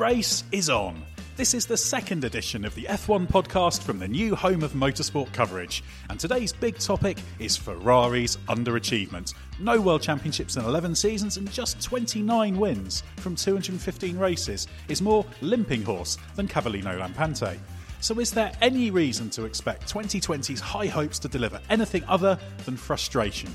Race 0.00 0.44
is 0.50 0.70
on. 0.70 1.02
This 1.36 1.52
is 1.52 1.66
the 1.66 1.76
second 1.76 2.24
edition 2.24 2.64
of 2.64 2.74
the 2.74 2.84
F1 2.84 3.28
podcast 3.28 3.82
from 3.82 3.98
the 3.98 4.08
new 4.08 4.34
home 4.34 4.62
of 4.62 4.72
motorsport 4.72 5.30
coverage. 5.34 5.84
And 6.08 6.18
today's 6.18 6.54
big 6.54 6.78
topic 6.78 7.18
is 7.38 7.54
Ferrari's 7.54 8.38
underachievement. 8.48 9.34
No 9.58 9.78
World 9.78 10.00
Championships 10.00 10.56
in 10.56 10.64
11 10.64 10.94
seasons 10.94 11.36
and 11.36 11.52
just 11.52 11.82
29 11.82 12.56
wins 12.56 13.02
from 13.16 13.36
215 13.36 14.16
races 14.16 14.68
is 14.88 15.02
more 15.02 15.26
limping 15.42 15.82
horse 15.82 16.16
than 16.34 16.48
Cavallino 16.48 16.98
Rampante. 16.98 17.58
So, 18.00 18.18
is 18.20 18.30
there 18.30 18.52
any 18.62 18.90
reason 18.90 19.28
to 19.30 19.44
expect 19.44 19.92
2020's 19.92 20.60
high 20.60 20.86
hopes 20.86 21.18
to 21.18 21.28
deliver 21.28 21.60
anything 21.68 22.04
other 22.04 22.38
than 22.64 22.78
frustration? 22.78 23.54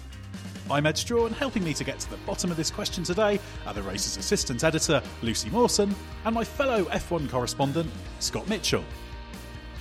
I'm 0.69 0.87
Edd 0.87 0.97
Straw, 0.97 1.27
and 1.27 1.35
helping 1.35 1.63
me 1.63 1.75
to 1.75 1.83
get 1.83 1.99
to 1.99 2.09
the 2.09 2.17
bottom 2.17 2.49
of 2.49 2.57
this 2.57 2.71
question 2.71 3.03
today 3.03 3.39
are 3.67 3.73
the 3.73 3.83
race's 3.83 4.17
assistant 4.17 4.63
editor, 4.63 5.01
Lucy 5.21 5.49
Morson, 5.51 5.93
and 6.25 6.33
my 6.33 6.43
fellow 6.43 6.85
F1 6.85 7.29
correspondent, 7.29 7.91
Scott 8.19 8.49
Mitchell. 8.49 8.83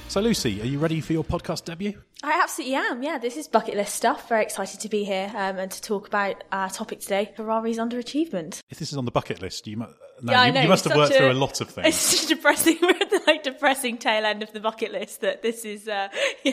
So, 0.08 0.20
Lucy, 0.20 0.60
are 0.60 0.66
you 0.66 0.78
ready 0.78 1.00
for 1.00 1.14
your 1.14 1.24
podcast 1.24 1.64
debut? 1.64 1.94
I 2.22 2.38
absolutely 2.42 2.76
am. 2.76 3.02
Yeah, 3.02 3.16
this 3.16 3.38
is 3.38 3.48
bucket 3.48 3.76
list 3.76 3.94
stuff. 3.94 4.28
Very 4.28 4.42
excited 4.42 4.80
to 4.80 4.88
be 4.90 5.04
here 5.04 5.32
um, 5.34 5.58
and 5.58 5.70
to 5.70 5.80
talk 5.80 6.06
about 6.06 6.44
our 6.52 6.68
topic 6.68 7.00
today: 7.00 7.32
Ferrari's 7.34 7.78
underachievement. 7.78 8.60
If 8.68 8.78
this 8.78 8.92
is 8.92 8.98
on 8.98 9.06
the 9.06 9.10
bucket 9.10 9.40
list, 9.40 9.66
you, 9.66 9.78
mu- 9.78 9.86
no, 10.22 10.32
Yeah, 10.32 10.46
you, 10.46 10.52
know, 10.52 10.60
you 10.60 10.68
must 10.68 10.84
have 10.84 10.96
worked 10.96 11.12
such 11.12 11.18
through 11.18 11.32
a 11.32 11.34
lot 11.34 11.60
of 11.62 11.70
things. 11.70 11.86
It's 11.88 11.96
such 11.96 12.30
a 12.30 12.34
depressing, 12.34 12.78
we're 12.82 12.90
at 12.90 13.10
the 13.10 13.22
like 13.26 13.42
depressing 13.42 13.96
tail 13.96 14.24
end 14.26 14.42
of 14.42 14.52
the 14.52 14.60
bucket 14.60 14.92
list 14.92 15.22
that 15.22 15.40
this 15.40 15.64
is. 15.64 15.88
Uh, 15.88 16.08
yeah, 16.44 16.52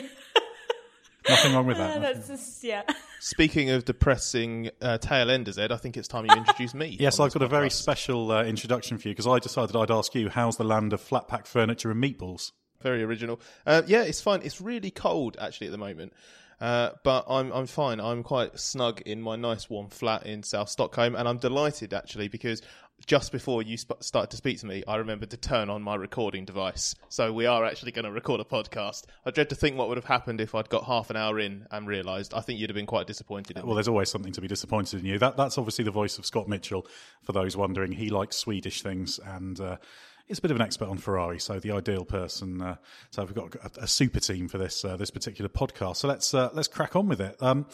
Nothing 1.28 1.54
wrong 1.54 1.66
with 1.66 1.76
that. 1.76 2.00
that's 2.00 2.28
just 2.28 2.64
yeah. 2.64 2.82
Speaking 3.20 3.70
of 3.70 3.84
depressing 3.84 4.70
uh, 4.80 4.98
tail 4.98 5.30
enders, 5.30 5.58
Edd, 5.58 5.72
I 5.72 5.76
think 5.76 5.96
it's 5.96 6.08
time 6.08 6.26
you 6.26 6.34
introduce 6.34 6.74
me. 6.74 6.96
Yes, 6.98 7.20
I've 7.20 7.26
this 7.26 7.34
got 7.34 7.42
a 7.42 7.48
very 7.48 7.70
special 7.70 8.32
uh, 8.32 8.44
introduction 8.44 8.98
for 8.98 9.08
you 9.08 9.14
because 9.14 9.26
I 9.26 9.38
decided 9.38 9.76
I'd 9.76 9.90
ask 9.90 10.14
you 10.14 10.28
how's 10.28 10.56
the 10.56 10.64
land 10.64 10.92
of 10.92 11.00
flat 11.00 11.28
pack 11.28 11.46
furniture 11.46 11.90
and 11.90 12.02
meatballs? 12.02 12.52
very 12.82 13.02
original. 13.02 13.40
Uh, 13.66 13.82
yeah, 13.86 14.02
it's 14.02 14.20
fine. 14.20 14.40
It's 14.42 14.60
really 14.60 14.90
cold 14.90 15.36
actually 15.40 15.68
at 15.68 15.70
the 15.70 15.78
moment, 15.78 16.12
uh, 16.60 16.90
but 17.04 17.24
I'm 17.28 17.52
I'm 17.52 17.66
fine. 17.66 18.00
I'm 18.00 18.22
quite 18.22 18.58
snug 18.58 19.00
in 19.02 19.22
my 19.22 19.36
nice 19.36 19.70
warm 19.70 19.88
flat 19.88 20.26
in 20.26 20.42
South 20.42 20.68
Stockholm, 20.68 21.14
and 21.14 21.28
I'm 21.28 21.38
delighted 21.38 21.94
actually 21.94 22.28
because 22.28 22.60
just 23.06 23.32
before 23.32 23.62
you 23.62 23.76
sp- 23.76 24.00
started 24.00 24.30
to 24.30 24.36
speak 24.36 24.58
to 24.60 24.66
me, 24.66 24.84
I 24.86 24.96
remembered 24.96 25.30
to 25.30 25.36
turn 25.36 25.70
on 25.70 25.82
my 25.82 25.94
recording 25.94 26.44
device. 26.44 26.94
So 27.08 27.32
we 27.32 27.46
are 27.46 27.64
actually 27.64 27.92
going 27.92 28.04
to 28.04 28.10
record 28.12 28.40
a 28.40 28.44
podcast. 28.44 29.04
I 29.26 29.30
dread 29.30 29.48
to 29.50 29.54
think 29.54 29.76
what 29.76 29.88
would 29.88 29.96
have 29.98 30.04
happened 30.04 30.40
if 30.40 30.54
I'd 30.54 30.68
got 30.68 30.84
half 30.84 31.10
an 31.10 31.16
hour 31.16 31.38
in 31.40 31.66
and 31.70 31.86
realised. 31.86 32.34
I 32.34 32.40
think 32.40 32.58
you'd 32.60 32.70
have 32.70 32.76
been 32.76 32.86
quite 32.86 33.06
disappointed. 33.06 33.56
In 33.56 33.62
Well, 33.62 33.70
me. 33.72 33.76
there's 33.76 33.88
always 33.88 34.10
something 34.10 34.32
to 34.32 34.40
be 34.40 34.48
disappointed 34.48 35.00
in 35.00 35.06
you. 35.06 35.18
That 35.18 35.36
that's 35.36 35.58
obviously 35.58 35.84
the 35.84 35.90
voice 35.90 36.18
of 36.18 36.26
Scott 36.26 36.48
Mitchell. 36.48 36.86
For 37.22 37.32
those 37.32 37.56
wondering, 37.56 37.92
he 37.92 38.08
likes 38.08 38.36
Swedish 38.36 38.82
things 38.82 39.18
and 39.24 39.60
uh, 39.60 39.76
is 40.28 40.38
a 40.38 40.42
bit 40.42 40.50
of 40.50 40.56
an 40.56 40.62
expert 40.62 40.88
on 40.88 40.98
Ferrari. 40.98 41.38
So 41.38 41.58
the 41.58 41.72
ideal 41.72 42.04
person. 42.04 42.62
Uh, 42.62 42.76
so 43.10 43.24
we've 43.24 43.34
got 43.34 43.54
a, 43.56 43.82
a 43.82 43.86
super 43.88 44.20
team 44.20 44.48
for 44.48 44.58
this 44.58 44.84
uh, 44.84 44.96
this 44.96 45.10
particular 45.10 45.48
podcast. 45.48 45.96
So 45.96 46.08
let's 46.08 46.32
uh, 46.34 46.50
let's 46.52 46.68
crack 46.68 46.94
on 46.96 47.08
with 47.08 47.20
it. 47.20 47.36
Um, 47.42 47.66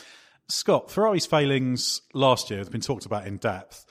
Scott, 0.48 0.90
Ferrari's 0.90 1.26
failings 1.26 2.00
last 2.14 2.48
year 2.50 2.60
have 2.60 2.70
been 2.70 2.80
talked 2.80 3.04
about 3.04 3.26
in 3.26 3.36
depth. 3.36 3.84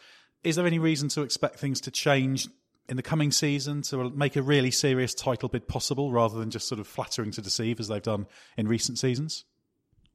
Is 0.48 0.56
there 0.56 0.66
any 0.66 0.80
reason 0.80 1.10
to 1.10 1.22
expect 1.22 1.60
things 1.60 1.82
to 1.82 1.92
change 1.92 2.48
in 2.88 2.96
the 2.96 3.04
coming 3.04 3.32
season 3.32 3.82
to 3.84 4.10
make 4.12 4.36
a 4.38 4.42
really 4.42 4.72
serious 4.72 5.14
title 5.14 5.50
bid 5.50 5.68
possible, 5.68 6.12
rather 6.12 6.40
than 6.40 6.50
just 6.50 6.68
sort 6.68 6.80
of 6.80 6.88
flattering 6.88 7.32
to 7.32 7.42
deceive 7.42 7.80
as 7.80 7.90
they've 7.90 8.02
done 8.02 8.28
in 8.56 8.68
recent 8.68 8.98
seasons? 8.98 9.44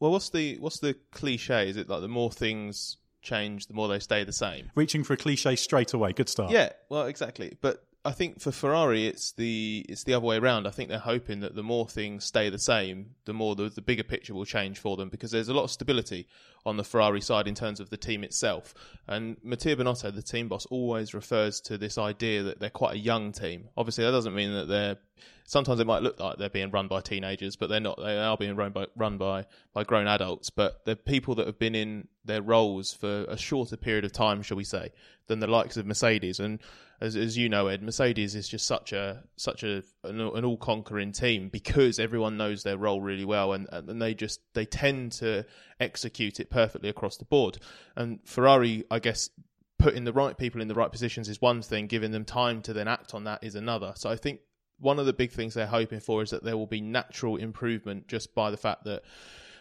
well, 0.03 0.10
what's 0.10 0.31
the 0.31 0.59
what's 0.59 0.81
the 0.81 0.97
cliche? 1.12 1.69
Is 1.69 1.76
it 1.76 1.88
like 1.88 2.00
the 2.00 2.09
more 2.09 2.32
things 2.32 2.97
change, 3.22 3.69
the 3.69 3.75
more 3.75 3.87
they 3.87 4.00
stay 4.00 4.25
the 4.25 4.32
same? 4.32 4.69
Reaching 4.75 5.04
for 5.04 5.12
a 5.12 5.16
cliche 5.16 5.54
straight 5.54 5.93
away. 5.93 6.12
Good 6.12 6.28
start. 6.28 6.50
Yeah, 6.50 6.70
well, 6.88 7.06
exactly. 7.06 7.56
But 7.60 7.84
I 8.05 8.11
think 8.11 8.41
for 8.41 8.51
Ferrari, 8.51 9.07
it's 9.07 9.31
the 9.31 9.87
it's 9.89 10.03
the 10.03 10.15
other 10.15 10.27
way 10.27 10.37
around. 10.37 10.67
I 10.67 10.71
think 10.71 10.89
they're 10.89 10.99
hoping 10.99 11.39
that 11.41 11.55
the 11.55 11.63
more 11.63 11.87
things 11.87 12.25
stay 12.25 12.51
the 12.51 12.59
same, 12.59 13.15
the 13.27 13.33
more 13.33 13.55
the, 13.55 13.69
the 13.69 13.81
bigger 13.81 14.03
picture 14.03 14.35
will 14.35 14.45
change 14.45 14.81
for 14.81 14.97
them 14.97 15.09
because 15.09 15.31
there's 15.31 15.49
a 15.49 15.55
lot 15.55 15.65
of 15.65 15.71
stability 15.71 16.27
on 16.67 16.77
the 16.77 16.85
Ferrari 16.85 17.21
side 17.21 17.47
in 17.47 17.55
terms 17.55 17.79
of 17.79 17.91
the 17.91 17.97
team 17.97 18.25
itself. 18.25 18.75
And 19.07 19.37
Matteo 19.45 19.77
Binotto, 19.77 20.12
the 20.12 20.23
team 20.23 20.49
boss, 20.49 20.67
always 20.67 21.15
refers 21.15 21.61
to 21.62 21.79
this 21.79 21.97
idea 21.97 22.43
that 22.43 22.59
they're 22.59 22.71
quite 22.71 22.95
a 22.95 22.99
young 22.99 23.31
team. 23.31 23.69
Obviously, 23.77 24.05
that 24.05 24.11
doesn't 24.11 24.35
mean 24.35 24.53
that 24.53 24.67
they're. 24.67 24.97
Sometimes 25.45 25.81
it 25.81 25.87
might 25.87 26.03
look 26.03 26.19
like 26.19 26.39
they're 26.39 26.49
being 26.49 26.71
run 26.71 26.89
by 26.89 27.00
teenagers, 27.00 27.56
but 27.56 27.69
they're 27.69 27.81
not. 27.81 27.99
They 27.99 28.17
are 28.17 28.37
being 28.37 28.56
run 28.56 28.73
by 28.73 28.87
run 28.97 29.19
by 29.19 29.47
by 29.73 29.84
grown 29.84 30.06
adults. 30.06 30.50
But 30.50 30.84
they're 30.84 30.97
people 30.97 31.34
that 31.37 31.47
have 31.47 31.59
been 31.59 31.75
in 31.75 32.09
their 32.25 32.43
roles 32.43 32.93
for 32.93 33.25
a 33.28 33.37
shorter 33.37 33.77
period 33.77 34.05
of 34.05 34.12
time, 34.12 34.43
shall 34.43 34.56
we 34.56 34.65
say, 34.65 34.93
than 35.27 35.41
the 35.41 35.47
likes 35.47 35.77
of 35.77 35.87
Mercedes. 35.87 36.41
And 36.41 36.61
as, 37.00 37.17
as 37.17 37.37
you 37.37 37.49
know, 37.49 37.67
Edd, 37.67 37.83
Mercedes 37.83 38.34
is 38.34 38.49
just 38.49 38.67
such 38.67 38.93
a 38.93 39.25
such 39.37 39.62
a 39.65 39.83
an, 40.05 40.21
an 40.21 40.45
all 40.45 40.56
conquering 40.56 41.12
team 41.12 41.49
because 41.49 41.99
everyone 41.99 42.37
knows 42.37 42.62
their 42.62 42.79
role 42.79 43.00
really 43.00 43.25
well, 43.25 43.53
and 43.53 43.69
and 43.73 44.00
they 44.00 44.15
just 44.15 44.41
they 44.55 44.65
tend 44.65 45.12
to 45.12 45.44
execute 45.81 46.41
it 46.41 46.49
perfectly 46.49 46.89
across 46.89 47.17
the 47.17 47.25
board. 47.25 47.59
And 47.97 48.21
Ferrari, 48.25 48.84
I 48.91 49.00
guess, 49.00 49.29
putting 49.79 50.05
the 50.05 50.12
right 50.12 50.39
people 50.39 50.62
in 50.62 50.69
the 50.69 50.75
right 50.75 50.93
positions 50.93 51.29
is 51.29 51.41
one 51.43 51.61
thing, 51.61 51.89
giving 51.89 52.12
them 52.12 52.25
time 52.25 52.62
to 52.62 52.73
then 52.73 52.87
act 52.87 53.15
on 53.15 53.25
that 53.25 53.43
is 53.43 53.56
another. 53.56 53.93
So 53.97 54.09
I 54.09 54.17
think 54.17 54.41
one 54.78 54.99
of 54.99 55.06
the 55.06 55.12
big 55.12 55.33
things 55.33 55.55
they're 55.55 55.66
hoping 55.66 56.00
for 56.00 56.22
is 56.22 56.31
that 56.31 56.43
there 56.43 56.56
will 56.56 56.66
be 56.66 56.81
natural 56.81 57.37
improvement 57.37 58.09
just 58.09 58.34
by 58.34 58.50
the 58.50 58.56
fact 58.56 58.84
that 58.84 59.03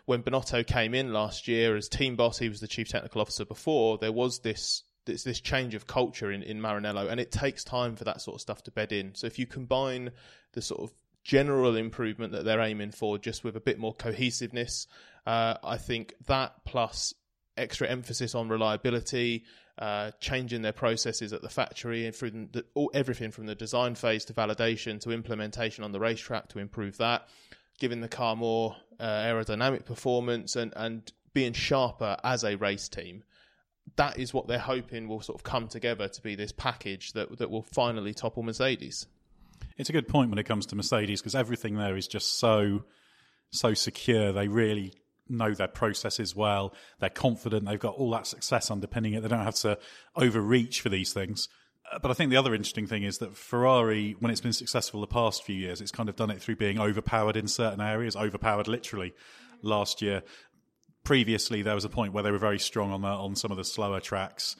when 0.05 0.23
Binotto 0.23 0.65
came 0.65 0.93
in 0.93 1.13
last 1.13 1.47
year 1.47 1.75
as 1.75 1.87
team 1.87 2.15
boss, 2.15 2.39
he 2.39 2.49
was 2.49 2.59
the 2.59 2.67
chief 2.67 2.89
technical 2.89 3.21
officer 3.21 3.45
before. 3.45 3.97
There 3.97 4.11
was 4.11 4.39
this 4.39 4.83
this, 5.05 5.23
this 5.23 5.41
change 5.41 5.73
of 5.73 5.87
culture 5.87 6.31
in, 6.31 6.43
in 6.43 6.59
Maranello, 6.59 7.09
and 7.09 7.19
it 7.19 7.31
takes 7.31 7.63
time 7.63 7.95
for 7.95 8.03
that 8.03 8.21
sort 8.21 8.35
of 8.35 8.41
stuff 8.41 8.63
to 8.63 8.71
bed 8.71 8.91
in. 8.91 9.15
So 9.15 9.25
if 9.25 9.39
you 9.39 9.47
combine 9.47 10.11
the 10.53 10.61
sort 10.61 10.81
of 10.81 10.91
general 11.23 11.75
improvement 11.75 12.33
that 12.33 12.45
they're 12.45 12.61
aiming 12.61 12.91
for, 12.91 13.17
just 13.17 13.43
with 13.43 13.55
a 13.55 13.61
bit 13.61 13.79
more 13.79 13.93
cohesiveness, 13.93 14.87
uh, 15.25 15.55
I 15.63 15.77
think 15.77 16.13
that 16.27 16.53
plus 16.65 17.13
extra 17.57 17.87
emphasis 17.87 18.35
on 18.35 18.49
reliability, 18.49 19.45
uh, 19.81 20.11
changing 20.19 20.61
their 20.61 20.71
processes 20.71 21.33
at 21.33 21.41
the 21.41 21.49
factory 21.49 22.05
and 22.05 22.15
through 22.15 22.29
the, 22.29 22.63
all, 22.75 22.91
everything 22.93 23.31
from 23.31 23.47
the 23.47 23.55
design 23.55 23.95
phase 23.95 24.23
to 24.23 24.31
validation 24.31 25.01
to 25.01 25.11
implementation 25.11 25.83
on 25.83 25.91
the 25.91 25.99
racetrack 25.99 26.47
to 26.49 26.59
improve 26.59 26.97
that, 26.97 27.27
giving 27.79 27.99
the 27.99 28.07
car 28.07 28.35
more 28.35 28.75
uh, 28.99 29.03
aerodynamic 29.03 29.83
performance 29.83 30.55
and, 30.55 30.71
and 30.75 31.11
being 31.33 31.51
sharper 31.51 32.15
as 32.23 32.43
a 32.43 32.55
race 32.57 32.87
team. 32.89 33.23
That 33.95 34.19
is 34.19 34.31
what 34.35 34.47
they're 34.47 34.59
hoping 34.59 35.07
will 35.07 35.21
sort 35.21 35.39
of 35.39 35.43
come 35.43 35.67
together 35.67 36.07
to 36.07 36.21
be 36.21 36.35
this 36.35 36.51
package 36.51 37.13
that 37.13 37.39
that 37.39 37.49
will 37.49 37.63
finally 37.63 38.13
topple 38.13 38.43
Mercedes. 38.43 39.07
It's 39.77 39.89
a 39.89 39.93
good 39.93 40.07
point 40.07 40.29
when 40.29 40.37
it 40.37 40.45
comes 40.45 40.67
to 40.67 40.75
Mercedes 40.75 41.21
because 41.21 41.33
everything 41.33 41.77
there 41.77 41.97
is 41.97 42.07
just 42.07 42.37
so 42.37 42.83
so 43.49 43.73
secure. 43.73 44.31
They 44.31 44.47
really 44.47 44.93
know 45.31 45.53
their 45.53 45.67
processes 45.67 46.35
well. 46.35 46.73
They're 46.99 47.09
confident. 47.09 47.65
They've 47.65 47.79
got 47.79 47.95
all 47.95 48.11
that 48.11 48.27
success 48.27 48.69
underpinning 48.69 49.13
it. 49.13 49.21
They 49.21 49.29
don't 49.29 49.43
have 49.43 49.55
to 49.55 49.77
overreach 50.15 50.81
for 50.81 50.89
these 50.89 51.13
things. 51.13 51.49
Uh, 51.91 51.99
But 51.99 52.11
I 52.11 52.13
think 52.13 52.29
the 52.29 52.37
other 52.37 52.53
interesting 52.53 52.87
thing 52.87 53.03
is 53.03 53.17
that 53.19 53.35
Ferrari, 53.35 54.15
when 54.19 54.31
it's 54.31 54.41
been 54.41 54.53
successful 54.53 55.01
the 55.01 55.07
past 55.07 55.43
few 55.43 55.55
years, 55.55 55.81
it's 55.81 55.91
kind 55.91 56.09
of 56.09 56.15
done 56.15 56.29
it 56.29 56.41
through 56.41 56.57
being 56.57 56.79
overpowered 56.79 57.37
in 57.37 57.47
certain 57.47 57.81
areas, 57.81 58.15
overpowered 58.15 58.67
literally 58.67 59.13
last 59.61 60.01
year. 60.01 60.23
Previously, 61.03 61.63
there 61.63 61.75
was 61.75 61.85
a 61.85 61.89
point 61.89 62.13
where 62.13 62.23
they 62.23 62.31
were 62.31 62.37
very 62.37 62.59
strong 62.59 62.91
on 62.91 63.01
the, 63.01 63.07
on 63.07 63.35
some 63.35 63.51
of 63.51 63.57
the 63.57 63.63
slower 63.63 63.99
tracks 63.99 64.55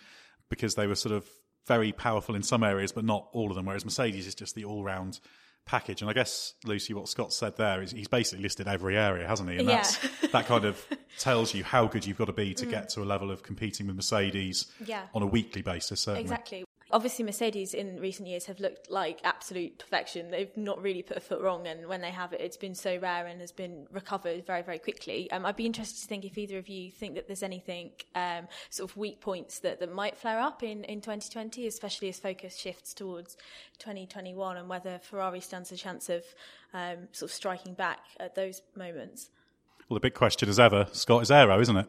because 0.50 0.76
they 0.76 0.88
were 0.88 0.96
sort 0.96 1.14
of 1.14 1.28
very 1.68 1.92
powerful 1.92 2.36
in 2.36 2.44
some 2.44 2.64
areas, 2.64 2.92
but 2.92 3.06
not 3.06 3.28
all 3.34 3.50
of 3.50 3.56
them. 3.56 3.66
Whereas 3.66 3.86
Mercedes 3.86 4.26
is 4.26 4.36
just 4.36 4.56
the 4.56 4.66
all 4.66 4.84
round 4.84 5.20
package. 5.66 6.02
And 6.02 6.10
I 6.10 6.14
guess 6.14 6.54
Lucy, 6.66 6.94
what 6.94 7.08
Scott 7.08 7.34
said 7.34 7.58
there 7.58 7.82
is 7.82 7.92
he's 7.92 8.08
basically 8.08 8.44
listed 8.44 8.68
every 8.68 8.98
area, 8.98 9.28
hasn't 9.28 9.50
he? 9.50 9.58
And 9.58 9.68
Yeah. 9.68 9.78
that's 9.78 9.98
that 10.32 10.46
kind 10.46 10.66
of 10.66 10.86
tells 11.20 11.54
you 11.54 11.64
how 11.64 11.88
good 11.88 12.06
you've 12.06 12.18
got 12.18 12.26
to 12.26 12.34
be 12.34 12.54
to 12.56 12.66
mm. 12.66 12.72
get 12.72 12.90
to 12.90 13.02
a 13.02 13.06
level 13.06 13.32
of 13.32 13.44
competing 13.44 13.88
with 13.88 13.96
Mercedes 13.96 14.72
Yeah. 14.86 15.04
on 15.14 15.22
a 15.22 15.28
weekly 15.28 15.62
basis. 15.62 16.02
Certainly. 16.02 16.22
Exactly. 16.22 16.66
Obviously, 16.94 17.24
Mercedes 17.24 17.74
in 17.74 18.00
recent 18.00 18.28
years 18.28 18.46
have 18.46 18.60
looked 18.60 18.92
like 18.92 19.20
absolute 19.24 19.80
perfection. 19.80 20.30
They've 20.30 20.56
not 20.58 20.82
really 20.82 21.02
put 21.02 21.18
a 21.18 21.22
foot 21.22 21.42
wrong, 21.42 21.68
and 21.68 21.88
when 21.88 22.02
they 22.02 22.12
have 22.12 22.34
it, 22.34 22.42
it's 22.42 22.58
been 22.58 22.76
so 22.76 22.98
rare 22.98 23.28
and 23.28 23.40
has 23.40 23.52
been 23.52 23.88
recovered 23.92 24.46
very, 24.46 24.62
very 24.62 24.80
quickly. 24.80 25.32
Um, 25.32 25.46
I'd 25.46 25.56
be 25.56 25.66
interested 25.66 26.02
to 26.02 26.08
think 26.08 26.26
if 26.26 26.38
either 26.38 26.58
of 26.58 26.68
you 26.68 26.92
think 26.92 27.16
that 27.16 27.28
there's 27.28 27.44
anything 27.44 27.92
um, 28.16 28.48
sort 28.70 28.90
of 28.90 28.98
weak 28.98 29.22
points 29.22 29.60
that, 29.60 29.80
that 29.80 29.94
might 29.94 30.18
flare 30.18 30.40
up 30.40 30.64
in, 30.64 30.84
in 30.84 31.02
2020, 31.02 31.68
especially 31.68 32.10
as 32.10 32.20
focus 32.20 32.58
shifts 32.58 32.94
towards 32.94 33.36
2021, 33.80 34.58
and 34.58 34.68
whether 34.68 35.00
Ferrari 35.00 35.40
stands 35.40 35.72
a 35.72 35.78
chance 35.78 36.10
of 36.10 36.24
um, 36.74 37.08
sort 37.12 37.32
of 37.32 37.34
striking 37.34 37.74
back 37.74 38.00
at 38.20 38.36
those 38.36 38.62
moments. 38.76 39.30
Well, 39.90 39.96
the 39.96 40.02
big 40.02 40.14
question 40.14 40.50
as 40.50 40.60
ever, 40.60 40.88
Scott, 40.92 41.24
is 41.24 41.32
aero, 41.32 41.60
isn't 41.60 41.78
it? 41.78 41.88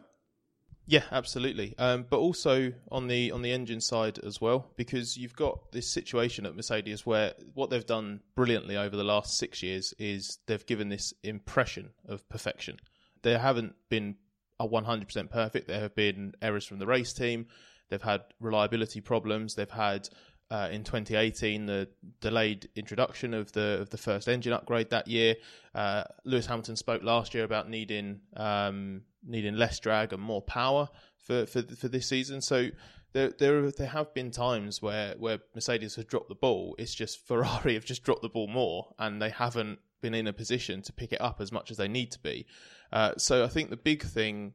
Yeah, 0.85 1.03
absolutely. 1.11 1.75
Um, 1.77 2.05
but 2.09 2.17
also 2.17 2.73
on 2.91 3.07
the 3.07 3.31
on 3.31 3.41
the 3.41 3.51
engine 3.51 3.79
side 3.79 4.19
as 4.19 4.41
well, 4.41 4.71
because 4.75 5.15
you've 5.17 5.35
got 5.35 5.71
this 5.71 5.93
situation 5.93 6.45
at 6.45 6.55
Mercedes 6.55 7.05
where 7.05 7.33
what 7.53 7.69
they've 7.69 7.85
done 7.85 8.19
brilliantly 8.35 8.75
over 8.75 8.95
the 8.95 9.03
last 9.03 9.37
six 9.37 9.63
years 9.63 9.93
is 9.97 10.39
they've 10.45 10.65
given 10.65 10.89
this 10.89 11.13
impression 11.23 11.91
of 12.07 12.27
perfection. 12.27 12.77
They 13.21 13.37
haven't 13.37 13.75
been 13.89 14.17
a 14.59 14.67
100% 14.67 15.29
perfect. 15.29 15.67
There 15.67 15.79
have 15.79 15.95
been 15.95 16.33
errors 16.41 16.65
from 16.65 16.79
the 16.79 16.85
race 16.85 17.13
team. 17.13 17.47
They've 17.89 18.01
had 18.01 18.21
reliability 18.39 18.99
problems. 18.99 19.55
They've 19.55 19.69
had 19.69 20.09
uh, 20.51 20.67
in 20.71 20.83
2018 20.83 21.65
the 21.65 21.87
delayed 22.19 22.67
introduction 22.75 23.33
of 23.33 23.51
the 23.53 23.79
of 23.81 23.89
the 23.89 23.97
first 23.97 24.27
engine 24.27 24.51
upgrade 24.51 24.89
that 24.89 25.07
year. 25.07 25.35
Uh, 25.73 26.03
Lewis 26.25 26.45
Hamilton 26.45 26.75
spoke 26.75 27.03
last 27.03 27.33
year 27.33 27.45
about 27.45 27.69
needing 27.69 28.19
um, 28.35 29.03
needing 29.25 29.55
less 29.55 29.79
drag 29.79 30.13
and 30.13 30.21
more 30.21 30.41
power 30.41 30.89
for 31.23 31.45
for, 31.45 31.61
for 31.61 31.87
this 31.87 32.07
season. 32.07 32.41
So 32.41 32.69
there 33.13 33.31
there 33.37 33.71
there 33.71 33.87
have 33.87 34.13
been 34.13 34.31
times 34.31 34.81
where 34.81 35.15
where 35.17 35.39
Mercedes 35.55 35.95
has 35.95 36.05
dropped 36.05 36.29
the 36.29 36.35
ball. 36.35 36.75
It's 36.77 36.93
just 36.93 37.25
Ferrari 37.25 37.73
have 37.75 37.85
just 37.85 38.03
dropped 38.03 38.21
the 38.21 38.29
ball 38.29 38.47
more, 38.47 38.93
and 38.99 39.21
they 39.21 39.29
haven't 39.29 39.79
been 40.01 40.13
in 40.13 40.27
a 40.27 40.33
position 40.33 40.81
to 40.81 40.93
pick 40.93 41.13
it 41.13 41.21
up 41.21 41.39
as 41.39 41.51
much 41.51 41.71
as 41.71 41.77
they 41.77 41.87
need 41.87 42.11
to 42.11 42.19
be. 42.19 42.45
Uh, 42.91 43.13
so 43.17 43.43
I 43.43 43.47
think 43.47 43.69
the 43.69 43.77
big 43.77 44.03
thing. 44.03 44.53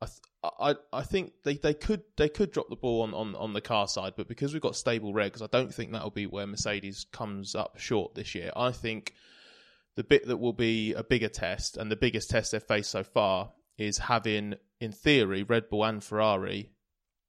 I, 0.00 0.06
I 0.60 0.74
I 0.92 1.02
think 1.02 1.32
they, 1.44 1.56
they 1.56 1.74
could 1.74 2.02
they 2.16 2.28
could 2.28 2.52
drop 2.52 2.68
the 2.68 2.76
ball 2.76 3.02
on, 3.02 3.14
on, 3.14 3.34
on 3.34 3.52
the 3.54 3.60
car 3.62 3.88
side, 3.88 4.12
but 4.16 4.28
because 4.28 4.52
we've 4.52 4.62
got 4.62 4.76
stable 4.76 5.12
regs, 5.12 5.42
I 5.42 5.48
don't 5.50 5.72
think 5.72 5.92
that'll 5.92 6.10
be 6.10 6.26
where 6.26 6.46
Mercedes 6.46 7.06
comes 7.12 7.54
up 7.54 7.78
short 7.78 8.14
this 8.14 8.34
year. 8.34 8.52
I 8.54 8.72
think 8.72 9.14
the 9.96 10.04
bit 10.04 10.26
that 10.26 10.36
will 10.36 10.52
be 10.52 10.92
a 10.92 11.02
bigger 11.02 11.30
test 11.30 11.78
and 11.78 11.90
the 11.90 11.96
biggest 11.96 12.28
test 12.28 12.52
they've 12.52 12.62
faced 12.62 12.90
so 12.90 13.02
far 13.02 13.52
is 13.78 13.98
having, 13.98 14.54
in 14.80 14.92
theory, 14.92 15.42
Red 15.42 15.68
Bull 15.68 15.84
and 15.84 16.02
Ferrari 16.02 16.70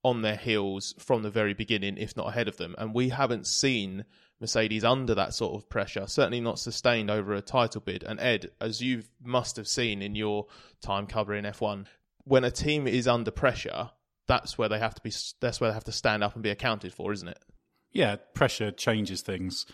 on 0.04 0.22
their 0.22 0.36
heels 0.36 0.94
from 0.98 1.22
the 1.22 1.30
very 1.30 1.54
beginning, 1.54 1.96
if 1.98 2.16
not 2.16 2.28
ahead 2.28 2.48
of 2.48 2.56
them. 2.56 2.74
And 2.78 2.94
we 2.94 3.08
haven't 3.08 3.46
seen 3.46 4.04
Mercedes 4.40 4.84
under 4.84 5.14
that 5.14 5.34
sort 5.34 5.54
of 5.54 5.68
pressure, 5.68 6.06
certainly 6.06 6.40
not 6.40 6.58
sustained 6.58 7.10
over 7.10 7.34
a 7.34 7.42
title 7.42 7.80
bid. 7.80 8.04
And 8.04 8.20
Edd, 8.20 8.50
as 8.60 8.80
you 8.80 9.02
must 9.22 9.56
have 9.56 9.66
seen 9.66 10.00
in 10.00 10.14
your 10.14 10.46
time 10.80 11.06
covering 11.06 11.44
F1, 11.44 11.86
when 12.24 12.44
a 12.44 12.50
team 12.50 12.86
is 12.86 13.08
under 13.08 13.30
pressure, 13.30 13.90
that's 14.26 14.56
where 14.56 14.68
they 14.68 14.78
have 14.78 14.94
to 14.94 15.02
be. 15.02 15.12
That's 15.40 15.60
where 15.60 15.70
they 15.70 15.74
have 15.74 15.84
to 15.84 15.92
stand 15.92 16.22
up 16.22 16.34
and 16.34 16.42
be 16.42 16.50
accounted 16.50 16.92
for, 16.92 17.12
isn't 17.12 17.28
it? 17.28 17.42
Yeah, 17.90 18.16
pressure 18.34 18.70
changes 18.70 19.22
things. 19.22 19.66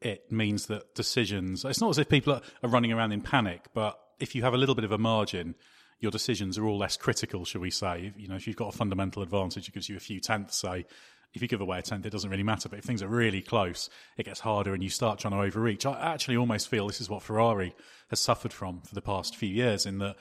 It 0.00 0.30
means 0.30 0.66
that 0.66 0.94
decisions. 0.94 1.64
It's 1.64 1.80
not 1.80 1.90
as 1.90 1.98
if 1.98 2.08
people 2.08 2.34
are 2.34 2.68
running 2.68 2.92
around 2.92 3.12
in 3.12 3.22
panic, 3.22 3.66
but 3.72 3.98
if 4.18 4.34
you 4.34 4.42
have 4.42 4.52
a 4.52 4.58
little 4.58 4.74
bit 4.74 4.84
of 4.84 4.92
a 4.92 4.98
margin, 4.98 5.54
your 6.02 6.10
decisions 6.10 6.58
are 6.58 6.66
all 6.66 6.76
less 6.76 6.96
critical, 6.96 7.44
shall 7.44 7.60
we 7.60 7.70
say? 7.70 8.12
You 8.16 8.26
know, 8.26 8.34
if 8.34 8.48
you've 8.48 8.56
got 8.56 8.74
a 8.74 8.76
fundamental 8.76 9.22
advantage, 9.22 9.68
it 9.68 9.72
gives 9.72 9.88
you 9.88 9.96
a 9.96 10.00
few 10.00 10.18
tenths. 10.18 10.56
Say, 10.56 10.84
if 11.32 11.40
you 11.40 11.46
give 11.46 11.60
away 11.60 11.78
a 11.78 11.82
tenth, 11.82 12.04
it 12.04 12.10
doesn't 12.10 12.28
really 12.28 12.42
matter. 12.42 12.68
But 12.68 12.80
if 12.80 12.84
things 12.84 13.02
are 13.02 13.08
really 13.08 13.40
close, 13.40 13.88
it 14.18 14.24
gets 14.24 14.40
harder, 14.40 14.74
and 14.74 14.82
you 14.82 14.90
start 14.90 15.20
trying 15.20 15.32
to 15.32 15.40
overreach. 15.40 15.86
I 15.86 16.12
actually 16.12 16.36
almost 16.36 16.68
feel 16.68 16.88
this 16.88 17.00
is 17.00 17.08
what 17.08 17.22
Ferrari 17.22 17.74
has 18.10 18.18
suffered 18.18 18.52
from 18.52 18.82
for 18.82 18.96
the 18.96 19.00
past 19.00 19.36
few 19.36 19.48
years. 19.48 19.86
In 19.86 19.98
that 19.98 20.16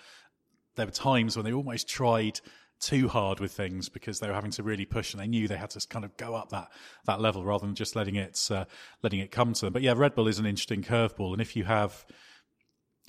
there 0.76 0.86
were 0.86 0.92
times 0.92 1.36
when 1.36 1.46
they 1.46 1.52
almost 1.52 1.90
tried 1.90 2.40
too 2.80 3.08
hard 3.08 3.40
with 3.40 3.52
things 3.52 3.90
because 3.90 4.20
they 4.20 4.28
were 4.28 4.36
having 4.36 4.52
to 4.52 4.64
really 4.64 4.86
push, 4.86 5.14
and 5.14 5.22
they 5.22 5.28
knew 5.28 5.48
they 5.48 5.58
had 5.58 5.72
to 5.72 5.88
kind 5.88 6.06
of 6.06 6.16
go 6.16 6.36
up 6.36 6.50
that 6.50 6.70
that 7.08 7.20
level 7.20 7.44
rather 7.44 7.66
than 7.66 7.74
just 7.74 7.96
letting 7.96 8.16
it 8.16 8.40
uh, 8.52 8.66
letting 9.02 9.20
it 9.20 9.32
come 9.32 9.54
to 9.54 9.66
them. 9.66 9.74
But 9.74 9.82
yeah, 9.82 9.94
Red 9.98 10.14
Bull 10.14 10.28
is 10.28 10.38
an 10.38 10.46
interesting 10.46 10.84
curveball, 10.84 11.34
and 11.34 11.42
if 11.42 11.56
you 11.56 11.64
have 11.64 12.06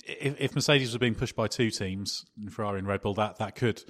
if, 0.05 0.39
if 0.39 0.55
Mercedes 0.55 0.93
were 0.93 0.99
being 0.99 1.15
pushed 1.15 1.35
by 1.35 1.47
two 1.47 1.69
teams, 1.69 2.25
Ferrari 2.49 2.79
and 2.79 2.87
Red 2.87 3.01
Bull, 3.01 3.13
that 3.15 3.37
that 3.37 3.55
could 3.55 3.83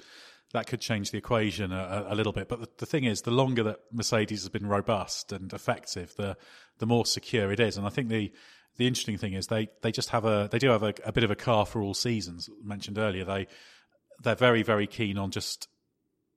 that 0.52 0.66
could 0.66 0.80
change 0.80 1.10
the 1.10 1.18
equation 1.18 1.72
a, 1.72 2.06
a 2.08 2.14
little 2.14 2.32
bit. 2.32 2.48
But 2.48 2.60
the, 2.60 2.68
the, 2.78 2.86
thing 2.86 3.04
is, 3.04 3.22
the 3.22 3.32
longer 3.32 3.64
that 3.64 3.80
Mercedes 3.92 4.42
has 4.42 4.48
been 4.48 4.66
robust 4.66 5.32
and 5.32 5.52
effective, 5.52 6.14
the 6.16 6.36
the 6.78 6.86
more 6.86 7.06
secure 7.06 7.52
it 7.52 7.60
is. 7.60 7.76
And 7.76 7.86
I 7.86 7.90
think 7.90 8.08
the 8.08 8.32
the 8.76 8.86
interesting 8.86 9.18
thing 9.18 9.34
is 9.34 9.46
they, 9.46 9.68
they 9.82 9.92
just 9.92 10.10
have 10.10 10.24
a 10.24 10.48
they 10.50 10.58
do 10.58 10.70
have 10.70 10.82
a, 10.82 10.94
a 11.04 11.12
bit 11.12 11.24
of 11.24 11.30
a 11.30 11.36
car 11.36 11.66
for 11.66 11.82
all 11.82 11.94
seasons. 11.94 12.48
Mentioned 12.62 12.98
earlier, 12.98 13.24
they 13.24 13.46
they're 14.22 14.34
very 14.34 14.62
very 14.62 14.86
keen 14.86 15.18
on 15.18 15.30
just 15.30 15.68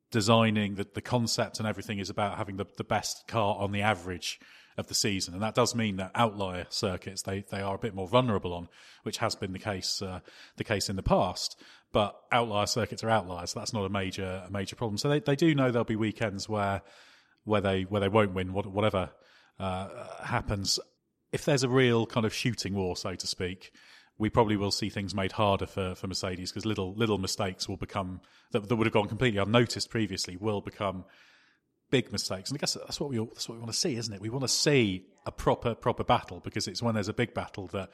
designing 0.10 0.76
the, 0.76 0.88
the 0.94 1.02
concept 1.02 1.60
and 1.60 1.68
everything 1.68 2.00
is 2.00 2.10
about 2.10 2.38
having 2.38 2.56
the, 2.56 2.66
the 2.78 2.84
best 2.84 3.28
car 3.28 3.58
on 3.58 3.72
the 3.74 3.82
average 3.82 4.40
of 4.78 4.88
the 4.88 4.94
season, 4.94 5.34
and 5.34 5.42
that 5.42 5.56
does 5.56 5.74
mean 5.74 5.98
that 5.98 6.12
outlier 6.14 6.68
circuits 6.70 7.24
they, 7.24 7.44
they 7.50 7.62
are 7.62 7.76
a 7.76 7.80
bit 7.80 7.96
more 7.96 8.08
vulnerable 8.08 8.54
on, 8.54 8.70
which 9.04 9.18
has 9.18 9.36
been 9.36 9.54
the 9.54 9.60
case 9.60 10.02
uh, 10.02 10.20
the 10.58 10.64
case 10.64 10.90
in 10.90 10.96
the 10.96 11.04
past. 11.04 11.60
But 11.92 12.16
outlier 12.32 12.68
circuits 12.68 13.04
are 13.04 13.10
outliers. 13.10 13.52
So 13.52 13.60
that's 13.60 13.74
not 13.74 13.86
a 13.86 13.90
major 13.90 14.44
a 14.46 14.52
major 14.52 14.76
problem. 14.76 14.98
So 14.98 15.10
they, 15.10 15.20
they 15.20 15.36
do 15.36 15.56
know 15.56 15.72
there'll 15.72 15.86
be 15.86 15.96
weekends 15.96 16.48
where 16.48 16.82
where 17.44 17.62
they 17.62 17.84
where 17.84 18.02
they 18.02 18.10
won't 18.10 18.34
win 18.34 18.54
whatever 18.54 19.10
uh, 19.60 19.90
happens. 20.24 20.80
If 21.32 21.46
there's 21.46 21.64
a 21.64 21.70
real 21.70 22.06
kind 22.06 22.26
of 22.26 22.34
shooting 22.34 22.74
war, 22.74 22.96
so 22.96 23.16
to 23.16 23.28
speak, 23.28 23.72
we 24.18 24.30
probably 24.30 24.58
will 24.58 24.72
see 24.72 24.90
things 24.90 25.14
made 25.14 25.34
harder 25.34 25.68
for, 25.68 25.96
for 25.96 26.08
Mercedes 26.08 26.52
because 26.52 26.66
little 26.66 26.94
little 26.94 27.18
mistakes 27.18 27.68
will 27.68 27.78
become 27.78 28.22
that, 28.52 28.68
that 28.68 28.76
would 28.76 28.88
have 28.88 28.94
gone 28.94 29.08
completely 29.08 29.40
unnoticed 29.40 29.90
previously 29.90 30.38
will 30.38 30.62
become 30.62 31.06
big 31.90 32.12
mistakes. 32.12 32.50
And 32.50 32.58
I 32.58 32.60
guess 32.60 32.74
that's 32.74 33.00
what 33.00 33.10
we 33.10 33.18
that's 33.18 33.48
what 33.48 33.56
we 33.56 33.60
want 33.60 33.72
to 33.72 33.78
see, 33.78 33.96
isn't 33.96 34.14
it? 34.14 34.22
We 34.22 34.30
want 34.30 34.44
to 34.44 34.50
see 34.50 35.06
a 35.26 35.32
proper 35.32 35.76
proper 35.76 36.04
battle 36.04 36.40
because 36.40 36.68
it's 36.68 36.82
when 36.82 36.96
there's 36.96 37.10
a 37.10 37.14
big 37.14 37.34
battle 37.34 37.68
that 37.68 37.90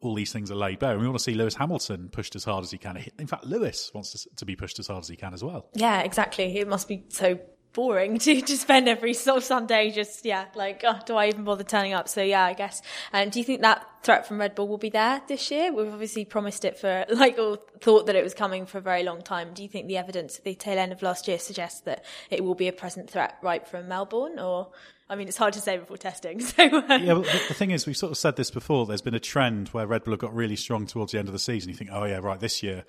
all 0.00 0.14
these 0.14 0.32
things 0.32 0.50
are 0.50 0.56
laid 0.56 0.78
bare. 0.78 0.92
And 0.92 1.00
we 1.00 1.06
want 1.06 1.18
to 1.18 1.24
see 1.24 1.34
Lewis 1.34 1.54
Hamilton 1.54 2.10
pushed 2.10 2.36
as 2.36 2.44
hard 2.44 2.64
as 2.64 2.70
he 2.70 2.78
can. 2.78 3.02
In 3.18 3.26
fact, 3.26 3.44
Lewis 3.44 3.90
wants 3.94 4.12
to, 4.12 4.36
to 4.36 4.44
be 4.44 4.54
pushed 4.54 4.78
as 4.78 4.86
hard 4.86 5.02
as 5.02 5.08
he 5.08 5.16
can 5.16 5.32
as 5.32 5.42
well. 5.42 5.70
Yeah, 5.74 6.00
exactly. 6.00 6.58
It 6.58 6.68
must 6.68 6.88
be 6.88 7.04
so 7.08 7.38
boring 7.74 8.18
to, 8.20 8.40
to 8.40 8.56
spend 8.56 8.88
every 8.88 9.12
sort 9.12 9.38
of 9.38 9.44
Sunday 9.44 9.90
just, 9.90 10.24
yeah, 10.24 10.46
like, 10.54 10.82
oh, 10.86 10.98
do 11.04 11.16
I 11.16 11.28
even 11.28 11.44
bother 11.44 11.64
turning 11.64 11.92
up? 11.92 12.08
So, 12.08 12.22
yeah, 12.22 12.44
I 12.44 12.54
guess. 12.54 12.80
Um, 13.12 13.28
do 13.28 13.38
you 13.38 13.44
think 13.44 13.60
that 13.60 13.86
threat 14.02 14.26
from 14.26 14.40
Red 14.40 14.54
Bull 14.54 14.68
will 14.68 14.78
be 14.78 14.90
there 14.90 15.20
this 15.28 15.50
year? 15.50 15.72
We've 15.72 15.92
obviously 15.92 16.24
promised 16.24 16.64
it 16.64 16.78
for, 16.78 17.04
like, 17.10 17.38
or 17.38 17.58
thought 17.80 18.06
that 18.06 18.16
it 18.16 18.24
was 18.24 18.32
coming 18.32 18.64
for 18.64 18.78
a 18.78 18.80
very 18.80 19.02
long 19.02 19.20
time. 19.20 19.52
Do 19.52 19.62
you 19.62 19.68
think 19.68 19.88
the 19.88 19.98
evidence 19.98 20.38
at 20.38 20.44
the 20.44 20.54
tail 20.54 20.78
end 20.78 20.92
of 20.92 21.02
last 21.02 21.28
year 21.28 21.38
suggests 21.38 21.80
that 21.80 22.04
it 22.30 22.42
will 22.42 22.54
be 22.54 22.68
a 22.68 22.72
present 22.72 23.10
threat 23.10 23.36
right 23.42 23.66
from 23.66 23.88
Melbourne? 23.88 24.38
Or, 24.38 24.70
I 25.10 25.16
mean, 25.16 25.28
it's 25.28 25.36
hard 25.36 25.52
to 25.54 25.60
say 25.60 25.76
before 25.76 25.98
testing. 25.98 26.40
So, 26.44 26.64
um... 26.64 27.02
yeah, 27.02 27.14
the, 27.14 27.42
the 27.48 27.54
thing 27.54 27.72
is, 27.72 27.86
we've 27.86 27.96
sort 27.96 28.12
of 28.12 28.18
said 28.18 28.36
this 28.36 28.50
before. 28.50 28.86
There's 28.86 29.02
been 29.02 29.14
a 29.14 29.20
trend 29.20 29.68
where 29.68 29.86
Red 29.86 30.04
Bull 30.04 30.12
have 30.12 30.20
got 30.20 30.34
really 30.34 30.56
strong 30.56 30.86
towards 30.86 31.12
the 31.12 31.18
end 31.18 31.28
of 31.28 31.32
the 31.32 31.38
season. 31.38 31.70
You 31.70 31.76
think, 31.76 31.90
oh, 31.92 32.04
yeah, 32.04 32.18
right, 32.18 32.38
this 32.38 32.62
year 32.62 32.84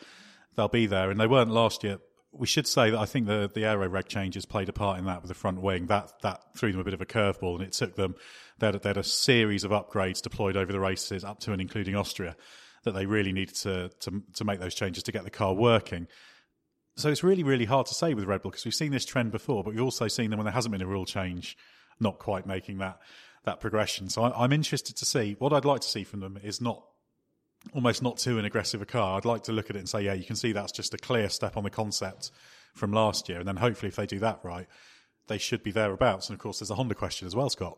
they'll 0.56 0.68
be 0.68 0.86
there. 0.86 1.10
And 1.10 1.20
they 1.20 1.28
weren't 1.28 1.52
last 1.52 1.84
year 1.84 2.00
we 2.38 2.48
should 2.48 2.68
say 2.68 2.90
that 2.90 3.00
I 3.00 3.06
think 3.06 3.28
the 3.28 3.50
the 3.54 3.66
aero 3.66 3.88
reg 3.88 4.08
changes 4.08 4.46
played 4.46 4.70
a 4.70 4.74
part 4.74 5.00
in 5.00 5.06
that 5.06 5.22
with 5.22 5.30
the 5.30 5.36
front 5.36 5.62
wing. 5.62 5.88
That 5.88 6.12
that 6.22 6.42
threw 6.56 6.72
them 6.72 6.82
a 6.82 6.84
bit 6.84 6.94
of 6.94 7.02
a 7.02 7.06
curveball, 7.06 7.56
and 7.56 7.64
it 7.64 7.74
took 7.74 7.96
them. 7.96 8.16
They 8.60 8.68
had, 8.68 8.82
they 8.82 8.90
had 8.90 8.98
a 8.98 9.04
series 9.04 9.64
of 9.64 9.72
upgrades 9.72 10.22
deployed 10.22 10.56
over 10.56 10.72
the 10.72 10.80
races, 10.80 11.24
up 11.24 11.40
to 11.42 11.52
and 11.52 11.62
including 11.62 11.96
Austria, 11.96 12.36
that 12.84 12.92
they 12.94 13.06
really 13.06 13.32
needed 13.32 13.56
to 13.56 13.90
to 14.02 14.24
to 14.34 14.44
make 14.44 14.60
those 14.60 14.76
changes 14.76 15.04
to 15.04 15.12
get 15.12 15.24
the 15.24 15.30
car 15.30 15.54
working. 15.54 16.08
So 16.98 17.10
it's 17.10 17.24
really 17.24 17.44
really 17.44 17.66
hard 17.66 17.88
to 17.88 17.94
say 17.94 18.14
with 18.14 18.26
Red 18.26 18.42
Bull 18.42 18.52
because 18.52 18.66
we've 18.66 18.74
seen 18.74 18.92
this 18.92 19.06
trend 19.06 19.32
before, 19.32 19.64
but 19.64 19.74
we've 19.74 19.84
also 19.84 20.08
seen 20.08 20.30
them 20.30 20.38
when 20.38 20.46
there 20.46 20.54
hasn't 20.54 20.72
been 20.72 20.82
a 20.82 20.88
rule 20.88 21.06
change, 21.06 21.58
not 22.00 22.20
quite 22.20 22.46
making 22.46 22.78
that 22.80 23.00
that 23.44 23.60
progression. 23.60 24.10
So 24.10 24.24
I, 24.24 24.44
I'm 24.44 24.54
interested 24.54 24.96
to 24.98 25.06
see 25.06 25.36
what 25.40 25.54
I'd 25.54 25.66
like 25.66 25.82
to 25.82 25.90
see 25.90 26.04
from 26.04 26.20
them 26.20 26.38
is 26.42 26.62
not 26.62 26.84
almost 27.74 28.02
not 28.02 28.18
too 28.18 28.40
an 28.40 28.46
aggressive 28.46 28.82
a 28.82 28.86
car. 28.86 29.18
I'd 29.18 29.26
like 29.26 29.44
to 29.44 29.52
look 29.52 29.70
at 29.70 29.76
it 29.76 29.80
and 29.80 29.90
say, 29.90 30.02
yeah, 30.02 30.14
you 30.14 30.26
can 30.26 30.36
see 30.36 30.52
that's 30.52 30.72
just 30.72 30.94
a 30.94 30.98
clear 30.98 31.30
step 31.30 31.58
on 31.58 31.64
the 31.64 31.70
concept 31.70 32.32
from 32.74 32.92
last 32.92 33.30
year. 33.30 33.40
And 33.40 33.48
then 33.48 33.58
hopefully, 33.58 33.90
if 33.90 33.96
they 33.96 34.06
do 34.06 34.20
that 34.20 34.40
right, 34.44 34.68
they 35.28 35.38
should 35.38 35.64
be 35.64 35.72
thereabouts. 35.72 36.30
And 36.30 36.36
of 36.36 36.42
course, 36.42 36.60
there's 36.60 36.72
a 36.72 36.76
Honda 36.76 36.96
question 36.96 37.28
as 37.28 37.36
well, 37.36 37.50
Scott. 37.50 37.78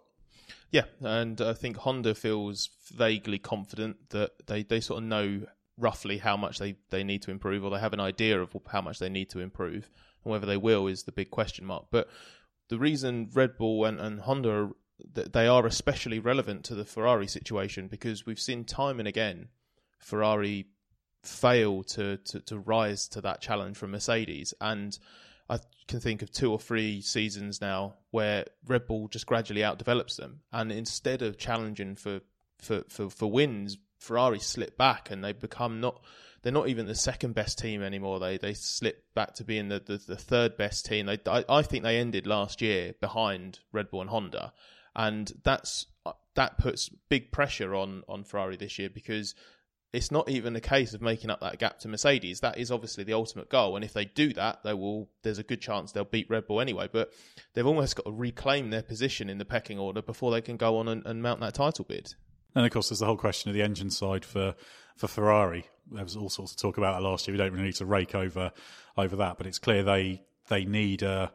Yeah, 0.72 0.86
and 1.02 1.40
I 1.40 1.54
think 1.54 1.78
Honda 1.78 2.14
feels 2.14 2.70
vaguely 2.94 3.40
confident 3.40 4.10
that 4.10 4.32
they, 4.48 4.64
they 4.64 4.82
sort 4.82 5.02
of 5.02 5.08
know 5.08 5.42
roughly 5.78 6.18
how 6.18 6.36
much 6.36 6.60
they, 6.60 6.76
they 6.90 7.04
need 7.04 7.22
to 7.22 7.32
improve, 7.32 7.64
or 7.64 7.72
they 7.72 7.80
have 7.80 7.94
an 7.94 8.00
idea 8.00 8.42
of 8.42 8.56
how 8.68 8.82
much 8.82 9.00
they 9.00 9.10
need 9.10 9.30
to 9.30 9.40
improve. 9.40 9.90
And 10.24 10.32
whether 10.32 10.46
they 10.46 10.58
will 10.58 10.88
is 10.88 11.04
the 11.04 11.12
big 11.12 11.32
question 11.32 11.66
mark. 11.66 11.86
But 11.92 12.10
the 12.70 12.78
reason 12.78 13.30
Red 13.34 13.58
Bull 13.58 13.86
and, 13.86 14.00
and 14.00 14.22
Honda 14.22 14.72
they 15.14 15.48
are 15.48 15.66
especially 15.66 16.20
relevant 16.20 16.64
to 16.66 16.76
the 16.76 16.86
Ferrari 16.86 17.28
situation 17.28 17.88
because 17.88 18.26
we've 18.26 18.40
seen 18.40 18.66
time 18.66 19.00
and 19.00 19.08
again 19.08 19.50
Ferrari 20.00 20.68
fail 21.24 21.84
to, 21.84 22.18
to, 22.18 22.40
to 22.42 22.58
rise 22.60 23.08
to 23.10 23.22
that 23.22 23.42
challenge 23.42 23.78
from 23.78 23.92
Mercedes. 23.92 24.54
And 24.62 24.98
I 25.50 25.60
can 25.88 26.00
think 26.00 26.22
of 26.22 26.32
two 26.32 26.52
or 26.52 26.60
three 26.60 27.02
seasons 27.02 27.62
now 27.62 27.96
where 28.12 28.46
Red 28.66 28.88
Bull 28.88 29.08
just 29.08 29.26
gradually 29.26 29.62
outdevelops 29.62 30.18
them, 30.18 30.42
and 30.52 30.72
instead 30.72 31.22
of 31.22 31.38
challenging 31.38 31.96
for 31.96 32.22
for 32.60 32.84
for, 32.90 33.10
for 33.10 33.32
wins, 33.32 33.78
Ferrari 34.00 34.40
slip 34.40 34.78
back 34.78 35.12
and 35.12 35.24
they 35.24 35.34
become 35.34 35.80
not. 35.80 36.02
They're 36.44 36.54
not 36.54 36.70
even 36.70 36.86
the 36.86 36.96
second 36.96 37.34
best 37.34 37.58
team 37.58 37.82
anymore. 37.82 38.20
They 38.20 38.38
they 38.38 38.54
slip 38.54 39.04
back 39.16 39.34
to 39.36 39.44
being 39.44 39.70
the, 39.70 39.80
the, 39.80 39.98
the 39.98 40.16
third 40.16 40.56
best 40.56 40.86
team. 40.86 41.08
They, 41.08 41.20
I, 41.26 41.44
I 41.50 41.62
think 41.62 41.84
they 41.84 41.98
ended 41.98 42.28
last 42.28 42.62
year 42.62 42.94
behind 43.02 43.60
Red 43.74 43.90
Bull 43.90 44.02
and 44.02 44.10
Honda, 44.10 44.54
and 44.96 45.34
that's 45.44 45.88
that 46.36 46.58
puts 46.58 46.90
big 47.10 47.32
pressure 47.32 47.74
on 47.74 48.04
on 48.08 48.24
Ferrari 48.24 48.56
this 48.56 48.78
year 48.78 48.90
because 48.90 49.34
it's 49.94 50.12
not 50.12 50.30
even 50.30 50.56
a 50.56 50.62
case 50.62 50.94
of 50.94 51.02
making 51.02 51.30
up 51.30 51.40
that 51.40 51.60
gap 51.60 51.80
to 51.80 51.88
Mercedes. 51.88 52.42
That 52.42 52.58
is 52.58 52.72
obviously 52.72 53.04
the 53.04 53.14
ultimate 53.14 53.50
goal, 53.50 53.76
and 53.76 53.86
if 53.86 53.94
they 53.94 54.06
do 54.06 54.34
that, 54.34 54.64
they 54.64 54.74
will. 54.74 55.10
There's 55.24 55.40
a 55.40 55.44
good 55.44 55.62
chance 55.62 55.92
they'll 55.92 56.04
beat 56.04 56.30
Red 56.30 56.48
Bull 56.48 56.60
anyway. 56.60 56.90
But 56.92 57.14
they've 57.54 57.66
almost 57.66 57.96
got 57.96 58.06
to 58.06 58.12
reclaim 58.12 58.70
their 58.70 58.84
position 58.84 59.30
in 59.30 59.38
the 59.38 59.46
pecking 59.46 59.80
order 59.80 60.02
before 60.02 60.32
they 60.32 60.42
can 60.42 60.58
go 60.58 60.78
on 60.78 60.88
and, 60.88 61.06
and 61.06 61.22
mount 61.22 61.40
that 61.40 61.54
title 61.54 61.86
bid. 61.88 62.14
And 62.54 62.66
of 62.66 62.72
course, 62.72 62.90
there's 62.90 63.00
the 63.00 63.06
whole 63.06 63.18
question 63.18 63.50
of 63.50 63.56
the 63.56 63.62
engine 63.62 63.90
side 63.90 64.26
for 64.26 64.56
for 64.98 65.08
Ferrari. 65.08 65.66
There 65.90 66.04
was 66.04 66.18
all 66.18 66.30
sorts 66.30 66.52
of 66.52 66.58
talk 66.58 66.78
about 66.78 67.00
that 67.00 67.08
last 67.08 67.28
year. 67.28 67.34
We 67.34 67.38
don't 67.38 67.54
really 67.54 67.68
need 67.68 67.76
to 67.76 67.86
rake 67.86 68.14
over 68.14 68.52
over 68.98 69.16
that, 69.18 69.38
but 69.38 69.48
it's 69.48 69.60
clear 69.60 69.84
they 69.84 70.24
they 70.50 70.66
need 70.66 71.02
a 71.02 71.32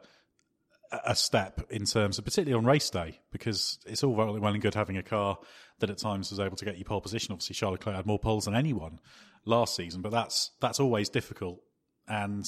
a 1.05 1.15
step 1.15 1.65
in 1.69 1.85
terms 1.85 2.19
of 2.19 2.25
particularly 2.25 2.57
on 2.57 2.65
race 2.65 2.89
day 2.89 3.19
because 3.31 3.79
it's 3.87 4.03
all 4.03 4.13
well 4.13 4.35
and 4.35 4.61
good 4.61 4.75
having 4.75 4.97
a 4.97 5.03
car 5.03 5.39
that 5.79 5.89
at 5.89 5.97
times 5.97 6.29
was 6.29 6.39
able 6.39 6.55
to 6.57 6.65
get 6.65 6.77
you 6.77 6.85
pole 6.85 7.01
position. 7.01 7.33
Obviously, 7.33 7.55
Charles 7.55 7.73
Leclerc 7.73 7.95
had 7.95 8.05
more 8.05 8.19
poles 8.19 8.45
than 8.45 8.55
anyone 8.55 8.99
last 9.45 9.75
season, 9.75 10.01
but 10.01 10.11
that's 10.11 10.51
that's 10.59 10.79
always 10.79 11.09
difficult. 11.09 11.61
And 12.07 12.45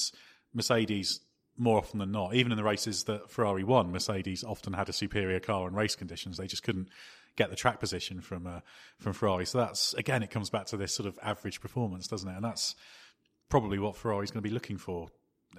Mercedes, 0.54 1.20
more 1.56 1.78
often 1.78 1.98
than 1.98 2.12
not, 2.12 2.34
even 2.34 2.52
in 2.52 2.58
the 2.58 2.64
races 2.64 3.04
that 3.04 3.30
Ferrari 3.30 3.64
won, 3.64 3.92
Mercedes 3.92 4.44
often 4.44 4.72
had 4.72 4.88
a 4.88 4.92
superior 4.92 5.40
car 5.40 5.68
in 5.68 5.74
race 5.74 5.96
conditions. 5.96 6.36
They 6.36 6.46
just 6.46 6.62
couldn't 6.62 6.88
get 7.36 7.50
the 7.50 7.56
track 7.56 7.80
position 7.80 8.20
from 8.20 8.46
uh, 8.46 8.60
from 8.98 9.12
Ferrari. 9.12 9.46
So 9.46 9.58
that's 9.58 9.94
again, 9.94 10.22
it 10.22 10.30
comes 10.30 10.50
back 10.50 10.66
to 10.66 10.76
this 10.76 10.94
sort 10.94 11.08
of 11.08 11.18
average 11.22 11.60
performance, 11.60 12.08
doesn't 12.08 12.28
it? 12.28 12.36
And 12.36 12.44
that's 12.44 12.74
probably 13.48 13.78
what 13.78 13.96
Ferrari's 13.96 14.30
going 14.30 14.42
to 14.42 14.48
be 14.48 14.54
looking 14.54 14.78
for 14.78 15.08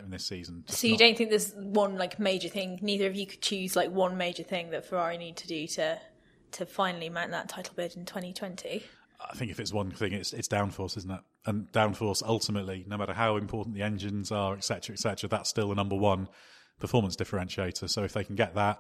in 0.04 0.10
this 0.10 0.26
season. 0.26 0.64
So 0.68 0.88
you 0.88 0.94
not... 0.94 1.00
don't 1.00 1.18
think 1.18 1.30
there's 1.30 1.54
one 1.56 1.96
like 1.96 2.20
major 2.20 2.50
thing? 2.50 2.80
Neither 2.82 3.08
of 3.08 3.16
you 3.16 3.26
could 3.26 3.42
choose 3.42 3.76
like 3.76 3.92
one 3.92 4.18
major 4.18 4.44
thing 4.44 4.72
that 4.72 4.86
Ferrari 4.86 5.18
need 5.18 5.38
to 5.38 5.48
do 5.48 5.68
to 5.68 6.00
to 6.54 6.66
finally 6.66 7.10
mount 7.10 7.32
that 7.32 7.50
title 7.50 7.74
bid 7.76 7.96
in 7.96 8.06
2020. 8.06 8.84
I 9.20 9.36
think 9.36 9.52
if 9.52 9.60
it's 9.60 9.74
one 9.74 9.92
thing, 9.92 10.14
it's 10.14 10.34
it's 10.34 10.48
downforce, 10.48 10.98
isn't 10.98 11.10
it? 11.12 11.22
And 11.46 11.72
downforce 11.72 12.22
ultimately, 12.26 12.86
no 12.88 12.98
matter 12.98 13.14
how 13.14 13.38
important 13.38 13.76
the 13.76 13.82
engines 13.82 14.32
are, 14.32 14.56
etc., 14.56 14.94
etc., 14.94 15.30
that's 15.30 15.50
still 15.50 15.70
the 15.70 15.76
number 15.76 15.96
one 15.96 16.28
performance 16.80 17.16
differentiator. 17.16 17.90
So 17.90 18.04
if 18.04 18.14
they 18.14 18.24
can 18.24 18.36
get 18.36 18.56
that, 18.56 18.80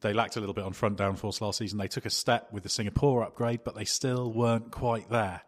they 0.00 0.12
lacked 0.12 0.36
a 0.36 0.40
little 0.40 0.54
bit 0.54 0.64
on 0.64 0.72
front 0.72 0.96
downforce 0.98 1.40
last 1.40 1.58
season. 1.58 1.78
They 1.78 1.88
took 1.88 2.06
a 2.06 2.10
step 2.10 2.52
with 2.52 2.62
the 2.62 2.68
Singapore 2.68 3.22
upgrade, 3.22 3.60
but 3.64 3.74
they 3.74 3.84
still 3.84 4.32
weren't 4.32 4.70
quite 4.70 5.10
there. 5.10 5.42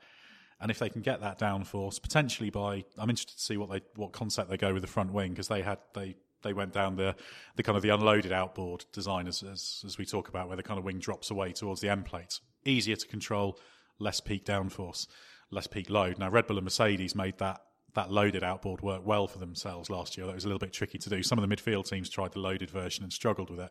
And 0.60 0.70
if 0.70 0.78
they 0.78 0.90
can 0.90 1.00
get 1.00 1.20
that 1.22 1.38
downforce, 1.38 2.02
potentially 2.02 2.50
by, 2.50 2.84
I'm 2.98 3.08
interested 3.08 3.38
to 3.38 3.42
see 3.42 3.56
what 3.56 3.70
they 3.70 3.80
what 3.96 4.12
concept 4.12 4.50
they 4.50 4.58
go 4.58 4.74
with 4.74 4.82
the 4.82 4.88
front 4.88 5.12
wing 5.12 5.30
because 5.30 5.48
they 5.48 5.62
had 5.62 5.78
they 5.94 6.16
they 6.42 6.52
went 6.52 6.72
down 6.72 6.96
the 6.96 7.14
the 7.56 7.62
kind 7.62 7.76
of 7.76 7.82
the 7.82 7.90
unloaded 7.90 8.32
outboard 8.32 8.84
design 8.92 9.26
as, 9.26 9.42
as 9.42 9.82
as 9.86 9.98
we 9.98 10.04
talk 10.04 10.28
about, 10.28 10.48
where 10.48 10.56
the 10.56 10.62
kind 10.62 10.78
of 10.78 10.84
wing 10.84 10.98
drops 10.98 11.30
away 11.30 11.52
towards 11.52 11.80
the 11.80 11.88
end 11.88 12.04
plate, 12.04 12.40
easier 12.64 12.96
to 12.96 13.06
control, 13.06 13.58
less 13.98 14.20
peak 14.20 14.44
downforce, 14.44 15.06
less 15.50 15.66
peak 15.66 15.90
load. 15.90 16.18
Now 16.18 16.30
Red 16.30 16.46
Bull 16.46 16.58
and 16.58 16.64
Mercedes 16.64 17.14
made 17.14 17.38
that 17.38 17.60
that 17.94 18.10
loaded 18.10 18.44
outboard 18.44 18.80
work 18.82 19.04
well 19.04 19.26
for 19.26 19.38
themselves 19.38 19.90
last 19.90 20.16
year. 20.16 20.26
That 20.26 20.34
was 20.34 20.44
a 20.44 20.48
little 20.48 20.60
bit 20.60 20.72
tricky 20.72 20.98
to 20.98 21.10
do. 21.10 21.22
Some 21.22 21.38
of 21.38 21.48
the 21.48 21.54
midfield 21.54 21.88
teams 21.88 22.08
tried 22.08 22.32
the 22.32 22.38
loaded 22.38 22.70
version 22.70 23.02
and 23.02 23.12
struggled 23.12 23.50
with 23.50 23.60
it. 23.60 23.70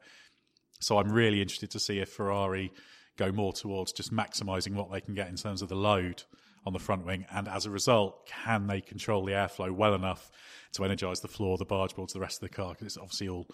So 0.81 0.97
I'm 0.97 1.11
really 1.11 1.41
interested 1.41 1.71
to 1.71 1.79
see 1.79 1.99
if 1.99 2.09
Ferrari 2.09 2.71
go 3.17 3.31
more 3.31 3.53
towards 3.53 3.91
just 3.91 4.13
maximising 4.13 4.73
what 4.73 4.91
they 4.91 5.01
can 5.01 5.13
get 5.13 5.27
in 5.27 5.35
terms 5.35 5.61
of 5.61 5.69
the 5.69 5.75
load 5.75 6.23
on 6.65 6.73
the 6.73 6.79
front 6.79 7.05
wing, 7.05 7.25
and 7.31 7.47
as 7.47 7.65
a 7.65 7.69
result, 7.69 8.27
can 8.27 8.67
they 8.67 8.81
control 8.81 9.25
the 9.25 9.33
airflow 9.33 9.71
well 9.71 9.93
enough 9.93 10.31
to 10.73 10.83
energise 10.83 11.19
the 11.21 11.27
floor, 11.27 11.57
the 11.57 11.65
barge 11.65 11.95
boards, 11.95 12.13
the 12.13 12.19
rest 12.19 12.41
of 12.41 12.49
the 12.49 12.55
car? 12.55 12.73
Because 12.73 12.87
it's 12.87 12.97
obviously 12.97 13.29
all 13.29 13.47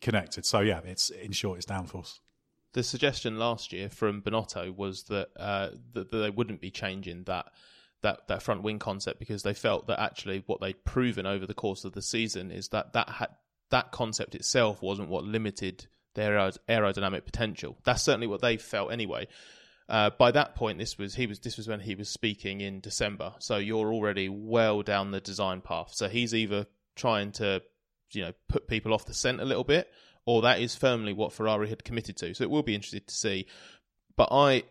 connected. 0.00 0.44
So 0.44 0.60
yeah, 0.60 0.80
it's 0.84 1.10
in 1.10 1.32
short, 1.32 1.58
it's 1.58 1.66
downforce. 1.66 2.18
The 2.72 2.82
suggestion 2.82 3.38
last 3.38 3.72
year 3.72 3.88
from 3.88 4.20
Binotto 4.20 4.74
was 4.74 5.04
that, 5.04 5.28
uh, 5.36 5.70
that 5.92 6.10
they 6.10 6.30
wouldn't 6.30 6.60
be 6.60 6.70
changing 6.70 7.24
that 7.24 7.46
that 8.02 8.28
that 8.28 8.42
front 8.42 8.62
wing 8.62 8.78
concept 8.78 9.18
because 9.18 9.42
they 9.42 9.54
felt 9.54 9.86
that 9.86 9.98
actually 9.98 10.42
what 10.46 10.60
they'd 10.60 10.84
proven 10.84 11.24
over 11.24 11.46
the 11.46 11.54
course 11.54 11.84
of 11.84 11.92
the 11.92 12.02
season 12.02 12.50
is 12.50 12.68
that 12.68 12.92
that 12.92 13.08
had 13.08 13.30
that 13.70 13.90
concept 13.92 14.34
itself 14.34 14.82
wasn't 14.82 15.08
what 15.08 15.24
limited 15.24 15.86
their 16.14 16.32
aerodynamic 16.68 17.24
potential. 17.24 17.76
That's 17.84 18.02
certainly 18.02 18.26
what 18.26 18.40
they 18.40 18.56
felt 18.56 18.92
anyway. 18.92 19.26
Uh, 19.88 20.10
by 20.18 20.30
that 20.30 20.54
point, 20.54 20.78
this 20.78 20.96
was 20.96 21.14
he 21.14 21.26
was 21.26 21.40
this 21.40 21.56
was 21.56 21.68
when 21.68 21.80
he 21.80 21.94
was 21.94 22.08
speaking 22.08 22.60
in 22.60 22.80
December. 22.80 23.34
So 23.38 23.58
you're 23.58 23.92
already 23.92 24.28
well 24.28 24.82
down 24.82 25.10
the 25.10 25.20
design 25.20 25.60
path. 25.60 25.90
So 25.92 26.08
he's 26.08 26.34
either 26.34 26.66
trying 26.96 27.32
to, 27.32 27.62
you 28.12 28.22
know, 28.22 28.32
put 28.48 28.66
people 28.66 28.94
off 28.94 29.04
the 29.04 29.14
scent 29.14 29.40
a 29.40 29.44
little 29.44 29.64
bit, 29.64 29.90
or 30.24 30.42
that 30.42 30.60
is 30.60 30.74
firmly 30.74 31.12
what 31.12 31.32
Ferrari 31.32 31.68
had 31.68 31.84
committed 31.84 32.16
to. 32.18 32.34
So 32.34 32.44
it 32.44 32.50
will 32.50 32.62
be 32.62 32.74
interesting 32.74 33.02
to 33.06 33.14
see. 33.14 33.46
But 34.16 34.28
I, 34.30 34.62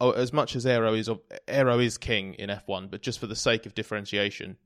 oh, 0.00 0.10
as 0.10 0.32
much 0.32 0.56
as 0.56 0.66
aero 0.66 0.94
is 0.94 1.08
aero 1.46 1.78
is 1.78 1.98
king 1.98 2.34
in 2.34 2.50
F1, 2.50 2.90
but 2.90 3.02
just 3.02 3.20
for 3.20 3.28
the 3.28 3.36
sake 3.36 3.64
of 3.64 3.74
differentiation, 3.74 4.56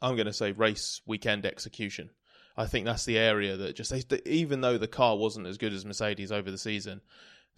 I'm 0.00 0.14
going 0.14 0.26
to 0.26 0.32
say 0.32 0.52
race 0.52 1.00
weekend 1.06 1.44
execution. 1.44 2.10
I 2.56 2.66
think 2.66 2.86
that's 2.86 3.04
the 3.04 3.18
area 3.18 3.56
that 3.56 3.76
just 3.76 3.92
even 4.26 4.60
though 4.60 4.78
the 4.78 4.88
car 4.88 5.16
wasn't 5.16 5.46
as 5.46 5.58
good 5.58 5.72
as 5.72 5.84
Mercedes 5.84 6.32
over 6.32 6.50
the 6.50 6.58
season, 6.58 7.00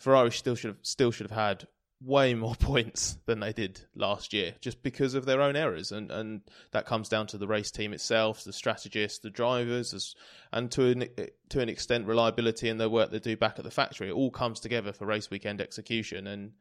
Ferrari 0.00 0.32
still 0.32 0.54
should 0.54 0.68
have 0.68 0.78
still 0.82 1.12
should 1.12 1.30
have 1.30 1.38
had 1.38 1.68
way 2.02 2.32
more 2.34 2.54
points 2.58 3.18
than 3.26 3.40
they 3.40 3.52
did 3.52 3.80
last 3.94 4.32
year, 4.32 4.54
just 4.60 4.82
because 4.82 5.14
of 5.14 5.26
their 5.26 5.42
own 5.42 5.56
errors, 5.56 5.92
and 5.92 6.10
and 6.10 6.40
that 6.72 6.86
comes 6.86 7.08
down 7.08 7.26
to 7.28 7.38
the 7.38 7.46
race 7.46 7.70
team 7.70 7.92
itself, 7.92 8.42
the 8.42 8.52
strategists, 8.52 9.18
the 9.18 9.30
drivers, 9.30 10.14
and 10.52 10.70
to 10.72 10.86
an 10.86 11.08
to 11.50 11.60
an 11.60 11.68
extent 11.68 12.06
reliability 12.06 12.68
and 12.68 12.80
the 12.80 12.88
work 12.88 13.10
they 13.10 13.18
do 13.18 13.36
back 13.36 13.58
at 13.58 13.64
the 13.64 13.70
factory. 13.70 14.08
It 14.08 14.14
all 14.14 14.30
comes 14.30 14.60
together 14.60 14.92
for 14.92 15.06
race 15.06 15.30
weekend 15.30 15.60
execution, 15.60 16.26
and 16.26 16.52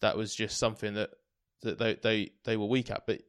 that 0.00 0.16
was 0.16 0.34
just 0.34 0.58
something 0.58 0.94
that 0.94 1.10
that 1.62 1.78
they 1.78 1.94
they, 1.94 2.30
they 2.44 2.56
were 2.56 2.66
weak 2.66 2.90
at, 2.90 3.06
but. 3.06 3.22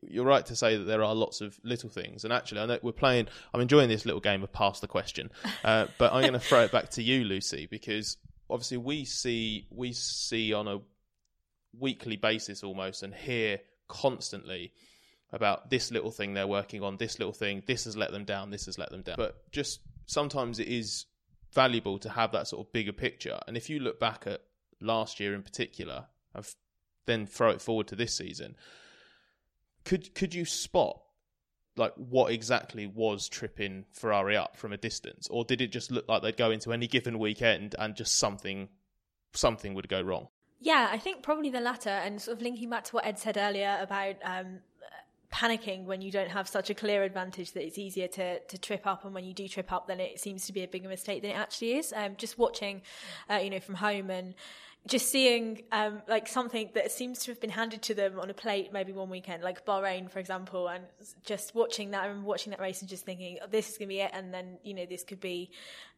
You're 0.00 0.24
right 0.24 0.46
to 0.46 0.56
say 0.56 0.78
that 0.78 0.84
there 0.84 1.04
are 1.04 1.14
lots 1.14 1.42
of 1.42 1.60
little 1.62 1.90
things, 1.90 2.24
and 2.24 2.32
actually, 2.32 2.62
I 2.62 2.64
know 2.64 2.78
we're 2.80 2.92
playing. 2.92 3.28
I'm 3.52 3.60
enjoying 3.60 3.90
this 3.90 4.06
little 4.06 4.22
game 4.22 4.42
of 4.42 4.50
pass 4.50 4.80
the 4.80 4.88
question, 4.88 5.30
uh, 5.62 5.88
but 5.98 6.14
I'm 6.14 6.22
going 6.22 6.32
to 6.32 6.38
throw 6.38 6.62
it 6.62 6.72
back 6.72 6.88
to 6.92 7.02
you, 7.02 7.22
Lucy, 7.24 7.68
because 7.70 8.16
obviously 8.54 8.76
we 8.76 9.04
see 9.04 9.66
we 9.70 9.92
see 9.92 10.54
on 10.54 10.68
a 10.68 10.78
weekly 11.78 12.16
basis 12.16 12.62
almost 12.62 13.02
and 13.02 13.12
hear 13.12 13.58
constantly 13.88 14.72
about 15.32 15.68
this 15.70 15.90
little 15.90 16.12
thing 16.12 16.32
they're 16.32 16.46
working 16.46 16.80
on, 16.84 16.96
this 16.96 17.18
little 17.18 17.32
thing, 17.32 17.64
this 17.66 17.84
has 17.84 17.96
let 17.96 18.12
them 18.12 18.24
down, 18.24 18.50
this 18.50 18.66
has 18.66 18.78
let 18.78 18.90
them 18.90 19.02
down. 19.02 19.16
But 19.18 19.50
just 19.50 19.80
sometimes 20.06 20.60
it 20.60 20.68
is 20.68 21.06
valuable 21.52 21.98
to 21.98 22.08
have 22.08 22.30
that 22.32 22.46
sort 22.46 22.64
of 22.64 22.72
bigger 22.72 22.92
picture. 22.92 23.40
And 23.48 23.56
if 23.56 23.68
you 23.68 23.80
look 23.80 23.98
back 23.98 24.28
at 24.28 24.42
last 24.80 25.18
year 25.18 25.34
in 25.34 25.42
particular, 25.42 26.06
and 26.32 26.46
then 27.06 27.26
throw 27.26 27.50
it 27.50 27.60
forward 27.60 27.88
to 27.88 27.96
this 27.96 28.16
season, 28.16 28.54
could 29.84 30.14
could 30.14 30.32
you 30.32 30.44
spot 30.44 31.00
like 31.76 31.92
what 31.96 32.32
exactly 32.32 32.86
was 32.86 33.28
tripping 33.28 33.84
Ferrari 33.92 34.36
up 34.36 34.56
from 34.56 34.72
a 34.72 34.76
distance, 34.76 35.26
or 35.28 35.44
did 35.44 35.60
it 35.60 35.72
just 35.72 35.90
look 35.90 36.08
like 36.08 36.22
they'd 36.22 36.36
go 36.36 36.50
into 36.50 36.72
any 36.72 36.86
given 36.86 37.18
weekend 37.18 37.74
and 37.78 37.96
just 37.96 38.18
something 38.18 38.68
something 39.32 39.74
would 39.74 39.88
go 39.88 40.00
wrong? 40.00 40.28
Yeah, 40.60 40.88
I 40.90 40.98
think 40.98 41.22
probably 41.22 41.50
the 41.50 41.60
latter, 41.60 41.90
and 41.90 42.20
sort 42.20 42.36
of 42.36 42.42
linking 42.42 42.70
back 42.70 42.84
to 42.84 42.92
what 42.92 43.04
Ed 43.04 43.18
said 43.18 43.36
earlier 43.36 43.78
about 43.82 44.16
um, 44.24 44.60
panicking 45.32 45.84
when 45.84 46.00
you 46.00 46.12
don't 46.12 46.30
have 46.30 46.48
such 46.48 46.70
a 46.70 46.74
clear 46.74 47.02
advantage 47.02 47.52
that 47.52 47.66
it's 47.66 47.76
easier 47.76 48.06
to, 48.08 48.38
to 48.38 48.58
trip 48.58 48.86
up, 48.86 49.04
and 49.04 49.12
when 49.12 49.24
you 49.24 49.34
do 49.34 49.48
trip 49.48 49.72
up, 49.72 49.88
then 49.88 50.00
it 50.00 50.20
seems 50.20 50.46
to 50.46 50.52
be 50.52 50.62
a 50.62 50.68
bigger 50.68 50.88
mistake 50.88 51.22
than 51.22 51.32
it 51.32 51.36
actually 51.36 51.74
is. 51.74 51.92
Um, 51.94 52.14
just 52.16 52.38
watching, 52.38 52.82
uh, 53.28 53.36
you 53.36 53.50
know, 53.50 53.60
from 53.60 53.74
home 53.74 54.10
and 54.10 54.34
just 54.86 55.10
seeing 55.10 55.62
um, 55.72 56.02
like 56.08 56.28
something 56.28 56.68
that 56.74 56.92
seems 56.92 57.20
to 57.20 57.30
have 57.30 57.40
been 57.40 57.50
handed 57.50 57.80
to 57.80 57.94
them 57.94 58.20
on 58.20 58.28
a 58.28 58.34
plate 58.34 58.70
maybe 58.70 58.92
one 58.92 59.08
weekend, 59.08 59.42
like 59.42 59.64
Bahrain, 59.64 60.10
for 60.10 60.18
example, 60.18 60.68
and 60.68 60.84
just 61.24 61.54
watching 61.54 61.90
that, 61.92 62.02
remember 62.02 62.26
watching 62.26 62.50
that 62.50 62.60
race 62.60 62.80
and 62.80 62.88
just 62.88 63.06
thinking, 63.06 63.38
oh, 63.42 63.46
this 63.50 63.70
is 63.70 63.78
going 63.78 63.88
to 63.88 63.94
be 63.94 64.00
it. 64.00 64.10
And 64.12 64.32
then, 64.32 64.58
you 64.62 64.74
know, 64.74 64.84
this 64.84 65.02
could 65.02 65.20
be 65.20 65.50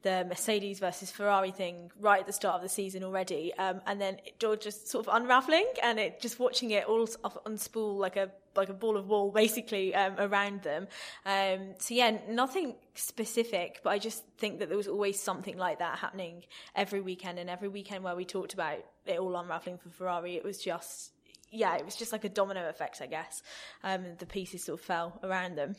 the 0.03 0.25
Mercedes 0.29 0.79
versus 0.79 1.11
Ferrari 1.11 1.51
thing 1.51 1.91
right 1.99 2.21
at 2.21 2.27
the 2.27 2.33
start 2.33 2.57
of 2.57 2.63
the 2.63 2.69
season 2.69 3.03
already. 3.03 3.53
Um, 3.55 3.81
and 3.87 4.01
then 4.01 4.19
it 4.25 4.45
all 4.45 4.55
just 4.55 4.89
sort 4.89 5.09
of 5.09 5.15
unraveling 5.21 5.67
and 5.83 5.99
it 5.99 6.21
just 6.21 6.39
watching 6.39 6.71
it 6.71 6.85
all 6.85 7.07
unspool 7.07 7.99
like 7.99 8.17
a 8.17 8.31
like 8.57 8.69
a 8.69 8.75
ball 8.75 8.97
of 8.97 9.09
wool 9.09 9.31
basically 9.33 9.95
um, 9.95 10.15
around 10.19 10.63
them. 10.63 10.89
Um, 11.25 11.75
so 11.79 11.95
yeah, 11.95 12.19
nothing 12.29 12.75
specific, 12.95 13.81
but 13.83 13.91
I 13.91 13.99
just 13.99 14.25
think 14.39 14.59
that 14.59 14.69
there 14.69 14.77
was 14.77 14.89
always 14.89 15.21
something 15.21 15.57
like 15.57 15.79
that 15.79 15.99
happening 15.99 16.45
every 16.75 17.01
weekend, 17.01 17.39
and 17.39 17.49
every 17.51 17.69
weekend 17.69 18.05
where 18.05 18.17
we 18.17 18.25
talked 18.25 18.55
about 18.55 18.79
it 19.07 19.19
all 19.19 19.37
unraveling 19.37 19.79
for 19.79 19.89
Ferrari, 19.91 20.37
it 20.37 20.45
was 20.45 20.59
just 20.59 21.13
yeah, 21.51 21.77
it 21.77 21.85
was 21.85 21.95
just 21.95 22.13
like 22.13 22.25
a 22.25 22.29
domino 22.29 22.69
effect, 22.69 23.01
I 23.01 23.07
guess. 23.07 23.43
Um, 23.85 24.05
the 24.19 24.27
pieces 24.27 24.65
sort 24.65 24.81
of 24.81 24.85
fell 24.85 25.21
around 25.23 25.57
them. 25.57 25.77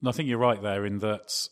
And 0.00 0.08
I 0.08 0.12
think 0.12 0.28
you're 0.28 0.38
right 0.38 0.60
there 0.60 0.86
in 0.86 0.98
that 1.00 1.46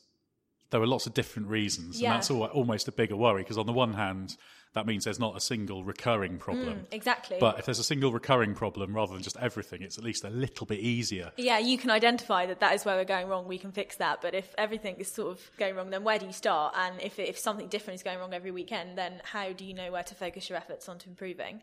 there 0.71 0.81
were 0.81 0.87
lots 0.87 1.07
of 1.07 1.15
different 1.15 1.49
reasons, 1.49 2.01
Yeah. 2.01 2.09
and 2.13 2.17
that's 2.17 2.31
al- 2.31 2.45
almost 2.45 2.89
a 2.89 2.93
bigger 2.93 3.17
worry 3.17 3.43
because 3.43 3.59
on 3.59 3.67
the 3.67 3.73
one 3.73 3.93
hand, 3.93 4.37
that 4.75 4.87
means 4.87 5.05
there's 5.05 5.19
not 5.19 5.37
a 5.37 5.41
single 5.41 5.85
recurring 5.85 6.35
mm, 6.35 6.41
problem. 6.41 6.87
exactly. 6.93 7.39
But 7.41 7.59
if 7.59 7.65
there's 7.65 7.79
a 7.79 7.85
single 7.85 8.13
recurring 8.13 8.55
problem 8.55 8.95
rather 8.95 9.15
than 9.15 9.23
just 9.23 9.37
everything, 9.39 9.83
it's 9.83 9.99
at 9.99 10.05
least 10.05 10.25
a 10.25 10.31
little 10.31 10.67
bit 10.67 10.81
easier. 10.81 11.33
yeah, 11.37 11.59
you 11.59 11.79
can 11.79 11.91
identify 11.91 12.47
that 12.47 12.61
that 12.61 12.75
is 12.75 12.85
where 12.85 12.97
we're 12.97 13.05
going 13.05 13.29
wrong. 13.29 13.49
We 13.49 13.59
can 13.59 13.73
fix 13.73 13.97
that. 13.97 14.21
But 14.21 14.35
if 14.35 14.55
everything 14.59 14.97
is 14.97 15.09
sort 15.11 15.33
of 15.33 15.51
going 15.59 15.75
wrong, 15.75 15.91
then 15.91 16.05
where 16.05 16.19
do 16.19 16.27
you 16.27 16.33
start? 16.33 16.75
And 16.77 17.01
if 17.01 17.19
if 17.19 17.39
something 17.39 17.69
different 17.69 17.97
is 17.97 18.03
going 18.03 18.19
wrong 18.19 18.35
every 18.35 18.51
weekend, 18.51 18.99
then 18.99 19.21
how 19.25 19.53
do 19.53 19.65
you 19.65 19.75
know 19.75 19.91
where 19.93 20.03
to 20.03 20.15
focus 20.15 20.49
your 20.49 20.59
efforts 20.59 20.89
onto 20.89 21.09
improving? 21.09 21.63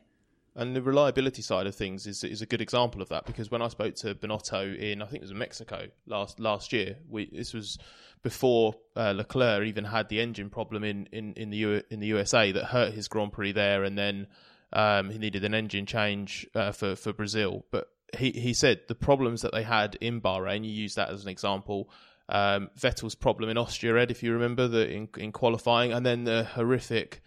And 0.58 0.74
the 0.74 0.82
reliability 0.82 1.42
side 1.42 1.68
of 1.68 1.76
things 1.76 2.08
is 2.08 2.24
is 2.24 2.42
a 2.42 2.46
good 2.46 2.62
example 2.62 3.02
of 3.02 3.10
that 3.10 3.26
because 3.26 3.52
when 3.52 3.62
I 3.62 3.68
spoke 3.68 3.96
to 3.96 4.16
Binotto 4.16 4.78
in 4.78 5.02
I 5.02 5.06
think 5.06 5.18
it 5.18 5.22
was 5.22 5.32
in 5.32 5.38
Mexico 5.38 5.88
last 6.08 6.40
last 6.40 6.72
year, 6.72 6.96
we 7.10 7.30
this 7.32 7.54
was 7.54 7.78
before 8.25 8.74
uh, 8.96 9.12
Leclerc 9.12 9.67
even 9.67 9.84
had 9.84 10.10
the 10.10 10.20
engine 10.20 10.50
problem 10.50 10.84
in 10.84 11.08
in 11.12 11.34
in 11.34 11.51
the 11.51 11.58
U, 11.58 11.84
in 11.91 12.00
the 12.00 12.08
USA 12.08 12.51
that 12.51 12.65
hurt 12.65 12.91
his 12.91 13.08
Grand 13.08 13.32
Prix 13.32 13.51
there, 13.51 13.84
and 13.84 13.96
then 13.96 14.25
um, 14.74 15.12
he 15.12 15.20
needed 15.20 15.44
an 15.46 15.53
engine 15.53 15.86
change 15.86 16.48
uh, 16.55 16.72
for 16.72 16.96
for 16.96 17.13
Brazil. 17.13 17.63
But 17.70 17.88
he 18.17 18.32
he 18.32 18.55
said 18.55 18.82
the 18.88 18.96
problems 18.96 19.44
that 19.44 19.51
they 19.51 19.62
had 19.62 19.94
in 20.01 20.22
Bahrain, 20.22 20.65
you 20.65 20.72
use 20.72 20.96
that 20.96 21.12
as 21.12 21.22
an 21.22 21.29
example. 21.29 21.88
Um, 22.27 22.72
Vettel's 22.75 23.13
problem 23.13 23.51
in 23.51 23.60
Austria, 23.60 23.96
Edd, 24.01 24.10
if 24.10 24.24
you 24.24 24.34
remember, 24.34 24.67
the 24.67 24.89
in, 24.89 25.08
in 25.17 25.32
qualifying, 25.32 25.94
and 25.94 26.03
then 26.03 26.24
the 26.24 26.46
horrific 26.46 27.22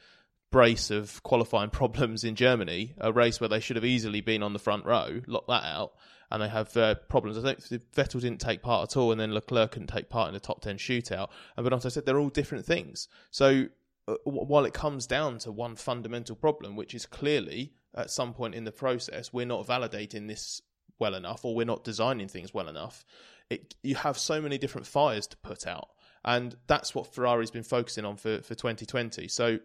brace 0.51 0.91
of 0.91 1.23
qualifying 1.23 1.71
problems 1.81 2.25
in 2.25 2.35
Germany, 2.35 2.95
a 2.99 3.13
race 3.13 3.39
where 3.39 3.49
they 3.49 3.61
should 3.61 3.77
have 3.77 3.85
easily 3.85 4.21
been 4.21 4.43
on 4.43 4.53
the 4.53 4.59
front 4.59 4.85
row, 4.85 5.21
lock 5.29 5.47
that 5.47 5.63
out, 5.63 5.93
and 6.31 6.43
they 6.43 6.49
have 6.49 6.77
uh, 6.77 6.95
problems. 7.09 7.39
I 7.39 7.43
think 7.43 7.61
Vettel 7.95 8.21
didn't 8.21 8.41
take 8.41 8.63
part 8.63 8.91
at 8.91 8.97
all, 8.97 9.13
and 9.13 9.21
then 9.21 9.33
Leclerc 9.33 9.73
couldn't 9.73 9.89
take 9.89 10.09
part 10.09 10.29
in 10.29 10.35
the 10.35 10.41
top 10.41 10.61
10 10.61 10.77
shootout. 10.77 11.29
And 11.57 11.65
but 11.65 11.73
as 11.73 11.87
I 11.87 11.89
said 11.89 12.07
they're 12.07 12.19
all 12.19 12.29
different 12.29 12.67
things. 12.67 13.09
So 13.31 13.67
uh, 14.07 14.15
w- 14.25 14.45
while 14.45 14.65
it 14.65 14.75
comes 14.75 15.07
down 15.07 15.39
to 15.41 15.53
one 15.53 15.77
fundamental 15.77 16.37
problem, 16.37 16.77
which 16.77 16.95
is 16.95 17.07
clearly 17.07 17.73
at 17.95 18.11
some 18.11 18.35
point 18.35 18.55
in 18.55 18.65
the 18.65 18.73
process, 18.73 19.33
we're 19.33 19.47
not 19.47 19.67
validating 19.67 20.29
this 20.29 20.61
well 20.99 21.15
enough 21.15 21.45
or 21.45 21.55
we're 21.55 21.65
not 21.65 21.85
designing 21.85 22.29
things 22.29 22.53
well 22.53 22.69
enough, 22.69 23.05
it, 23.51 23.75
you 23.83 23.95
have 23.95 24.19
so 24.19 24.41
many 24.41 24.59
different 24.59 24.87
fires 24.87 25.27
to 25.29 25.37
put 25.39 25.67
out. 25.67 25.89
And 26.25 26.57
that's 26.67 26.95
what 26.95 27.15
Ferrari's 27.15 27.51
been 27.51 27.63
focusing 27.63 28.05
on 28.05 28.17
for, 28.17 28.43
for 28.43 28.55
2020. 28.55 29.29
So 29.29 29.59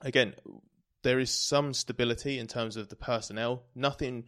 again, 0.00 0.34
there 1.02 1.18
is 1.18 1.30
some 1.30 1.74
stability 1.74 2.38
in 2.38 2.46
terms 2.46 2.76
of 2.76 2.88
the 2.88 2.96
personnel. 2.96 3.64
Nothing 3.74 4.24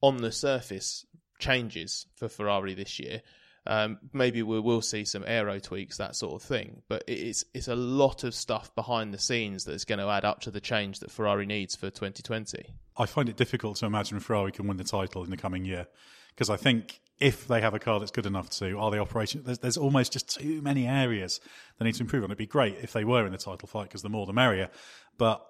on 0.00 0.16
the 0.18 0.32
surface 0.32 1.06
changes 1.38 2.06
for 2.16 2.28
Ferrari 2.28 2.74
this 2.74 2.98
year. 2.98 3.22
Um, 3.64 3.98
maybe 4.12 4.42
we 4.42 4.58
will 4.58 4.82
see 4.82 5.04
some 5.04 5.22
aero 5.24 5.60
tweaks, 5.60 5.98
that 5.98 6.16
sort 6.16 6.34
of 6.34 6.42
thing. 6.42 6.82
But 6.88 7.04
it's 7.06 7.44
it's 7.54 7.68
a 7.68 7.76
lot 7.76 8.24
of 8.24 8.34
stuff 8.34 8.74
behind 8.74 9.14
the 9.14 9.18
scenes 9.18 9.64
that's 9.64 9.84
going 9.84 10.00
to 10.00 10.08
add 10.08 10.24
up 10.24 10.40
to 10.40 10.50
the 10.50 10.60
change 10.60 10.98
that 11.00 11.10
Ferrari 11.10 11.46
needs 11.46 11.76
for 11.76 11.88
2020. 11.90 12.64
I 12.96 13.06
find 13.06 13.28
it 13.28 13.36
difficult 13.36 13.76
to 13.76 13.86
imagine 13.86 14.18
Ferrari 14.20 14.52
can 14.52 14.66
win 14.66 14.76
the 14.76 14.84
title 14.84 15.22
in 15.22 15.30
the 15.30 15.36
coming 15.36 15.64
year 15.64 15.86
because 16.34 16.50
I 16.50 16.56
think 16.56 17.00
if 17.20 17.46
they 17.46 17.60
have 17.60 17.72
a 17.72 17.78
car 17.78 18.00
that's 18.00 18.10
good 18.10 18.26
enough 18.26 18.50
to, 18.50 18.76
are 18.78 18.90
they 18.90 18.98
operating? 18.98 19.42
There's, 19.42 19.60
there's 19.60 19.76
almost 19.76 20.12
just 20.12 20.40
too 20.40 20.60
many 20.60 20.88
areas 20.88 21.40
they 21.78 21.84
need 21.84 21.94
to 21.94 22.02
improve 22.02 22.24
on. 22.24 22.30
It'd 22.30 22.38
be 22.38 22.46
great 22.46 22.78
if 22.82 22.92
they 22.92 23.04
were 23.04 23.24
in 23.26 23.32
the 23.32 23.38
title 23.38 23.68
fight 23.68 23.84
because 23.84 24.02
the 24.02 24.08
more 24.08 24.26
the 24.26 24.32
merrier. 24.32 24.70
But 25.18 25.46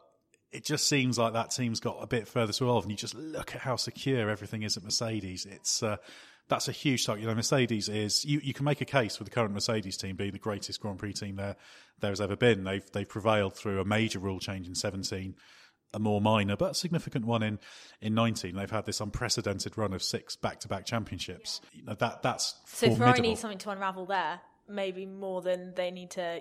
it 0.53 0.65
just 0.65 0.89
seems 0.89 1.19
like 1.19 1.33
that 1.33 1.51
team's 1.51 1.81
got 1.81 1.99
a 2.01 2.07
bit 2.07 2.29
further 2.29 2.53
to 2.53 2.65
evolve. 2.65 2.85
And 2.85 2.91
you 2.91 2.97
just 2.97 3.15
look 3.15 3.55
at 3.55 3.61
how 3.63 3.77
secure 3.77 4.29
everything 4.29 4.63
is 4.63 4.77
at 4.77 4.85
Mercedes. 4.85 5.47
It's 5.47 5.83
uh, 5.83 5.97
that's 6.49 6.69
a 6.69 6.73
huge 6.73 7.03
start. 7.03 7.21
You 7.21 7.27
know, 7.27 7.35
Mercedes 7.35 7.89
is 7.89 8.25
you, 8.25 8.41
you 8.43 8.53
can 8.53 8.65
make 8.65 8.81
a 8.81 8.85
case 8.85 9.17
for 9.17 9.25
the 9.25 9.31
current 9.31 9.55
Mercedes 9.55 9.97
team 9.97 10.17
being 10.17 10.33
the 10.33 10.39
greatest 10.39 10.81
Grand 10.81 10.99
Prix 10.99 11.15
team 11.15 11.37
there 11.37 11.57
there 12.01 12.11
has 12.11 12.21
ever 12.21 12.37
been. 12.37 12.65
They've 12.65 12.85
they've 12.93 13.09
prevailed 13.09 13.55
through 13.55 13.81
a 13.81 13.85
major 13.85 14.19
rule 14.19 14.39
change 14.41 14.69
in 14.69 14.75
17 14.75 15.35
a 15.95 15.99
more 15.99 16.23
minor 16.23 16.57
but 16.57 16.75
significant 16.75 17.27
one 17.27 17.43
in 17.43 17.59
in 18.01 18.15
19 18.15 18.57
they've 18.57 18.71
had 18.71 18.87
this 18.87 18.99
unprecedented 18.99 19.77
run 19.77 19.93
of 19.93 20.03
six 20.03 20.37
back-to-back 20.37 20.87
championships 20.87 21.61
you 21.75 21.85
know 21.85 21.93
that 21.93 22.23
that's 22.23 22.55
So 22.65 22.87
Ferrari 22.87 22.97
formidable. 22.97 23.29
needs 23.29 23.41
something 23.41 23.59
to 23.59 23.69
unravel 23.71 24.07
there, 24.07 24.41
maybe 24.67 25.05
more 25.05 25.43
than 25.43 25.75
they 25.75 25.91
need 25.91 26.11
to. 26.13 26.41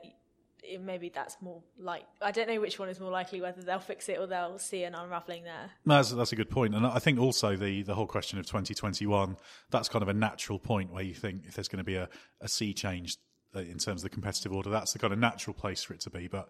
Maybe 0.80 1.10
that's 1.10 1.38
more 1.42 1.64
like 1.80 2.04
I 2.22 2.32
don't 2.32 2.48
know 2.48 2.62
which 2.62 2.78
one 2.78 2.90
is 2.90 3.00
more 3.00 3.12
likely, 3.12 3.42
whether 3.42 3.62
they'll 3.62 3.80
fix 3.80 4.10
it 4.10 4.20
or 4.20 4.28
they'll 4.28 4.60
see 4.60 4.84
an 4.84 4.94
unraveling 4.94 5.44
there. 5.44 5.72
No, 5.86 5.96
that's, 5.96 6.12
that's 6.12 6.32
a 6.32 6.36
good. 6.36 6.56
And 6.56 6.86
I 6.86 7.00
think 7.00 7.20
also 7.20 7.56
the, 7.56 7.82
the 7.82 7.96
whole 7.96 8.06
question 8.06 8.38
of 8.38 8.46
2021, 8.46 9.38
that's 9.72 9.90
kind 9.90 10.04
of 10.04 10.10
a 10.10 10.14
natural 10.14 10.60
point 10.60 10.92
where 10.92 11.04
you 11.04 11.14
think 11.14 11.44
if 11.48 11.56
there's 11.56 11.68
going 11.68 11.80
to 11.80 11.84
be 11.84 11.96
a, 11.96 12.10
a 12.42 12.48
sea 12.48 12.74
change 12.74 13.18
uh, 13.56 13.60
in 13.60 13.78
terms 13.78 14.02
of 14.02 14.04
the 14.04 14.10
competitive 14.10 14.54
order, 14.54 14.70
that's 14.70 14.94
the 14.94 15.00
kind 15.00 15.14
of 15.14 15.20
natural 15.20 15.54
place 15.54 15.84
for 15.84 15.94
it 15.94 16.02
to 16.02 16.10
be. 16.10 16.28
But 16.28 16.48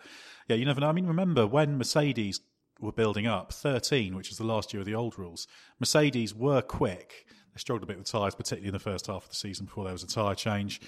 yeah, 0.48 0.56
you 0.56 0.66
never 0.66 0.82
know. 0.82 0.90
I 0.90 0.92
mean, 0.92 1.08
remember 1.08 1.48
when 1.48 1.78
Mercedes 1.78 2.42
were 2.80 2.92
building 2.92 3.28
up 3.28 3.54
13, 3.54 4.16
which 4.16 4.30
was 4.30 4.38
the 4.38 4.44
last 4.44 4.74
year 4.74 4.82
of 4.82 4.86
the 4.86 4.96
old 4.96 5.18
rules, 5.18 5.48
Mercedes 5.80 6.36
were 6.36 6.62
quick. 6.62 7.26
They 7.54 7.60
struggled 7.60 7.84
a 7.84 7.86
bit 7.86 7.98
with 7.98 8.08
tyres, 8.08 8.36
particularly 8.36 8.68
in 8.68 8.74
the 8.74 8.80
first 8.80 9.08
half 9.08 9.24
of 9.24 9.30
the 9.30 9.36
season 9.36 9.66
before 9.66 9.84
there 9.84 9.94
was 9.94 10.04
a 10.04 10.08
tyre 10.08 10.36
change. 10.36 10.82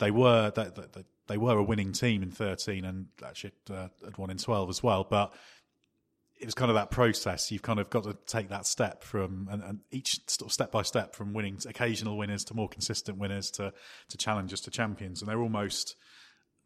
They 0.00 0.10
were 0.10 0.50
they, 0.50 0.64
they, 0.64 1.04
they 1.28 1.36
were 1.36 1.58
a 1.58 1.62
winning 1.62 1.92
team 1.92 2.22
in 2.24 2.32
13 2.32 2.84
and 2.84 3.06
actually 3.24 3.52
uh, 3.70 3.88
had 4.04 4.18
won 4.18 4.30
in 4.30 4.38
12 4.38 4.68
as 4.68 4.82
well. 4.82 5.06
But 5.08 5.32
it 6.40 6.46
was 6.46 6.54
kind 6.54 6.70
of 6.70 6.74
that 6.74 6.90
process. 6.90 7.52
You've 7.52 7.62
kind 7.62 7.78
of 7.78 7.90
got 7.90 8.04
to 8.04 8.16
take 8.26 8.48
that 8.48 8.66
step 8.66 9.04
from, 9.04 9.46
and, 9.50 9.62
and 9.62 9.80
each 9.90 10.20
step 10.26 10.72
by 10.72 10.82
step 10.82 11.14
from 11.14 11.34
winning 11.34 11.58
occasional 11.68 12.16
winners 12.16 12.44
to 12.46 12.54
more 12.54 12.68
consistent 12.68 13.18
winners 13.18 13.50
to, 13.52 13.72
to 14.08 14.16
challengers 14.16 14.62
to 14.62 14.70
champions. 14.70 15.20
And 15.20 15.28
they're 15.28 15.40
almost, 15.40 15.96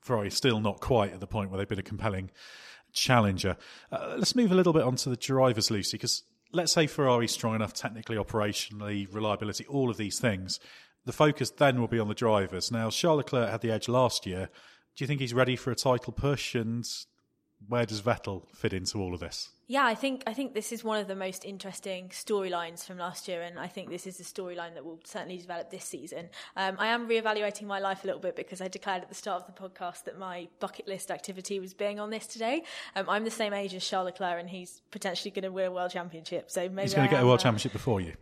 Ferrari 0.01 0.31
still 0.31 0.61
not 0.61 0.81
quite 0.81 1.13
at 1.13 1.19
the 1.19 1.27
point 1.27 1.51
where 1.51 1.59
they've 1.59 1.69
been 1.69 1.81
a 1.81 1.83
compelling 1.83 2.31
challenger. 2.93 3.57
Uh, 3.91 4.15
let's 4.17 4.37
move 4.37 4.53
a 4.53 4.55
little 4.55 4.73
bit 4.73 4.83
onto 4.83 5.11
the 5.11 5.17
drivers, 5.17 5.73
Lucy, 5.73 5.97
because 5.97 6.23
let's 6.53 6.73
say 6.73 6.87
Ferrari's 6.87 7.33
strong 7.33 7.57
enough 7.57 7.75
technically, 7.75 8.17
operationally, 8.17 9.13
reliability, 9.13 9.67
all 9.67 9.91
of 9.91 9.97
these 9.97 10.21
things. 10.21 10.61
The 11.07 11.13
focus 11.13 11.51
then 11.51 11.81
will 11.81 11.89
be 11.89 11.99
on 11.99 12.09
the 12.09 12.15
drivers. 12.15 12.71
Now, 12.71 12.91
Charles 12.91 13.19
Leclerc 13.19 13.51
had 13.51 13.61
the 13.61 13.71
edge 13.71 13.89
last 13.89 14.27
year. 14.27 14.49
Do 14.97 15.05
you 15.05 15.07
think 15.07 15.21
he's 15.21 15.35
ready 15.35 15.57
for 15.57 15.71
a 15.71 15.75
title 15.75 16.13
push? 16.13 16.55
And 16.55 16.87
where 17.69 17.87
does 17.87 18.01
Vettel 18.01 18.49
fit 18.55 18.73
into 18.73 18.99
all 18.99 19.15
of 19.15 19.21
this? 19.21 19.51
Yeah, 19.67 19.87
I 19.87 19.95
think 19.95 20.23
I 20.27 20.35
think 20.35 20.53
this 20.53 20.73
is 20.73 20.85
one 20.85 21.01
of 21.01 21.09
the 21.09 21.17
most 21.17 21.47
interesting 21.47 22.11
storylines 22.11 22.85
from 22.85 22.99
last 22.99 23.27
year, 23.29 23.41
and 23.41 23.59
I 23.59 23.67
think 23.67 23.89
this 23.89 24.07
is 24.07 24.21
a 24.21 24.23
storyline 24.23 24.75
that 24.75 24.85
will 24.85 25.01
certainly 25.05 25.39
develop 25.39 25.71
this 25.71 25.87
season. 25.87 26.29
Um, 26.55 26.77
I 26.79 26.89
am 26.89 27.09
reevaluating 27.09 27.63
my 27.63 27.79
life 27.79 28.05
a 28.05 28.07
little 28.07 28.21
bit 28.21 28.37
because 28.37 28.61
I 28.61 28.69
declared 28.69 29.03
at 29.03 29.09
the 29.09 29.15
start 29.15 29.43
of 29.43 29.55
the 29.55 29.59
podcast 29.59 30.05
that 30.05 30.19
my 30.19 30.49
bucket 30.61 30.87
list 30.87 31.11
activity 31.11 31.61
was 31.61 31.73
being 31.73 31.99
on 31.99 32.11
this 32.11 32.27
today. 32.27 32.65
Um, 32.95 33.09
I'm 33.09 33.25
the 33.25 33.31
same 33.31 33.55
age 33.55 33.73
as 33.73 33.89
Charles 33.89 34.07
Leclerc, 34.07 34.39
and 34.39 34.51
he's 34.51 34.83
potentially 34.91 35.31
going 35.31 35.45
to 35.45 35.51
win 35.53 35.67
a 35.67 35.73
world 35.73 35.93
championship. 35.93 36.51
So 36.51 36.69
maybe 36.69 36.83
He's 36.83 36.95
going 36.95 37.09
to 37.09 37.15
get 37.15 37.23
a 37.23 37.27
world 37.27 37.41
uh, 37.41 37.45
championship 37.45 37.73
before 37.73 38.03
you. 38.03 38.13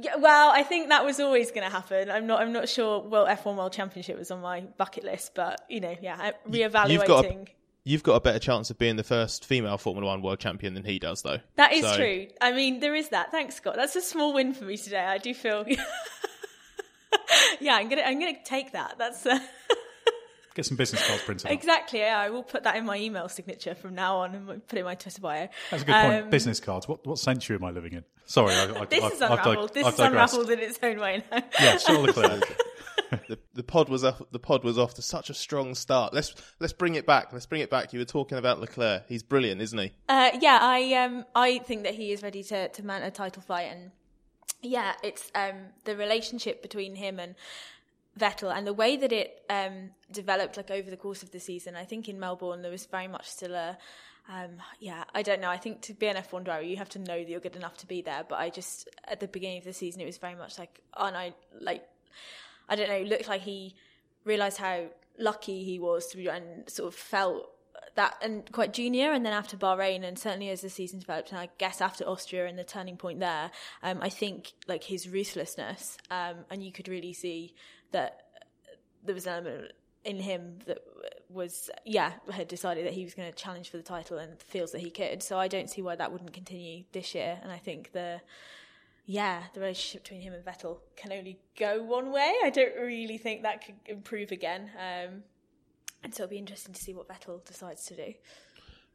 Yeah, 0.00 0.16
well, 0.16 0.50
I 0.50 0.62
think 0.62 0.88
that 0.90 1.04
was 1.04 1.18
always 1.20 1.50
going 1.50 1.64
to 1.64 1.70
happen. 1.70 2.10
I'm 2.10 2.26
not. 2.26 2.40
I'm 2.40 2.52
not 2.52 2.68
sure. 2.68 3.00
Well, 3.02 3.26
F1 3.26 3.56
World 3.56 3.72
Championship 3.72 4.18
was 4.18 4.30
on 4.30 4.40
my 4.40 4.60
bucket 4.76 5.04
list, 5.04 5.32
but 5.34 5.60
you 5.68 5.80
know, 5.80 5.96
yeah, 6.00 6.16
I'm 6.18 6.32
reevaluating. 6.52 6.90
You've 6.90 7.06
got 7.06 7.24
a, 7.24 7.44
you've 7.84 8.02
got 8.02 8.14
a 8.14 8.20
better 8.20 8.38
chance 8.38 8.70
of 8.70 8.78
being 8.78 8.96
the 8.96 9.04
first 9.04 9.44
female 9.44 9.78
Formula 9.78 10.06
One 10.06 10.22
world 10.22 10.38
champion 10.40 10.74
than 10.74 10.84
he 10.84 10.98
does, 10.98 11.22
though. 11.22 11.38
That 11.56 11.72
is 11.72 11.82
So- 11.84 11.96
true. 11.96 12.26
I 12.40 12.52
mean, 12.52 12.80
there 12.80 12.94
is 12.94 13.08
that. 13.10 13.30
Thanks, 13.30 13.56
Scott. 13.56 13.74
That's 13.76 13.96
a 13.96 14.02
small 14.02 14.32
win 14.34 14.54
for 14.54 14.64
me 14.64 14.76
today. 14.76 15.04
I 15.04 15.18
do 15.18 15.34
feel. 15.34 15.64
yeah, 17.60 17.74
I'm 17.76 17.88
gonna. 17.88 18.02
I'm 18.02 18.18
gonna 18.18 18.32
take 18.44 18.72
that. 18.72 18.96
That's 18.98 19.24
uh, 19.26 19.38
Get 20.54 20.66
some 20.66 20.76
business 20.76 21.06
cards 21.06 21.22
printed 21.22 21.46
out. 21.46 21.52
exactly. 21.52 22.00
Yeah, 22.00 22.18
I 22.18 22.30
will 22.30 22.42
put 22.42 22.64
that 22.64 22.74
in 22.76 22.84
my 22.84 22.96
email 22.98 23.28
signature 23.28 23.74
from 23.76 23.94
now 23.94 24.18
on 24.18 24.34
and 24.34 24.46
put 24.66 24.76
it 24.76 24.80
in 24.80 24.84
my 24.84 24.96
Twitter 24.96 25.20
bio. 25.20 25.48
That's 25.70 25.82
a 25.82 25.86
good 25.86 25.92
point. 25.94 26.24
Um, 26.24 26.30
Business 26.30 26.58
cards. 26.60 26.88
What 26.88 27.06
what 27.06 27.18
century 27.18 27.56
am 27.56 27.64
I 27.64 27.70
living 27.70 27.92
in? 27.92 28.04
Sorry, 28.28 28.54
I, 28.54 28.64
I, 28.64 28.84
This 28.90 29.02
I've, 29.02 29.12
is 29.12 29.20
unraveled. 29.22 29.74
This 29.74 29.86
I've 29.86 29.94
is 29.94 30.00
unraveled 30.00 30.50
in 30.50 30.58
its 30.58 30.78
own 30.82 31.00
way 31.00 31.24
now. 31.32 31.42
Yeah, 31.60 31.76
Charles 31.78 32.08
Leclerc. 32.08 32.56
the, 33.28 33.38
the 33.54 33.62
pod 33.62 33.88
was 33.88 34.04
off, 34.04 34.20
the 34.30 34.38
pod 34.38 34.64
was 34.64 34.78
off 34.78 34.92
to 34.94 35.02
such 35.02 35.30
a 35.30 35.34
strong 35.34 35.74
start. 35.74 36.12
Let's 36.12 36.34
let's 36.60 36.74
bring 36.74 36.94
it 36.94 37.06
back. 37.06 37.32
Let's 37.32 37.46
bring 37.46 37.62
it 37.62 37.70
back. 37.70 37.94
You 37.94 38.00
were 38.00 38.04
talking 38.04 38.36
about 38.36 38.60
Leclerc. 38.60 39.04
He's 39.08 39.22
brilliant, 39.22 39.62
isn't 39.62 39.78
he? 39.78 39.92
Uh, 40.10 40.30
yeah, 40.40 40.58
I 40.60 40.92
um, 40.92 41.24
I 41.34 41.58
think 41.60 41.84
that 41.84 41.94
he 41.94 42.12
is 42.12 42.22
ready 42.22 42.42
to 42.44 42.68
to 42.68 42.84
mount 42.84 43.02
a 43.02 43.10
title 43.10 43.40
fight, 43.40 43.68
and 43.72 43.92
yeah, 44.60 44.92
it's 45.02 45.32
um, 45.34 45.56
the 45.84 45.96
relationship 45.96 46.60
between 46.60 46.96
him 46.96 47.18
and 47.18 47.34
Vettel 48.20 48.54
and 48.54 48.66
the 48.66 48.74
way 48.74 48.96
that 48.98 49.12
it 49.12 49.42
um, 49.48 49.90
developed 50.12 50.58
like 50.58 50.70
over 50.70 50.90
the 50.90 50.98
course 50.98 51.22
of 51.22 51.30
the 51.30 51.40
season. 51.40 51.76
I 51.76 51.84
think 51.84 52.10
in 52.10 52.20
Melbourne 52.20 52.60
there 52.60 52.70
was 52.70 52.84
very 52.84 53.08
much 53.08 53.26
still 53.26 53.54
a 53.54 53.78
um, 54.28 54.62
yeah, 54.78 55.04
I 55.14 55.22
don't 55.22 55.40
know. 55.40 55.48
I 55.48 55.56
think 55.56 55.80
to 55.82 55.94
be 55.94 56.06
an 56.06 56.16
F1 56.16 56.44
driver, 56.44 56.62
you 56.62 56.76
have 56.76 56.90
to 56.90 56.98
know 56.98 57.18
that 57.18 57.28
you're 57.28 57.40
good 57.40 57.56
enough 57.56 57.78
to 57.78 57.86
be 57.86 58.02
there. 58.02 58.24
But 58.28 58.38
I 58.38 58.50
just 58.50 58.88
at 59.04 59.20
the 59.20 59.28
beginning 59.28 59.58
of 59.58 59.64
the 59.64 59.72
season, 59.72 60.00
it 60.00 60.06
was 60.06 60.18
very 60.18 60.34
much 60.34 60.58
like, 60.58 60.80
and 60.96 61.16
I 61.16 61.34
like 61.60 61.84
I 62.68 62.76
don't 62.76 62.88
know, 62.88 63.00
looked 63.02 63.28
like 63.28 63.42
he 63.42 63.74
realised 64.24 64.58
how 64.58 64.86
lucky 65.18 65.64
he 65.64 65.78
was 65.78 66.06
to 66.08 66.16
be 66.16 66.28
and 66.28 66.68
sort 66.68 66.88
of 66.88 66.94
felt 66.94 67.50
that 67.94 68.16
and 68.22 68.50
quite 68.52 68.72
junior 68.72 69.12
and 69.12 69.24
then 69.26 69.32
after 69.32 69.56
Bahrain 69.56 70.04
and 70.04 70.16
certainly 70.18 70.50
as 70.50 70.60
the 70.60 70.70
season 70.70 71.00
developed 71.00 71.30
and 71.32 71.40
I 71.40 71.48
guess 71.58 71.80
after 71.80 72.04
Austria 72.04 72.46
and 72.46 72.56
the 72.56 72.62
turning 72.62 72.96
point 72.96 73.18
there 73.18 73.50
um, 73.82 73.98
I 74.00 74.08
think 74.08 74.52
like 74.68 74.84
his 74.84 75.08
ruthlessness 75.08 75.98
um, 76.10 76.36
and 76.50 76.62
you 76.62 76.70
could 76.70 76.86
really 76.86 77.12
see 77.12 77.54
that 77.90 78.26
there 79.04 79.14
was 79.14 79.26
an 79.26 79.32
element 79.32 79.72
in 80.04 80.20
him 80.20 80.58
that 80.66 80.78
was 81.30 81.68
yeah 81.84 82.12
had 82.30 82.48
decided 82.48 82.86
that 82.86 82.94
he 82.94 83.04
was 83.04 83.14
going 83.14 83.30
to 83.30 83.36
challenge 83.36 83.70
for 83.70 83.76
the 83.76 83.82
title 83.82 84.16
and 84.18 84.40
feels 84.40 84.72
that 84.72 84.80
he 84.80 84.90
could. 84.90 85.22
So 85.22 85.38
I 85.38 85.48
don't 85.48 85.68
see 85.68 85.82
why 85.82 85.94
that 85.96 86.10
wouldn't 86.12 86.32
continue 86.32 86.84
this 86.92 87.14
year. 87.14 87.38
And 87.42 87.52
I 87.52 87.58
think 87.58 87.92
the 87.92 88.20
yeah 89.04 89.42
the 89.54 89.60
relationship 89.60 90.04
between 90.04 90.20
him 90.22 90.32
and 90.34 90.44
Vettel 90.44 90.78
can 90.96 91.12
only 91.12 91.38
go 91.58 91.82
one 91.82 92.12
way. 92.12 92.34
I 92.44 92.50
don't 92.50 92.74
really 92.76 93.18
think 93.18 93.42
that 93.42 93.64
could 93.64 93.76
improve 93.86 94.32
again. 94.32 94.70
Um, 94.76 95.22
and 96.02 96.14
so 96.14 96.22
it'll 96.24 96.30
be 96.30 96.38
interesting 96.38 96.74
to 96.74 96.82
see 96.82 96.94
what 96.94 97.08
Vettel 97.08 97.44
decides 97.44 97.84
to 97.86 97.96
do. 97.96 98.14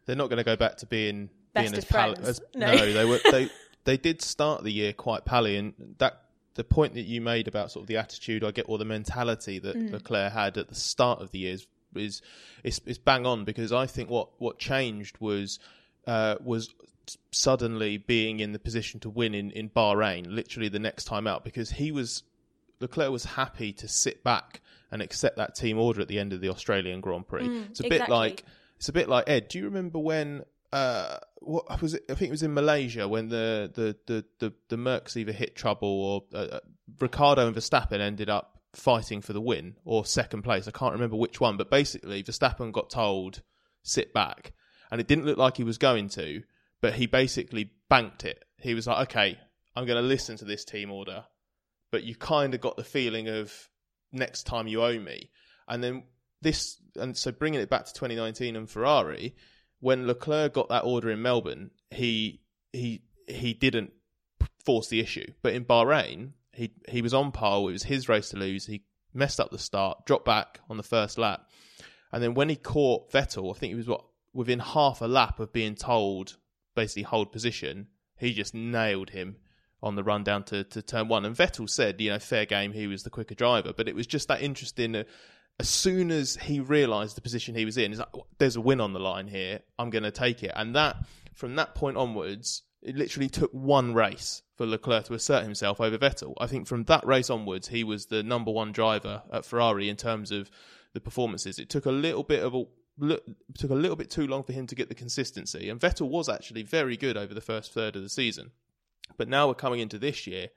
They're 0.05 0.15
not 0.15 0.29
going 0.29 0.37
to 0.37 0.43
go 0.43 0.55
back 0.55 0.77
to 0.77 0.85
being 0.85 1.29
Best 1.53 1.71
being 1.71 1.77
as 1.77 1.85
pal- 1.85 2.13
friends. 2.15 2.27
as 2.29 2.41
No. 2.55 2.73
no. 2.73 2.93
They 2.93 3.05
were 3.05 3.19
they 3.31 3.49
they 3.83 3.97
did 3.97 4.21
start 4.21 4.63
the 4.63 4.71
year 4.71 4.93
quite 4.93 5.23
pally, 5.25 5.57
and 5.57 5.73
that 5.99 6.19
the 6.55 6.63
point 6.63 6.93
that 6.95 7.01
you 7.01 7.19
made 7.21 7.47
about 7.47 7.71
sort 7.71 7.83
of 7.83 7.87
the 7.87 7.97
attitude 7.97 8.43
I 8.43 8.51
get 8.51 8.65
or 8.69 8.77
the 8.77 8.85
mentality 8.85 9.59
that 9.59 9.75
Mm. 9.75 9.91
Leclerc 9.91 10.31
had 10.33 10.57
at 10.57 10.67
the 10.69 10.75
start 10.75 11.21
of 11.21 11.31
the 11.31 11.39
year 11.39 11.53
is 11.53 11.65
is 11.95 12.21
is, 12.63 12.82
is 12.86 12.97
bang 12.97 13.25
on 13.25 13.45
because 13.45 13.71
I 13.71 13.86
think 13.86 14.10
what 14.10 14.29
what 14.39 14.60
changed 14.60 15.17
was 15.19 15.60
uh, 16.08 16.36
was 16.43 16.73
suddenly 17.32 17.97
being 17.97 18.39
in 18.39 18.53
the 18.53 18.60
position 18.60 18.99
to 19.01 19.10
win 19.10 19.34
in 19.34 19.51
in 19.51 19.69
Bahrain, 19.69 20.25
literally 20.27 20.69
the 20.69 20.79
next 20.79 21.06
time 21.06 21.27
out, 21.27 21.43
because 21.43 21.71
he 21.71 21.91
was 21.91 22.23
Leclerc 22.79 23.12
was 23.12 23.25
happy 23.25 23.73
to 23.73 23.88
sit 23.88 24.23
back 24.23 24.62
and 24.91 25.01
accept 25.01 25.38
that 25.38 25.56
team 25.56 25.79
order 25.79 26.01
at 26.01 26.08
the 26.08 26.19
end 26.19 26.34
of 26.34 26.41
the 26.41 26.49
Australian 26.49 27.01
Grand 27.01 27.27
Prix. 27.27 27.65
it's 27.69 27.79
a 27.79 27.89
bit 27.89 28.10
like 28.10 28.43
it's 28.77 28.89
a 28.89 28.93
bit 28.93 29.10
like 29.10 29.27
Edd. 29.27 29.47
Do 29.47 29.58
you 29.60 29.65
remember 29.65 29.99
when? 29.99 30.43
Uh, 30.71 31.17
what 31.39 31.82
was 31.82 31.93
it? 31.93 32.03
I 32.10 32.15
think 32.15 32.29
it 32.29 32.32
was 32.32 32.43
in 32.43 32.53
Malaysia 32.53 33.08
when 33.08 33.29
the 33.29 33.71
the 33.73 33.95
the 34.06 34.25
the, 34.39 34.53
the 34.69 34.75
Mercs 34.75 35.15
either 35.15 35.32
hit 35.32 35.56
trouble 35.56 35.88
or 35.88 36.23
uh, 36.34 36.45
uh, 36.56 36.60
Ricciardo 36.99 37.47
and 37.47 37.56
Verstappen 37.56 37.99
ended 37.99 38.29
up 38.29 38.52
fighting 38.75 39.21
for 39.21 39.33
the 39.33 39.41
win 39.41 39.75
or 39.86 40.05
second 40.05 40.43
place. 40.43 40.67
I 40.67 40.71
can't 40.71 40.93
remember 40.93 41.15
which 41.15 41.39
one, 41.39 41.57
but 41.57 41.69
basically 41.69 42.23
Verstappen 42.23 42.71
got 42.71 42.89
told 42.89 43.41
sit 43.83 44.13
back, 44.13 44.53
and 44.91 44.99
it 45.01 45.07
didn't 45.07 45.25
look 45.25 45.38
like 45.38 45.57
he 45.57 45.63
was 45.63 45.77
going 45.77 46.09
to, 46.09 46.43
but 46.81 46.93
he 46.93 47.05
basically 47.05 47.71
banked 47.89 48.23
it. 48.23 48.43
He 48.57 48.73
was 48.73 48.88
like, 48.88 49.09
okay, 49.09 49.38
I'm 49.75 49.86
going 49.86 50.01
to 50.01 50.07
listen 50.07 50.38
to 50.38 50.45
this 50.45 50.65
team 50.65 50.91
order, 50.91 51.25
but 51.91 52.03
you 52.03 52.15
kind 52.15 52.53
of 52.53 52.62
got 52.62 52.77
the 52.77 52.83
feeling 52.83 53.27
of 53.27 53.69
next 54.12 54.43
time 54.43 54.67
you 54.67 54.83
owe 54.83 54.99
me. 54.99 55.29
And 55.67 55.83
then 55.83 56.03
this, 56.41 56.77
and 56.95 57.15
so 57.17 57.31
bringing 57.31 57.62
it 57.62 57.69
back 57.69 57.86
to 57.86 57.93
2019 57.93 58.55
and 58.55 58.69
Ferrari, 58.69 59.36
when 59.79 60.07
Leclerc 60.07 60.53
got 60.53 60.69
that 60.69 60.86
order 60.86 61.09
in 61.09 61.21
Melbourne, 61.21 61.71
he 61.91 62.41
he 62.71 63.03
he 63.27 63.53
didn't 63.53 63.91
force 64.65 64.88
the 64.88 64.99
issue, 64.99 65.31
but 65.41 65.53
in 65.53 65.65
Bahrain, 65.65 66.31
he 66.53 66.71
he 66.87 67.01
was 67.01 67.13
on 67.13 67.31
pole. 67.31 67.67
It 67.69 67.73
was 67.73 67.83
his 67.83 68.09
race 68.09 68.29
to 68.29 68.37
lose. 68.37 68.65
He 68.65 68.83
messed 69.13 69.39
up 69.39 69.51
the 69.51 69.59
start, 69.59 70.05
dropped 70.05 70.25
back 70.25 70.59
on 70.69 70.77
the 70.77 70.83
first 70.83 71.17
lap, 71.17 71.49
and 72.11 72.23
then 72.23 72.33
when 72.33 72.49
he 72.49 72.55
caught 72.55 73.11
Vettel, 73.11 73.53
I 73.53 73.57
think 73.57 73.71
he 73.71 73.75
was 73.75 73.87
what 73.87 74.05
within 74.33 74.59
half 74.59 75.01
a 75.01 75.07
lap 75.07 75.39
of 75.39 75.53
being 75.53 75.75
told 75.75 76.37
basically 76.75 77.03
hold 77.03 77.31
position, 77.31 77.87
he 78.17 78.33
just 78.33 78.53
nailed 78.53 79.11
him 79.11 79.37
on 79.81 79.95
the 79.95 80.03
run 80.03 80.23
down 80.23 80.43
to, 80.45 80.63
to 80.63 80.81
turn 80.81 81.07
one. 81.07 81.25
And 81.25 81.35
Vettel 81.35 81.69
said, 81.69 81.99
you 81.99 82.09
know, 82.09 82.19
fair 82.19 82.45
game, 82.45 82.71
he 82.71 82.87
was 82.87 83.03
the 83.03 83.09
quicker 83.09 83.35
driver. 83.35 83.73
But 83.75 83.87
it 83.87 83.95
was 83.95 84.07
just 84.07 84.27
that 84.29 84.41
interesting. 84.41 84.95
Uh, 84.95 85.03
as 85.59 85.69
soon 85.69 86.09
as 86.09 86.35
he 86.37 86.59
realised 86.59 87.15
the 87.15 87.21
position 87.21 87.53
he 87.53 87.65
was 87.65 87.77
in, 87.77 87.95
like, 87.95 88.07
there's 88.39 88.55
a 88.55 88.61
win 88.61 88.81
on 88.81 88.93
the 88.93 88.99
line 88.99 89.27
here. 89.27 89.59
I'm 89.77 89.89
going 89.89 90.03
to 90.03 90.11
take 90.11 90.41
it. 90.41 90.51
And 90.55 90.75
that, 90.75 90.95
from 91.35 91.55
that 91.57 91.75
point 91.75 91.97
onwards, 91.97 92.63
it 92.83 92.95
literally 92.97 93.29
took 93.29 93.51
one 93.51 93.93
race 93.93 94.41
for 94.55 94.65
Leclerc 94.65 95.05
to 95.05 95.13
assert 95.13 95.43
himself 95.43 95.79
over 95.79 95.97
Vettel. 95.97 96.33
I 96.39 96.47
think 96.47 96.67
from 96.67 96.83
that 96.85 97.05
race 97.05 97.29
onwards, 97.29 97.69
he 97.69 97.83
was 97.83 98.07
the 98.07 98.23
number 98.23 98.51
one 98.51 98.71
driver 98.71 99.23
at 99.31 99.45
Ferrari 99.45 99.89
in 99.89 99.95
terms 99.95 100.31
of 100.31 100.51
the 100.93 100.99
performances. 100.99 101.59
It 101.59 101.69
took 101.69 101.85
a 101.85 101.91
little 101.91 102.23
bit 102.23 102.43
of 102.43 102.53
a 102.53 102.65
look, 102.97 103.23
took 103.57 103.71
a 103.71 103.75
little 103.75 103.95
bit 103.95 104.09
too 104.09 104.27
long 104.27 104.43
for 104.43 104.53
him 104.53 104.67
to 104.67 104.75
get 104.75 104.89
the 104.89 104.95
consistency. 104.95 105.69
And 105.69 105.79
Vettel 105.79 106.09
was 106.09 106.27
actually 106.27 106.63
very 106.63 106.97
good 106.97 107.17
over 107.17 107.33
the 107.33 107.41
first 107.41 107.73
third 107.73 107.95
of 107.95 108.03
the 108.03 108.09
season. 108.09 108.51
But 109.17 109.29
now 109.29 109.47
we're 109.47 109.55
coming 109.55 109.79
into 109.79 109.97
this 109.97 110.27
year. 110.27 110.49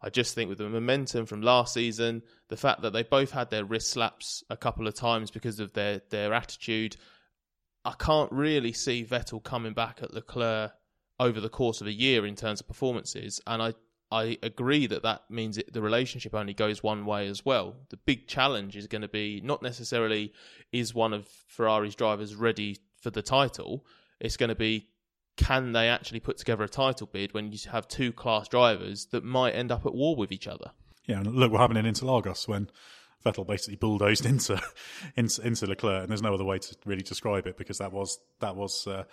I 0.00 0.10
just 0.10 0.34
think 0.34 0.48
with 0.48 0.58
the 0.58 0.68
momentum 0.68 1.26
from 1.26 1.42
last 1.42 1.74
season, 1.74 2.22
the 2.48 2.56
fact 2.56 2.82
that 2.82 2.92
they 2.92 3.02
both 3.02 3.30
had 3.30 3.50
their 3.50 3.64
wrist 3.64 3.90
slaps 3.90 4.44
a 4.50 4.56
couple 4.56 4.86
of 4.86 4.94
times 4.94 5.30
because 5.30 5.60
of 5.60 5.72
their, 5.72 6.02
their 6.10 6.34
attitude, 6.34 6.96
I 7.84 7.94
can't 7.98 8.30
really 8.30 8.72
see 8.72 9.04
Vettel 9.04 9.42
coming 9.42 9.72
back 9.72 10.00
at 10.02 10.12
Leclerc 10.12 10.72
over 11.20 11.40
the 11.40 11.48
course 11.48 11.80
of 11.80 11.86
a 11.86 11.92
year 11.92 12.26
in 12.26 12.34
terms 12.34 12.60
of 12.60 12.66
performances. 12.66 13.40
And 13.46 13.62
I, 13.62 13.74
I 14.10 14.38
agree 14.42 14.86
that 14.86 15.02
that 15.02 15.22
means 15.30 15.58
it, 15.58 15.72
the 15.72 15.82
relationship 15.82 16.34
only 16.34 16.54
goes 16.54 16.82
one 16.82 17.06
way 17.06 17.28
as 17.28 17.44
well. 17.44 17.76
The 17.90 17.96
big 17.96 18.26
challenge 18.26 18.76
is 18.76 18.86
going 18.86 19.02
to 19.02 19.08
be 19.08 19.40
not 19.42 19.62
necessarily 19.62 20.32
is 20.72 20.94
one 20.94 21.12
of 21.12 21.26
Ferrari's 21.46 21.94
drivers 21.94 22.34
ready 22.34 22.78
for 23.00 23.10
the 23.10 23.22
title. 23.22 23.84
It's 24.20 24.36
going 24.36 24.48
to 24.48 24.54
be 24.54 24.88
can 25.36 25.72
they 25.72 25.88
actually 25.88 26.20
put 26.20 26.36
together 26.36 26.62
a 26.64 26.68
title 26.68 27.08
bid 27.12 27.34
when 27.34 27.50
you 27.50 27.58
have 27.70 27.88
two 27.88 28.12
class 28.12 28.46
drivers 28.48 29.06
that 29.06 29.24
might 29.24 29.52
end 29.52 29.72
up 29.72 29.84
at 29.84 29.94
war 29.94 30.14
with 30.14 30.30
each 30.30 30.46
other? 30.46 30.70
Yeah, 31.06 31.18
and 31.18 31.34
look 31.34 31.50
what 31.50 31.60
happened 31.60 31.84
in 31.84 31.92
Interlagos 31.92 32.46
when 32.46 32.70
Vettel 33.24 33.46
basically 33.46 33.76
bulldozed 33.76 34.26
into 34.26 34.60
into, 35.16 35.42
into 35.42 35.66
Leclerc, 35.66 36.02
and 36.02 36.10
there's 36.10 36.22
no 36.22 36.34
other 36.34 36.44
way 36.44 36.58
to 36.58 36.76
really 36.84 37.02
describe 37.02 37.46
it 37.46 37.56
because 37.56 37.78
that 37.78 37.92
was 37.92 38.18
that 38.40 38.56
was 38.56 38.86
uh, 38.86 39.04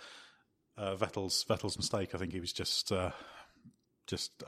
uh, 0.76 0.96
Vettel's 0.96 1.44
Vettel's 1.44 1.76
mistake. 1.76 2.14
I 2.14 2.18
think 2.18 2.32
he 2.32 2.40
was 2.40 2.52
just 2.52 2.92
uh, 2.92 3.10
just 4.06 4.42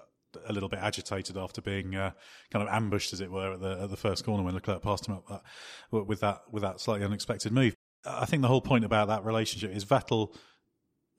a 0.47 0.53
little 0.53 0.69
bit 0.69 0.81
agitated 0.81 1.37
after 1.37 1.61
being 1.61 1.95
uh, 1.95 2.11
kind 2.51 2.67
of 2.67 2.75
ambushed, 2.75 3.13
as 3.13 3.21
it 3.21 3.31
were, 3.31 3.53
at 3.53 3.61
the 3.61 3.83
at 3.83 3.91
the 3.91 3.97
first 3.97 4.25
corner 4.25 4.43
when 4.43 4.55
Leclerc 4.55 4.83
passed 4.83 5.07
him 5.07 5.15
up 5.15 5.27
that, 5.29 6.07
with 6.07 6.21
that 6.21 6.43
with 6.51 6.63
that 6.63 6.81
slightly 6.81 7.05
unexpected 7.05 7.53
move. 7.53 7.75
I 8.07 8.27
think 8.27 8.43
the 8.43 8.49
whole 8.49 8.61
point 8.61 8.85
about 8.85 9.09
that 9.09 9.25
relationship 9.25 9.75
is 9.75 9.85
Vettel. 9.85 10.35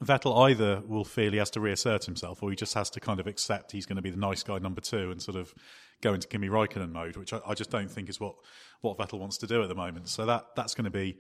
Vettel 0.04 0.50
either 0.50 0.84
will 0.86 1.06
feel 1.06 1.32
he 1.32 1.38
has 1.38 1.50
to 1.52 1.62
reassert 1.62 2.04
himself, 2.04 2.44
or 2.44 2.50
he 2.50 2.56
just 2.56 2.74
has 2.74 2.90
to 2.92 3.00
kind 3.00 3.20
of 3.20 3.28
accept 3.28 3.72
he's 3.72 3.86
going 3.86 3.96
to 3.96 4.02
be 4.02 4.10
the 4.10 4.18
nice 4.18 4.44
guy 4.44 4.60
number 4.60 4.82
two 4.82 5.10
and 5.10 5.22
sort 5.22 5.38
of 5.38 5.54
go 6.02 6.14
into 6.14 6.28
Kimi 6.28 6.50
Raikkonen 6.50 6.92
mode, 6.92 7.16
which 7.16 7.32
I, 7.32 7.40
I 7.48 7.54
just 7.54 7.70
don't 7.70 7.90
think 7.90 8.10
is 8.10 8.20
what, 8.20 8.36
what 8.82 8.98
Vettel 8.98 9.20
wants 9.20 9.38
to 9.38 9.48
do 9.48 9.64
at 9.64 9.70
the 9.70 9.76
moment. 9.76 10.10
So 10.10 10.26
that 10.26 10.48
that's 10.56 10.76
going 10.76 10.86
to 10.86 10.92
be 10.92 11.18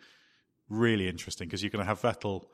really 0.70 1.08
interesting 1.08 1.48
because 1.48 1.64
you're 1.64 1.70
going 1.70 1.86
to 1.86 1.88
have 1.88 2.02
Vettel 2.02 2.48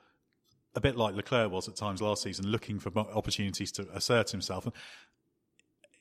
a 0.75 0.81
bit 0.81 0.95
like 0.95 1.15
Leclerc 1.15 1.51
was 1.51 1.67
at 1.67 1.75
times 1.75 2.01
last 2.01 2.23
season, 2.23 2.47
looking 2.47 2.79
for 2.79 2.91
opportunities 2.97 3.71
to 3.73 3.87
assert 3.93 4.29
himself. 4.31 4.65
And 4.65 4.73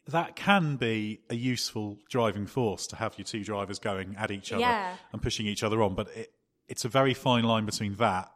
that 0.07 0.37
can 0.37 0.77
be 0.77 1.21
a 1.29 1.35
useful 1.35 1.99
driving 2.09 2.47
force 2.47 2.87
to 2.89 2.97
have 2.97 3.17
your 3.19 3.25
two 3.25 3.45
drivers 3.45 3.79
going 3.79 4.17
at 4.19 4.31
each 4.31 4.53
other 4.53 4.61
Yeah. 4.61 4.97
and 5.13 5.21
pushing 5.23 5.47
each 5.47 5.63
other 5.63 5.83
on, 5.83 5.95
but 5.95 6.09
it, 6.17 6.33
it's 6.69 6.85
a 6.85 6.89
very 6.89 7.15
fine 7.15 7.45
line 7.45 7.67
between 7.67 7.97
that 7.97 8.31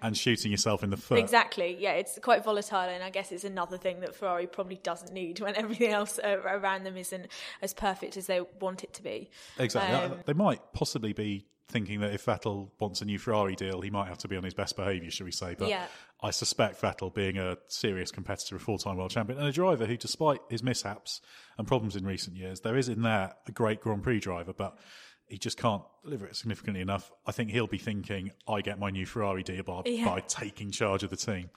and 0.00 0.16
shooting 0.16 0.52
yourself 0.52 0.84
in 0.84 0.90
the 0.90 0.96
foot. 0.96 1.18
Exactly. 1.18 1.76
Yeah, 1.80 1.92
it's 1.92 2.18
quite 2.22 2.44
volatile, 2.44 2.78
and 2.88 3.02
I 3.02 3.10
guess 3.10 3.32
it's 3.32 3.42
another 3.44 3.76
thing 3.76 4.00
that 4.00 4.14
Ferrari 4.14 4.46
probably 4.46 4.76
doesn't 4.76 5.12
need 5.12 5.40
when 5.40 5.56
everything 5.56 5.90
else 5.90 6.20
around 6.22 6.84
them 6.84 6.96
isn't 6.96 7.26
as 7.62 7.74
perfect 7.74 8.16
as 8.16 8.26
they 8.28 8.40
want 8.60 8.84
it 8.84 8.92
to 8.94 9.02
be. 9.02 9.28
Exactly. 9.58 9.96
Um, 10.16 10.20
they 10.24 10.34
might 10.34 10.60
possibly 10.72 11.12
be 11.12 11.46
thinking 11.68 12.00
that 12.00 12.14
if 12.14 12.24
Vettel 12.24 12.70
wants 12.80 13.02
a 13.02 13.04
new 13.04 13.18
Ferrari 13.18 13.54
deal, 13.54 13.80
he 13.82 13.90
might 13.90 14.08
have 14.08 14.18
to 14.18 14.28
be 14.28 14.36
on 14.36 14.42
his 14.44 14.54
best 14.54 14.74
behaviour, 14.76 15.10
should 15.10 15.26
we 15.26 15.32
say. 15.32 15.54
But 15.58 15.68
Yeah. 15.68 15.86
I 16.22 16.30
suspect 16.30 16.80
Vettel, 16.80 17.14
being 17.14 17.36
a 17.38 17.58
serious 17.68 18.10
competitor, 18.10 18.56
a 18.56 18.58
full 18.58 18.78
time 18.78 18.96
world 18.96 19.10
champion, 19.10 19.38
and 19.38 19.46
a 19.46 19.52
driver 19.52 19.84
who, 19.86 19.96
despite 19.96 20.40
his 20.48 20.62
mishaps 20.62 21.20
and 21.58 21.66
problems 21.68 21.94
in 21.94 22.04
recent 22.06 22.36
years, 22.36 22.60
there 22.60 22.76
is 22.76 22.88
in 22.88 23.02
there 23.02 23.34
a 23.46 23.52
great 23.52 23.80
Grand 23.80 24.02
Prix 24.02 24.20
driver, 24.20 24.52
but 24.52 24.78
he 25.26 25.36
just 25.36 25.58
can't 25.58 25.82
deliver 26.02 26.26
it 26.26 26.36
significantly 26.36 26.80
enough. 26.80 27.12
I 27.26 27.32
think 27.32 27.50
he'll 27.50 27.66
be 27.66 27.76
thinking, 27.78 28.30
I 28.48 28.62
get 28.62 28.78
my 28.78 28.88
new 28.90 29.04
Ferrari 29.04 29.42
deal 29.42 29.62
by, 29.62 29.82
Yeah. 29.84 30.06
by 30.06 30.20
taking 30.20 30.70
charge 30.70 31.02
of 31.02 31.10
the 31.10 31.16
team. 31.16 31.50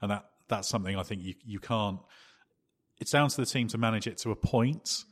And 0.00 0.10
that 0.10 0.26
that's 0.48 0.68
something 0.68 0.96
I 0.96 1.04
think 1.04 1.22
you, 1.22 1.34
you 1.44 1.60
can't. 1.60 2.00
It's 2.98 3.12
down 3.12 3.28
to 3.28 3.36
the 3.36 3.46
team 3.46 3.68
to 3.68 3.78
manage 3.78 4.06
it 4.08 4.18
to 4.18 4.32
a 4.32 4.36
point, 4.36 5.04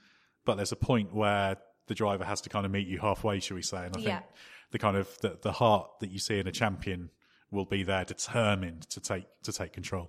but 0.45 0.57
there's 0.57 0.73
a 0.73 0.77
point 0.77 1.15
where 1.15 1.57
the 1.90 1.94
driver 1.96 2.24
has 2.24 2.40
to 2.42 2.48
kind 2.48 2.64
of 2.64 2.70
meet 2.70 2.87
you 2.87 2.98
halfway, 3.00 3.40
shall 3.40 3.57
we 3.57 3.62
say? 3.62 3.85
And 3.85 3.96
I 3.96 3.98
Yeah. 3.98 4.18
think 4.20 4.31
the 4.70 4.79
kind 4.79 4.96
of 4.96 5.18
the, 5.22 5.37
the 5.42 5.50
heart 5.50 5.90
that 5.98 6.09
you 6.11 6.20
see 6.20 6.38
in 6.38 6.46
a 6.46 6.53
champion 6.53 7.11
will 7.50 7.64
be 7.64 7.83
there, 7.83 8.05
determined 8.05 8.83
to 8.90 9.00
take 9.00 9.24
to 9.42 9.53
take 9.53 9.72
control. 9.72 10.09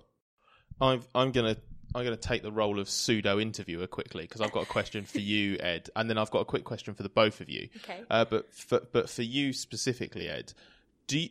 I'm 0.80 1.02
I'm 1.12 1.32
gonna 1.32 1.56
I'm 1.92 2.04
gonna 2.04 2.16
take 2.16 2.42
the 2.44 2.52
role 2.52 2.78
of 2.78 2.88
pseudo 2.88 3.40
interviewer 3.40 3.88
quickly 3.88 4.22
because 4.22 4.40
I've 4.40 4.52
got 4.52 4.62
a 4.62 4.66
question 4.66 5.04
for 5.04 5.18
you, 5.18 5.56
Edd, 5.60 5.90
and 5.96 6.08
then 6.08 6.18
I've 6.18 6.30
got 6.30 6.38
a 6.38 6.44
quick 6.44 6.62
question 6.62 6.94
for 6.94 7.02
the 7.02 7.08
both 7.08 7.40
of 7.40 7.50
you. 7.50 7.68
Okay. 7.78 8.00
Uh, 8.08 8.24
but 8.24 8.54
for, 8.54 8.80
but 8.92 9.10
for 9.10 9.22
you 9.22 9.52
specifically, 9.52 10.28
Edd, 10.28 10.52
do 11.08 11.18
you, 11.18 11.30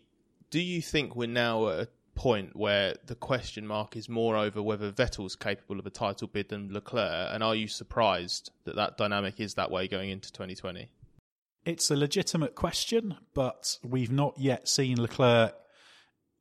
do 0.50 0.60
you 0.60 0.82
think 0.82 1.16
we're 1.16 1.30
now 1.30 1.70
at 1.70 1.80
a 1.80 1.88
point 2.16 2.56
where 2.56 2.96
the 3.06 3.16
question 3.16 3.66
mark 3.66 3.96
is 3.96 4.08
more 4.10 4.38
over 4.38 4.62
whether 4.62 4.92
Vettel's 4.92 5.36
capable 5.36 5.80
of 5.80 5.86
a 5.86 5.90
title 5.90 6.28
bid 6.28 6.50
than 6.50 6.72
Leclerc, 6.72 7.34
and 7.34 7.44
are 7.44 7.56
you 7.56 7.68
surprised 7.68 8.52
that 8.66 8.76
that 8.76 8.98
dynamic 8.98 9.40
is 9.40 9.56
that 9.56 9.72
way 9.72 9.88
going 9.88 10.10
into 10.10 10.32
2020? 10.32 10.90
It's 11.66 11.92
a 11.92 11.96
legitimate 11.96 12.56
question, 12.56 13.18
but 13.34 13.78
we've 13.84 14.12
not 14.12 14.34
yet 14.38 14.68
seen 14.68 15.02
Leclerc 15.02 15.54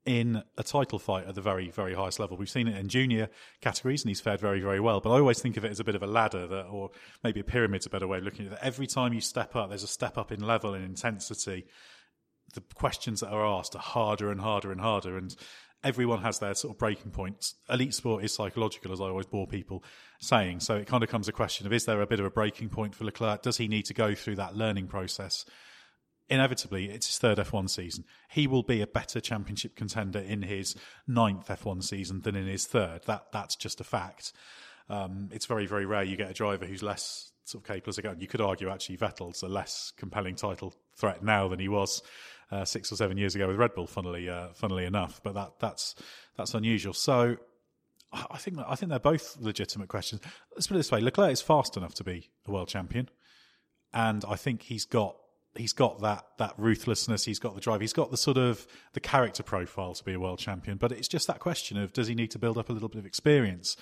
in 0.07 0.43
a 0.57 0.63
title 0.63 0.99
fight 0.99 1.27
at 1.27 1.35
the 1.35 1.43
very, 1.43 1.71
very 1.71 1.95
highest 1.95 2.19
level. 2.19 2.37
We've 2.37 2.49
seen 2.49 2.69
it 2.69 2.77
in 2.77 2.89
junior 2.89 3.29
categories, 3.61 4.03
and 4.03 4.09
he's 4.09 4.21
fared 4.21 4.41
very, 4.41 4.61
very 4.61 4.81
well. 4.81 5.01
But 5.01 5.11
I 5.11 5.19
always 5.19 5.41
think 5.41 5.57
of 5.57 5.65
it 5.65 5.71
as 5.71 5.79
a 5.79 5.85
bit 5.85 5.95
of 5.95 6.03
a 6.03 6.07
ladder, 6.07 6.47
that, 6.47 6.67
or 6.67 6.91
maybe 7.23 7.41
a 7.41 7.45
pyramid's 7.45 7.87
a 7.87 7.91
better 7.91 8.09
way 8.09 8.19
of 8.19 8.25
looking 8.25 8.47
at 8.47 8.53
it. 8.53 8.59
Every 8.63 8.87
time 8.87 9.13
you 9.13 9.21
step 9.21 9.55
up, 9.55 9.69
there's 9.69 9.83
a 9.83 9.89
step 9.89 10.17
up 10.17 10.33
in 10.33 10.41
level 10.41 10.73
and 10.75 10.85
intensity. 10.85 11.67
The 12.55 12.63
questions 12.75 13.21
that 13.21 13.31
are 13.31 13.45
asked 13.45 13.75
are 13.75 13.81
harder 13.81 14.31
and 14.31 14.41
harder 14.41 14.73
and 14.73 14.81
harder, 14.81 15.17
and 15.17 15.35
everyone 15.83 16.23
has 16.23 16.39
their 16.39 16.55
sort 16.55 16.75
of 16.75 16.79
breaking 16.79 17.11
points. 17.11 17.55
Elite 17.69 17.95
sport 17.95 18.25
is 18.25 18.33
psychological, 18.33 18.93
as 18.93 19.01
I 19.01 19.05
always 19.05 19.27
bore 19.27 19.47
people 19.47 19.83
saying. 20.21 20.61
So 20.61 20.77
it 20.77 20.87
kind 20.87 21.03
of 21.03 21.09
comes 21.09 21.29
a 21.29 21.33
question 21.33 21.67
of 21.67 21.73
is 21.73 21.85
there 21.85 22.01
a 22.01 22.07
bit 22.07 22.21
of 22.21 22.27
a 22.27 22.31
breaking 22.31 22.69
point 22.69 22.95
for 22.95 23.05
Leclerc? 23.05 23.43
Does 23.43 23.57
he 23.57 23.69
need 23.69 23.87
to 23.87 23.95
go 23.95 24.15
through 24.15 24.37
that 24.37 24.57
learning 24.57 24.89
process? 24.89 25.45
Inevitably, 26.29 26.91
it's 26.91 27.09
his 27.09 27.19
third 27.19 27.39
F1 27.39 27.69
season. 27.71 28.05
He 28.31 28.47
will 28.47 28.63
be 28.63 28.81
a 28.81 28.87
better 28.87 29.21
championship 29.21 29.75
contender 29.75 30.21
in 30.21 30.43
his 30.43 30.77
ninth 31.09 31.49
F1 31.49 31.83
season 31.83 32.21
than 32.21 32.37
in 32.37 32.47
his 32.47 32.67
third. 32.67 33.03
That 33.07 33.33
that's 33.33 33.57
just 33.57 33.81
a 33.81 33.85
fact. 33.85 34.33
Um, 34.89 35.29
it's 35.33 35.47
very 35.47 35.67
very 35.67 35.87
rare 35.87 36.05
you 36.05 36.17
get 36.17 36.31
a 36.31 36.35
driver 36.35 36.67
who's 36.67 36.83
less 36.83 37.33
sort 37.45 37.65
of 37.65 37.69
capable 37.69 37.91
as 37.91 37.99
a. 37.99 38.17
You 38.17 38.29
could 38.29 38.41
argue 38.41 38.69
actually 38.69 38.99
Vettel's 38.99 39.43
a 39.43 39.49
less 39.49 39.93
compelling 39.97 40.37
title 40.37 40.73
threat 40.97 41.25
now 41.25 41.49
than 41.49 41.59
he 41.59 41.69
was 41.69 42.01
uh, 42.51 42.65
six 42.65 42.91
or 42.93 42.97
seven 42.97 43.17
years 43.17 43.35
ago 43.35 43.47
with 43.47 43.57
Red 43.57 43.75
Bull. 43.75 43.87
Funnily, 43.87 44.29
uh, 44.29 44.49
funnily 44.55 44.85
enough, 44.85 45.21
but 45.23 45.35
that 45.35 45.53
that's 45.61 45.95
that's 46.37 46.55
unusual. 46.55 46.93
So 46.93 47.37
I 48.13 48.39
think 48.39 48.59
I 48.67 48.75
think 48.75 48.91
they're 48.91 48.99
both 48.99 49.37
legitimate 49.39 49.89
questions. 49.89 50.21
Let's 50.55 50.67
put 50.67 50.75
it 50.75 50.79
this 50.79 50.91
way: 50.91 51.01
Leclerc 51.01 51.33
is 51.33 51.41
fast 51.41 51.77
enough 51.77 51.95
to 51.95 52.05
be 52.05 52.31
a 52.47 52.51
world 52.51 52.69
champion, 52.69 53.09
and 53.95 54.25
I 54.29 54.37
think 54.37 54.63
he's 54.63 54.85
got 54.85 55.17
he's 55.55 55.73
got 55.73 56.01
that 56.01 56.25
that 56.39 56.55
ruthlessness. 56.57 57.25
He's 57.25 57.39
got 57.39 57.55
the 57.55 57.61
drive. 57.61 57.81
He's 57.81 57.93
got 57.93 58.11
the 58.11 58.17
sort 58.17 58.37
of 58.37 58.67
the 58.95 59.01
character 59.01 59.43
profile 59.43 59.95
to 59.95 60.05
be 60.05 60.15
a 60.15 60.21
world 60.21 60.39
champion. 60.39 60.77
But 60.77 60.93
it's 60.93 61.09
just 61.09 61.27
that 61.29 61.39
question 61.39 61.79
of 61.79 61.93
does 61.93 62.09
he 62.09 62.15
need 62.15 62.31
to 62.33 62.39
build 62.39 62.59
up 62.59 62.69
a 62.69 62.73
little 62.73 62.89
bit 62.89 62.99
of 62.99 63.07
experience? 63.07 63.77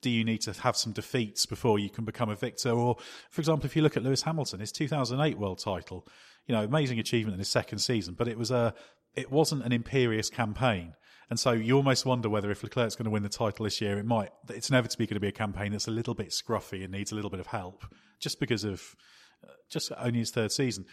Do 0.00 0.10
you 0.10 0.24
need 0.24 0.42
to 0.42 0.52
have 0.52 0.76
some 0.76 0.92
defeats 0.92 1.46
before 1.46 1.78
you 1.78 1.88
can 1.88 2.04
become 2.04 2.28
a 2.28 2.34
victor? 2.34 2.70
Or, 2.70 2.96
for 3.30 3.40
example, 3.40 3.64
if 3.64 3.74
you 3.74 3.80
look 3.80 3.96
at 3.96 4.02
Lewis 4.02 4.22
Hamilton, 4.22 4.60
his 4.60 4.72
2008 4.72 5.38
world 5.38 5.60
title, 5.60 6.06
you 6.46 6.54
know, 6.54 6.62
amazing 6.62 6.98
achievement 6.98 7.34
in 7.34 7.38
his 7.38 7.48
second 7.48 7.78
season, 7.78 8.14
but 8.14 8.28
it 8.28 8.38
was 8.38 8.50
a 8.50 8.74
it 9.14 9.30
wasn't 9.30 9.64
an 9.64 9.72
imperious 9.72 10.28
campaign. 10.28 10.94
And 11.30 11.40
so 11.40 11.52
you 11.52 11.76
almost 11.76 12.04
wonder 12.04 12.28
whether 12.28 12.50
if 12.50 12.62
Leclerc's 12.62 12.96
going 12.96 13.06
to 13.06 13.10
win 13.10 13.22
the 13.22 13.28
title 13.28 13.64
this 13.64 13.80
year, 13.80 13.98
it 13.98 14.04
might 14.04 14.30
it's 14.48 14.68
inevitably 14.68 15.06
going 15.06 15.14
to 15.14 15.20
be 15.20 15.28
a 15.28 15.32
campaign 15.32 15.72
that's 15.72 15.88
a 15.88 15.92
little 15.92 16.14
bit 16.14 16.28
scruffy 16.28 16.82
and 16.82 16.92
needs 16.92 17.12
a 17.12 17.14
little 17.14 17.30
bit 17.30 17.40
of 17.40 17.46
help, 17.46 17.84
just 18.20 18.38
because 18.40 18.64
of 18.64 18.94
uh, 19.42 19.52
just 19.70 19.90
only 19.98 20.18
his 20.18 20.30
third 20.30 20.52
season. 20.52 20.84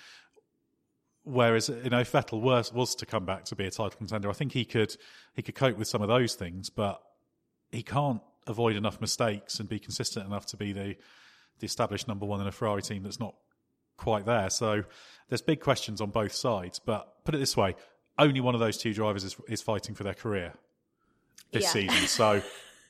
Whereas 1.24 1.70
you 1.70 1.90
know, 1.90 2.00
if 2.00 2.12
Vettel 2.12 2.42
was 2.42 2.74
was 2.74 2.96
to 2.96 3.06
come 3.06 3.26
back 3.26 3.46
to 3.46 3.56
be 3.56 3.66
a 3.66 3.72
title 3.72 3.98
contender, 3.98 4.30
I 4.30 4.34
think 4.34 4.54
he 4.54 4.66
could 4.66 4.96
he 5.34 5.42
could 5.42 5.56
cope 5.56 5.78
with 5.78 5.88
some 5.88 6.02
of 6.02 6.08
those 6.08 6.36
things, 6.36 6.70
but 6.70 7.02
he 7.72 7.84
can't 7.84 8.22
avoid 8.48 8.76
enough 8.76 9.00
mistakes 9.02 9.60
and 9.60 9.70
be 9.70 9.80
consistent 9.80 10.26
enough 10.26 10.46
to 10.48 10.58
be 10.58 10.72
the 10.72 10.96
the 11.60 11.66
established 11.66 12.08
number 12.08 12.26
one 12.26 12.42
in 12.42 12.48
a 12.48 12.52
Ferrari 12.52 12.82
team 12.82 13.04
that's 13.04 13.20
not 13.20 13.36
quite 13.98 14.26
there. 14.26 14.50
So 14.50 14.84
there's 15.30 15.42
big 15.42 15.60
questions 15.60 16.02
on 16.02 16.10
both 16.10 16.34
sides. 16.34 16.80
But 16.80 17.24
put 17.24 17.36
it 17.36 17.38
this 17.40 17.56
way, 17.56 17.76
only 18.18 18.40
one 18.42 18.54
of 18.56 18.60
those 18.60 18.78
two 18.78 18.94
drivers 18.94 19.24
is, 19.24 19.36
is 19.48 19.62
fighting 19.62 19.96
for 19.96 20.04
their 20.04 20.14
career 20.14 20.54
this 21.52 21.64
Yeah. 21.64 21.70
season. 21.90 22.08
So 22.08 22.42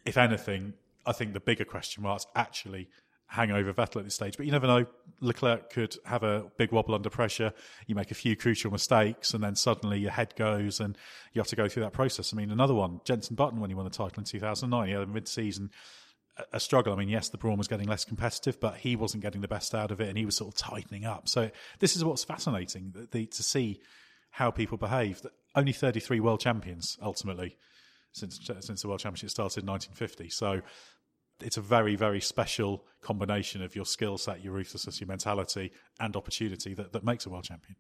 if 0.06 0.18
anything, 0.18 0.74
I 1.06 1.12
think 1.14 1.34
the 1.34 1.40
bigger 1.40 1.66
question 1.66 2.04
marks 2.04 2.26
actually 2.36 2.90
hang 3.28 3.50
over 3.50 3.72
Vettel 3.74 3.98
at 3.98 4.04
this 4.04 4.16
stage. 4.16 4.36
But 4.36 4.46
you 4.46 4.52
never 4.52 4.68
know. 4.68 4.86
Leclerc 5.22 5.70
could 5.70 5.96
have 6.06 6.24
a 6.24 6.52
big 6.58 6.72
wobble 6.74 6.94
under 6.96 7.10
pressure. 7.10 7.54
You 7.88 7.96
make 7.96 8.12
a 8.12 8.16
few 8.16 8.36
crucial 8.36 8.72
mistakes, 8.72 9.34
and 9.34 9.42
then 9.44 9.56
suddenly 9.56 10.00
your 10.00 10.12
head 10.12 10.34
goes, 10.36 10.80
and 10.82 10.98
you 11.32 11.40
have 11.40 11.48
to 11.48 11.56
go 11.56 11.70
through 11.70 11.84
that 11.84 11.94
process. 11.94 12.34
I 12.34 12.38
mean, 12.38 12.52
another 12.52 12.74
one, 12.74 13.00
Jenson 13.06 13.36
Button, 13.38 13.62
when 13.62 13.70
he 13.70 13.76
won 13.76 13.86
the 13.86 13.90
title 13.92 14.18
in 14.18 14.26
2009, 14.26 14.88
he 14.88 14.94
had 14.94 15.04
a 15.04 15.08
mid-season 15.08 15.70
a 16.54 16.60
struggle. 16.60 16.94
I 16.94 16.96
mean, 16.96 17.10
yes, 17.10 17.30
the 17.30 17.38
Brawn 17.38 17.58
was 17.58 17.68
getting 17.68 17.88
less 17.88 18.06
competitive, 18.06 18.60
but 18.60 18.78
he 18.78 18.96
wasn't 18.96 19.24
getting 19.24 19.42
the 19.42 19.48
best 19.48 19.76
out 19.76 19.92
of 19.92 20.00
it, 20.02 20.10
and 20.10 20.18
he 20.18 20.26
was 20.26 20.36
sort 20.36 20.54
of 20.54 20.58
tightening 20.58 21.06
up. 21.06 21.28
So 21.28 21.52
this 21.80 21.96
is 21.96 22.04
what's 22.04 22.24
fascinating 22.24 22.92
the, 22.94 23.08
the, 23.12 23.26
to 23.28 23.44
see 23.44 23.82
how 24.32 24.52
people 24.52 24.78
behave. 24.78 25.22
Only 25.56 25.74
33 25.74 26.20
world 26.20 26.40
champions 26.40 26.98
ultimately 27.02 27.58
since 28.14 28.50
since 28.60 28.82
the 28.82 28.88
world 28.88 29.00
championship 29.00 29.30
started 29.30 29.64
in 29.64 29.70
1950. 29.70 30.30
So 30.30 30.62
it's 31.42 31.58
a 31.58 31.62
very 31.62 31.96
very 31.96 32.22
special 32.22 32.86
combination 33.02 33.62
of 33.62 33.76
your 33.76 33.86
skill 33.86 34.18
set, 34.18 34.44
your 34.44 34.54
ruthlessness, 34.54 35.00
your 35.00 35.08
mentality, 35.08 35.72
and 36.00 36.16
opportunity 36.16 36.74
that, 36.74 36.94
that 36.94 37.04
makes 37.04 37.26
a 37.26 37.30
world 37.30 37.44
champion. 37.44 37.76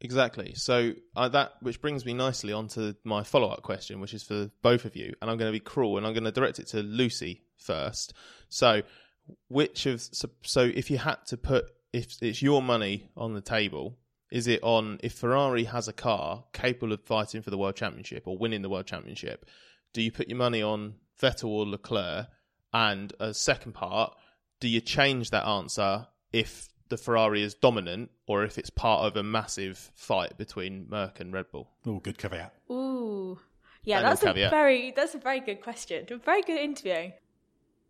Exactly. 0.00 0.54
So 0.54 0.92
uh, 1.14 1.28
that 1.28 1.54
which 1.60 1.80
brings 1.80 2.06
me 2.06 2.14
nicely 2.14 2.52
onto 2.52 2.94
my 3.04 3.22
follow-up 3.22 3.62
question, 3.62 4.00
which 4.00 4.14
is 4.14 4.22
for 4.22 4.50
both 4.62 4.84
of 4.84 4.96
you, 4.96 5.14
and 5.20 5.30
I'm 5.30 5.36
going 5.36 5.52
to 5.52 5.56
be 5.56 5.60
cruel, 5.60 5.98
and 5.98 6.06
I'm 6.06 6.14
going 6.14 6.24
to 6.24 6.32
direct 6.32 6.58
it 6.58 6.68
to 6.68 6.82
Lucy 6.82 7.42
first. 7.58 8.14
So, 8.48 8.82
which 9.48 9.84
of 9.86 10.00
so, 10.00 10.30
so 10.42 10.62
if 10.62 10.90
you 10.90 10.98
had 10.98 11.18
to 11.26 11.36
put 11.36 11.70
if 11.92 12.16
it's 12.22 12.40
your 12.40 12.62
money 12.62 13.10
on 13.16 13.34
the 13.34 13.40
table, 13.40 13.98
is 14.30 14.46
it 14.46 14.62
on 14.62 14.98
if 15.02 15.12
Ferrari 15.12 15.64
has 15.64 15.88
a 15.88 15.92
car 15.92 16.44
capable 16.52 16.92
of 16.92 17.02
fighting 17.02 17.42
for 17.42 17.50
the 17.50 17.58
world 17.58 17.76
championship 17.76 18.26
or 18.26 18.38
winning 18.38 18.62
the 18.62 18.70
world 18.70 18.86
championship? 18.86 19.44
Do 19.92 20.02
you 20.02 20.12
put 20.12 20.28
your 20.28 20.38
money 20.38 20.62
on 20.62 20.94
Vettel 21.20 21.48
or 21.48 21.66
Leclerc? 21.66 22.28
And 22.72 23.12
a 23.18 23.34
second 23.34 23.72
part, 23.72 24.16
do 24.60 24.68
you 24.68 24.80
change 24.80 25.30
that 25.30 25.44
answer 25.44 26.06
if 26.32 26.68
the 26.90 26.96
Ferrari 26.98 27.42
is 27.42 27.54
dominant 27.54 28.10
or 28.26 28.44
if 28.44 28.58
it's 28.58 28.70
part 28.70 29.06
of 29.06 29.16
a 29.16 29.22
massive 29.22 29.90
fight 29.94 30.36
between 30.36 30.86
Merc 30.88 31.18
and 31.20 31.32
Red 31.32 31.50
Bull? 31.50 31.70
Oh, 31.86 31.98
good 31.98 32.18
caveat. 32.18 32.52
Ooh, 32.70 33.38
yeah, 33.82 34.02
That 34.02 34.08
that's 34.10 34.22
a 34.22 34.26
caveat. 34.26 34.50
very 34.50 34.92
that's 34.94 35.14
a 35.14 35.18
very 35.18 35.40
good 35.40 35.62
question. 35.62 36.06
A 36.10 36.16
very 36.18 36.42
good 36.42 36.58
interview. 36.60 37.12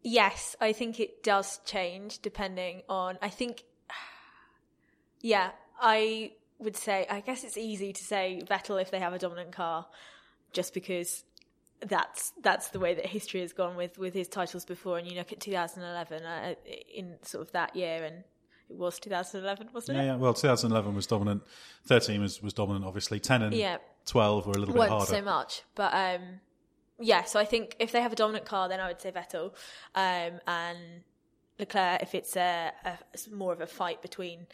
Yes, 0.02 0.56
I 0.60 0.72
think 0.72 1.00
it 1.00 1.22
does 1.22 1.58
change 1.66 2.20
depending 2.20 2.82
on. 2.88 3.18
I 3.20 3.28
think, 3.28 3.64
yeah, 5.20 5.50
I 5.80 6.32
would 6.58 6.76
say. 6.76 7.06
I 7.10 7.20
guess 7.20 7.44
it's 7.44 7.56
easy 7.58 7.92
to 7.92 8.04
say 8.04 8.42
Vettel 8.48 8.80
if 8.80 8.90
they 8.90 8.98
have 9.00 9.12
a 9.12 9.18
dominant 9.18 9.52
car, 9.52 9.86
just 10.52 10.72
because 10.74 11.24
that's 11.86 12.32
that's 12.42 12.68
the 12.68 12.78
way 12.78 12.94
that 12.94 13.06
history 13.06 13.40
has 13.40 13.52
gone 13.52 13.76
with 13.76 13.98
with 13.98 14.14
his 14.14 14.28
titles 14.28 14.64
before. 14.64 14.98
And 14.98 15.10
you 15.10 15.16
look 15.16 15.32
at 15.32 15.40
2011 15.40 16.22
uh, 16.24 16.54
in 16.94 17.16
sort 17.22 17.46
of 17.46 17.52
that 17.52 17.76
year, 17.76 18.02
and 18.04 18.24
it 18.70 18.76
was 18.76 18.98
2011, 19.00 19.68
wasn't 19.72 19.96
Yeah, 19.98 20.02
it? 20.02 20.06
yeah. 20.06 20.16
Well, 20.16 20.32
2011 20.34 20.94
was 20.94 21.06
dominant. 21.06 21.42
13 21.86 22.20
was, 22.20 22.42
was 22.42 22.52
dominant, 22.52 22.84
obviously. 22.84 23.18
10 23.20 23.42
and 23.42 23.54
Yeah. 23.54 23.78
12 24.06 24.46
were 24.46 24.52
a 24.52 24.58
little 24.58 24.74
bit 24.74 24.78
weren't 24.78 24.90
harder. 24.92 25.06
so 25.06 25.22
much, 25.22 25.62
but 25.74 25.92
um, 25.92 26.40
yeah. 26.98 27.24
So 27.24 27.38
I 27.38 27.44
think 27.44 27.76
if 27.78 27.92
they 27.92 28.00
have 28.00 28.12
a 28.12 28.16
dominant 28.16 28.46
car, 28.46 28.68
then 28.68 28.80
I 28.80 28.88
would 28.88 29.00
say 29.00 29.12
Vettel, 29.12 29.52
um, 29.94 30.40
and 30.46 30.78
Leclerc 31.58 32.02
if 32.02 32.14
it's 32.14 32.34
a, 32.36 32.72
a 32.84 32.98
it's 33.12 33.28
more 33.30 33.52
of 33.52 33.60
a 33.60 33.66
fight 33.66 34.00
between. 34.02 34.46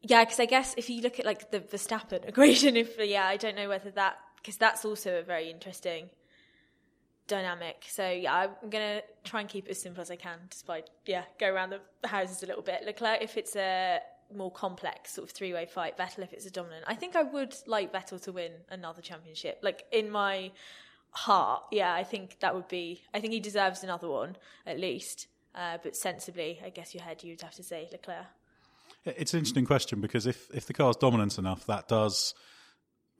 Yeah, 0.00 0.24
because 0.24 0.40
I 0.40 0.46
guess 0.46 0.74
if 0.76 0.88
you 0.90 1.00
look 1.02 1.20
at 1.20 1.26
like 1.26 1.50
the 1.50 1.60
Verstappen 1.60 2.24
equation, 2.28 2.76
if 2.76 2.96
yeah, 2.98 3.26
I 3.26 3.36
don't 3.36 3.54
know 3.56 3.68
whether 3.68 3.90
that 3.92 4.16
because 4.36 4.56
that's 4.56 4.84
also 4.84 5.18
a 5.18 5.22
very 5.22 5.50
interesting 5.50 6.08
dynamic. 7.32 7.84
So 7.88 8.08
yeah, 8.08 8.48
I'm 8.62 8.70
gonna 8.70 9.02
try 9.24 9.40
and 9.40 9.48
keep 9.48 9.66
it 9.66 9.72
as 9.72 9.80
simple 9.80 10.02
as 10.02 10.10
I 10.10 10.16
can, 10.16 10.38
despite 10.50 10.90
yeah, 11.06 11.24
go 11.40 11.52
around 11.52 11.70
the 11.70 12.08
houses 12.08 12.42
a 12.42 12.46
little 12.46 12.62
bit. 12.62 12.84
Leclerc 12.84 13.22
if 13.22 13.36
it's 13.36 13.56
a 13.56 14.00
more 14.34 14.50
complex 14.50 15.14
sort 15.14 15.28
of 15.28 15.34
three 15.34 15.52
way 15.52 15.66
fight, 15.66 15.96
Vettel 15.98 16.22
if 16.22 16.32
it's 16.32 16.46
a 16.46 16.50
dominant. 16.50 16.84
I 16.86 16.94
think 16.94 17.16
I 17.16 17.22
would 17.22 17.54
like 17.66 17.92
Vettel 17.92 18.20
to 18.22 18.32
win 18.32 18.52
another 18.70 19.02
championship. 19.02 19.58
Like 19.62 19.84
in 19.90 20.10
my 20.10 20.52
heart, 21.10 21.62
yeah, 21.70 21.94
I 21.94 22.04
think 22.04 22.38
that 22.40 22.54
would 22.54 22.68
be. 22.68 23.02
I 23.14 23.20
think 23.20 23.32
he 23.32 23.40
deserves 23.40 23.82
another 23.82 24.08
one 24.08 24.36
at 24.66 24.78
least. 24.78 25.28
Uh, 25.54 25.78
but 25.82 25.94
sensibly, 25.96 26.60
I 26.64 26.70
guess 26.70 26.94
your 26.94 27.02
head 27.02 27.22
you'd 27.22 27.42
have 27.42 27.54
to 27.54 27.62
say 27.62 27.88
Leclerc. 27.92 28.26
It's 29.04 29.34
an 29.34 29.38
interesting 29.38 29.66
question 29.66 30.00
because 30.00 30.26
if, 30.26 30.48
if 30.54 30.66
the 30.66 30.72
car's 30.72 30.96
dominant 30.96 31.36
enough, 31.36 31.66
that 31.66 31.88
does 31.88 32.34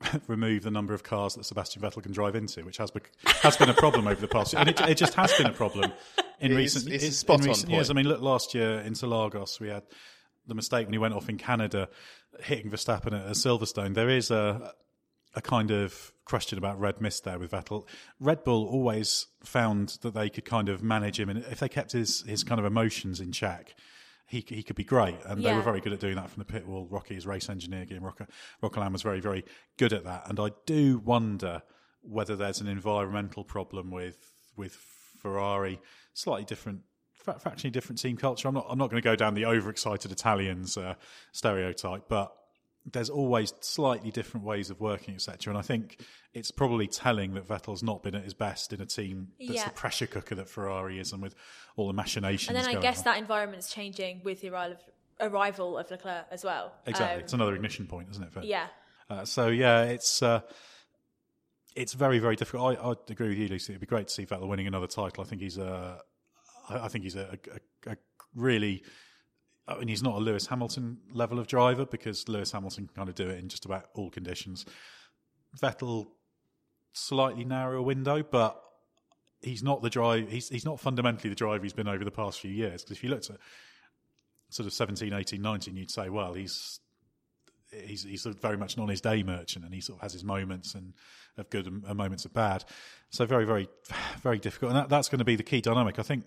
remove 0.27 0.63
the 0.63 0.71
number 0.71 0.93
of 0.93 1.03
cars 1.03 1.35
that 1.35 1.45
Sebastian 1.45 1.81
Vettel 1.81 2.03
can 2.03 2.11
drive 2.11 2.35
into, 2.35 2.63
which 2.63 2.77
has 2.77 2.91
bec- 2.91 3.11
has 3.41 3.57
been 3.57 3.69
a 3.69 3.73
problem 3.73 4.07
over 4.07 4.19
the 4.19 4.27
past. 4.27 4.53
And 4.55 4.69
it, 4.69 4.79
it 4.81 4.95
just 4.97 5.13
has 5.15 5.33
been 5.33 5.47
a 5.47 5.51
problem 5.53 5.91
in 6.39 6.51
It 6.51 6.59
is- 6.59 6.75
recent, 6.75 6.93
it's 6.93 7.23
a 7.23 7.25
in- 7.33 7.39
on 7.41 7.47
recent 7.47 7.71
years. 7.71 7.89
I 7.89 7.93
mean, 7.93 8.07
look, 8.07 8.21
last 8.21 8.53
year 8.53 8.79
in 8.79 8.93
Interlagos, 8.93 9.59
we 9.59 9.69
had 9.69 9.83
the 10.47 10.55
mistake 10.55 10.85
when 10.87 10.93
he 10.93 10.99
went 10.99 11.13
off 11.13 11.29
in 11.29 11.37
Canada, 11.37 11.89
hitting 12.41 12.69
Verstappen 12.71 13.07
at, 13.13 13.25
at 13.27 13.35
Silverstone. 13.35 13.93
There 13.93 14.09
is 14.09 14.31
a 14.31 14.73
a 15.35 15.41
kind 15.41 15.71
of 15.71 16.11
question 16.25 16.59
about 16.59 16.79
red 16.79 17.01
mist 17.01 17.23
there 17.23 17.39
with 17.39 17.49
Vettel. 17.51 17.87
Red 18.19 18.43
Bull 18.43 18.67
always 18.67 19.25
found 19.43 19.97
that 20.03 20.13
they 20.13 20.29
could 20.29 20.45
kind 20.45 20.69
of 20.69 20.83
manage 20.83 21.19
him, 21.19 21.27
and 21.29 21.39
if 21.49 21.59
they 21.59 21.69
kept 21.69 21.91
his 21.93 22.21
his 22.27 22.43
kind 22.43 22.59
of 22.59 22.65
emotions 22.65 23.19
in 23.19 23.31
check, 23.31 23.73
he 24.25 24.43
he 24.47 24.63
could 24.63 24.75
be 24.75 24.83
great. 24.83 25.17
And 25.25 25.43
they 25.43 25.53
were 25.53 25.61
very 25.61 25.81
good 25.81 25.93
at 25.93 25.99
doing 25.99 26.15
that 26.15 26.29
from 26.29 26.41
the 26.41 26.45
pit 26.45 26.65
wall. 26.67 26.87
Rocky, 26.89 27.15
his 27.15 27.25
race 27.27 27.49
engineer, 27.49 27.85
Guillaume 27.85 28.05
Roca, 28.05 28.27
Rocquelin 28.61 28.91
was 28.91 29.01
very 29.01 29.19
very 29.19 29.43
good 29.77 29.93
at 29.93 30.03
that. 30.05 30.29
And 30.29 30.39
I 30.39 30.49
do 30.65 30.99
wonder 30.99 31.61
whether 32.01 32.35
there's 32.35 32.61
an 32.61 32.67
environmental 32.67 33.43
problem 33.43 33.91
with 33.91 34.17
with 34.55 34.73
Ferrari, 35.21 35.79
slightly 36.13 36.45
different. 36.45 36.81
fra- 37.13 37.39
Fractionally 37.39 37.71
different 37.71 37.99
team 38.01 38.17
culture. 38.17 38.47
I'm 38.47 38.53
not. 38.53 38.65
I'm 38.69 38.77
not 38.77 38.89
going 38.89 39.01
to 39.01 39.07
go 39.09 39.15
down 39.15 39.33
the 39.33 39.45
overexcited 39.45 40.11
Italians 40.11 40.77
uh, 40.77 40.95
stereotype, 41.31 42.09
but 42.09 42.33
there's 42.91 43.09
always 43.09 43.53
slightly 43.61 44.11
different 44.11 44.45
ways 44.45 44.69
of 44.69 44.81
working, 44.81 45.15
etc. 45.15 45.51
And 45.51 45.57
I 45.57 45.61
think 45.61 46.01
it's 46.33 46.51
probably 46.51 46.87
telling 46.87 47.33
that 47.35 47.47
Vettel's 47.47 47.81
not 47.81 48.03
been 48.03 48.13
at 48.15 48.23
his 48.23 48.33
best 48.33 48.73
in 48.73 48.81
a 48.81 48.85
team 48.85 49.29
that's 49.39 49.53
Yeah. 49.53 49.65
the 49.65 49.71
pressure 49.71 50.07
cooker 50.07 50.35
that 50.35 50.49
Ferrari 50.49 50.99
is, 50.99 51.13
and 51.13 51.21
with 51.21 51.33
all 51.77 51.87
the 51.87 51.93
machinations. 51.93 52.49
And 52.49 52.57
then 52.57 52.75
I 52.75 52.81
guess 52.81 52.99
on. 52.99 53.03
that 53.05 53.17
environment's 53.19 53.71
changing 53.73 54.21
with 54.23 54.41
the 54.41 54.49
arrival 54.49 54.77
of, 55.19 55.31
arrival 55.31 55.77
of 55.77 55.89
Leclerc 55.89 56.25
as 56.31 56.43
well. 56.43 56.73
exactly, 56.85 57.15
Um, 57.15 57.19
it's 57.21 57.33
another 57.33 57.55
ignition 57.55 57.87
point, 57.87 58.09
isn't 58.11 58.23
it? 58.23 58.33
For, 58.33 58.41
yeah. 58.43 58.67
Uh, 59.09 59.23
so 59.23 59.47
yeah, 59.47 59.83
it's 59.83 60.21
uh, 60.21 60.41
it's 61.75 61.93
very 61.93 62.19
very 62.19 62.35
difficult. 62.35 62.77
I, 62.77 62.89
I 62.89 62.93
agree 63.09 63.29
with 63.29 63.37
you, 63.37 63.47
Lucy. 63.47 63.73
It'd 63.73 63.81
be 63.81 63.87
great 63.87 64.07
to 64.09 64.13
see 64.13 64.25
Vettel 64.25 64.47
winning 64.47 64.67
another 64.67 64.87
title. 64.87 65.23
I 65.23 65.27
think 65.27 65.41
he's 65.41 65.57
a, 65.57 65.99
I 66.69 66.87
think 66.87 67.03
he's 67.05 67.15
a, 67.15 67.37
a, 67.87 67.91
a 67.91 67.97
really. 68.35 68.83
Uh, 69.67 69.75
I 69.75 69.79
mean, 69.79 69.87
he's 69.87 70.03
not 70.03 70.15
a 70.15 70.19
Lewis 70.19 70.47
Hamilton 70.47 70.97
level 71.11 71.39
of 71.39 71.47
driver 71.47 71.85
because 71.85 72.27
Lewis 72.27 72.51
Hamilton 72.51 72.87
can 72.87 72.95
kind 72.95 73.09
of 73.09 73.15
do 73.15 73.29
it 73.29 73.39
in 73.39 73.49
just 73.49 73.65
about 73.65 73.89
all 73.93 74.09
conditions. 74.09 74.65
Vettel, 75.61 76.07
slightly 76.93 77.45
narrower 77.45 77.81
window, 77.81 78.23
but 78.23 78.61
he's 79.41 79.63
not 79.63 79.81
the 79.81 79.89
drive. 79.89 80.29
He's 80.29 80.49
he's 80.49 80.65
not 80.65 80.79
fundamentally 80.79 81.29
the 81.29 81.35
driver 81.35 81.63
he's 81.63 81.73
been 81.73 81.87
over 81.87 82.03
the 82.03 82.11
past 82.11 82.39
few 82.39 82.51
years. 82.51 82.83
Because 82.83 82.97
if 82.97 83.03
you 83.03 83.09
looked 83.09 83.29
at 83.29 83.37
sort 84.49 84.67
of 84.67 84.73
17, 84.73 85.13
18, 85.13 85.41
19, 85.41 85.75
you'd 85.75 85.91
say, 85.91 86.09
well, 86.09 86.33
he's 86.33 86.79
he's 87.71 88.03
he's 88.03 88.23
very 88.23 88.57
much 88.57 88.75
an 88.75 88.83
on 88.83 88.89
his 88.89 89.01
day 89.01 89.23
merchant, 89.23 89.65
and 89.65 89.73
he 89.73 89.81
sort 89.81 89.99
of 89.99 90.01
has 90.01 90.13
his 90.13 90.23
moments 90.23 90.75
and 90.75 90.93
of 91.37 91.49
good 91.49 91.67
and 91.67 91.83
moments 91.95 92.25
of 92.25 92.33
bad. 92.33 92.63
So 93.09 93.25
very, 93.25 93.45
very, 93.45 93.67
very 94.21 94.39
difficult, 94.39 94.71
and 94.71 94.79
that, 94.79 94.89
that's 94.89 95.09
going 95.09 95.19
to 95.19 95.25
be 95.25 95.35
the 95.35 95.43
key 95.43 95.61
dynamic. 95.61 95.99
I 95.99 96.03
think 96.03 96.25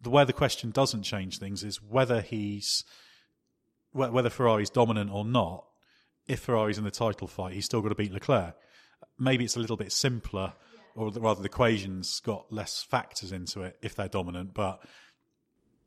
the 0.00 0.10
where 0.10 0.24
the 0.24 0.32
question 0.32 0.70
doesn't 0.70 1.02
change 1.02 1.38
things 1.38 1.64
is 1.64 1.82
whether 1.82 2.20
he's 2.20 2.84
whether 3.92 4.30
Ferrari's 4.30 4.70
dominant 4.70 5.10
or 5.12 5.24
not. 5.24 5.64
If 6.26 6.40
Ferrari's 6.40 6.76
in 6.76 6.84
the 6.84 6.90
title 6.90 7.26
fight, 7.26 7.54
he's 7.54 7.64
still 7.64 7.80
got 7.80 7.88
to 7.88 7.94
beat 7.94 8.12
Leclerc. 8.12 8.54
Maybe 9.18 9.44
it's 9.44 9.56
a 9.56 9.60
little 9.60 9.78
bit 9.78 9.92
simpler, 9.92 10.52
or 10.94 11.10
rather, 11.10 11.40
the 11.40 11.46
equation's 11.46 12.20
got 12.20 12.52
less 12.52 12.82
factors 12.82 13.32
into 13.32 13.62
it 13.62 13.78
if 13.80 13.94
they're 13.94 14.08
dominant, 14.08 14.52
but 14.52 14.80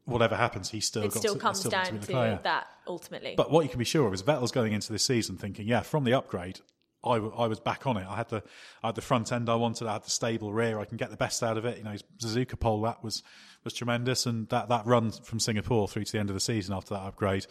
whatever 0.06 0.36
happens, 0.36 0.72
he's 0.72 0.88
still 0.88 1.04
it 1.04 1.14
got 1.14 1.20
still 1.20 1.36
to, 1.36 1.40
comes 1.40 1.60
still 1.60 1.72
down 1.72 2.00
to, 2.00 2.08
to 2.08 2.40
that 2.44 2.68
ultimately. 2.88 3.36
But 3.38 3.52
what 3.52 3.64
you 3.64 3.70
can 3.70 3.80
be 3.80 3.86
sure 3.86 4.08
of 4.08 4.14
is 4.14 4.24
Vettel's 4.24 4.52
going 4.52 4.74
into 4.74 4.92
this 4.92 5.06
season 5.06 5.38
thinking, 5.38 5.68
yeah, 5.68 5.82
from 5.82 6.04
the 6.04 6.14
upgrade, 6.14 6.60
I, 7.04 7.16
w- 7.16 7.34
I 7.36 7.48
was 7.48 7.60
back 7.60 7.88
on 7.88 7.98
it. 7.98 8.06
I 8.08 8.16
had 8.16 8.30
the 8.30 8.44
I 8.84 8.88
had 8.88 8.96
the 8.96 9.02
front 9.02 9.32
end 9.32 9.50
I 9.50 9.56
wanted. 9.56 9.88
I 9.88 9.94
had 9.94 10.04
the 10.04 10.10
stable 10.10 10.54
rear. 10.54 10.80
I 10.80 10.86
can 10.86 10.98
get 10.98 11.10
the 11.10 11.18
best 11.18 11.42
out 11.44 11.58
of 11.58 11.66
it. 11.66 11.78
You 11.78 11.84
know, 11.84 11.96
Suzuka 12.18 12.60
pole 12.60 12.82
that 12.82 13.04
was 13.04 13.24
was 13.64 13.74
tremendous, 13.74 14.26
and 14.26 14.48
that, 14.50 14.70
that 14.70 14.86
run 14.86 15.12
from 15.12 15.40
Singapore 15.40 15.88
through 15.88 16.06
to 16.06 16.12
the 16.12 16.20
end 16.20 16.30
of 16.30 16.34
the 16.34 16.40
season 16.40 16.74
after 16.74 16.94
that 16.94 17.02
upgrade, 17.02 17.46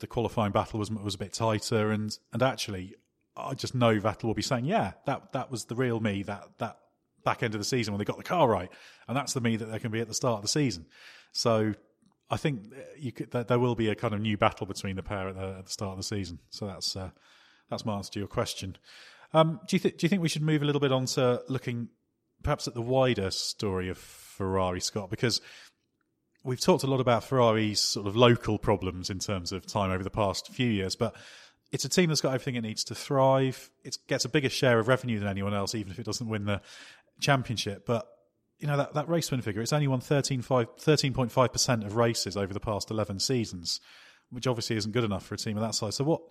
the 0.00 0.06
qualifying 0.06 0.52
battle 0.52 0.78
was 0.78 0.90
was 0.90 1.14
a 1.14 1.18
bit 1.18 1.32
tighter, 1.32 1.90
and 1.90 2.16
and 2.32 2.42
actually, 2.42 2.94
I 3.36 3.54
just 3.54 3.74
know 3.74 3.98
Vettel 3.98 4.24
will 4.24 4.34
be 4.34 4.42
saying, 4.42 4.64
yeah, 4.64 4.92
that 5.06 5.32
that 5.32 5.50
was 5.50 5.64
the 5.66 5.74
real 5.74 6.00
me. 6.00 6.22
That 6.22 6.44
that 6.58 6.78
back 7.24 7.42
end 7.42 7.54
of 7.54 7.60
the 7.60 7.64
season 7.64 7.92
when 7.92 7.98
they 7.98 8.04
got 8.04 8.16
the 8.16 8.22
car 8.22 8.48
right, 8.48 8.70
and 9.06 9.16
that's 9.16 9.32
the 9.32 9.40
me 9.40 9.56
that 9.56 9.66
they 9.66 9.78
can 9.78 9.90
be 9.90 10.00
at 10.00 10.08
the 10.08 10.14
start 10.14 10.36
of 10.36 10.42
the 10.42 10.48
season. 10.48 10.86
So 11.32 11.74
I 12.30 12.36
think 12.36 12.72
you 12.98 13.12
could, 13.12 13.30
there 13.30 13.58
will 13.58 13.74
be 13.74 13.88
a 13.88 13.94
kind 13.94 14.14
of 14.14 14.20
new 14.20 14.36
battle 14.36 14.66
between 14.66 14.96
the 14.96 15.02
pair 15.02 15.28
at 15.28 15.34
the, 15.34 15.56
at 15.58 15.64
the 15.66 15.70
start 15.70 15.92
of 15.92 15.98
the 15.98 16.04
season. 16.04 16.38
So 16.50 16.66
that's 16.66 16.96
uh, 16.96 17.10
that's 17.70 17.84
my 17.84 17.96
answer 17.96 18.12
to 18.12 18.18
your 18.18 18.28
question. 18.28 18.76
Um, 19.32 19.60
do 19.66 19.76
you 19.76 19.80
th- 19.80 19.96
do 19.96 20.04
you 20.04 20.08
think 20.08 20.22
we 20.22 20.28
should 20.28 20.42
move 20.42 20.62
a 20.62 20.64
little 20.64 20.80
bit 20.80 20.92
on 20.92 21.06
to 21.06 21.42
looking 21.48 21.88
perhaps 22.42 22.68
at 22.68 22.74
the 22.74 22.82
wider 22.82 23.30
story 23.30 23.88
of 23.88 23.98
Ferrari, 24.38 24.80
Scott? 24.80 25.10
Because 25.10 25.42
we've 26.44 26.60
talked 26.60 26.84
a 26.84 26.86
lot 26.86 27.00
about 27.00 27.24
Ferrari's 27.24 27.80
sort 27.80 28.06
of 28.06 28.16
local 28.16 28.58
problems 28.58 29.10
in 29.10 29.18
terms 29.18 29.52
of 29.52 29.66
time 29.66 29.90
over 29.90 30.02
the 30.02 30.10
past 30.10 30.48
few 30.48 30.70
years, 30.70 30.96
but 30.96 31.14
it's 31.70 31.84
a 31.84 31.88
team 31.88 32.08
that's 32.08 32.22
got 32.22 32.32
everything 32.32 32.54
it 32.54 32.62
needs 32.62 32.84
to 32.84 32.94
thrive. 32.94 33.70
It 33.84 33.98
gets 34.08 34.24
a 34.24 34.28
bigger 34.28 34.48
share 34.48 34.78
of 34.78 34.88
revenue 34.88 35.18
than 35.18 35.28
anyone 35.28 35.52
else, 35.52 35.74
even 35.74 35.92
if 35.92 35.98
it 35.98 36.06
doesn't 36.06 36.28
win 36.28 36.46
the 36.46 36.62
championship. 37.20 37.84
But 37.84 38.06
you 38.58 38.66
know 38.66 38.76
that, 38.76 38.94
that 38.94 39.08
race 39.08 39.30
win 39.30 39.42
figure, 39.42 39.60
it's 39.60 39.72
only 39.72 39.88
won 39.88 40.00
13.5% 40.00 41.84
of 41.84 41.96
races 41.96 42.36
over 42.36 42.54
the 42.54 42.60
past 42.60 42.90
11 42.90 43.20
seasons, 43.20 43.80
which 44.30 44.46
obviously 44.46 44.76
isn't 44.76 44.92
good 44.92 45.04
enough 45.04 45.26
for 45.26 45.34
a 45.34 45.38
team 45.38 45.56
of 45.56 45.62
that 45.62 45.74
size. 45.74 45.96
So 45.96 46.04
what 46.04 46.22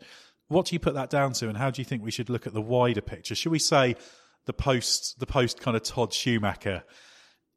what 0.47 0.65
do 0.65 0.75
you 0.75 0.79
put 0.79 0.93
that 0.93 1.09
down 1.09 1.33
to, 1.33 1.49
and 1.49 1.57
how 1.57 1.69
do 1.69 1.81
you 1.81 1.85
think 1.85 2.03
we 2.03 2.11
should 2.11 2.29
look 2.29 2.47
at 2.47 2.53
the 2.53 2.61
wider 2.61 3.01
picture? 3.01 3.35
Should 3.35 3.51
we 3.51 3.59
say 3.59 3.95
the 4.45 4.53
post 4.53 5.19
the 5.19 5.25
post 5.25 5.59
kind 5.59 5.77
of 5.77 5.83
Todt 5.83 6.13
Schumacher 6.13 6.83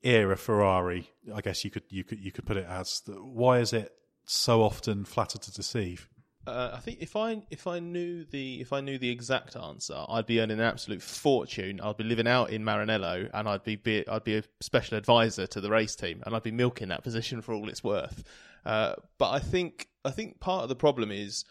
era 0.03 0.37
Ferrari? 0.37 1.11
I 1.35 1.41
guess 1.41 1.65
you 1.65 1.71
could 1.71 1.85
you 1.91 2.05
could 2.05 2.21
you 2.21 2.33
could 2.33 2.47
put 2.47 2.57
it 2.57 2.67
as 2.67 3.03
why 3.07 3.59
is 3.59 3.73
it 3.73 3.93
so 4.25 4.63
often 4.63 5.05
flatter 5.05 5.39
to 5.39 5.53
deceive? 5.53 6.09
Uh, 6.47 6.71
I 6.73 6.79
think 6.79 6.99
if 7.01 7.17
I 7.17 7.43
if 7.51 7.67
I 7.67 7.81
knew 7.81 8.25
the 8.25 8.61
if 8.61 8.73
I 8.73 8.81
knew 8.81 8.99
the 8.99 9.11
exact 9.11 9.57
answer, 9.57 10.05
I'd 10.09 10.27
be 10.27 10.41
earning 10.41 10.59
an 10.59 10.65
absolute 10.65 11.03
fortune. 11.03 11.81
I'd 11.81 11.99
be 11.99 12.05
living 12.05 12.27
out 12.27 12.51
in 12.51 12.63
Maranello, 12.63 13.29
and 13.33 13.49
I'd 13.49 13.63
be, 13.63 13.77
be 13.77 14.09
I'd 14.09 14.25
be 14.25 14.39
a 14.39 14.43
special 14.61 14.97
advisor 14.97 15.47
to 15.49 15.61
the 15.61 15.71
race 15.71 15.95
team, 15.95 16.23
and 16.25 16.35
I'd 16.35 16.43
be 16.43 16.51
milking 16.51 16.89
that 16.89 17.05
position 17.05 17.43
for 17.43 17.53
all 17.53 17.69
it's 17.69 17.85
worth. 17.85 18.25
Uh, 18.65 18.95
but 19.19 19.31
I 19.31 19.39
think 19.39 19.89
I 20.05 20.11
think 20.11 20.41
part 20.41 20.63
of 20.63 20.71
the 20.71 20.77
problem 20.77 21.11
is, 21.11 21.45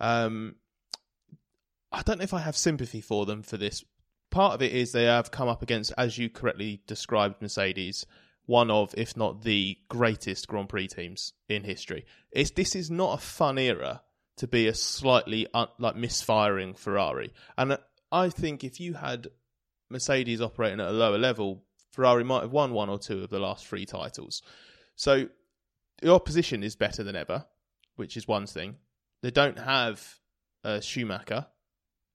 um, 0.00 0.54
I 1.90 2.02
don't 2.02 2.18
know 2.18 2.24
if 2.24 2.34
I 2.34 2.40
have 2.40 2.56
sympathy 2.56 3.00
for 3.00 3.26
them 3.26 3.42
for 3.42 3.56
this. 3.56 3.84
Part 4.30 4.54
of 4.54 4.62
it 4.62 4.72
is 4.72 4.92
they 4.92 5.04
have 5.04 5.30
come 5.30 5.48
up 5.48 5.62
against, 5.62 5.92
as 5.96 6.18
you 6.18 6.28
correctly 6.28 6.82
described, 6.86 7.40
Mercedes, 7.40 8.04
one 8.46 8.70
of, 8.70 8.94
if 8.96 9.16
not 9.16 9.42
the 9.42 9.78
greatest 9.88 10.48
Grand 10.48 10.68
Prix 10.68 10.88
teams 10.88 11.32
in 11.48 11.64
history. 11.64 12.04
It's 12.32 12.50
this 12.50 12.74
is 12.74 12.90
not 12.90 13.18
a 13.18 13.22
fun 13.22 13.58
era 13.58 14.02
to 14.36 14.46
be 14.46 14.66
a 14.66 14.74
slightly 14.74 15.46
un- 15.54 15.68
like 15.78 15.96
misfiring 15.96 16.74
Ferrari. 16.74 17.32
And 17.56 17.72
uh, 17.72 17.78
I 18.12 18.28
think 18.28 18.62
if 18.62 18.80
you 18.80 18.94
had 18.94 19.28
Mercedes 19.90 20.40
operating 20.40 20.80
at 20.80 20.88
a 20.88 20.92
lower 20.92 21.18
level, 21.18 21.64
Ferrari 21.92 22.24
might 22.24 22.42
have 22.42 22.52
won 22.52 22.72
one 22.72 22.88
or 22.88 22.98
two 22.98 23.22
of 23.24 23.30
the 23.30 23.38
last 23.38 23.66
three 23.66 23.86
titles. 23.86 24.42
So 24.94 25.28
the 26.02 26.12
opposition 26.12 26.62
is 26.62 26.76
better 26.76 27.02
than 27.02 27.16
ever, 27.16 27.46
which 27.96 28.16
is 28.16 28.28
one 28.28 28.46
thing. 28.46 28.76
They 29.22 29.30
don't 29.30 29.58
have 29.58 30.18
a 30.62 30.82
Schumacher 30.82 31.46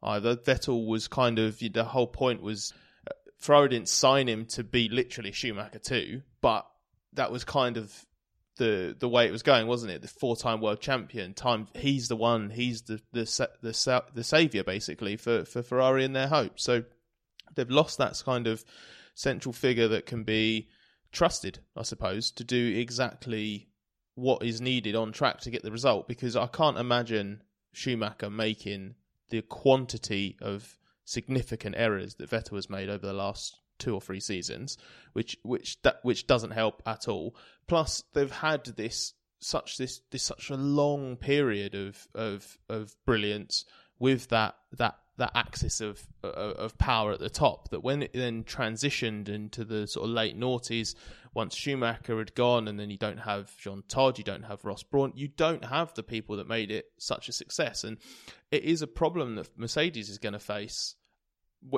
either. 0.03 0.35
Vettel 0.35 0.85
was 0.87 1.07
kind 1.07 1.39
of 1.39 1.59
the 1.59 1.83
whole 1.83 2.07
point 2.07 2.41
was 2.41 2.73
uh, 3.07 3.13
Ferrari 3.37 3.69
didn't 3.69 3.89
sign 3.89 4.27
him 4.27 4.45
to 4.47 4.63
be 4.63 4.89
literally 4.89 5.31
Schumacher 5.31 5.79
too, 5.79 6.21
but 6.41 6.67
that 7.13 7.31
was 7.31 7.43
kind 7.43 7.77
of 7.77 8.05
the 8.57 8.95
the 8.99 9.09
way 9.09 9.25
it 9.25 9.31
was 9.31 9.43
going, 9.43 9.67
wasn't 9.67 9.91
it? 9.91 10.01
The 10.01 10.07
four 10.07 10.35
time 10.35 10.61
world 10.61 10.81
champion, 10.81 11.33
time 11.33 11.67
he's 11.73 12.07
the 12.07 12.15
one, 12.15 12.49
he's 12.49 12.83
the 12.83 13.01
the 13.11 13.23
the 13.61 14.03
the 14.13 14.23
savior 14.23 14.63
basically 14.63 15.17
for 15.17 15.45
for 15.45 15.63
Ferrari 15.63 16.05
and 16.05 16.15
their 16.15 16.27
hopes. 16.27 16.63
So 16.63 16.83
they've 17.55 17.69
lost 17.69 17.97
that 17.97 18.21
kind 18.23 18.47
of 18.47 18.63
central 19.15 19.53
figure 19.53 19.87
that 19.89 20.05
can 20.05 20.23
be 20.23 20.69
trusted, 21.11 21.59
I 21.75 21.83
suppose, 21.83 22.31
to 22.31 22.43
do 22.43 22.75
exactly 22.77 23.69
what 24.15 24.43
is 24.43 24.61
needed 24.61 24.95
on 24.95 25.11
track 25.11 25.39
to 25.41 25.51
get 25.51 25.63
the 25.63 25.71
result. 25.71 26.07
Because 26.07 26.35
I 26.35 26.47
can't 26.47 26.77
imagine 26.77 27.41
Schumacher 27.73 28.29
making 28.29 28.95
the 29.31 29.41
quantity 29.41 30.37
of 30.41 30.77
significant 31.03 31.75
errors 31.77 32.15
that 32.15 32.29
Vettel 32.29 32.55
has 32.55 32.69
made 32.69 32.89
over 32.89 33.05
the 33.05 33.13
last 33.13 33.57
two 33.79 33.95
or 33.95 34.01
three 34.01 34.19
seasons, 34.19 34.77
which 35.13 35.35
which 35.43 35.81
that 35.81 35.97
which 36.03 36.27
doesn't 36.27 36.51
help 36.51 36.83
at 36.85 37.07
all. 37.07 37.35
Plus, 37.67 38.03
they've 38.13 38.31
had 38.31 38.63
this 38.65 39.13
such 39.39 39.77
this 39.77 40.01
this 40.11 40.23
such 40.23 40.49
a 40.49 40.55
long 40.55 41.17
period 41.17 41.73
of 41.73 42.07
of 42.13 42.57
of 42.69 42.95
brilliance 43.05 43.65
with 43.97 44.27
that 44.29 44.55
that 44.77 44.99
that 45.21 45.31
axis 45.35 45.81
of 45.81 46.05
of 46.23 46.77
power 46.77 47.11
at 47.11 47.19
the 47.19 47.29
top 47.29 47.69
that 47.69 47.83
when 47.83 48.03
it 48.03 48.13
then 48.13 48.43
transitioned 48.43 49.29
into 49.29 49.63
the 49.63 49.87
sort 49.87 50.05
of 50.05 50.11
late 50.11 50.37
noughties 50.37 50.95
once 51.33 51.55
Schumacher 51.55 52.17
had 52.17 52.35
gone 52.35 52.67
and 52.67 52.79
then 52.79 52.89
you 52.89 52.97
don't 52.97 53.19
have 53.19 53.55
Jean 53.57 53.83
Todt 53.87 54.17
you 54.17 54.23
don't 54.23 54.43
have 54.43 54.65
Ross 54.65 54.83
Brawn 54.83 55.13
you 55.15 55.27
don't 55.27 55.65
have 55.65 55.93
the 55.93 56.03
people 56.03 56.37
that 56.37 56.47
made 56.47 56.71
it 56.71 56.85
such 56.97 57.29
a 57.29 57.31
success 57.31 57.83
and 57.83 57.97
it 58.51 58.63
is 58.63 58.81
a 58.81 58.87
problem 58.87 59.35
that 59.35 59.57
Mercedes 59.57 60.09
is 60.09 60.17
going 60.17 60.33
to 60.33 60.39
face 60.39 60.95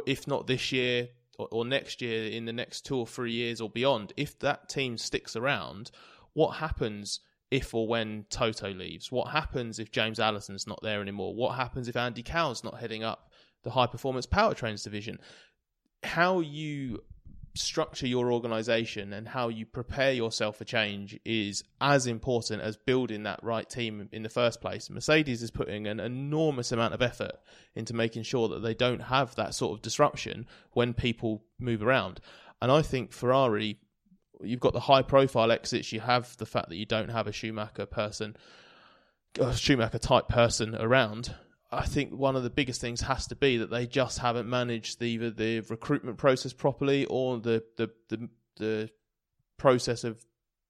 if 0.06 0.28
not 0.28 0.48
this 0.48 0.72
year 0.72 1.10
or, 1.38 1.48
or 1.52 1.66
next 1.66 2.02
year, 2.02 2.30
in 2.30 2.46
the 2.46 2.54
next 2.54 2.86
two 2.86 2.98
or 2.98 3.08
three 3.08 3.34
years 3.34 3.62
or 3.62 3.70
beyond, 3.70 4.14
if 4.18 4.38
that 4.40 4.70
team 4.70 4.98
sticks 4.98 5.36
around, 5.36 5.92
what 6.34 6.58
happens 6.58 7.20
if 7.52 7.74
or 7.74 7.88
when 7.88 8.26
Toto 8.30 8.74
leaves? 8.74 9.12
What 9.12 9.30
happens 9.30 9.80
if 9.80 9.92
James 9.92 10.20
Allison's 10.20 10.68
not 10.68 10.80
there 10.82 11.02
anymore? 11.02 11.36
What 11.36 11.56
happens 11.56 11.88
if 11.88 11.96
Andy 11.96 12.24
Cowell's 12.24 12.64
not 12.64 12.80
heading 12.80 13.04
up 13.04 13.32
the 13.64 13.72
high 13.72 13.88
performance 13.88 14.26
powertrains 14.26 14.84
division? 14.84 15.20
How 16.04 16.40
you 16.40 17.02
structure 17.56 18.08
your 18.08 18.32
organization 18.32 19.14
and 19.14 19.28
how 19.28 19.48
you 19.48 19.66
prepare 19.66 20.12
yourself 20.12 20.58
for 20.58 20.64
change 20.64 21.20
is 21.24 21.64
as 21.80 22.08
important 22.08 22.62
as 22.62 22.78
building 22.78 23.24
that 23.24 23.44
right 23.44 23.70
team 23.70 24.10
in 24.12 24.24
the 24.24 24.30
first 24.30 24.60
place. 24.60 24.90
Mercedes 24.90 25.44
is 25.44 25.52
putting 25.52 25.86
an 25.86 26.00
enormous 26.00 26.72
amount 26.72 26.94
of 26.94 27.02
effort 27.02 27.34
into 27.76 27.94
making 27.94 28.24
sure 28.24 28.48
that 28.50 28.64
they 28.64 28.74
don't 28.74 29.02
have 29.02 29.36
that 29.36 29.54
sort 29.54 29.74
of 29.74 29.84
disruption 29.84 30.48
when 30.72 30.94
people 30.94 31.44
move 31.60 31.84
around. 31.84 32.20
And 32.62 32.72
I 32.72 32.82
think 32.82 33.12
Ferrari, 33.12 33.78
you've 34.42 34.60
got 34.60 34.74
the 34.74 34.80
high 34.80 35.04
profile 35.04 35.52
exits, 35.52 35.92
you 35.92 36.00
have 36.00 36.36
the 36.38 36.46
fact 36.48 36.70
that 36.70 36.78
you 36.78 36.86
don't 36.86 37.10
have 37.10 37.28
a 37.28 37.32
Schumacher 37.32 37.86
person, 37.86 38.36
a 39.40 39.56
Schumacher 39.56 40.00
type 40.00 40.28
person 40.28 40.76
around. 40.76 41.36
I 41.74 41.86
think 41.86 42.12
one 42.12 42.36
of 42.36 42.44
the 42.44 42.50
biggest 42.50 42.80
things 42.80 43.02
has 43.02 43.28
to 43.28 43.36
be 43.36 43.58
that 43.58 43.70
they 43.70 43.88
just 43.88 44.20
haven't 44.20 44.50
managed 44.50 45.00
the, 45.00 45.06
either 45.06 45.32
the 45.32 45.62
recruitment 45.62 46.18
process 46.18 46.54
properly 46.54 47.06
or 47.06 47.40
the 47.40 47.64
the 47.78 47.90
the, 48.10 48.30
the 48.58 48.90
process 49.58 50.04
of 50.04 50.24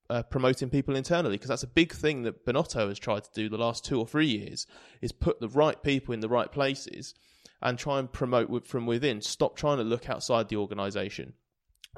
uh, 0.09 0.23
promoting 0.23 0.69
people 0.69 0.95
internally 0.95 1.35
because 1.35 1.49
that's 1.49 1.63
a 1.63 1.67
big 1.67 1.93
thing 1.93 2.23
that 2.23 2.45
Binotto 2.45 2.87
has 2.87 2.99
tried 2.99 3.23
to 3.23 3.29
do 3.33 3.49
the 3.49 3.57
last 3.57 3.85
two 3.85 3.99
or 3.99 4.07
three 4.07 4.27
years 4.27 4.67
is 5.01 5.11
put 5.11 5.39
the 5.39 5.49
right 5.49 5.81
people 5.81 6.13
in 6.13 6.19
the 6.19 6.29
right 6.29 6.51
places 6.51 7.13
and 7.61 7.79
try 7.79 7.99
and 7.99 8.11
promote 8.11 8.67
from 8.67 8.85
within. 8.85 9.21
Stop 9.21 9.55
trying 9.55 9.77
to 9.77 9.83
look 9.83 10.09
outside 10.09 10.49
the 10.49 10.57
organisation. 10.57 11.33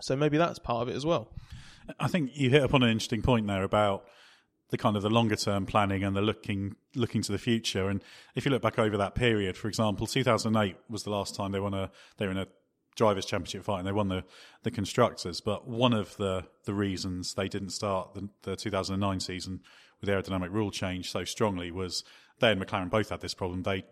So 0.02 0.16
maybe 0.16 0.38
that's 0.38 0.60
part 0.60 0.84
of 0.84 0.90
it 0.90 0.96
as 0.96 1.06
well. 1.06 1.32
I 2.00 2.08
think 2.08 2.32
you 2.34 2.50
hit 2.50 2.64
upon 2.64 2.84
an 2.84 2.90
interesting 2.90 3.22
point 3.22 3.48
there 3.48 3.64
about 3.64 4.06
the 4.70 4.78
kind 4.78 4.96
of 4.96 5.04
the 5.04 5.10
longer 5.10 5.36
term 5.36 5.66
planning 5.66 6.04
and 6.04 6.16
the 6.16 6.22
looking 6.22 6.76
looking 6.96 7.22
to 7.22 7.32
the 7.32 7.38
future. 7.38 7.90
And 7.90 8.04
if 8.36 8.46
you 8.46 8.52
look 8.52 8.62
back 8.62 8.80
over 8.80 8.98
that 8.98 9.16
period, 9.16 9.58
for 9.58 9.68
example, 9.68 10.08
2008 10.08 10.76
was 10.90 11.04
the 11.04 11.12
last 11.12 11.36
time 11.36 11.52
they 11.52 11.60
won 11.60 11.74
a 11.74 11.92
they 12.18 12.26
were 12.26 12.32
in 12.32 12.38
a 12.38 12.48
drivers' 12.96 13.26
championship 13.26 13.64
fight 13.64 13.80
and 13.80 13.88
they 13.88 13.92
won 13.92 14.08
the 14.08 14.24
the 14.64 14.72
constructors. 14.72 15.42
But 15.42 15.68
one 15.68 15.94
of 15.94 16.18
the 16.18 16.46
the 16.64 16.74
reasons 16.74 17.34
they 17.36 17.48
didn't 17.48 17.70
start 17.70 18.14
the, 18.14 18.30
the 18.44 18.56
2009 18.56 19.20
season 19.20 19.62
with 20.02 20.10
aerodynamic 20.10 20.52
rule 20.52 20.72
change 20.72 21.12
so 21.12 21.24
strongly 21.24 21.72
was 21.72 22.04
they 22.40 22.52
and 22.52 22.62
McLaren 22.62 22.90
both 22.90 23.10
had 23.10 23.22
this 23.22 23.34
problem. 23.34 23.64
They 23.64 23.84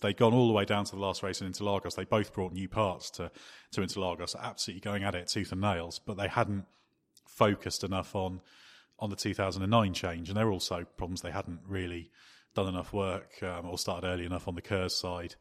they'd 0.00 0.16
gone 0.16 0.32
all 0.32 0.46
the 0.46 0.54
way 0.54 0.64
down 0.64 0.84
to 0.84 0.92
the 0.92 1.02
last 1.02 1.22
race 1.22 1.40
in 1.40 1.50
Interlagos. 1.50 1.94
They 1.94 2.04
both 2.04 2.32
brought 2.32 2.52
new 2.52 2.68
parts 2.68 3.10
to 3.12 3.30
to 3.72 3.80
Interlagos, 3.80 4.36
absolutely 4.40 4.80
going 4.80 5.02
at 5.02 5.14
it 5.14 5.28
tooth 5.28 5.52
and 5.52 5.60
nails. 5.60 5.98
But 5.98 6.16
they 6.16 6.28
hadn't 6.28 6.66
focused 7.26 7.84
enough 7.84 8.14
on 8.14 8.40
on 9.00 9.10
the 9.10 9.16
2009 9.16 9.94
change, 9.94 10.28
and 10.28 10.36
there 10.36 10.46
were 10.46 10.52
also 10.52 10.84
problems 10.96 11.22
they 11.22 11.30
hadn't 11.30 11.60
really 11.66 12.10
done 12.54 12.68
enough 12.68 12.92
work 12.92 13.42
um, 13.42 13.66
or 13.66 13.78
started 13.78 14.06
early 14.06 14.24
enough 14.24 14.46
on 14.46 14.54
the 14.54 14.62
KERS 14.62 14.94
side, 14.94 15.34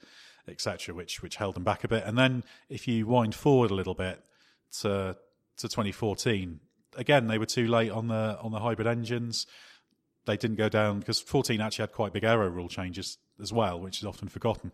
etc., 0.47 0.95
which 0.95 1.21
which 1.21 1.35
held 1.35 1.55
them 1.55 1.63
back 1.63 1.83
a 1.83 1.87
bit. 1.87 2.03
And 2.05 2.17
then 2.17 2.43
if 2.69 2.87
you 2.87 3.05
wind 3.05 3.35
forward 3.35 3.71
a 3.71 3.75
little 3.75 3.95
bit 3.95 4.23
to 4.81 5.17
to 5.57 5.67
2014, 5.67 6.59
again 6.95 7.27
they 7.27 7.37
were 7.37 7.45
too 7.45 7.67
late 7.67 7.91
on 7.91 8.07
the 8.07 8.37
on 8.41 8.51
the 8.51 8.59
hybrid 8.59 8.87
engines. 8.87 9.45
They 10.25 10.37
didn't 10.37 10.57
go 10.57 10.69
down 10.69 10.99
because 10.99 11.19
14 11.19 11.59
actually 11.59 11.83
had 11.83 11.91
quite 11.91 12.13
big 12.13 12.23
aero 12.23 12.47
rule 12.49 12.69
changes 12.69 13.17
as 13.41 13.51
well, 13.51 13.79
which 13.79 13.99
is 13.99 14.05
often 14.05 14.27
forgotten. 14.27 14.71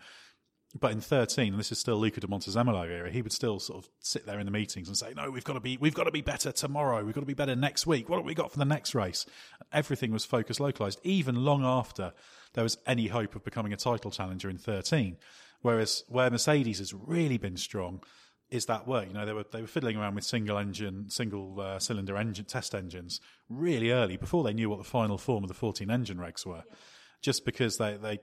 But 0.77 0.91
in 0.91 0.99
13, 0.99 1.53
and 1.53 1.59
this 1.59 1.71
is 1.71 1.79
still 1.79 1.97
Luca 1.97 2.19
de 2.19 2.27
Montezemolo 2.27 2.83
era, 2.83 3.09
he 3.09 3.21
would 3.21 3.31
still 3.31 3.59
sort 3.61 3.85
of 3.85 3.89
sit 4.01 4.25
there 4.25 4.39
in 4.39 4.45
the 4.45 4.51
meetings 4.51 4.89
and 4.89 4.97
say, 4.97 5.13
"No, 5.15 5.31
we've 5.31 5.43
got 5.43 5.53
to 5.53 5.61
be, 5.61 5.77
we've 5.77 5.93
got 5.93 6.03
to 6.03 6.11
be 6.11 6.21
better 6.21 6.51
tomorrow. 6.51 7.03
We've 7.03 7.15
got 7.15 7.21
to 7.21 7.25
be 7.25 7.33
better 7.33 7.55
next 7.55 7.87
week. 7.87 8.09
What 8.09 8.17
have 8.17 8.25
we 8.25 8.33
got 8.33 8.51
for 8.51 8.59
the 8.59 8.65
next 8.65 8.93
race?" 8.93 9.25
Everything 9.71 10.11
was 10.11 10.25
focused, 10.25 10.59
localized, 10.59 10.99
even 11.03 11.45
long 11.45 11.63
after 11.63 12.11
there 12.53 12.63
was 12.63 12.77
any 12.85 13.07
hope 13.07 13.35
of 13.35 13.45
becoming 13.45 13.71
a 13.71 13.77
title 13.77 14.11
challenger 14.11 14.49
in 14.49 14.57
13. 14.57 15.17
Whereas 15.61 16.03
where 16.09 16.29
Mercedes 16.29 16.79
has 16.79 16.93
really 16.93 17.37
been 17.37 17.57
strong 17.57 18.01
is 18.49 18.65
that 18.65 18.87
work. 18.87 19.07
You 19.07 19.13
know, 19.13 19.25
they 19.25 19.33
were 19.33 19.45
they 19.49 19.61
were 19.61 19.67
fiddling 19.67 19.95
around 19.95 20.15
with 20.15 20.25
single 20.25 20.57
engine, 20.57 21.09
single 21.09 21.59
uh, 21.59 21.79
cylinder 21.79 22.17
engine 22.17 22.45
test 22.45 22.75
engines 22.75 23.21
really 23.49 23.91
early 23.91 24.17
before 24.17 24.43
they 24.43 24.53
knew 24.53 24.69
what 24.69 24.79
the 24.79 24.83
final 24.83 25.17
form 25.17 25.43
of 25.43 25.47
the 25.47 25.53
14 25.53 25.89
engine 25.89 26.17
regs 26.17 26.45
were. 26.45 26.63
Yeah. 26.67 26.75
Just 27.21 27.45
because 27.45 27.77
they 27.77 27.97
they 27.97 28.19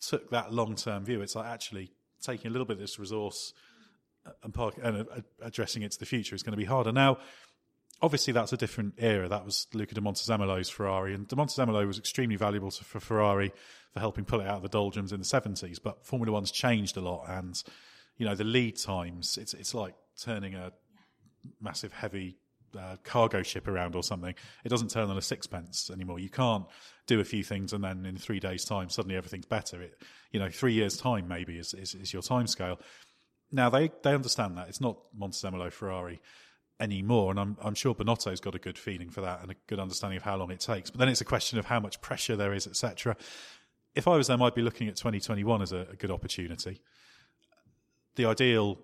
took 0.00 0.30
that 0.30 0.52
long 0.52 0.76
term 0.76 1.04
view, 1.04 1.20
it's 1.20 1.34
like 1.34 1.46
actually 1.46 1.92
taking 2.22 2.48
a 2.48 2.50
little 2.50 2.66
bit 2.66 2.74
of 2.74 2.80
this 2.80 2.98
resource 2.98 3.52
and, 4.42 4.52
park, 4.52 4.74
and 4.82 5.02
uh, 5.02 5.20
addressing 5.42 5.82
it 5.82 5.92
to 5.92 5.98
the 5.98 6.06
future 6.06 6.34
is 6.34 6.42
going 6.42 6.52
to 6.52 6.56
be 6.56 6.64
harder. 6.64 6.92
Now, 6.92 7.18
obviously, 8.02 8.32
that's 8.32 8.52
a 8.52 8.56
different 8.56 8.94
era. 8.98 9.28
That 9.28 9.44
was 9.44 9.66
Luca 9.72 9.94
de 9.94 10.00
Montezemolo's 10.00 10.68
Ferrari, 10.68 11.14
and 11.14 11.28
de 11.28 11.36
Montezemolo 11.36 11.86
was 11.86 11.98
extremely 11.98 12.36
valuable 12.36 12.70
to, 12.70 12.84
for 12.84 13.00
Ferrari 13.00 13.52
for 13.92 14.00
helping 14.00 14.24
pull 14.24 14.40
it 14.40 14.46
out 14.46 14.56
of 14.56 14.62
the 14.62 14.68
doldrums 14.68 15.12
in 15.12 15.20
the 15.20 15.24
70s. 15.24 15.78
But 15.82 16.04
Formula 16.04 16.32
One's 16.32 16.50
changed 16.50 16.96
a 16.96 17.00
lot, 17.00 17.26
and 17.28 17.62
you 18.16 18.26
know 18.26 18.34
the 18.34 18.44
lead 18.44 18.78
times. 18.78 19.38
It's 19.38 19.54
it's 19.54 19.74
like 19.74 19.94
turning 20.20 20.54
a 20.54 20.72
massive 21.60 21.92
heavy 21.92 22.38
cargo 23.04 23.42
ship 23.42 23.68
around 23.68 23.94
or 23.94 24.02
something. 24.02 24.34
It 24.64 24.68
doesn't 24.68 24.90
turn 24.90 25.10
on 25.10 25.16
a 25.16 25.22
sixpence 25.22 25.90
anymore. 25.90 26.18
You 26.18 26.30
can't 26.30 26.66
do 27.06 27.20
a 27.20 27.24
few 27.24 27.44
things 27.44 27.72
and 27.72 27.82
then 27.82 28.04
in 28.04 28.16
three 28.16 28.40
days' 28.40 28.64
time 28.64 28.88
suddenly 28.88 29.16
everything's 29.16 29.46
better. 29.46 29.82
It, 29.82 30.00
you 30.32 30.40
know, 30.40 30.48
three 30.48 30.72
years' 30.72 30.96
time 30.96 31.28
maybe 31.28 31.58
is, 31.58 31.74
is, 31.74 31.94
is 31.94 32.12
your 32.12 32.22
time 32.22 32.46
scale. 32.46 32.80
Now 33.52 33.70
they 33.70 33.90
they 34.02 34.12
understand 34.12 34.56
that 34.58 34.68
it's 34.68 34.80
not 34.80 34.98
Montezemolo 35.16 35.72
Ferrari 35.72 36.20
anymore, 36.80 37.30
and 37.30 37.40
I'm 37.40 37.56
I'm 37.62 37.74
sure 37.74 37.94
Binotto's 37.94 38.40
got 38.40 38.54
a 38.54 38.58
good 38.58 38.78
feeling 38.78 39.10
for 39.10 39.20
that 39.20 39.42
and 39.42 39.52
a 39.52 39.54
good 39.66 39.78
understanding 39.78 40.16
of 40.16 40.22
how 40.24 40.36
long 40.36 40.50
it 40.50 40.60
takes. 40.60 40.90
But 40.90 40.98
then 40.98 41.08
it's 41.08 41.20
a 41.20 41.24
question 41.24 41.58
of 41.58 41.66
how 41.66 41.80
much 41.80 42.00
pressure 42.00 42.36
there 42.36 42.52
is, 42.52 42.66
etc. 42.66 43.16
If 43.94 44.08
I 44.08 44.16
was 44.16 44.26
them, 44.26 44.42
I'd 44.42 44.54
be 44.54 44.62
looking 44.62 44.88
at 44.88 44.96
2021 44.96 45.62
as 45.62 45.72
a, 45.72 45.86
a 45.92 45.96
good 45.96 46.10
opportunity. 46.10 46.82
The 48.16 48.26
ideal 48.26 48.78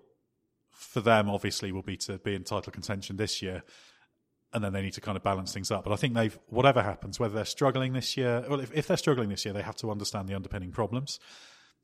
for 0.83 1.01
them, 1.01 1.29
obviously, 1.29 1.71
will 1.71 1.81
be 1.81 1.97
to 1.97 2.17
be 2.19 2.35
in 2.35 2.43
title 2.43 2.71
contention 2.71 3.17
this 3.17 3.41
year, 3.41 3.63
and 4.53 4.63
then 4.63 4.73
they 4.73 4.81
need 4.81 4.93
to 4.93 5.01
kind 5.01 5.17
of 5.17 5.23
balance 5.23 5.53
things 5.53 5.71
up. 5.71 5.83
But 5.83 5.93
I 5.93 5.95
think 5.95 6.13
they've, 6.13 6.37
whatever 6.47 6.83
happens, 6.83 7.19
whether 7.19 7.33
they're 7.33 7.45
struggling 7.45 7.93
this 7.93 8.15
year, 8.15 8.45
well, 8.47 8.59
if, 8.59 8.71
if 8.73 8.87
they're 8.87 8.97
struggling 8.97 9.29
this 9.29 9.45
year, 9.45 9.53
they 9.53 9.61
have 9.61 9.75
to 9.77 9.89
understand 9.89 10.27
the 10.27 10.35
underpinning 10.35 10.71
problems. 10.71 11.19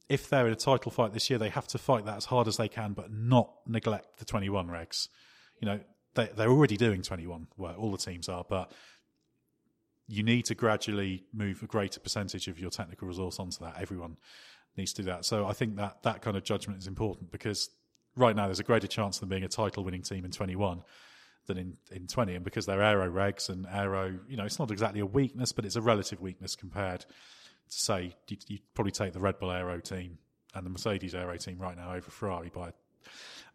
If 0.07 0.29
they're 0.29 0.47
in 0.47 0.53
a 0.53 0.57
title 0.57 0.91
fight 0.91 1.13
this 1.13 1.29
year, 1.29 1.39
they 1.39 1.49
have 1.49 1.67
to 1.69 1.77
fight 1.77 2.05
that 2.05 2.17
as 2.17 2.25
hard 2.25 2.47
as 2.47 2.57
they 2.57 2.67
can, 2.67 2.93
but 2.93 3.11
not 3.11 3.51
neglect 3.67 4.17
the 4.17 4.25
21 4.25 4.67
regs. 4.67 5.07
You 5.59 5.67
know, 5.67 5.79
they, 6.15 6.29
they're 6.35 6.49
already 6.49 6.77
doing 6.77 7.01
21 7.01 7.47
well, 7.57 7.75
all 7.75 7.91
the 7.91 7.97
teams 7.97 8.29
are, 8.29 8.45
but 8.47 8.71
you 10.07 10.23
need 10.23 10.45
to 10.45 10.55
gradually 10.55 11.23
move 11.31 11.61
a 11.61 11.67
greater 11.67 11.99
percentage 11.99 12.47
of 12.47 12.59
your 12.59 12.71
technical 12.71 13.07
resource 13.07 13.39
onto 13.39 13.63
that. 13.63 13.75
Everyone 13.79 14.17
needs 14.75 14.93
to 14.93 15.03
do 15.03 15.07
that. 15.07 15.25
So 15.25 15.45
I 15.45 15.53
think 15.53 15.75
that 15.75 16.01
that 16.03 16.21
kind 16.21 16.35
of 16.35 16.43
judgment 16.43 16.79
is 16.79 16.87
important 16.87 17.31
because 17.31 17.69
right 18.19 18.35
now 18.35 18.45
there's 18.45 18.59
a 18.59 18.63
greater 18.63 18.87
chance 18.87 19.17
of 19.17 19.21
them 19.21 19.29
being 19.29 19.43
a 19.43 19.47
title 19.47 19.83
winning 19.83 20.01
team 20.01 20.25
in 20.25 20.31
21 20.31 20.83
than 21.47 21.57
in, 21.57 21.77
in 21.91 22.07
20. 22.07 22.35
And 22.35 22.43
because 22.43 22.65
they're 22.65 22.81
aero 22.81 23.09
regs 23.09 23.49
and 23.49 23.65
aero, 23.71 24.19
you 24.27 24.37
know, 24.37 24.45
it's 24.45 24.59
not 24.59 24.71
exactly 24.71 24.99
a 24.99 25.05
weakness, 25.05 25.51
but 25.51 25.65
it's 25.65 25.75
a 25.75 25.81
relative 25.81 26.21
weakness 26.21 26.55
compared 26.55 27.01
to, 27.01 27.07
say, 27.67 28.15
you'd, 28.27 28.43
you'd 28.47 28.73
probably 28.73 28.91
take 28.91 29.13
the 29.13 29.19
Red 29.19 29.39
Bull 29.39 29.51
aero 29.51 29.79
team 29.79 30.17
and 30.53 30.65
the 30.65 30.69
Mercedes 30.69 31.15
aero 31.15 31.37
team 31.37 31.57
right 31.59 31.77
now 31.77 31.93
over 31.93 32.09
Ferrari 32.09 32.51
by 32.53 32.71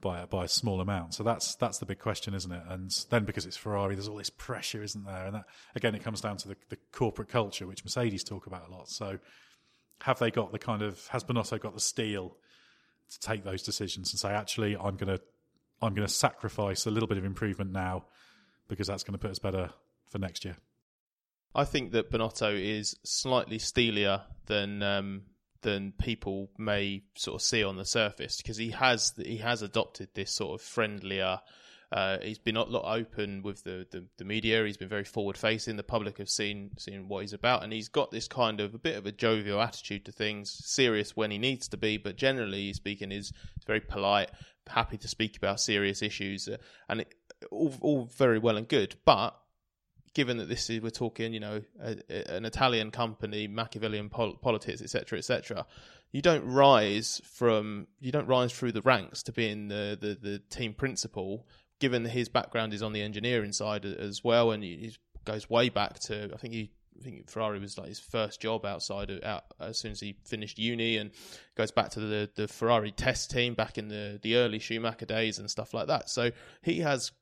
by 0.00 0.24
by 0.26 0.44
a 0.44 0.48
small 0.48 0.80
amount. 0.80 1.14
So 1.14 1.22
that's 1.22 1.54
that's 1.56 1.78
the 1.78 1.86
big 1.86 1.98
question, 1.98 2.34
isn't 2.34 2.52
it? 2.52 2.62
And 2.68 2.90
then 3.10 3.24
because 3.24 3.46
it's 3.46 3.56
Ferrari, 3.56 3.94
there's 3.94 4.08
all 4.08 4.16
this 4.16 4.30
pressure, 4.30 4.82
isn't 4.82 5.04
there? 5.04 5.26
And 5.26 5.34
that 5.36 5.44
again, 5.74 5.94
it 5.94 6.02
comes 6.04 6.20
down 6.20 6.36
to 6.38 6.48
the, 6.48 6.56
the 6.68 6.78
corporate 6.92 7.28
culture, 7.28 7.66
which 7.66 7.84
Mercedes 7.84 8.24
talk 8.24 8.46
about 8.46 8.68
a 8.68 8.72
lot. 8.72 8.88
So 8.88 9.18
have 10.02 10.18
they 10.18 10.30
got 10.30 10.52
the 10.52 10.58
kind 10.58 10.82
of 10.82 11.06
has 11.08 11.24
Binotto 11.24 11.58
got 11.60 11.74
the 11.74 11.80
steel 11.80 12.36
to 13.11 13.20
take 13.20 13.44
those 13.44 13.62
decisions 13.62 14.12
and 14.12 14.20
say, 14.20 14.30
actually, 14.30 14.76
I'm 14.76 14.96
going 14.96 15.16
to 15.16 15.20
I'm 15.82 15.94
going 15.94 16.07
to 16.07 16.12
sacrifice 16.12 16.86
a 16.86 16.90
little 16.90 17.09
bit 17.09 17.18
of 17.18 17.24
improvement 17.24 17.72
now 17.72 18.07
because 18.68 18.86
that's 18.86 19.02
going 19.02 19.12
to 19.12 19.18
put 19.18 19.30
us 19.30 19.38
better 19.38 19.70
for 20.09 20.18
next 20.18 20.44
year. 20.44 20.57
I 21.55 21.64
think 21.64 21.92
that 21.92 22.11
Binotto 22.11 22.59
is 22.59 22.96
slightly 23.05 23.59
steelier 23.59 24.22
than 24.46 24.82
um, 24.82 25.22
than 25.62 25.92
people 25.92 26.50
may 26.59 27.02
sort 27.16 27.36
of 27.36 27.42
see 27.42 27.62
on 27.62 27.76
the 27.76 27.84
surface 27.84 28.38
because 28.38 28.57
he 28.57 28.70
has 28.70 29.14
he 29.16 29.38
has 29.38 29.62
adopted 29.62 30.09
this 30.14 30.30
sort 30.30 30.61
of 30.61 30.66
friendlier 30.66 31.40
uh, 31.93 32.18
he's 32.22 32.39
been 32.39 32.57
a 32.57 32.62
lot 32.62 32.85
open 32.85 33.43
with 33.43 33.62
the, 33.64 33.87
the, 33.91 34.05
the, 34.18 34.24
media. 34.24 34.64
He's 34.64 34.76
been 34.76 34.89
very 34.89 35.05
forward 35.05 35.37
facing. 35.37 35.76
The 35.76 35.82
public 35.82 36.18
have 36.18 36.28
seen 36.28 36.70
seen 36.78 37.09
what 37.09 37.20
he's 37.20 37.32
about, 37.32 37.62
and 37.62 37.72
he's 37.72 37.89
got 37.89 38.11
this 38.11 38.26
kind 38.28 38.61
of 38.61 38.74
a 38.74 38.78
bit 38.78 38.97
of 38.97 39.07
a 39.07 39.12
jovial 39.12 39.61
attitude 39.61 40.05
to 40.07 40.12
things. 40.12 40.51
Serious 40.64 41.16
when 41.16 41.30
he 41.30 41.39
needs 41.39 41.68
to 41.68 41.76
be, 41.76 41.97
but 41.97 42.16
generally 42.16 42.72
speaking, 42.72 43.12
is 43.12 43.32
very 43.66 43.80
polite, 43.80 44.30
happy 44.66 44.97
to 44.99 45.09
speak 45.09 45.37
about 45.37 45.61
serious 45.61 46.03
issues, 46.03 46.49
uh, 46.49 46.57
and 46.89 47.03
it, 47.03 47.14
all 47.51 47.74
all 47.80 48.05
very 48.16 48.39
well 48.39 48.57
and 48.57 48.66
good. 48.66 48.97
But 49.05 49.37
given 50.14 50.39
that 50.39 50.49
this 50.49 50.70
is 50.70 50.80
we're 50.80 50.91
talking, 50.91 51.32
you 51.35 51.41
know, 51.41 51.61
a, 51.82 51.97
a, 52.09 52.37
an 52.37 52.45
Italian 52.45 52.91
company, 52.91 53.49
Machiavellian 53.49 54.09
pol- 54.09 54.37
politics, 54.37 54.80
etc., 54.80 55.18
etc. 55.18 55.66
You 56.12 56.22
don't 56.22 56.45
rise 56.45 57.20
from 57.24 57.89
you 58.01 58.12
don't 58.12 58.28
rise 58.28 58.53
through 58.53 58.72
the 58.72 58.82
ranks 58.82 59.24
to 59.24 59.32
being 59.32 59.68
the, 59.68 59.99
the, 60.01 60.14
the 60.14 60.39
team 60.39 60.72
principal 60.72 61.47
given 61.80 62.04
his 62.04 62.28
background 62.28 62.72
is 62.72 62.82
on 62.82 62.92
the 62.92 63.02
engineering 63.02 63.52
side 63.52 63.84
as 63.84 64.22
well, 64.22 64.50
and 64.50 64.62
he 64.62 64.92
goes 65.24 65.48
way 65.48 65.68
back 65.68 65.98
to 65.98 66.30
I 66.32 66.36
think 66.36 66.54
he 66.54 66.70
I 66.98 67.02
think 67.02 67.28
Ferrari 67.28 67.58
was 67.58 67.76
like 67.76 67.88
his 67.88 67.98
first 67.98 68.40
job 68.40 68.64
outside 68.64 69.10
of 69.10 69.22
out 69.24 69.44
as 69.58 69.78
soon 69.78 69.92
as 69.92 70.00
he 70.00 70.16
finished 70.24 70.58
uni, 70.58 70.96
and 70.96 71.10
goes 71.56 71.70
back 71.70 71.90
to 71.90 72.00
the 72.00 72.30
the 72.34 72.48
Ferrari 72.48 72.92
test 72.92 73.30
team 73.30 73.54
back 73.54 73.78
in 73.78 73.88
the 73.88 74.18
the 74.22 74.36
early 74.36 74.58
Schumacher 74.58 75.06
days 75.06 75.38
and 75.38 75.50
stuff 75.50 75.74
like 75.74 75.88
that. 75.88 76.08
So 76.08 76.30
he 76.62 76.80
has 76.80 77.12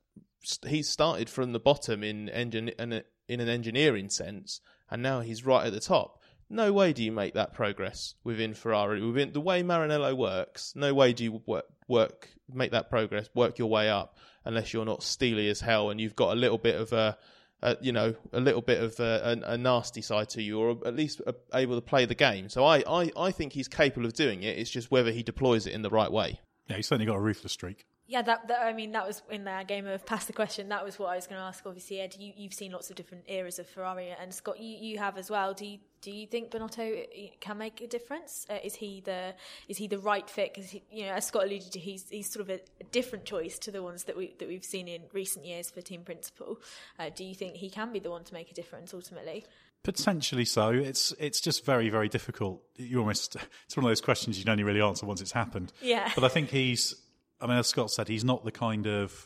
he 0.67 0.83
started 0.83 1.29
from 1.29 1.53
the 1.53 1.59
bottom 1.59 2.03
in 2.03 2.29
engine 2.29 2.69
in, 2.69 3.01
in 3.27 3.39
an 3.39 3.49
engineering 3.49 4.09
sense, 4.09 4.61
and 4.91 5.01
now 5.01 5.21
he's 5.21 5.45
right 5.45 5.65
at 5.65 5.73
the 5.73 5.79
top. 5.79 6.21
No 6.53 6.71
way 6.71 6.93
do 6.93 7.03
you 7.03 7.11
make 7.11 7.33
that 7.33 7.53
progress 7.53 8.13
within 8.23 8.53
Ferrari. 8.53 9.03
Within 9.03 9.33
the 9.33 9.41
way 9.41 9.63
Maranello 9.63 10.15
works, 10.15 10.73
no 10.75 10.93
way 10.93 11.11
do 11.11 11.23
you 11.23 11.41
work, 11.47 11.65
work 11.87 12.29
make 12.47 12.71
that 12.71 12.91
progress, 12.91 13.27
work 13.33 13.57
your 13.57 13.71
way 13.71 13.89
up 13.89 14.19
unless 14.45 14.71
you're 14.71 14.85
not 14.85 15.01
steely 15.01 15.49
as 15.49 15.61
hell 15.61 15.89
and 15.89 15.99
you've 15.99 16.15
got 16.15 16.31
a 16.31 16.35
little 16.35 16.59
bit 16.59 16.75
of 16.75 16.93
a, 16.93 17.17
a 17.63 17.77
you 17.81 17.91
know, 17.91 18.13
a 18.33 18.39
little 18.39 18.61
bit 18.61 18.83
of 18.83 18.99
a, 18.99 19.41
a, 19.43 19.53
a, 19.53 19.57
nasty 19.57 20.03
side 20.03 20.29
to 20.29 20.43
you, 20.43 20.59
or 20.59 20.77
at 20.85 20.95
least 20.95 21.21
uh, 21.25 21.31
able 21.55 21.73
to 21.73 21.81
play 21.81 22.05
the 22.05 22.13
game. 22.13 22.49
So 22.49 22.63
I, 22.63 22.83
I, 22.87 23.11
I 23.17 23.31
think 23.31 23.53
he's 23.53 23.67
capable 23.67 24.05
of 24.05 24.13
doing 24.13 24.43
it. 24.43 24.59
It's 24.59 24.69
just 24.69 24.91
whether 24.91 25.11
he 25.11 25.23
deploys 25.23 25.65
it 25.65 25.73
in 25.73 25.81
the 25.81 25.89
right 25.89 26.11
way. 26.11 26.39
Yeah, 26.67 26.75
he's 26.75 26.87
certainly 26.87 27.07
got 27.07 27.15
a 27.15 27.21
ruthless 27.21 27.53
streak. 27.53 27.87
Yeah, 28.05 28.21
that, 28.21 28.47
that, 28.49 28.61
I 28.61 28.73
mean, 28.73 28.91
that 28.91 29.07
was 29.07 29.23
in 29.31 29.45
that 29.45 29.67
game 29.67 29.87
of 29.87 30.05
pass 30.05 30.25
the 30.25 30.33
question. 30.33 30.69
That 30.69 30.85
was 30.85 30.99
what 30.99 31.09
I 31.09 31.15
was 31.15 31.25
going 31.25 31.39
to 31.39 31.45
ask. 31.45 31.65
Obviously, 31.65 31.99
Edd, 31.99 32.15
you, 32.19 32.31
you've 32.35 32.53
seen 32.53 32.73
lots 32.73 32.91
of 32.91 32.95
different 32.95 33.23
eras 33.27 33.57
of 33.57 33.67
Ferrari, 33.67 34.13
and 34.21 34.31
Scott, 34.31 34.59
you, 34.59 34.77
you 34.77 34.99
have 34.99 35.17
as 35.17 35.31
well. 35.31 35.55
Do 35.55 35.65
you 35.65 35.79
Do 36.03 36.11
you 36.11 36.27
think 36.27 36.51
Binotto 36.51 37.39
can 37.39 37.57
make 37.57 37.79
a 37.79 37.87
difference? 37.87 38.45
Uh, 38.49 38.57
is 38.61 38.75
he 38.75 39.01
the 39.05 39.33
is 39.69 39.77
he 39.77 39.87
the 39.87 39.97
right 39.97 40.29
fit? 40.29 40.53
Because 40.53 40.73
you 40.73 41.05
know, 41.05 41.13
as 41.13 41.27
Scott 41.27 41.45
alluded 41.45 41.71
to, 41.71 41.79
he's 41.79 42.09
he's 42.09 42.29
sort 42.29 42.41
of 42.41 42.49
a, 42.49 42.59
a, 42.81 42.83
different 42.91 43.23
choice 43.23 43.57
to 43.59 43.71
the 43.71 43.81
ones 43.81 44.03
that 44.03 44.17
we 44.17 44.35
that 44.39 44.49
we've 44.49 44.65
seen 44.65 44.89
in 44.89 45.03
recent 45.13 45.45
years 45.45 45.69
for 45.69 45.79
team 45.79 46.01
principal. 46.01 46.59
Uh, 46.99 47.09
do 47.15 47.23
you 47.23 47.33
think 47.33 47.55
he 47.55 47.69
can 47.69 47.93
be 47.93 47.99
the 47.99 48.09
one 48.09 48.25
to 48.25 48.33
make 48.33 48.51
a 48.51 48.53
difference 48.53 48.93
ultimately? 48.93 49.45
Potentially 49.81 50.43
so. 50.43 50.71
It's 50.71 51.13
it's 51.19 51.39
just 51.39 51.65
very 51.65 51.89
very 51.89 52.09
difficult. 52.09 52.61
You 52.75 52.99
almost 52.99 53.37
it's 53.65 53.77
one 53.77 53.85
of 53.85 53.89
those 53.89 54.01
questions 54.01 54.37
you 54.37 54.43
can 54.43 54.51
only 54.51 54.65
really 54.65 54.81
answer 54.81 55.05
once 55.05 55.21
it's 55.21 55.31
happened. 55.31 55.71
Yeah. 55.81 56.11
But 56.13 56.25
I 56.25 56.27
think 56.27 56.49
he's. 56.49 56.93
I 57.39 57.47
mean, 57.47 57.57
as 57.57 57.67
Scott 57.67 57.91
said, 57.91 58.09
he's 58.09 58.25
not 58.25 58.43
the 58.43 58.51
kind 58.51 58.87
of. 58.87 59.25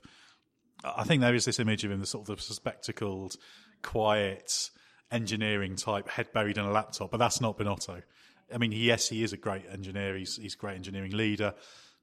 I 0.84 1.06
think 1.06 1.22
there 1.22 1.34
is 1.34 1.46
this 1.46 1.60
image 1.60 1.84
of 1.84 1.90
him, 1.90 2.00
the 2.00 2.06
sort 2.06 2.30
of 2.30 2.38
the 2.38 2.54
spectacled, 2.54 3.36
quiet 3.82 4.70
engineering 5.12 5.76
type, 5.76 6.10
head 6.10 6.32
buried 6.34 6.58
in 6.58 6.66
a 6.66 6.72
laptop, 6.72 7.12
but 7.12 7.18
that's 7.18 7.42
not 7.42 7.58
Binotto. 7.58 8.02
I 8.54 8.58
mean, 8.58 8.72
yes, 8.72 9.10
he 9.10 9.24
is 9.24 9.34
a 9.34 9.38
great 9.38 9.66
engineer. 9.72 10.16
He's 10.16 10.38
he's 10.38 10.54
a 10.54 10.58
great 10.58 10.76
engineering 10.76 11.12
leader, 11.12 11.54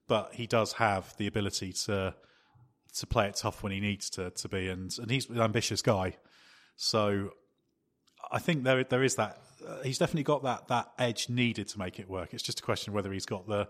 but 0.07 0.33
he 0.33 0.47
does 0.47 0.73
have 0.73 1.15
the 1.17 1.27
ability 1.27 1.73
to 1.85 2.15
to 2.97 3.07
play 3.07 3.27
it 3.27 3.35
tough 3.35 3.63
when 3.63 3.71
he 3.71 3.79
needs 3.79 4.09
to 4.11 4.29
to 4.31 4.49
be, 4.49 4.69
and 4.69 4.95
and 4.99 5.09
he's 5.09 5.29
an 5.29 5.41
ambitious 5.41 5.81
guy. 5.81 6.17
So 6.75 7.31
I 8.31 8.39
think 8.39 8.63
there 8.63 8.83
there 8.83 9.03
is 9.03 9.15
that. 9.15 9.39
Uh, 9.65 9.81
he's 9.81 9.97
definitely 9.97 10.23
got 10.23 10.43
that 10.43 10.67
that 10.67 10.91
edge 10.99 11.29
needed 11.29 11.67
to 11.69 11.79
make 11.79 11.99
it 11.99 12.09
work. 12.09 12.33
It's 12.33 12.43
just 12.43 12.59
a 12.59 12.63
question 12.63 12.93
whether 12.93 13.11
he's 13.11 13.25
got 13.25 13.47
the 13.47 13.67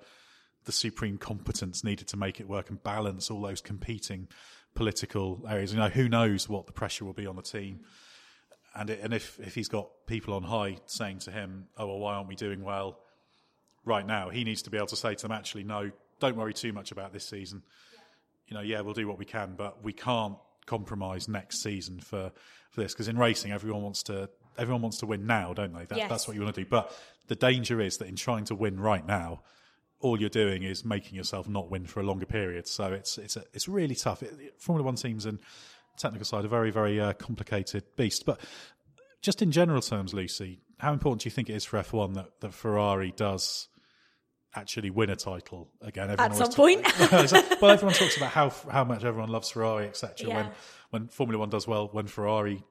the 0.66 0.72
supreme 0.72 1.18
competence 1.18 1.84
needed 1.84 2.08
to 2.08 2.18
make 2.18 2.40
it 2.40 2.50
work 2.50 2.70
and 2.72 2.82
balance 2.82 3.30
all 3.30 3.40
those 3.40 3.62
competing 3.62 4.28
political 4.74 5.44
areas. 5.48 5.72
You 5.72 5.80
know, 5.80 5.90
who 5.90 6.10
knows 6.10 6.50
what 6.50 6.66
the 6.66 6.74
pressure 6.74 7.06
will 7.06 7.14
be 7.14 7.28
on 7.28 7.36
the 7.36 7.44
team 7.44 7.82
and 8.76 8.90
it, 8.90 9.00
and 9.02 9.14
if 9.14 9.40
if 9.40 9.56
he's 9.56 9.70
got 9.70 9.90
people 10.06 10.34
on 10.34 10.44
high 10.44 10.78
saying 10.86 11.20
to 11.20 11.32
him, 11.32 11.68
"Oh 11.78 11.88
well, 11.88 12.00
why 12.00 12.16
aren't 12.16 12.28
we 12.28 12.36
doing 12.36 12.64
well 12.64 13.00
right 13.86 14.06
now?" 14.06 14.30
He 14.30 14.44
needs 14.44 14.62
to 14.64 14.70
be 14.70 14.78
able 14.78 14.88
to 14.88 14.96
say 14.96 15.16
to 15.16 15.22
them, 15.22 15.32
"Actually, 15.32 15.64
no, 15.64 15.92
don't 16.20 16.36
worry 16.36 16.54
too 16.54 16.74
much 16.74 16.92
about 16.92 17.14
this 17.14 17.26
season. 17.26 17.64
Yeah. 17.94 18.00
You 18.48 18.56
know, 18.56 18.62
yeah, 18.62 18.82
we'll 18.82 18.94
do 18.94 19.08
what 19.08 19.18
we 19.18 19.26
can, 19.26 19.56
but 19.56 19.84
we 19.84 19.94
can't 19.94 20.38
compromise 20.66 21.28
next 21.28 21.64
season 21.64 22.00
for 22.00 22.32
for 22.72 22.82
this 22.82 22.94
because 22.94 23.08
in 23.08 23.18
racing, 23.18 23.52
everyone 23.52 23.82
wants 23.82 24.04
to 24.04 24.30
everyone 24.58 24.82
wants 24.82 24.98
to 25.00 25.06
win 25.06 25.26
now, 25.26 25.54
don't 25.54 25.74
they? 25.74 25.86
That, 25.86 25.98
yes. 25.98 26.10
That's 26.10 26.28
what 26.28 26.36
you 26.36 26.44
want 26.44 26.56
to 26.56 26.64
do. 26.64 26.70
But 26.70 26.92
the 27.28 27.36
danger 27.36 27.80
is 27.80 27.98
that 27.98 28.08
in 28.08 28.16
trying 28.16 28.46
to 28.46 28.56
win 28.56 28.80
right 28.80 29.06
now." 29.06 29.42
All 30.02 30.20
you're 30.20 30.30
doing 30.30 30.62
is 30.62 30.84
making 30.84 31.16
yourself 31.16 31.48
not 31.48 31.72
win 31.72 31.88
for 31.88 32.02
a 32.02 32.04
longer 32.04 32.26
period, 32.26 32.68
so 32.68 32.92
it's 32.92 33.18
it's 33.18 33.38
a, 33.38 33.44
it's 33.54 33.68
really 33.68 33.96
tough. 33.96 34.22
It, 34.22 34.54
Formula 34.60 34.86
One 34.86 34.96
teams 34.96 35.26
and 35.26 35.40
technical 35.98 36.26
side, 36.26 36.46
a 36.46 36.48
very, 36.48 36.72
very 36.72 37.00
uh, 37.00 37.14
complicated 37.14 37.84
beast. 37.96 38.26
But 38.26 38.40
just 39.22 39.42
in 39.42 39.52
general 39.52 39.82
terms, 39.82 40.14
Lucy, 40.14 40.62
how 40.80 40.94
important 40.94 41.22
do 41.22 41.28
you 41.28 41.32
think 41.32 41.50
it 41.50 41.54
is 41.54 41.66
for 41.66 41.80
F1 41.80 42.16
that, 42.16 42.40
that 42.42 42.54
Ferrari 42.54 43.14
does 43.16 43.68
actually 44.56 44.90
win 44.90 45.10
a 45.10 45.16
title 45.16 45.70
again? 45.82 46.10
Everyone 46.10 46.32
At 46.32 46.38
some 46.38 46.52
point. 46.52 46.82
well, 47.62 47.72
everyone 47.72 47.94
talks 47.94 48.18
about 48.18 48.32
how 48.32 48.52
how 48.70 48.84
much 48.84 49.04
everyone 49.04 49.30
loves 49.30 49.50
Ferrari, 49.50 49.88
etc. 49.88 50.28
Yeah. 50.28 50.36
When 50.36 50.52
when 50.92 51.08
Formula 51.08 51.40
One 51.40 51.50
does 51.50 51.68
well, 51.68 51.90
when 51.92 52.08
Ferrari 52.08 52.64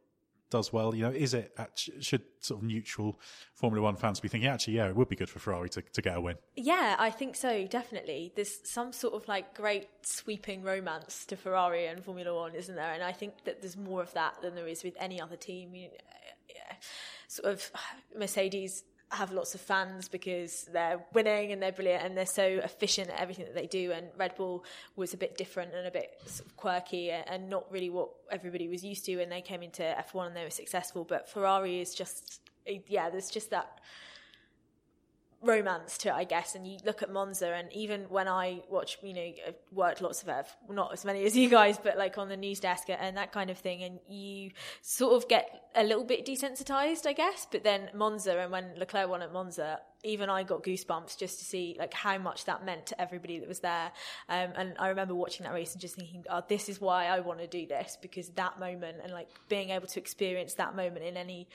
does 0.55 0.73
well, 0.73 0.95
you 0.95 1.03
know, 1.03 1.11
is 1.11 1.35
it 1.35 1.53
should 1.75 2.23
sort 2.39 2.61
of 2.61 2.65
neutral 2.65 3.19
Formula 3.55 3.83
One 3.83 3.97
fans 3.97 4.21
be 4.21 4.29
thinking 4.29 4.49
actually, 4.49 4.75
yeah, 4.75 4.87
it 4.87 4.95
would 4.95 5.09
be 5.09 5.17
good 5.17 5.29
for 5.29 5.41
Ferrari 5.41 5.69
to, 5.71 5.83
to 5.83 6.01
get 6.01 6.17
a 6.17 6.21
win? 6.21 6.37
Yeah, 6.55 6.95
I 6.97 7.11
think 7.11 7.35
so, 7.35 7.67
definitely. 7.67 8.33
There's 8.37 8.61
some 8.63 8.93
sort 8.93 9.15
of 9.15 9.27
like 9.27 9.57
great 9.57 9.89
sweeping 10.03 10.63
romance 10.63 11.25
to 11.27 11.37
Ferrari 11.37 11.87
and 11.87 12.05
Formula 12.05 12.33
One, 12.33 12.55
isn't 12.55 12.77
there? 12.77 12.93
And 12.93 13.03
I 13.03 13.11
think 13.11 13.43
that 13.47 13.63
there's 13.63 13.77
more 13.77 14.01
of 14.01 14.15
that 14.15 14.43
than 14.43 14.55
there 14.55 14.69
is 14.69 14.85
with 14.85 14.95
any 15.01 15.21
other 15.21 15.35
team. 15.35 15.75
You 15.75 15.89
know, 15.89 16.77
sort 17.27 17.53
of 17.53 17.73
Mercedes 18.17 18.85
have 19.17 19.33
lots 19.33 19.55
of 19.55 19.61
fans 19.61 20.09
because 20.09 20.69
they're 20.73 21.05
winning 21.13 21.53
and 21.53 21.63
they're 21.63 21.73
brilliant 21.73 22.05
and 22.05 22.17
they're 22.17 22.27
so 22.27 22.45
efficient 22.45 23.11
at 23.11 23.21
everything 23.21 23.45
that 23.47 23.55
they 23.55 23.67
do. 23.67 23.93
And 23.93 24.09
Red 24.17 24.35
Bull 24.37 24.65
was 24.97 25.15
a 25.15 25.17
bit 25.17 25.37
different 25.37 25.75
and 25.75 25.87
a 25.87 25.91
bit 25.91 26.21
sort 26.27 26.49
of 26.49 26.57
quirky 26.57 27.11
and 27.11 27.49
not 27.49 27.71
really 27.71 27.91
what 27.91 28.11
everybody 28.31 28.69
was 28.69 28.85
used 28.85 29.05
to. 29.07 29.21
And 29.21 29.31
they 29.31 29.41
came 29.41 29.63
into 29.63 29.83
F1 29.83 30.29
and 30.29 30.37
they 30.37 30.45
were 30.45 30.51
successful. 30.51 31.05
But 31.05 31.29
Ferrari 31.29 31.81
is 31.81 31.95
just, 31.95 32.41
yeah, 32.89 33.11
there's 33.11 33.31
just 33.31 33.51
that 33.51 33.81
romance 35.47 35.99
to 35.99 36.09
it, 36.09 36.15
I 36.15 36.25
guess. 36.25 36.55
And 36.55 36.67
you 36.67 36.79
look 36.85 37.03
at 37.03 37.13
Monza, 37.13 37.53
and 37.53 37.73
even 37.73 38.03
when 38.09 38.29
I 38.29 38.63
watch, 38.71 38.99
you 39.03 39.15
know, 39.15 39.33
I've 39.47 39.55
worked 39.73 40.01
lots 40.01 40.23
of 40.23 40.29
F, 40.29 40.57
not 40.69 40.93
as 40.93 41.05
many 41.05 41.25
as 41.25 41.37
you 41.37 41.49
guys, 41.49 41.79
but 41.83 41.97
like 41.97 42.19
on 42.19 42.29
the 42.29 42.37
news 42.37 42.61
desk 42.61 42.89
and 42.89 43.17
that 43.17 43.33
kind 43.33 43.51
of 43.51 43.59
thing, 43.59 43.83
and 43.83 43.99
you 44.09 44.51
sort 44.83 45.15
of 45.15 45.29
get 45.29 45.49
a 45.75 45.85
little 45.85 46.05
bit 46.05 46.27
desensitized, 46.27 47.07
I 47.07 47.13
guess. 47.13 47.47
But 47.51 47.65
then 47.65 47.91
Monza, 47.95 48.39
and 48.39 48.53
when 48.53 48.73
Leclerc 48.77 49.09
won 49.09 49.23
at 49.23 49.33
Monza, 49.33 49.81
even 50.05 50.29
I 50.29 50.43
got 50.43 50.63
goosebumps 50.63 51.17
just 51.19 51.39
to 51.39 51.45
see 51.45 51.77
like 51.79 51.95
how 51.95 52.19
much 52.19 52.45
that 52.45 52.65
meant 52.65 52.87
to 52.87 53.01
everybody 53.01 53.39
that 53.39 53.49
was 53.49 53.61
there. 53.61 53.91
Um, 54.29 54.51
and 54.57 54.75
I 54.79 54.89
remember 54.89 55.15
watching 55.15 55.45
that 55.45 55.53
race 55.53 55.73
and 55.73 55.81
just 55.81 55.97
thinking, 55.97 56.25
oh, 56.31 56.43
this 56.47 56.69
is 56.69 56.81
why 56.81 57.07
I 57.07 57.21
want 57.21 57.41
to 57.41 57.47
do 57.47 57.67
this 57.67 57.97
because 58.01 58.29
that 58.31 58.61
moment 58.61 58.99
and 59.03 59.13
like 59.13 59.29
being 59.49 59.71
able 59.71 59.87
to 59.89 60.01
experience 60.01 60.55
that 60.55 60.77
moment 60.77 61.05
in 61.05 61.17
any 61.17 61.49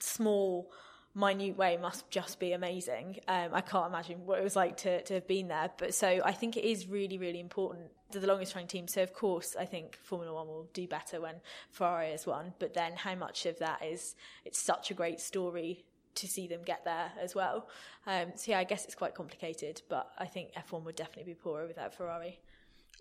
small 0.00 0.70
minute 1.14 1.56
way 1.56 1.76
must 1.76 2.08
just 2.10 2.40
be 2.40 2.52
amazing. 2.52 3.18
Um, 3.28 3.50
I 3.52 3.60
can't 3.60 3.86
imagine 3.86 4.24
what 4.24 4.38
it 4.38 4.44
was 4.44 4.56
like 4.56 4.76
to, 4.78 5.02
to 5.02 5.14
have 5.14 5.26
been 5.26 5.48
there. 5.48 5.70
But 5.76 5.94
so 5.94 6.20
I 6.24 6.32
think 6.32 6.56
it 6.56 6.64
is 6.64 6.86
really, 6.86 7.18
really 7.18 7.40
important 7.40 7.90
to 8.12 8.20
the 8.20 8.26
longest 8.26 8.54
running 8.54 8.68
team. 8.68 8.88
So 8.88 9.02
of 9.02 9.12
course, 9.12 9.54
I 9.58 9.64
think 9.64 9.96
Formula 10.02 10.32
One 10.32 10.48
will 10.48 10.68
do 10.72 10.86
better 10.86 11.20
when 11.20 11.36
Ferrari 11.70 12.10
has 12.10 12.26
won. 12.26 12.54
But 12.58 12.74
then 12.74 12.94
how 12.96 13.14
much 13.14 13.46
of 13.46 13.58
that 13.58 13.84
is 13.84 14.14
it's 14.44 14.58
such 14.58 14.90
a 14.90 14.94
great 14.94 15.20
story 15.20 15.84
to 16.14 16.28
see 16.28 16.46
them 16.46 16.60
get 16.64 16.84
there 16.84 17.10
as 17.20 17.34
well. 17.34 17.68
Um, 18.06 18.32
so 18.34 18.52
yeah, 18.52 18.58
I 18.58 18.64
guess 18.64 18.84
it's 18.84 18.94
quite 18.94 19.14
complicated. 19.14 19.82
But 19.88 20.10
I 20.18 20.26
think 20.26 20.52
F1 20.54 20.84
would 20.84 20.96
definitely 20.96 21.32
be 21.32 21.38
poorer 21.38 21.66
without 21.66 21.94
Ferrari. 21.94 22.38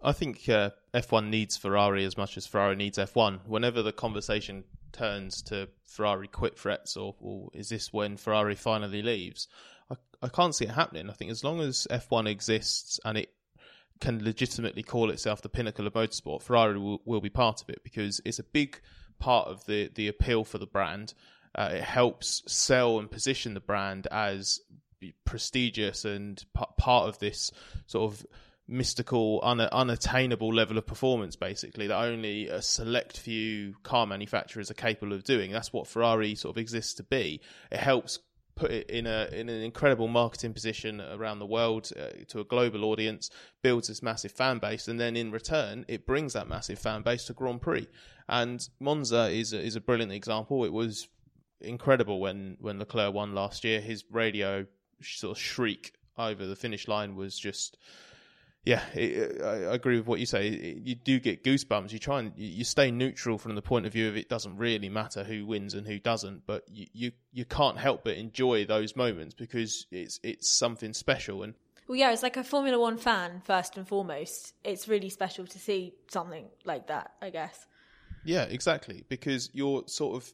I 0.04 0.14
think 0.14 0.50
uh, 0.50 0.72
F1 0.94 1.30
needs 1.30 1.58
Ferrari 1.58 2.06
as 2.06 2.18
much 2.18 2.36
as 2.36 2.48
Ferrari 2.48 2.76
needs 2.76 2.98
F1. 2.98 3.46
Whenever 3.46 3.82
the 3.84 3.92
conversation 3.92 4.64
turns 4.92 5.42
to 5.44 5.70
Ferrari 5.86 6.28
quit 6.28 6.58
threats 6.58 6.96
or, 6.98 7.16
or 7.20 7.50
is 7.54 7.70
this 7.70 7.92
when 7.92 8.18
Ferrari 8.18 8.56
finally 8.56 9.02
leaves? 9.02 9.48
I, 9.90 9.96
I 10.22 10.28
can't 10.30 10.56
see 10.56 10.66
it 10.66 10.72
happening. 10.72 11.10
I 11.10 11.14
think 11.14 11.32
as 11.32 11.44
long 11.44 11.62
as 11.62 11.88
F1 11.90 12.28
exists 12.28 13.00
and 13.06 13.18
it 13.18 13.34
can 14.00 14.24
legitimately 14.24 14.84
call 14.84 15.10
itself 15.10 15.42
the 15.42 15.50
pinnacle 15.50 15.88
of 15.88 15.94
motorsport, 15.94 16.42
Ferrari 16.42 16.80
will, 16.80 17.02
will 17.06 17.22
be 17.22 17.30
part 17.30 17.62
of 17.62 17.70
it 17.70 17.84
because 17.84 18.20
it's 18.26 18.40
a 18.40 18.44
big 18.44 18.80
part 19.20 19.48
of 19.48 19.66
the, 19.66 19.90
the 19.94 20.08
appeal 20.08 20.44
for 20.44 20.58
the 20.58 20.66
brand. 20.66 21.14
Uh, 21.54 21.70
it 21.74 21.84
helps 21.84 22.42
sell 22.48 23.00
and 23.00 23.12
position 23.12 23.54
the 23.54 23.60
brand 23.60 24.08
as 24.10 24.60
prestigious 25.26 26.06
and 26.06 26.44
p- 26.56 26.66
part 26.78 27.10
of 27.10 27.20
this 27.20 27.52
sort 27.88 28.12
of 28.12 28.26
mystical, 28.68 29.40
un- 29.44 29.60
unattainable 29.60 30.54
level 30.54 30.78
of 30.78 30.86
performance, 30.88 31.36
basically, 31.36 31.88
that 31.88 31.98
only 31.98 32.48
a 32.48 32.62
select 32.62 33.18
few 33.18 33.76
car 33.84 34.06
manufacturers 34.08 34.72
are 34.72 34.76
capable 34.76 35.14
of 35.14 35.24
doing. 35.24 35.52
That's 35.52 35.74
what 35.74 35.88
Ferrari 35.88 36.36
sort 36.36 36.56
of 36.56 36.62
exists 36.62 36.94
to 36.96 37.04
be. 37.04 37.42
It 37.72 37.80
helps 37.80 38.20
put 38.56 38.72
it 38.72 38.90
in 38.90 39.08
a 39.08 39.28
in 39.32 39.50
an 39.50 39.62
incredible 39.62 40.08
marketing 40.08 40.54
position 40.54 41.02
around 41.02 41.40
the 41.40 41.46
world 41.46 41.90
uh, 42.00 42.24
to 42.28 42.40
a 42.40 42.44
global 42.44 42.86
audience, 42.86 43.30
builds 43.62 43.88
this 43.88 44.04
massive 44.04 44.32
fan 44.32 44.60
base, 44.60 44.88
and 44.88 45.00
then 45.00 45.16
in 45.16 45.32
return, 45.32 45.86
it 45.88 46.06
brings 46.06 46.34
that 46.34 46.48
massive 46.48 46.80
fan 46.80 47.02
base 47.02 47.26
to 47.26 47.34
Grand 47.34 47.62
Prix. 47.62 47.88
And 48.28 48.68
Monza 48.80 49.30
is 49.30 49.54
a, 49.54 49.60
is 49.60 49.76
a 49.76 49.82
brilliant 49.82 50.12
example. 50.12 50.64
It 50.64 50.74
was 50.74 51.08
incredible 51.60 52.20
when 52.20 52.58
when 52.60 52.80
Leclerc 52.80 53.14
won 53.14 53.34
last 53.34 53.64
year. 53.64 53.82
His 53.82 54.04
radio 54.12 54.66
sort 55.02 55.38
of 55.38 55.42
shriek 55.42 55.94
over 56.18 56.46
the 56.46 56.56
finish 56.56 56.88
line 56.88 57.16
was 57.16 57.38
just 57.38 57.78
yeah, 58.64 58.84
it, 58.94 59.42
I 59.42 59.74
agree 59.74 59.98
with 59.98 60.06
what 60.06 60.20
you 60.20 60.28
say. 60.28 60.50
You 60.84 60.94
do 60.94 61.20
get 61.20 61.44
goosebumps. 61.44 61.92
You 61.92 61.98
try 61.98 62.20
and 62.20 62.34
you 62.36 62.64
stay 62.64 62.92
neutral 62.92 63.40
from 63.40 63.56
the 63.56 63.62
point 63.62 63.88
of 63.88 63.94
view 63.94 64.08
of 64.08 64.16
it 64.16 64.30
doesn't 64.30 64.56
really 64.58 64.90
matter 64.90 65.24
who 65.24 65.48
wins 65.48 65.74
and 65.74 65.88
who 65.88 65.98
doesn't, 65.98 66.46
but 66.46 66.64
you 66.72 66.86
you, 66.94 67.12
you 67.34 67.46
can't 67.46 67.80
help 67.80 68.04
but 68.04 68.18
enjoy 68.18 68.66
those 68.66 68.96
moments 68.96 69.34
because 69.34 69.88
it's 69.92 70.20
it's 70.22 70.48
something 70.48 70.94
special. 70.94 71.42
And 71.42 71.56
well, 71.88 71.98
yeah, 71.98 72.12
it's 72.12 72.22
like 72.22 72.38
a 72.38 72.44
Formula 72.44 72.80
One 72.80 72.98
fan 72.98 73.42
first 73.44 73.78
and 73.78 73.88
foremost. 73.88 74.54
It's 74.64 74.88
really 74.88 75.10
special 75.10 75.48
to 75.48 75.58
see 75.60 75.96
something 76.12 76.46
like 76.64 76.88
that, 76.88 77.14
I 77.20 77.32
guess. 77.32 77.66
Yeah, 78.24 78.44
exactly. 78.44 79.04
Because 79.10 79.50
you're 79.54 79.84
sort 79.88 80.18
of 80.18 80.32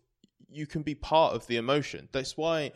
you 0.49 0.67
can 0.67 0.81
be 0.81 0.95
part 0.95 1.33
of 1.33 1.47
the 1.47 1.55
emotion. 1.55 2.09
That's 2.11 2.35
why. 2.35 2.73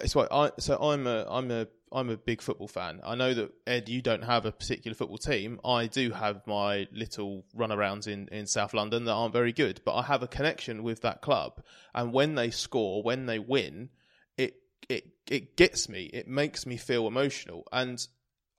It's 0.00 0.16
why 0.16 0.26
I. 0.32 0.50
So 0.58 0.76
I'm 0.76 1.06
a 1.06 1.26
I'm 1.28 1.50
a 1.52 1.68
I'm 1.92 2.08
a 2.08 2.16
big 2.16 2.40
football 2.40 2.68
fan. 2.68 3.00
I 3.04 3.14
know 3.14 3.34
that 3.34 3.52
Edd, 3.66 3.88
you 3.88 4.00
don't 4.00 4.22
have 4.22 4.46
a 4.46 4.52
particular 4.52 4.94
football 4.94 5.18
team. 5.18 5.60
I 5.64 5.86
do 5.86 6.12
have 6.12 6.46
my 6.46 6.86
little 6.92 7.44
runarounds 7.56 8.06
in 8.06 8.28
in 8.28 8.46
South 8.46 8.74
London 8.74 9.04
that 9.04 9.12
aren't 9.12 9.32
very 9.32 9.52
good, 9.52 9.80
but 9.84 9.94
I 9.94 10.02
have 10.02 10.22
a 10.22 10.28
connection 10.28 10.82
with 10.82 11.02
that 11.02 11.20
club. 11.20 11.62
And 11.94 12.12
when 12.12 12.36
they 12.36 12.50
score, 12.50 13.02
when 13.02 13.26
they 13.26 13.38
win, 13.38 13.90
it 14.36 14.54
it 14.88 15.04
it 15.28 15.56
gets 15.56 15.88
me. 15.88 16.04
It 16.04 16.28
makes 16.28 16.64
me 16.64 16.76
feel 16.76 17.08
emotional. 17.08 17.64
And 17.72 18.06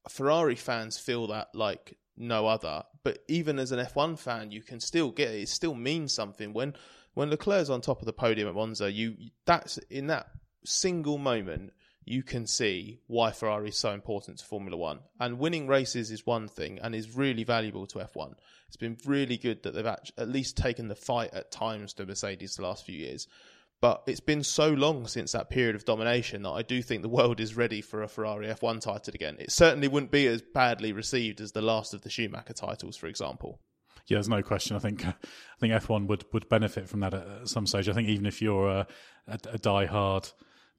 Ferrari 0.09 0.55
fans 0.55 0.97
feel 0.97 1.27
that 1.27 1.49
like 1.53 1.97
no 2.17 2.47
other. 2.47 2.83
But 3.03 3.19
even 3.27 3.59
as 3.59 3.71
an 3.71 3.79
F1 3.79 4.19
fan, 4.19 4.51
you 4.51 4.61
can 4.61 4.79
still 4.79 5.11
get 5.11 5.29
it. 5.29 5.41
It 5.41 5.49
still 5.49 5.73
means 5.73 6.13
something 6.13 6.53
when 6.53 6.73
when 7.13 7.29
Leclerc's 7.29 7.69
on 7.69 7.81
top 7.81 7.99
of 7.99 8.05
the 8.05 8.13
podium 8.13 8.47
at 8.49 8.55
Monza. 8.55 8.91
You 8.91 9.15
that's 9.45 9.77
in 9.89 10.07
that 10.07 10.27
single 10.65 11.17
moment 11.17 11.71
you 12.03 12.23
can 12.23 12.47
see 12.47 12.99
why 13.07 13.31
Ferrari 13.31 13.69
is 13.69 13.77
so 13.77 13.91
important 13.91 14.39
to 14.39 14.45
Formula 14.45 14.75
One. 14.75 14.99
And 15.19 15.39
winning 15.39 15.67
races 15.67 16.09
is 16.11 16.25
one 16.25 16.47
thing 16.47 16.79
and 16.79 16.95
is 16.95 17.15
really 17.15 17.43
valuable 17.43 17.85
to 17.87 17.99
F1. 17.99 18.33
It's 18.67 18.77
been 18.77 18.97
really 19.05 19.37
good 19.37 19.63
that 19.63 19.73
they've 19.73 19.85
at 19.85 20.29
least 20.29 20.57
taken 20.57 20.87
the 20.87 20.95
fight 20.95 21.33
at 21.33 21.51
times 21.51 21.93
to 21.93 22.05
Mercedes 22.05 22.55
the 22.55 22.63
last 22.63 22.85
few 22.85 22.97
years. 22.97 23.27
But 23.81 24.03
it's 24.05 24.19
been 24.19 24.43
so 24.43 24.69
long 24.69 25.07
since 25.07 25.31
that 25.31 25.49
period 25.49 25.75
of 25.75 25.85
domination 25.85 26.43
that 26.43 26.51
I 26.51 26.61
do 26.61 26.81
think 26.83 27.01
the 27.01 27.09
world 27.09 27.39
is 27.39 27.57
ready 27.57 27.81
for 27.81 28.03
a 28.03 28.07
Ferrari 28.07 28.47
F1 28.47 28.81
title 28.81 29.13
again. 29.13 29.37
It 29.39 29.51
certainly 29.51 29.87
wouldn't 29.87 30.11
be 30.11 30.27
as 30.27 30.41
badly 30.41 30.93
received 30.93 31.41
as 31.41 31.51
the 31.51 31.63
last 31.63 31.93
of 31.93 32.01
the 32.01 32.09
Schumacher 32.09 32.53
titles, 32.53 32.95
for 32.95 33.07
example. 33.07 33.59
Yeah, 34.07 34.17
there's 34.17 34.29
no 34.29 34.43
question. 34.43 34.75
I 34.75 34.79
think 34.79 35.05
I 35.05 35.13
think 35.59 35.73
F1 35.73 36.07
would, 36.07 36.25
would 36.31 36.47
benefit 36.47 36.89
from 36.89 36.99
that 36.99 37.13
at 37.13 37.47
some 37.47 37.65
stage. 37.65 37.89
I 37.89 37.93
think 37.93 38.09
even 38.09 38.25
if 38.27 38.41
you're 38.41 38.69
a, 38.69 38.87
a, 39.27 39.39
a 39.53 39.57
die-hard 39.57 40.29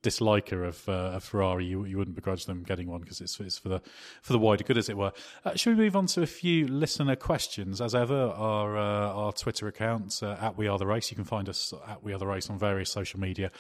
disliker 0.03 0.67
of, 0.67 0.89
uh, 0.89 1.19
Ferrari, 1.21 1.65
you, 1.65 1.85
you 1.85 1.97
wouldn't 1.97 2.17
begrudge 2.17 2.47
them 2.47 2.63
getting 2.63 2.89
one 2.89 3.01
because 3.01 3.21
it's, 3.21 3.39
it's 3.41 3.59
for 3.59 3.69
the 3.69 3.81
for 4.21 4.33
the 4.33 4.39
wider 4.39 4.65
good, 4.65 4.79
as 4.79 4.89
it 4.89 4.97
were. 4.97 5.13
Uh, 5.45 5.55
should 5.55 5.77
we 5.77 5.85
move 5.85 5.97
on 5.97 6.07
to 6.07 6.23
a 6.23 6.27
few 6.27 6.67
listener 6.67 7.17
questions? 7.17 7.81
As 7.81 7.95
ever, 7.95 8.15
our 8.15 8.77
uh, 8.77 9.13
our 9.13 9.33
Twitter 9.33 9.69
account 9.69 10.21
uh, 10.23 10.37
at 10.41 10.57
We 10.57 10.67
Are 10.69 10.79
the 10.79 10.87
Race. 10.87 11.11
You 11.11 11.17
can 11.17 11.25
find 11.25 11.49
us 11.49 11.73
at 11.87 12.03
We 12.03 12.13
Are 12.13 12.19
the 12.19 12.27
Race 12.27 12.51
on 12.51 12.59
various 12.59 12.91
social 12.91 13.21
media 13.21 13.51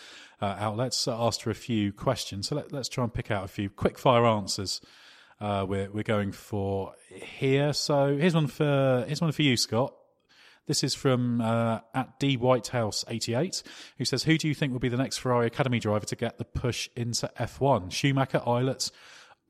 uh, 0.41 0.57
outlets. 0.59 1.07
Uh, 1.07 1.27
asked 1.27 1.43
for 1.43 1.51
a 1.51 1.55
few 1.55 1.93
questions, 1.93 2.49
so 2.49 2.57
let, 2.57 2.73
us 2.75 2.89
try 2.89 3.05
and 3.05 3.15
pick 3.15 3.31
out 3.31 3.45
a 3.45 3.49
few 3.49 3.71
quick 3.71 3.99
fire 3.99 4.27
answers. 4.27 4.81
we're 5.41 5.91
we're 5.91 6.03
going 6.03 6.33
for 6.33 6.95
here. 7.09 7.73
So 7.73 8.17
here's 8.17 8.35
one 8.35 8.49
for 8.49 9.05
here's 9.07 9.21
one 9.21 9.33
for 9.33 9.43
you, 9.43 9.57
Scott. 9.57 9.95
This 10.67 10.85
is 10.85 10.95
from 10.95 11.41
uh, 11.41 11.81
at 11.95 12.19
D 12.21 12.37
Whitehouse 12.37 13.05
eighty 13.09 13.35
eight, 13.35 13.63
who 13.99 14.05
says, 14.05 14.23
"Who 14.25 14.39
do 14.39 14.47
you 14.47 14.55
think 14.55 14.73
will 14.73 14.79
be 14.81 14.89
the 14.89 14.97
next 14.97 15.19
Ferrari 15.19 15.47
Academy 15.47 15.81
driver 15.81 16.07
to 16.07 16.17
get 16.17 16.39
the 16.39 16.45
push 16.45 16.89
into 16.97 17.31
F 17.37 17.61
one? 17.61 17.91
Schumacher, 17.91 18.41
Ilott, 18.47 18.93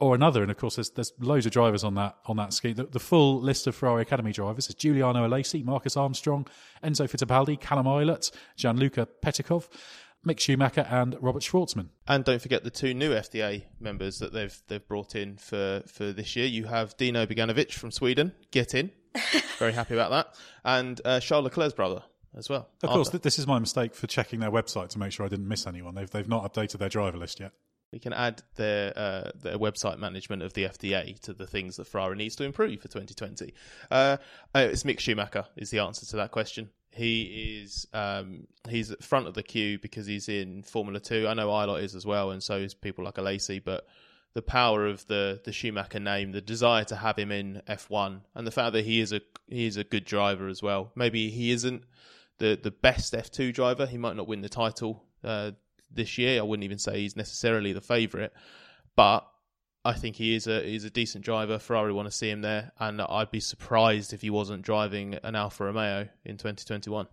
or 0.00 0.14
another?" 0.14 0.40
And 0.42 0.50
of 0.50 0.56
course, 0.56 0.76
there's 0.76 0.90
there's 0.90 1.12
loads 1.20 1.44
of 1.44 1.52
drivers 1.52 1.84
on 1.84 1.94
that 1.96 2.16
on 2.26 2.36
that 2.38 2.54
scheme. 2.54 2.76
The, 2.76 2.84
the 2.84 2.98
full 3.00 3.40
list 3.42 3.66
of 3.66 3.74
Ferrari 3.74 4.02
Academy 4.02 4.32
drivers 4.32 4.68
is 4.68 4.74
Giuliano 4.74 5.28
Alesi, 5.28 5.62
Marcus 5.62 5.96
Armstrong, 5.96 6.46
Enzo 6.82 7.08
Fittipaldi, 7.08 7.60
Callum 7.60 7.86
Ilott, 7.86 8.30
Gianluca 8.56 9.06
Petecof. 9.22 9.68
Mick 10.26 10.38
Schumacher 10.38 10.86
and 10.88 11.16
Robert 11.20 11.42
Shwartzman. 11.42 11.88
And 12.06 12.24
don't 12.24 12.40
forget 12.40 12.62
the 12.62 12.70
two 12.70 12.94
new 12.94 13.10
FDA 13.10 13.64
members 13.80 14.20
that 14.20 14.32
they've 14.32 14.56
they've 14.68 14.86
brought 14.86 15.16
in 15.16 15.36
for, 15.36 15.82
for 15.88 16.12
this 16.12 16.36
year. 16.36 16.46
You 16.46 16.66
have 16.66 16.96
Dino 16.96 17.26
Beganovic 17.26 17.72
from 17.72 17.90
Sweden. 17.90 18.32
Get 18.52 18.72
in. 18.72 18.92
Very 19.58 19.72
happy 19.72 19.94
about 19.94 20.10
that. 20.10 20.34
And 20.64 21.00
uh, 21.04 21.20
Charles 21.20 21.44
Leclerc's 21.44 21.74
brother 21.74 22.02
as 22.36 22.48
well. 22.48 22.68
Of 22.82 22.90
course, 22.90 23.10
th- 23.10 23.22
this 23.22 23.38
is 23.38 23.46
my 23.46 23.58
mistake 23.58 23.94
for 23.94 24.06
checking 24.06 24.40
their 24.40 24.50
website 24.50 24.88
to 24.90 24.98
make 24.98 25.12
sure 25.12 25.26
I 25.26 25.28
didn't 25.28 25.48
miss 25.48 25.66
anyone. 25.66 25.94
They've 25.94 26.10
they've 26.10 26.28
not 26.28 26.50
updated 26.50 26.78
their 26.78 26.88
driver 26.88 27.18
list 27.18 27.40
yet. 27.40 27.52
We 27.92 27.98
can 27.98 28.14
add 28.14 28.42
their 28.56 28.92
uh, 28.96 29.30
their 29.34 29.58
website 29.58 29.98
management 29.98 30.42
of 30.42 30.54
the 30.54 30.64
FDA 30.64 31.18
to 31.20 31.34
the 31.34 31.46
things 31.46 31.76
that 31.76 31.86
Ferrari 31.86 32.16
needs 32.16 32.36
to 32.36 32.44
improve 32.44 32.80
for 32.80 32.88
2020. 32.88 33.52
Uh, 33.90 34.16
uh, 34.54 34.58
it's 34.70 34.82
Mick 34.82 34.98
Schumacher 34.98 35.46
is 35.56 35.70
the 35.70 35.80
answer 35.80 36.06
to 36.06 36.16
that 36.16 36.30
question. 36.30 36.70
He 36.90 37.60
is 37.62 37.86
um, 37.92 38.46
he's 38.68 38.90
at 38.90 39.02
front 39.02 39.26
of 39.26 39.34
the 39.34 39.42
queue 39.42 39.78
because 39.78 40.06
he's 40.06 40.28
in 40.28 40.62
Formula 40.62 41.00
Two. 41.00 41.28
I 41.28 41.34
know 41.34 41.48
Ilott 41.48 41.82
is 41.82 41.94
as 41.94 42.06
well, 42.06 42.30
and 42.30 42.42
so 42.42 42.56
is 42.56 42.72
people 42.72 43.04
like 43.04 43.14
Alesi, 43.16 43.62
but 43.62 43.86
the 44.34 44.42
power 44.42 44.86
of 44.86 45.06
the 45.06 45.40
the 45.44 45.52
Schumacher 45.52 46.00
name, 46.00 46.32
the 46.32 46.40
desire 46.40 46.84
to 46.84 46.96
have 46.96 47.18
him 47.18 47.30
in 47.30 47.62
F1, 47.68 48.22
and 48.34 48.46
the 48.46 48.50
fact 48.50 48.72
that 48.72 48.84
he 48.84 49.00
is 49.00 49.12
a 49.12 49.20
he 49.48 49.66
is 49.66 49.76
a 49.76 49.84
good 49.84 50.04
driver 50.04 50.48
as 50.48 50.62
well. 50.62 50.92
Maybe 50.94 51.30
he 51.30 51.50
isn't 51.50 51.84
the 52.38 52.58
the 52.62 52.70
best 52.70 53.12
F2 53.12 53.52
driver. 53.52 53.86
He 53.86 53.98
might 53.98 54.16
not 54.16 54.26
win 54.26 54.40
the 54.40 54.48
title 54.48 55.04
uh, 55.22 55.52
this 55.90 56.18
year. 56.18 56.40
I 56.40 56.42
wouldn't 56.42 56.64
even 56.64 56.78
say 56.78 57.00
he's 57.00 57.16
necessarily 57.16 57.72
the 57.72 57.80
favourite, 57.80 58.32
but 58.96 59.26
I 59.84 59.94
think 59.94 60.16
he 60.16 60.34
is 60.34 60.46
a 60.46 60.62
he's 60.62 60.84
a 60.84 60.90
decent 60.90 61.24
driver. 61.24 61.58
Ferrari 61.58 61.92
want 61.92 62.08
to 62.08 62.16
see 62.16 62.30
him 62.30 62.40
there, 62.40 62.72
and 62.78 63.00
I'd 63.02 63.30
be 63.30 63.40
surprised 63.40 64.12
if 64.12 64.22
he 64.22 64.30
wasn't 64.30 64.62
driving 64.62 65.14
an 65.22 65.34
Alfa 65.34 65.64
Romeo 65.64 66.08
in 66.24 66.36
2021. 66.36 67.06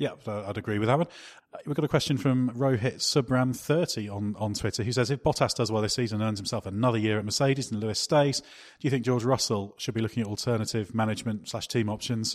Yeah, 0.00 0.12
I'd 0.26 0.56
agree 0.56 0.78
with 0.78 0.88
that 0.88 0.96
one. 0.96 1.08
Uh, 1.52 1.58
we've 1.66 1.76
got 1.76 1.84
a 1.84 1.88
question 1.88 2.16
from 2.16 2.48
Rohit 2.52 3.00
Subram30 3.00 4.10
on, 4.10 4.34
on 4.38 4.54
Twitter 4.54 4.82
who 4.82 4.92
says 4.92 5.10
if 5.10 5.22
Bottas 5.22 5.54
does 5.54 5.70
well 5.70 5.82
this 5.82 5.92
season 5.92 6.22
and 6.22 6.26
earns 6.26 6.38
himself 6.38 6.64
another 6.64 6.96
year 6.96 7.18
at 7.18 7.24
Mercedes 7.26 7.70
and 7.70 7.82
Lewis 7.82 8.00
stays, 8.00 8.40
do 8.40 8.46
you 8.80 8.88
think 8.88 9.04
George 9.04 9.24
Russell 9.24 9.74
should 9.76 9.92
be 9.92 10.00
looking 10.00 10.22
at 10.22 10.26
alternative 10.26 10.94
management 10.94 11.50
slash 11.50 11.68
team 11.68 11.90
options? 11.90 12.34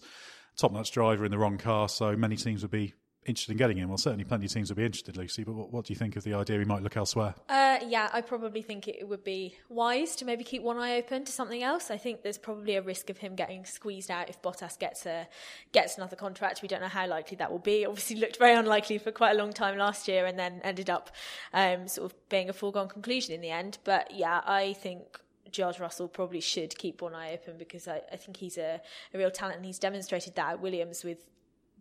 Top 0.55 0.74
notch 0.74 0.91
driver 0.91 1.26
in 1.26 1.32
the 1.32 1.39
wrong 1.39 1.57
car, 1.57 1.89
so 1.89 2.16
many 2.16 2.36
teams 2.36 2.61
would 2.61 2.70
be 2.70 2.93
interested 3.26 3.52
in 3.52 3.58
getting 3.58 3.78
him. 3.78 3.90
Well, 3.90 3.98
certainly 3.98 4.24
plenty 4.24 4.46
of 4.46 4.54
teams 4.54 4.70
would 4.70 4.78
be 4.78 4.86
interested, 4.86 5.18
Lucy. 5.18 5.44
But 5.44 5.54
what, 5.54 5.72
what 5.72 5.86
do 5.86 5.94
you 5.94 5.98
think 5.98 6.16
of 6.16 6.24
the 6.24 6.34
idea 6.34 6.60
he 6.60 6.66
might 6.66 6.84
look 6.84 6.96
elsewhere? 6.96 7.36
Uh, 7.50 7.80
yeah, 7.88 8.10
I 8.14 8.22
probably 8.22 8.62
think 8.62 8.88
it 8.88 9.08
would 9.08 9.24
be 9.24 9.56
wise 9.70 10.16
to 10.18 10.26
maybe 10.26 10.44
keep 10.44 10.62
one 10.62 10.78
eye 10.78 10.98
open 10.98 11.26
to 11.26 11.32
something 11.32 11.64
else. 11.64 11.90
I 11.90 11.98
think 11.98 12.22
there's 12.22 12.38
probably 12.38 12.76
a 12.76 12.82
risk 12.82 13.10
of 13.10 13.18
him 13.18 13.36
getting 13.36 13.66
squeezed 13.66 14.12
out 14.12 14.30
if 14.30 14.42
Bottas 14.42 14.78
gets 14.78 15.06
a 15.06 15.28
gets 15.72 15.98
another 15.98 16.16
contract. 16.16 16.62
We 16.62 16.68
don't 16.68 16.82
know 16.82 16.88
how 16.88 17.08
likely 17.08 17.38
that 17.38 17.52
will 17.52 17.60
be. 17.60 17.86
Obviously, 17.86 18.18
looked 18.18 18.38
very 18.38 18.56
unlikely 18.56 18.98
for 19.00 19.12
quite 19.12 19.32
a 19.32 19.38
long 19.38 19.54
time 19.54 19.78
last 19.78 20.08
year, 20.08 20.26
and 20.26 20.38
then 20.38 20.62
ended 20.64 20.90
up 20.90 21.12
um, 21.54 21.88
sort 21.88 22.12
of 22.12 22.30
being 22.30 22.50
a 22.50 22.54
foregone 22.54 22.88
conclusion 22.88 23.34
in 23.34 23.42
the 23.42 23.50
end. 23.50 23.80
But 23.84 24.12
yeah, 24.14 24.42
I 24.46 24.74
think 24.74 25.20
George 25.52 25.80
Russell 25.80 26.08
probably 26.08 26.42
should 26.42 26.78
keep 26.78 27.02
one 27.02 27.16
eye 27.16 27.34
open 27.34 27.58
because 27.58 27.88
I, 27.88 28.02
I 28.12 28.18
think 28.18 28.38
he's 28.38 28.58
a, 28.58 28.82
a, 29.14 29.18
real 29.18 29.32
talent 29.32 29.58
and 29.58 29.66
he's 29.66 29.80
demonstrated 29.80 30.36
that 30.36 30.54
at 30.54 30.60
Williams 30.60 31.04
with 31.04 31.20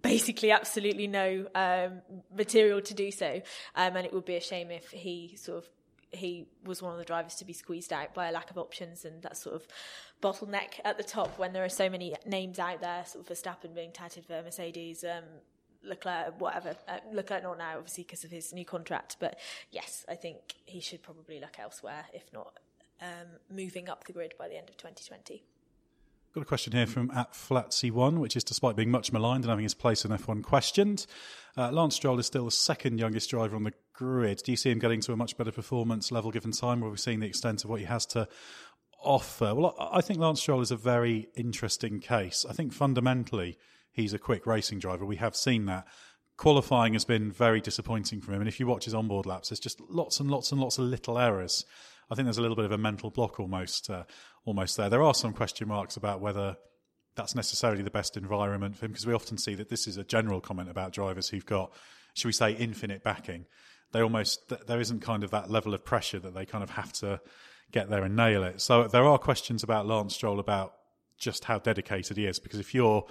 basically 0.05 0.51
absolutely 0.53 1.09
no 1.09 1.47
um, 1.55 2.03
material 2.37 2.81
to 2.83 2.95
do 2.95 3.11
so. 3.11 3.41
Um, 3.75 3.97
and 3.97 4.07
it 4.07 4.13
would 4.13 4.27
be 4.27 4.37
a 4.37 4.41
shame 4.41 4.71
if 4.71 4.91
he 4.91 5.35
sort 5.37 5.59
of 5.59 5.69
he 6.13 6.47
was 6.65 6.81
one 6.81 6.93
of 6.93 6.99
the 6.99 7.05
drivers 7.05 7.35
to 7.37 7.45
be 7.45 7.53
squeezed 7.53 7.93
out 7.93 8.15
by 8.15 8.29
a 8.29 8.33
lack 8.33 8.49
of 8.49 8.57
options 8.57 9.05
and 9.05 9.21
that 9.23 9.37
sort 9.37 9.57
of 9.57 9.67
bottleneck 10.23 10.79
at 10.85 10.97
the 10.97 11.03
top 11.03 11.37
when 11.41 11.53
there 11.53 11.65
are 11.65 11.69
so 11.69 11.91
many 11.91 12.15
names 12.25 12.61
out 12.61 12.81
there, 12.81 13.05
sort 13.05 13.29
of 13.29 13.37
Verstappen 13.37 13.75
being 13.75 13.91
touted 13.91 14.25
for 14.25 14.41
Mercedes, 14.41 15.03
um, 15.03 15.25
Leclerc, 15.83 16.41
whatever. 16.41 16.77
Uh, 16.87 16.99
Leclerc 17.13 17.43
not 17.43 17.59
now, 17.59 17.79
obviously, 17.79 18.05
because 18.05 18.23
of 18.23 18.31
his 18.31 18.53
new 18.53 18.65
contract. 18.65 19.17
But 19.19 19.41
yes, 19.73 20.05
I 20.09 20.15
think 20.15 20.55
he 20.67 20.79
should 20.79 21.03
probably 21.03 21.41
look 21.41 21.59
elsewhere, 21.59 22.05
if 22.13 22.33
not 22.33 22.61
um, 23.03 23.27
moving 23.51 23.89
up 23.89 24.05
the 24.05 24.13
grid 24.13 24.35
by 24.39 24.47
the 24.47 24.57
end 24.57 24.69
of 24.69 24.77
2020. 24.77 25.43
Got 26.35 26.43
a 26.43 26.47
question 26.47 26.72
here 26.72 26.89
from 26.89 27.12
at 27.12 27.32
Flatsy1, 27.32 28.18
which 28.18 28.35
is 28.35 28.43
despite 28.43 28.74
being 28.74 28.91
much 28.91 29.12
maligned 29.12 29.45
and 29.45 29.51
having 29.51 29.62
his 29.62 29.72
place 29.72 30.05
in 30.05 30.11
F1 30.11 30.43
questioned. 30.43 31.07
Uh, 31.57 31.70
Lance 31.70 31.95
Stroll 31.95 32.18
is 32.18 32.26
still 32.26 32.47
the 32.47 32.51
second 32.51 32.99
youngest 32.99 33.30
driver 33.30 33.55
on 33.55 33.62
the 33.62 33.72
grid. 33.93 34.43
Do 34.45 34.51
you 34.51 34.57
see 34.57 34.72
him 34.72 34.80
getting 34.80 35.01
to 35.03 35.12
a 35.12 35.16
much 35.16 35.37
better 35.37 35.53
performance 35.53 36.11
level 36.11 36.32
given 36.32 36.51
time, 36.51 36.80
where 36.80 36.91
we're 36.91 36.97
seeing 36.97 37.20
the 37.20 37.28
extent 37.28 37.62
of 37.62 37.70
what 37.70 37.78
he 37.78 37.87
has 37.87 38.05
to 38.07 38.26
offer? 39.01 39.55
Well, 39.55 39.76
I 39.78 40.01
think 40.01 40.18
Lance 40.18 40.41
Stroll 40.41 40.61
is 40.61 40.72
a 40.72 40.76
very 40.76 41.28
interesting 41.37 42.01
case. 42.01 42.45
I 42.51 42.53
think 42.53 42.72
fundamentally 42.72 43.57
he's 43.93 44.12
a 44.12 44.18
quick 44.18 44.45
racing 44.45 44.80
driver. 44.80 45.07
We 45.07 45.16
have 45.16 45.37
seen 45.37 45.66
that. 45.66 45.87
Qualifying 46.37 46.95
has 46.95 47.05
been 47.05 47.30
very 47.30 47.61
disappointing 47.61 48.20
for 48.20 48.32
him, 48.32 48.41
and 48.41 48.49
if 48.49 48.59
you 48.59 48.66
watch 48.66 48.87
his 48.87 48.95
onboard 48.95 49.24
laps, 49.24 49.51
there's 49.51 49.61
just 49.61 49.80
lots 49.89 50.18
and 50.18 50.28
lots 50.28 50.51
and 50.51 50.61
lots 50.61 50.78
of 50.78 50.87
little 50.87 51.16
errors. 51.16 51.64
I 52.11 52.14
think 52.14 52.26
there's 52.26 52.39
a 52.39 52.43
little 52.43 52.57
bit 52.57 52.64
of 52.64 52.72
a 52.72 52.78
mental 52.78 53.11
block 53.11 53.41
almost 53.41 53.89
uh, 53.89 54.05
almost 54.45 54.77
there. 54.77 54.91
There 54.91 55.03
are 55.03 55.15
some 55.15 55.33
question 55.33 55.69
marks 55.69 55.97
about 55.97 56.21
whether 56.21 56.57
that's 57.17 57.35
necessarily 57.35 57.83
the 57.83 57.91
best 57.91 58.17
environment 58.17 58.77
for 58.77 58.87
him 58.87 58.93
because 58.93 59.07
we 59.07 59.15
often 59.15 59.39
see 59.39 59.55
that 59.55 59.69
this 59.69 59.87
is 59.87 59.97
a 59.97 60.05
general 60.05 60.41
comment 60.41 60.69
about 60.69 60.93
drivers 60.93 61.29
who've 61.29 61.47
got, 61.47 61.73
should 62.15 62.29
we 62.29 62.33
say, 62.33 62.53
infinite 62.53 63.03
backing. 63.03 63.47
They 63.93 64.03
almost 64.03 64.53
there 64.67 64.81
isn't 64.81 65.01
kind 65.01 65.23
of 65.23 65.31
that 65.31 65.51
level 65.51 65.73
of 65.73 65.85
pressure 65.85 66.19
that 66.19 66.35
they 66.35 66.45
kind 66.45 66.65
of 66.65 66.71
have 66.71 66.93
to 66.95 67.21
get 67.71 67.89
there 67.89 68.03
and 68.03 68.17
nail 68.17 68.43
it. 68.43 68.61
So 68.61 68.89
there 68.89 69.05
are 69.05 69.19
questions 69.19 69.63
about 69.63 69.87
Lance 69.87 70.15
Stroll 70.15 70.41
about 70.41 70.75
just 71.17 71.45
how 71.45 71.59
dedicated 71.59 72.17
he 72.17 72.27
is 72.27 72.41
because 72.41 72.59
if 72.59 72.75
you're 72.75 73.05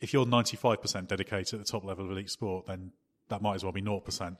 if 0.00 0.12
you're 0.12 0.26
95% 0.26 1.06
dedicated 1.06 1.54
at 1.54 1.64
the 1.64 1.70
top 1.70 1.84
level 1.84 2.04
of 2.04 2.10
elite 2.10 2.30
sport, 2.30 2.66
then 2.66 2.92
that 3.28 3.40
might 3.40 3.54
as 3.54 3.64
well 3.64 3.72
be 3.72 3.80
0% 3.80 4.36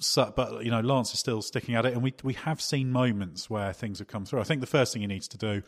so, 0.00 0.32
but 0.34 0.64
you 0.64 0.70
know, 0.70 0.80
Lance 0.80 1.12
is 1.12 1.20
still 1.20 1.42
sticking 1.42 1.74
at 1.74 1.86
it, 1.86 1.92
and 1.92 2.02
we 2.02 2.14
we 2.22 2.34
have 2.34 2.60
seen 2.60 2.90
moments 2.90 3.48
where 3.48 3.72
things 3.72 3.98
have 3.98 4.08
come 4.08 4.24
through. 4.24 4.40
I 4.40 4.44
think 4.44 4.60
the 4.60 4.66
first 4.66 4.92
thing 4.92 5.02
he 5.02 5.08
needs 5.08 5.28
to 5.28 5.38
do, 5.38 5.62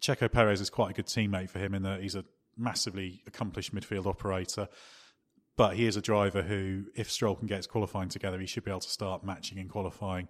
Checo 0.00 0.30
Perez 0.30 0.60
is 0.60 0.70
quite 0.70 0.90
a 0.90 0.94
good 0.94 1.06
teammate 1.06 1.50
for 1.50 1.58
him 1.58 1.74
in 1.74 1.82
that 1.82 2.02
he's 2.02 2.14
a 2.14 2.24
massively 2.56 3.22
accomplished 3.26 3.74
midfield 3.74 4.06
operator, 4.06 4.68
but 5.56 5.76
he 5.76 5.86
is 5.86 5.96
a 5.96 6.00
driver 6.00 6.42
who, 6.42 6.84
if 6.94 7.10
Stroll 7.10 7.36
can 7.36 7.46
get 7.46 7.58
his 7.58 7.66
qualifying 7.66 8.08
together, 8.08 8.38
he 8.38 8.46
should 8.46 8.64
be 8.64 8.70
able 8.70 8.80
to 8.80 8.90
start 8.90 9.24
matching 9.24 9.58
in 9.58 9.68
qualifying. 9.68 10.28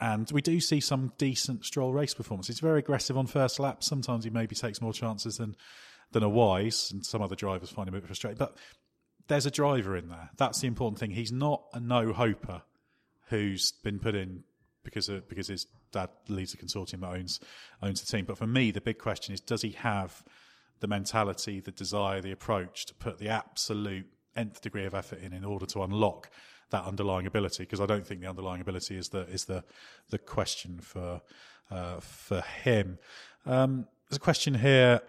And 0.00 0.30
we 0.32 0.42
do 0.42 0.60
see 0.60 0.80
some 0.80 1.12
decent 1.18 1.64
Stroll 1.64 1.92
race 1.92 2.14
performance. 2.14 2.48
He's 2.48 2.60
very 2.60 2.80
aggressive 2.80 3.16
on 3.16 3.26
first 3.26 3.58
lap. 3.58 3.82
Sometimes 3.82 4.24
he 4.24 4.30
maybe 4.30 4.54
takes 4.54 4.80
more 4.80 4.92
chances 4.92 5.38
than 5.38 5.56
than 6.12 6.22
a 6.22 6.28
wise, 6.28 6.90
and 6.92 7.04
some 7.04 7.22
other 7.22 7.34
drivers 7.34 7.70
find 7.70 7.88
him 7.88 7.94
a 7.94 7.98
bit 7.98 8.06
frustrating. 8.06 8.38
But 8.38 8.56
there's 9.28 9.46
a 9.46 9.50
driver 9.50 9.96
in 9.96 10.08
there. 10.08 10.30
That's 10.36 10.60
the 10.60 10.66
important 10.66 10.98
thing. 10.98 11.10
He's 11.10 11.32
not 11.32 11.64
a 11.72 11.80
no 11.80 12.12
hoper 12.12 12.62
who's 13.28 13.72
been 13.72 13.98
put 13.98 14.14
in 14.14 14.44
because 14.82 15.08
of, 15.08 15.28
because 15.28 15.48
his 15.48 15.66
dad 15.92 16.10
leads 16.28 16.54
a 16.54 16.56
consortium 16.56 17.00
that 17.00 17.10
owns 17.10 17.40
owns 17.82 18.02
the 18.02 18.16
team. 18.16 18.26
But 18.26 18.38
for 18.38 18.46
me, 18.46 18.70
the 18.70 18.80
big 18.80 18.98
question 18.98 19.34
is: 19.34 19.40
Does 19.40 19.62
he 19.62 19.70
have 19.72 20.22
the 20.80 20.86
mentality, 20.86 21.60
the 21.60 21.70
desire, 21.70 22.20
the 22.20 22.32
approach 22.32 22.86
to 22.86 22.94
put 22.94 23.18
the 23.18 23.28
absolute 23.28 24.06
nth 24.36 24.60
degree 24.60 24.84
of 24.84 24.94
effort 24.94 25.20
in 25.20 25.32
in 25.32 25.44
order 25.44 25.66
to 25.66 25.82
unlock 25.82 26.30
that 26.70 26.84
underlying 26.84 27.26
ability 27.26 27.62
because 27.62 27.80
I 27.80 27.86
don't 27.86 28.06
think 28.06 28.20
the 28.20 28.28
underlying 28.28 28.60
ability 28.60 28.96
is 28.96 29.08
the 29.10 29.22
is 29.28 29.44
the 29.44 29.64
the 30.10 30.18
question 30.18 30.80
for 30.80 31.22
uh, 31.70 32.00
for 32.00 32.40
him. 32.40 32.98
Um, 33.46 33.86
there's 34.08 34.16
a 34.16 34.20
question 34.20 34.54
here, 34.54 35.00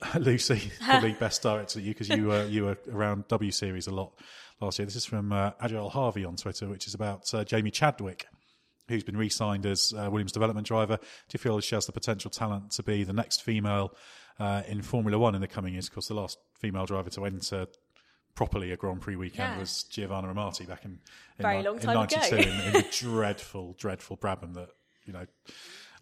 Lucy, 0.18 0.70
probably 0.84 1.12
best 1.12 1.42
directed 1.42 1.78
at 1.78 1.84
you 1.84 1.92
because 1.92 2.08
you 2.08 2.26
were 2.26 2.46
you 2.46 2.64
were 2.64 2.78
around 2.92 3.26
W 3.28 3.50
Series 3.50 3.86
a 3.86 3.94
lot 3.94 4.12
last 4.60 4.78
year. 4.78 4.86
This 4.86 4.96
is 4.96 5.04
from 5.06 5.32
uh, 5.32 5.52
Agile 5.60 5.90
Harvey 5.90 6.24
on 6.24 6.36
Twitter, 6.36 6.68
which 6.68 6.86
is 6.86 6.94
about 6.94 7.32
uh, 7.34 7.44
Jamie 7.44 7.70
Chadwick. 7.70 8.26
Who's 8.88 9.02
been 9.02 9.16
re-signed 9.16 9.64
as 9.64 9.94
uh, 9.96 10.10
Williams 10.10 10.32
development 10.32 10.66
driver? 10.66 10.98
Do 10.98 11.04
you 11.32 11.38
feel 11.38 11.58
she 11.60 11.74
has 11.74 11.86
the 11.86 11.92
potential 11.92 12.30
talent 12.30 12.70
to 12.72 12.82
be 12.82 13.02
the 13.02 13.14
next 13.14 13.40
female 13.42 13.94
uh, 14.38 14.62
in 14.68 14.82
Formula 14.82 15.18
One 15.18 15.34
in 15.34 15.40
the 15.40 15.48
coming 15.48 15.72
years? 15.72 15.88
Because 15.88 16.06
the 16.06 16.12
last 16.14 16.36
female 16.60 16.84
driver 16.84 17.08
to 17.08 17.24
enter 17.24 17.66
properly 18.34 18.72
a 18.72 18.76
Grand 18.76 19.00
Prix 19.00 19.16
weekend 19.16 19.54
Yeah. 19.54 19.58
was 19.58 19.84
Giovanna 19.84 20.28
Amati 20.34 20.66
back 20.68 20.84
in, 20.84 20.98
in, 21.38 21.42
Very 21.42 21.58
ni- 21.58 21.62
long 21.62 21.76
in 21.76 21.80
time 21.82 21.96
ago. 21.96 22.20
in, 22.36 22.48
in 22.66 22.72
the 22.74 22.84
dreadful, 22.98 23.74
dreadful 23.78 24.18
Brabham 24.18 24.52
that, 24.52 24.68
you 25.06 25.14
know, 25.14 25.24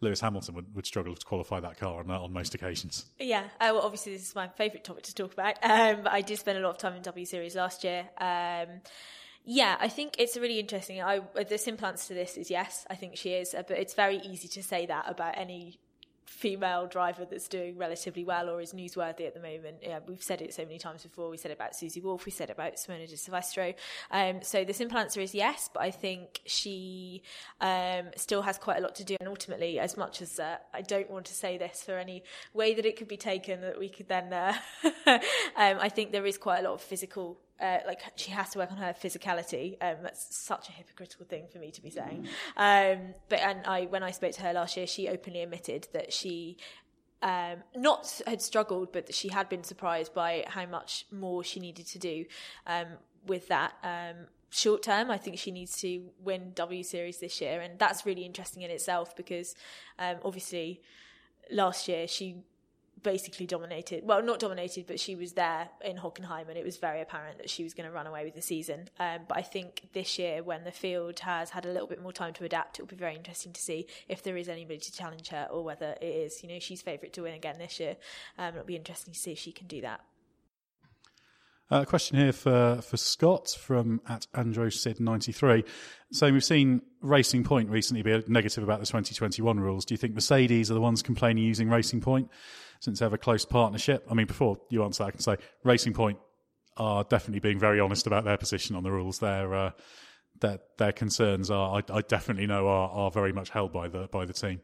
Lewis 0.02 0.20
Hamilton 0.20 0.54
would, 0.56 0.74
would 0.74 0.84
struggle 0.84 1.14
to 1.14 1.24
qualify 1.24 1.60
that 1.60 1.78
car 1.78 2.00
on, 2.00 2.10
on 2.10 2.32
most 2.32 2.54
occasions. 2.54 3.06
Yeah, 3.18 3.44
uh, 3.60 3.70
well, 3.72 3.82
obviously 3.82 4.12
this 4.12 4.28
is 4.28 4.34
my 4.34 4.48
favourite 4.48 4.84
topic 4.84 5.04
to 5.04 5.14
talk 5.14 5.32
about. 5.32 5.56
Um, 5.62 6.06
I 6.10 6.20
did 6.20 6.38
spend 6.38 6.58
a 6.58 6.60
lot 6.60 6.70
of 6.70 6.78
time 6.78 6.94
in 6.94 7.02
W 7.02 7.24
Series 7.24 7.56
last 7.56 7.84
year. 7.84 8.08
Um, 8.18 8.82
yeah, 9.44 9.76
I 9.80 9.88
think 9.88 10.16
it's 10.18 10.36
really 10.36 10.60
interesting. 10.60 11.00
I, 11.02 11.20
the 11.48 11.56
simple 11.56 11.86
answer 11.86 12.08
to 12.08 12.14
this 12.14 12.36
is 12.36 12.50
yes. 12.50 12.86
I 12.90 12.96
think 12.96 13.16
she 13.16 13.30
is, 13.30 13.54
uh, 13.54 13.62
but 13.66 13.78
it's 13.78 13.94
very 13.94 14.18
easy 14.18 14.48
to 14.48 14.62
say 14.62 14.86
that 14.86 15.08
about 15.08 15.38
any 15.38 15.78
female 16.32 16.86
driver 16.86 17.26
that's 17.26 17.46
doing 17.46 17.76
relatively 17.76 18.24
well 18.24 18.48
or 18.48 18.60
is 18.60 18.72
newsworthy 18.72 19.26
at 19.26 19.34
the 19.34 19.40
moment. 19.40 19.76
Yeah, 19.82 20.00
we've 20.06 20.22
said 20.22 20.40
it 20.40 20.54
so 20.54 20.64
many 20.64 20.78
times 20.78 21.02
before. 21.02 21.28
We 21.28 21.36
said 21.36 21.50
about 21.50 21.76
Susie 21.76 22.00
Wolff. 22.00 22.24
We 22.24 22.32
said 22.32 22.48
about 22.48 22.76
Simona 22.76 23.08
de 23.08 23.16
Silvestro. 23.16 23.74
Um, 24.10 24.42
so 24.42 24.64
the 24.64 24.72
simple 24.72 24.98
answer 24.98 25.20
is 25.20 25.34
yes, 25.34 25.68
but 25.72 25.82
I 25.82 25.90
think 25.90 26.40
she 26.46 27.22
um, 27.60 28.06
still 28.16 28.42
has 28.42 28.56
quite 28.56 28.78
a 28.78 28.80
lot 28.80 28.94
to 28.96 29.04
do. 29.04 29.16
And 29.20 29.28
ultimately, 29.28 29.78
as 29.78 29.96
much 29.96 30.22
as 30.22 30.40
uh, 30.40 30.56
I 30.72 30.80
don't 30.80 31.10
want 31.10 31.26
to 31.26 31.34
say 31.34 31.58
this 31.58 31.82
for 31.82 31.98
any 31.98 32.24
way 32.54 32.74
that 32.74 32.86
it 32.86 32.96
could 32.96 33.08
be 33.08 33.18
taken, 33.18 33.60
that 33.60 33.78
we 33.78 33.90
could 33.90 34.08
then, 34.08 34.32
uh, 34.32 34.54
um, 35.06 35.20
I 35.56 35.90
think 35.90 36.12
there 36.12 36.26
is 36.26 36.38
quite 36.38 36.60
a 36.60 36.62
lot 36.62 36.74
of 36.74 36.80
physical 36.80 37.38
uh, 37.62 37.78
like 37.86 38.00
she 38.16 38.32
has 38.32 38.50
to 38.50 38.58
work 38.58 38.72
on 38.72 38.78
her 38.78 38.92
physicality. 38.92 39.76
Um, 39.80 39.96
that's 40.02 40.34
such 40.34 40.68
a 40.68 40.72
hypocritical 40.72 41.24
thing 41.24 41.46
for 41.50 41.58
me 41.58 41.70
to 41.70 41.80
be 41.80 41.90
saying. 41.90 42.26
Um, 42.56 43.14
but 43.28 43.38
and 43.40 43.64
I, 43.66 43.86
when 43.86 44.02
I 44.02 44.10
spoke 44.10 44.32
to 44.32 44.42
her 44.42 44.52
last 44.52 44.76
year, 44.76 44.86
she 44.86 45.08
openly 45.08 45.42
admitted 45.42 45.88
that 45.92 46.12
she 46.12 46.56
um, 47.22 47.58
not 47.76 48.20
had 48.26 48.42
struggled, 48.42 48.92
but 48.92 49.06
that 49.06 49.14
she 49.14 49.28
had 49.28 49.48
been 49.48 49.62
surprised 49.62 50.12
by 50.12 50.44
how 50.48 50.66
much 50.66 51.06
more 51.12 51.44
she 51.44 51.60
needed 51.60 51.86
to 51.86 51.98
do 51.98 52.24
um, 52.66 52.86
with 53.26 53.46
that. 53.48 53.74
Um, 53.84 54.26
short 54.50 54.82
term, 54.82 55.10
I 55.10 55.18
think 55.18 55.38
she 55.38 55.52
needs 55.52 55.76
to 55.82 56.10
win 56.22 56.52
W 56.54 56.82
Series 56.82 57.20
this 57.20 57.40
year, 57.40 57.60
and 57.60 57.78
that's 57.78 58.04
really 58.04 58.24
interesting 58.24 58.62
in 58.62 58.70
itself 58.70 59.14
because 59.14 59.54
um, 60.00 60.16
obviously 60.24 60.82
last 61.50 61.86
year 61.86 62.08
she 62.08 62.42
basically 63.02 63.46
dominated. 63.46 64.04
Well, 64.04 64.22
not 64.22 64.38
dominated, 64.38 64.86
but 64.86 65.00
she 65.00 65.14
was 65.14 65.32
there 65.32 65.68
in 65.84 65.96
Hockenheim, 65.96 66.48
and 66.48 66.56
it 66.56 66.64
was 66.64 66.76
very 66.76 67.00
apparent 67.00 67.38
that 67.38 67.50
she 67.50 67.62
was 67.62 67.74
going 67.74 67.88
to 67.88 67.92
run 67.92 68.06
away 68.06 68.24
with 68.24 68.34
the 68.34 68.42
season. 68.42 68.88
Um, 68.98 69.20
but 69.28 69.36
I 69.38 69.42
think 69.42 69.88
this 69.92 70.18
year, 70.18 70.42
when 70.42 70.64
the 70.64 70.72
field 70.72 71.20
has 71.20 71.50
had 71.50 71.66
a 71.66 71.72
little 71.72 71.88
bit 71.88 72.02
more 72.02 72.12
time 72.12 72.32
to 72.34 72.44
adapt, 72.44 72.78
it 72.78 72.82
will 72.82 72.88
be 72.88 72.96
very 72.96 73.14
interesting 73.14 73.52
to 73.52 73.60
see 73.60 73.86
if 74.08 74.22
there 74.22 74.36
is 74.36 74.48
anybody 74.48 74.78
to 74.78 74.92
challenge 74.92 75.28
her, 75.28 75.48
or 75.50 75.64
whether 75.64 75.96
it 76.00 76.04
is, 76.04 76.42
you 76.42 76.48
know, 76.48 76.58
she's 76.58 76.82
favourite 76.82 77.12
to 77.14 77.22
win 77.22 77.34
again 77.34 77.58
this 77.58 77.80
year. 77.80 77.96
Um, 78.38 78.54
it'll 78.54 78.64
be 78.64 78.76
interesting 78.76 79.12
to 79.12 79.18
see 79.18 79.32
if 79.32 79.38
she 79.38 79.52
can 79.52 79.66
do 79.66 79.80
that. 79.82 80.00
Uh, 81.70 81.80
A 81.80 81.86
question 81.86 82.18
here 82.18 82.32
for, 82.32 82.82
for 82.82 82.98
Scott 82.98 83.56
from 83.58 84.02
at 84.06 84.26
AndroSid93. 84.34 85.66
So 86.10 86.30
we've 86.30 86.44
seen 86.44 86.82
Racing 87.00 87.44
Point 87.44 87.70
recently 87.70 88.02
be 88.02 88.22
negative 88.28 88.62
about 88.62 88.80
the 88.80 88.86
2021 88.86 89.58
rules. 89.58 89.86
Do 89.86 89.94
you 89.94 89.98
think 89.98 90.14
Mercedes 90.14 90.70
are 90.70 90.74
the 90.74 90.82
ones 90.82 91.02
complaining 91.02 91.44
using 91.44 91.70
Racing 91.70 92.02
Point 92.02 92.28
since 92.82 92.98
they 92.98 93.04
have 93.04 93.12
a 93.12 93.18
close 93.18 93.44
partnership? 93.44 94.04
I 94.10 94.14
mean, 94.14 94.26
before 94.26 94.58
you 94.68 94.82
answer 94.82 95.04
I 95.04 95.12
can 95.12 95.20
say 95.20 95.36
Racing 95.62 95.92
Point 95.92 96.18
are 96.76 97.04
definitely 97.04 97.40
being 97.40 97.58
very 97.58 97.78
honest 97.78 98.06
about 98.06 98.24
their 98.24 98.36
position 98.36 98.74
on 98.74 98.82
the 98.82 98.90
rules. 98.90 99.20
Their 99.20 99.54
uh, 99.54 99.70
their, 100.40 100.58
their 100.78 100.92
concerns 100.92 101.50
are, 101.50 101.76
I, 101.78 101.98
I 101.98 102.00
definitely 102.00 102.46
know, 102.46 102.66
are, 102.66 102.90
are 102.90 103.10
very 103.10 103.32
much 103.32 103.50
held 103.50 103.72
by 103.72 103.88
the 103.88 104.08
by 104.10 104.24
the 104.24 104.32
team. 104.32 104.60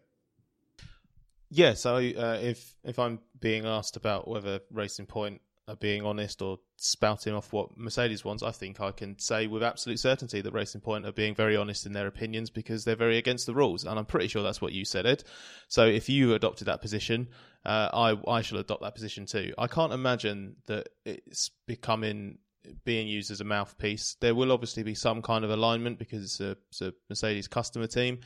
Yeah, 1.50 1.74
so 1.74 1.96
uh, 1.96 2.38
if 2.42 2.74
if 2.82 2.98
I'm 2.98 3.20
being 3.38 3.64
asked 3.64 3.96
about 3.96 4.26
whether 4.26 4.60
Racing 4.70 5.06
Point 5.06 5.40
being 5.76 6.04
honest 6.04 6.42
or 6.42 6.58
spouting 6.76 7.34
off 7.34 7.52
what 7.52 7.76
Mercedes 7.76 8.24
wants, 8.24 8.42
I 8.42 8.50
think 8.50 8.80
I 8.80 8.90
can 8.90 9.18
say 9.18 9.46
with 9.46 9.62
absolute 9.62 9.98
certainty 9.98 10.40
that 10.40 10.52
Racing 10.52 10.80
Point 10.80 11.06
are 11.06 11.12
being 11.12 11.34
very 11.34 11.56
honest 11.56 11.86
in 11.86 11.92
their 11.92 12.06
opinions 12.06 12.50
because 12.50 12.84
they're 12.84 12.96
very 12.96 13.18
against 13.18 13.46
the 13.46 13.54
rules, 13.54 13.84
and 13.84 13.98
I'm 13.98 14.06
pretty 14.06 14.28
sure 14.28 14.42
that's 14.42 14.60
what 14.60 14.72
you 14.72 14.84
said, 14.84 15.06
Edd. 15.06 15.24
So 15.68 15.86
if 15.86 16.08
you 16.08 16.34
adopted 16.34 16.68
that 16.68 16.80
position, 16.80 17.28
uh, 17.64 17.88
I 17.92 18.30
I 18.30 18.42
shall 18.42 18.58
adopt 18.58 18.82
that 18.82 18.94
position 18.94 19.26
too. 19.26 19.52
I 19.58 19.66
can't 19.66 19.92
imagine 19.92 20.56
that 20.66 20.88
it's 21.04 21.50
becoming 21.66 22.38
being 22.84 23.08
used 23.08 23.30
as 23.30 23.40
a 23.40 23.44
mouthpiece. 23.44 24.16
There 24.20 24.34
will 24.34 24.52
obviously 24.52 24.82
be 24.82 24.94
some 24.94 25.22
kind 25.22 25.44
of 25.44 25.50
alignment 25.50 25.98
because 25.98 26.24
it's 26.24 26.40
a, 26.40 26.56
it's 26.70 26.80
a 26.82 26.92
Mercedes 27.08 27.48
customer 27.48 27.86
team. 27.86 28.20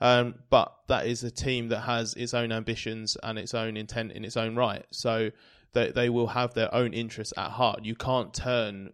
Um, 0.00 0.36
but 0.50 0.72
that 0.88 1.06
is 1.06 1.24
a 1.24 1.30
team 1.30 1.68
that 1.68 1.80
has 1.80 2.14
its 2.14 2.34
own 2.34 2.52
ambitions 2.52 3.16
and 3.22 3.38
its 3.38 3.54
own 3.54 3.76
intent 3.76 4.12
in 4.12 4.24
its 4.24 4.36
own 4.36 4.54
right. 4.54 4.84
So 4.92 5.30
they, 5.72 5.90
they 5.90 6.08
will 6.08 6.28
have 6.28 6.54
their 6.54 6.72
own 6.74 6.92
interests 6.92 7.34
at 7.36 7.50
heart. 7.50 7.84
You 7.84 7.94
can't 7.94 8.32
turn. 8.32 8.92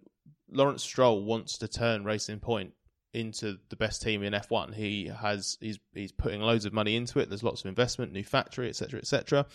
Lawrence 0.51 0.83
Stroll 0.83 1.25
wants 1.25 1.59
to 1.59 1.69
turn 1.69 2.05
Racing 2.05 2.41
Point 2.41 2.73
into 3.13 3.59
the 3.69 3.77
best 3.77 4.03
team 4.03 4.23
in 4.23 4.33
F1. 4.33 4.75
He 4.75 5.07
has 5.07 5.57
he's 5.61 5.79
he's 5.95 6.13
putting 6.13 6.41
loads 6.41 6.65
of 6.65 6.73
money 6.73 6.97
into 6.97 7.21
it. 7.21 7.29
There's 7.29 7.43
lots 7.43 7.61
of 7.63 7.67
investment, 7.69 8.13
new 8.13 8.25
factory, 8.25 8.69
etc., 8.69 8.99
etc. 9.01 9.47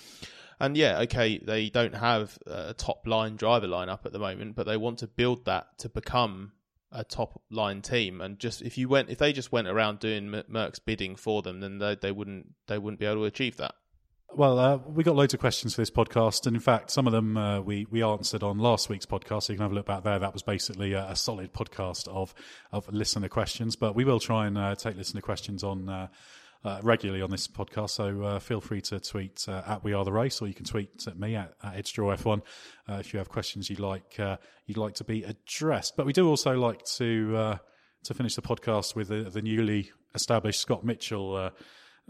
And 0.60 0.76
yeah, 0.76 1.00
okay, 1.02 1.38
they 1.38 1.70
don't 1.70 1.96
have 1.96 2.38
a 2.46 2.74
top 2.74 3.08
line 3.08 3.36
driver 3.36 3.68
lineup 3.68 4.06
at 4.06 4.12
the 4.12 4.20
moment, 4.20 4.56
but 4.56 4.66
they 4.66 4.78
want 4.78 5.00
to 5.00 5.08
build 5.08 5.46
that 5.46 5.78
to 5.80 5.90
become 5.90 6.54
a 6.92 7.04
top 7.04 7.42
line 7.50 7.82
team. 7.82 8.20
And 8.20 8.40
just 8.40 8.62
if 8.62 8.78
you 8.78 8.90
went, 8.90 9.10
if 9.10 9.18
they 9.18 9.32
just 9.32 9.52
went 9.52 9.68
around 9.68 10.00
doing 10.00 10.44
Merc's 10.48 10.80
bidding 10.80 11.16
for 11.16 11.42
them, 11.42 11.60
then 11.60 11.78
they, 11.78 11.96
they 11.96 12.12
wouldn't 12.12 12.54
they 12.68 12.78
wouldn't 12.78 13.00
be 13.00 13.06
able 13.06 13.22
to 13.22 13.26
achieve 13.26 13.58
that. 13.58 13.76
Well, 14.36 14.60
uh, 14.60 14.78
we 14.78 15.04
got 15.04 15.16
loads 15.16 15.34
of 15.34 15.40
questions 15.40 15.74
for 15.74 15.82
this 15.82 15.90
podcast, 15.90 16.46
and 16.46 16.56
in 16.56 16.62
fact, 16.62 16.92
some 16.92 17.08
of 17.08 17.14
them 17.14 17.36
uh, 17.36 17.62
we 17.62 17.88
we 17.90 18.04
answered 18.04 18.44
on 18.44 18.60
last 18.60 18.88
week's 18.88 19.06
podcast. 19.06 19.44
So 19.44 19.54
you 19.54 19.58
can 19.58 19.64
have 19.64 19.72
a 19.72 19.76
look 19.76 19.88
back 19.88 20.04
there. 20.04 20.20
That 20.20 20.34
was 20.34 20.44
basically 20.44 20.94
a, 20.94 21.10
a 21.10 21.16
solid 21.16 21.52
podcast 21.52 22.08
of 22.08 22.36
of 22.72 22.88
listener 22.94 23.28
questions. 23.28 23.76
But 23.76 23.96
we 23.96 24.06
will 24.06 24.20
try 24.20 24.46
and 24.46 24.58
uh, 24.58 24.76
take 24.76 24.96
listener 24.96 25.22
questions 25.22 25.64
on. 25.64 25.90
Uh, 25.90 26.08
uh, 26.66 26.78
regularly 26.84 27.22
on 27.22 27.32
this 27.32 27.48
podcast, 27.48 27.92
so 27.92 28.22
uh, 28.22 28.38
feel 28.38 28.60
free 28.60 28.82
to 28.82 29.00
tweet 29.00 29.48
at 29.48 29.82
We 29.82 29.94
Are 29.94 30.04
the 30.04 30.12
Race, 30.12 30.42
or 30.42 30.48
you 30.50 30.54
can 30.54 30.66
tweet 30.66 31.08
at 31.08 31.18
me 31.18 31.38
at, 31.38 31.54
at 31.64 31.76
EddStrawF1 31.76 32.42
uh, 32.90 32.96
if 32.96 33.14
you 33.14 33.20
have 33.20 33.30
questions 33.30 33.70
you'd 33.70 33.80
like 33.80 34.20
you'd 34.66 34.76
like 34.76 34.96
to 34.96 35.06
be 35.06 35.24
addressed. 35.24 35.96
But 35.96 36.06
we 36.06 36.12
do 36.12 36.28
also 36.28 36.60
like 36.60 36.84
to 36.98 37.60
to 38.04 38.14
finish 38.14 38.36
the 38.36 38.42
podcast 38.42 38.94
with 38.94 39.08
the, 39.08 39.30
the 39.30 39.42
newly 39.42 39.94
established 40.14 40.60
Scott 40.60 40.84
Mitchell 40.84 41.50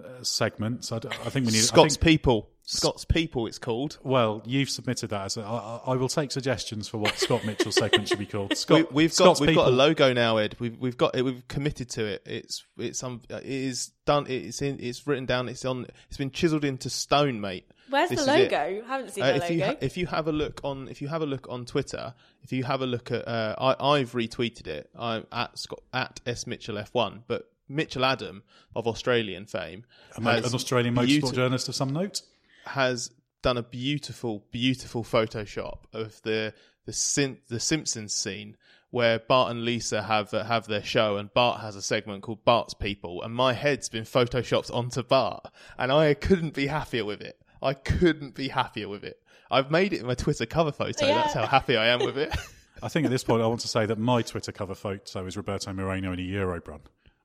uh, 0.03 0.07
uh, 0.07 0.23
segment. 0.23 0.85
So 0.85 0.95
I, 0.97 0.99
d- 0.99 1.09
I 1.09 1.29
think 1.29 1.45
we 1.45 1.51
need 1.53 1.59
I 1.59 1.61
Scott's 1.61 1.95
think- 1.97 2.03
people, 2.05 2.49
Scott's 2.63 3.03
people, 3.05 3.47
it's 3.47 3.57
called. 3.57 3.97
well, 4.03 4.41
you've 4.45 4.69
submitted 4.69 5.09
that 5.09 5.25
as 5.25 5.37
a. 5.37 5.41
I, 5.41 5.45
I- 5.57 5.81
I 5.87 5.95
will 5.95 6.07
take 6.09 6.31
suggestions 6.31 6.87
for 6.87 6.97
what 6.99 7.17
Scott 7.17 7.45
Mitchell's 7.45 7.75
segment 7.75 8.07
should 8.07 8.19
be 8.19 8.25
called. 8.25 8.55
Scott, 8.57 8.93
we, 8.93 9.03
have 9.03 9.11
got 9.11 9.15
Scott's 9.15 9.41
we've 9.41 9.55
got 9.55 9.67
a 9.67 9.71
logo 9.71 10.13
now, 10.13 10.37
Edd. 10.37 10.55
We've 10.59 10.77
we've 10.79 10.97
got 10.97 11.15
it. 11.15 11.23
We've 11.23 11.47
committed 11.47 11.89
to 11.91 12.05
it. 12.05 12.21
It's 12.25 12.63
it's 12.77 13.01
um 13.03 13.21
it 13.29 13.43
is 13.45 13.91
done. 14.05 14.25
It's 14.27 14.61
in. 14.61 14.79
It's 14.79 15.05
written 15.07 15.25
down. 15.25 15.49
It's 15.49 15.65
on. 15.65 15.87
It's 16.09 16.17
been 16.17 16.31
chiseled 16.31 16.63
into 16.65 16.89
stone, 16.89 17.41
mate. 17.41 17.65
Where's 17.89 18.11
This 18.11 18.23
the 18.23 18.31
logo? 18.31 18.55
I 18.55 18.83
haven't 18.87 19.09
seen 19.09 19.23
Uh, 19.23 19.27
the 19.31 19.35
if 19.37 19.41
logo. 19.41 19.53
you 19.55 19.63
ha- 19.65 19.75
if 19.81 19.97
you 19.97 20.05
have 20.05 20.27
a 20.27 20.31
look 20.31 20.61
on 20.63 20.87
if 20.89 21.01
you 21.01 21.07
have 21.07 21.23
a 21.23 21.25
look 21.25 21.47
on 21.49 21.65
Twitter, 21.65 22.13
if 22.43 22.51
you 22.51 22.63
have 22.63 22.81
a 22.81 22.85
look 22.85 23.11
at 23.11 23.27
uh, 23.27 23.55
I 23.57 23.83
I've 23.95 24.11
retweeted 24.11 24.67
it. 24.67 24.91
I'm 24.95 25.25
at 25.31 25.57
Scott 25.57 25.81
at 25.91 26.19
S 26.27 26.45
Mitchell 26.45 26.75
F1, 26.75 27.23
but 27.27 27.49
Mitchell 27.69 28.03
Adam 28.03 28.43
of 28.75 28.87
Australian 28.87 29.45
fame, 29.45 29.85
has 30.21 30.45
an 30.45 30.55
Australian 30.55 30.95
beauti- 30.95 31.19
motorsport 31.21 31.33
journalist 31.35 31.69
of 31.69 31.75
some 31.75 31.93
note. 31.93 32.21
has 32.65 33.11
done 33.41 33.57
a 33.57 33.63
beautiful, 33.63 34.45
beautiful 34.51 35.03
Photoshop 35.03 35.79
of 35.93 36.21
the 36.23 36.53
the 36.85 36.93
Sim- 36.93 37.37
the 37.47 37.59
Simpsons 37.59 38.13
scene 38.13 38.57
where 38.91 39.19
Bart 39.19 39.51
and 39.51 39.63
Lisa 39.63 40.01
have 40.03 40.33
uh, 40.33 40.43
have 40.45 40.65
their 40.67 40.83
show, 40.83 41.17
and 41.17 41.33
Bart 41.33 41.61
has 41.61 41.75
a 41.75 41.81
segment 41.81 42.23
called 42.23 42.43
Bart's 42.43 42.73
People, 42.73 43.21
and 43.21 43.33
my 43.33 43.53
head's 43.53 43.87
been 43.89 44.03
photoshopped 44.03 44.73
onto 44.73 45.03
Bart, 45.03 45.45
and 45.77 45.91
I 45.91 46.13
couldn't 46.15 46.53
be 46.53 46.67
happier 46.67 47.05
with 47.05 47.21
it. 47.21 47.39
I 47.61 47.73
couldn't 47.73 48.35
be 48.35 48.47
happier 48.47 48.89
with 48.89 49.03
it. 49.03 49.21
I've 49.51 49.69
made 49.71 49.93
it 49.93 50.03
my 50.05 50.15
Twitter 50.15 50.45
cover 50.45 50.71
photo. 50.71 51.05
Yeah. 51.05 51.15
That's 51.15 51.33
how 51.33 51.45
happy 51.45 51.75
I 51.77 51.87
am 51.87 51.99
with 51.99 52.17
it. 52.17 52.35
I 52.83 52.87
think 52.87 53.05
at 53.05 53.11
this 53.11 53.23
point, 53.23 53.41
I 53.41 53.47
want 53.47 53.61
to 53.61 53.67
say 53.67 53.85
that 53.85 53.97
my 53.97 54.21
Twitter 54.21 54.51
cover 54.51 54.73
photo 54.75 55.25
is 55.25 55.35
Roberto 55.35 55.73
Moreno 55.73 56.13
in 56.13 56.19
a 56.19 56.23
EuroBrun, 56.23 56.79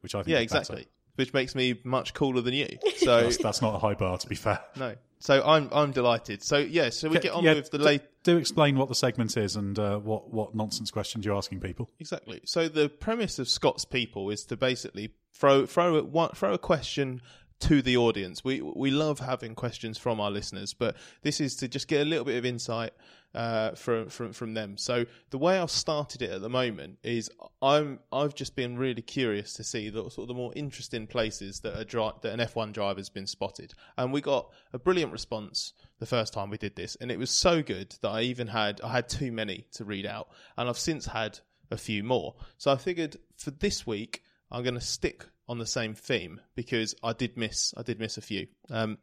which 0.05 0.15
I 0.15 0.19
think 0.23 0.29
yeah, 0.29 0.39
is 0.39 0.53
better. 0.53 0.61
exactly. 0.61 0.87
which 1.17 1.33
makes 1.35 1.57
me 1.57 1.81
much 1.83 2.15
cooler 2.15 2.41
than 2.41 2.55
you. 2.55 2.69
So 2.99 3.23
That's, 3.23 3.39
that's 3.39 3.61
not 3.61 3.75
a 3.75 3.79
high 3.79 3.95
bar, 3.95 4.17
to 4.19 4.29
be 4.29 4.37
fair. 4.37 4.61
no, 4.77 4.95
so 5.19 5.43
I'm 5.45 5.69
I'm 5.73 5.91
delighted. 5.91 6.43
So 6.45 6.59
yeah, 6.59 6.91
so 6.91 7.09
we 7.09 7.19
get 7.19 7.33
on 7.33 7.43
Yeah, 7.43 7.55
with 7.55 7.71
the 7.73 7.79
late. 7.79 8.03
Do 8.23 8.37
explain 8.39 8.79
what 8.79 8.89
the 8.89 8.95
segment 8.95 9.37
is 9.37 9.57
and 9.57 9.79
uh, 9.79 9.99
what 9.99 10.33
what 10.33 10.55
nonsense 10.55 10.91
questions 10.91 11.25
you're 11.27 11.37
asking 11.37 11.61
people. 11.61 11.91
Exactly. 11.99 12.41
So 12.45 12.69
the 12.69 12.89
premise 12.89 13.39
of 13.39 13.49
Scott's 13.49 13.85
People 13.85 14.31
is 14.31 14.45
to 14.47 14.57
basically 14.57 15.11
throw 15.33 15.67
throw 15.67 15.97
a, 15.97 16.05
one, 16.05 16.31
throw 16.31 16.55
a 16.55 16.59
question 16.59 17.21
to 17.61 17.83
the 17.83 17.97
audience. 17.97 18.43
We 18.45 18.63
we 18.63 18.91
love 18.91 19.19
having 19.21 19.55
questions 19.55 19.99
from 19.99 20.21
our 20.21 20.31
listeners, 20.31 20.73
but 20.73 20.97
this 21.23 21.41
is 21.41 21.57
to 21.57 21.69
just 21.69 21.89
get 21.89 22.01
a 22.01 22.05
little 22.05 22.25
bit 22.25 22.37
of 22.37 22.45
insight 22.47 22.93
uh, 23.35 23.73
from 23.73 24.09
from 24.09 24.33
from 24.33 24.55
them. 24.55 24.77
So 24.77 25.07
the 25.31 25.39
way 25.39 25.59
I've 25.59 25.71
started 25.71 26.23
it 26.23 26.31
at 26.31 26.41
the 26.41 26.49
moment 26.49 26.99
is 27.03 27.31
I'm 27.61 28.01
I've 28.13 28.35
just 28.35 28.55
been 28.55 28.79
really 28.79 29.03
curious 29.03 29.55
to 29.55 29.65
see 29.65 29.91
the 29.91 30.03
sort 30.11 30.25
of 30.25 30.29
the 30.29 30.35
more 30.35 30.53
interesting 30.55 31.07
places 31.07 31.61
that 31.61 31.79
a 31.79 31.85
dri- 31.85 32.13
that 32.23 32.33
an 32.33 32.41
F1 32.41 32.73
driver 32.73 33.01
has 33.01 33.11
been 33.11 33.27
spotted, 33.27 33.75
and 33.99 34.13
we 34.13 34.21
got 34.21 34.51
a 34.73 34.79
brilliant 34.79 35.13
response 35.13 35.73
the 35.99 36.07
first 36.07 36.33
time 36.33 36.51
we 36.51 36.59
did 36.59 36.77
this, 36.77 36.97
and 37.01 37.11
it 37.11 37.19
was 37.19 37.31
so 37.31 37.63
good 37.63 37.97
that 38.03 38.11
I 38.11 38.23
even 38.23 38.47
had 38.47 38.81
I 38.83 38.89
had 38.89 39.09
too 39.09 39.33
many 39.33 39.67
to 39.73 39.85
read 39.85 40.07
out, 40.07 40.29
and 40.57 40.69
I've 40.69 40.79
since 40.79 41.07
had 41.07 41.41
a 41.71 41.77
few 41.77 42.05
more. 42.05 42.35
So 42.59 42.71
I 42.71 42.77
figured 42.77 43.17
for 43.37 43.51
this 43.51 43.87
week 43.87 44.23
I'm 44.51 44.63
going 44.63 44.75
to 44.75 44.81
stick 44.81 45.27
on 45.49 45.59
the 45.59 45.67
same 45.67 45.95
theme 45.95 46.41
because 46.55 46.95
I 47.03 47.13
did 47.13 47.37
miss 47.37 47.75
I 47.77 47.83
did 47.83 47.99
miss 47.99 48.17
a 48.17 48.23
few. 48.23 48.47
Um, 48.71 48.99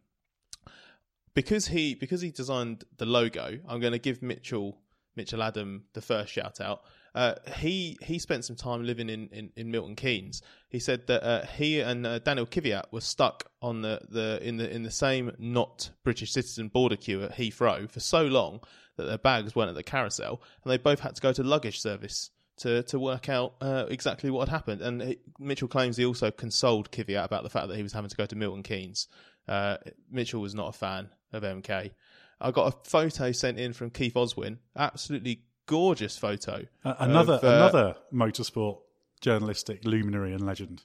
because 1.34 1.68
he 1.68 1.96
because 1.96 2.22
he 2.22 2.32
designed 2.32 2.84
the 2.98 3.06
logo, 3.06 3.60
I'm 3.68 3.80
going 3.80 3.94
to 3.94 4.00
give 4.00 4.22
Mitchell 4.22 4.78
Mitchell 5.16 5.44
Adam 5.44 5.84
the 5.94 6.02
first 6.02 6.32
shout 6.32 6.62
out. 6.62 6.84
Uh, 7.14 7.36
he 7.56 7.98
he 8.02 8.20
spent 8.20 8.46
some 8.46 8.56
time 8.56 8.84
living 8.84 9.10
in, 9.10 9.28
in, 9.30 9.52
in 9.56 9.72
Milton 9.72 9.96
Keynes. 9.96 10.42
He 10.70 10.80
said 10.80 11.08
that 11.08 11.24
uh, 11.24 11.46
he 11.46 11.82
and 11.82 12.08
uh, 12.08 12.20
Daniel 12.20 12.46
Kvyat 12.46 12.86
were 12.92 13.02
stuck 13.02 13.52
on 13.62 13.82
the, 13.82 14.00
the 14.10 14.40
in 14.42 14.58
the 14.58 14.74
in 14.74 14.84
the 14.84 14.92
same 14.92 15.32
not 15.38 15.92
British 16.04 16.32
citizen 16.32 16.70
border 16.70 16.96
queue 16.96 17.24
at 17.24 17.36
Heathrow 17.36 17.90
for 17.90 18.00
so 18.00 18.24
long 18.24 18.62
that 18.96 19.06
their 19.06 19.18
bags 19.18 19.56
weren't 19.56 19.70
at 19.70 19.76
the 19.76 19.84
carousel, 19.84 20.42
and 20.64 20.72
they 20.72 20.78
both 20.78 21.02
had 21.02 21.16
to 21.16 21.22
go 21.22 21.34
to 21.34 21.44
luggage 21.44 21.82
service 21.82 22.30
to 22.58 22.84
to 22.84 22.98
work 22.98 23.28
out 23.28 23.56
uh, 23.60 23.86
exactly 23.90 24.30
what 24.30 24.48
had 24.48 24.56
happened. 24.56 24.82
And 24.82 25.02
he, 25.02 25.20
Mitchell 25.38 25.68
claims 25.68 25.98
he 25.98 26.06
also 26.06 26.32
consoled 26.32 26.92
Kvyat 26.92 27.26
about 27.26 27.44
the 27.44 27.50
fact 27.50 27.68
that 27.68 27.76
he 27.76 27.84
was 27.84 27.92
having 27.92 28.10
to 28.10 28.16
go 28.16 28.26
to 28.26 28.36
Milton 28.38 28.64
Keynes. 28.64 29.10
Uh, 29.50 29.78
Mitchell 30.10 30.40
was 30.40 30.56
not 30.56 30.70
a 30.70 30.78
fan 30.78 31.10
of 31.34 31.44
MK. 31.44 31.92
I 32.40 32.52
got 32.52 32.74
a 32.74 32.90
photo 32.90 33.32
sent 33.32 33.60
in 33.60 33.74
from 33.74 33.92
Keith 33.92 34.16
Oswin, 34.16 34.58
absolutely 34.76 35.44
gorgeous 35.68 36.18
photo. 36.18 36.66
Uh, 36.84 36.96
another 37.00 37.34
of, 37.34 37.44
uh, 37.44 37.48
another 37.48 37.96
motorsport 38.14 38.80
journalistic 39.22 39.86
luminary 39.86 40.34
and 40.34 40.46
legend. 40.46 40.84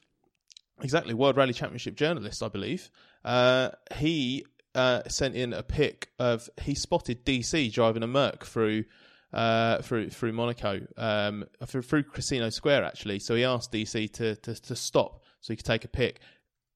exactly 0.82 1.14
World 1.14 1.36
Rally 1.36 1.54
Championship 1.54 1.96
journalist, 1.96 2.42
I 2.42 2.48
believe. 2.48 2.90
Uh, 3.24 3.70
he 3.96 4.44
uh, 4.74 5.02
sent 5.08 5.34
in 5.34 5.52
a 5.52 5.62
pic 5.62 6.10
of 6.18 6.48
he 6.60 6.74
spotted 6.74 7.24
DC 7.24 7.72
driving 7.72 8.02
a 8.02 8.06
Merc 8.06 8.44
through 8.44 8.84
uh, 9.32 9.82
through 9.82 10.10
through 10.10 10.32
Monaco 10.32 10.80
um, 10.96 11.44
through, 11.64 11.82
through 11.82 12.04
Casino 12.04 12.50
Square 12.50 12.84
actually. 12.84 13.18
So 13.18 13.34
he 13.34 13.44
asked 13.44 13.72
DC 13.72 14.12
to, 14.14 14.36
to 14.36 14.54
to 14.54 14.76
stop 14.76 15.24
so 15.40 15.52
he 15.52 15.56
could 15.56 15.66
take 15.66 15.84
a 15.84 15.88
pic. 15.88 16.20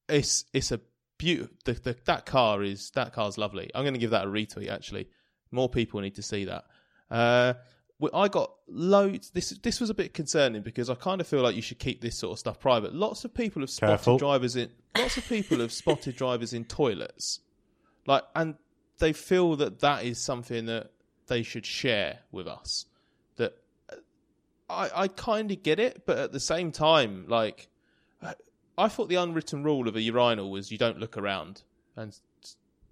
It's 0.09 0.45
it's 0.51 0.71
a 0.71 0.81
beautiful. 1.21 1.55
The, 1.65 1.73
the, 1.73 1.95
that 2.05 2.25
car 2.25 2.63
is 2.63 2.91
that 2.95 3.13
car's 3.13 3.37
lovely. 3.37 3.69
I'm 3.75 3.83
going 3.83 3.93
to 3.93 3.99
give 3.99 4.11
that 4.11 4.25
a 4.25 4.27
retweet 4.27 4.69
actually. 4.69 5.07
More 5.51 5.69
people 5.69 6.01
need 6.01 6.15
to 6.15 6.23
see 6.23 6.45
that. 6.45 6.65
Uh, 7.09 7.53
I 8.13 8.27
got 8.29 8.51
loads. 8.67 9.29
This 9.29 9.51
this 9.61 9.79
was 9.79 9.89
a 9.89 9.93
bit 9.93 10.13
concerning 10.13 10.63
because 10.63 10.89
I 10.89 10.95
kind 10.95 11.21
of 11.21 11.27
feel 11.27 11.41
like 11.41 11.55
you 11.55 11.61
should 11.61 11.77
keep 11.77 12.01
this 12.01 12.17
sort 12.17 12.33
of 12.33 12.39
stuff 12.39 12.59
private. 12.59 12.95
Lots 12.95 13.25
of 13.25 13.33
people 13.33 13.61
have 13.61 13.69
spotted 13.69 13.97
Careful. 13.97 14.17
drivers 14.17 14.55
in. 14.55 14.69
Lots 14.97 15.17
of 15.17 15.27
people 15.27 15.59
have 15.59 15.71
spotted 15.71 16.15
drivers 16.15 16.53
in 16.53 16.65
toilets, 16.65 17.39
like, 18.07 18.23
and 18.35 18.55
they 18.97 19.13
feel 19.13 19.55
that 19.57 19.79
that 19.81 20.03
is 20.03 20.17
something 20.17 20.65
that 20.65 20.91
they 21.27 21.43
should 21.43 21.65
share 21.65 22.19
with 22.31 22.47
us. 22.47 22.87
That 23.35 23.53
uh, 23.89 23.95
I 24.69 25.03
I 25.03 25.07
kind 25.07 25.51
of 25.51 25.61
get 25.61 25.79
it, 25.79 26.05
but 26.05 26.17
at 26.17 26.31
the 26.31 26.39
same 26.39 26.71
time, 26.71 27.25
like, 27.27 27.69
I 28.77 28.87
thought 28.87 29.09
the 29.09 29.15
unwritten 29.15 29.63
rule 29.63 29.87
of 29.87 29.95
a 29.95 30.01
urinal 30.01 30.49
was 30.49 30.71
you 30.71 30.77
don't 30.77 30.99
look 30.99 31.17
around 31.17 31.63
and 31.95 32.17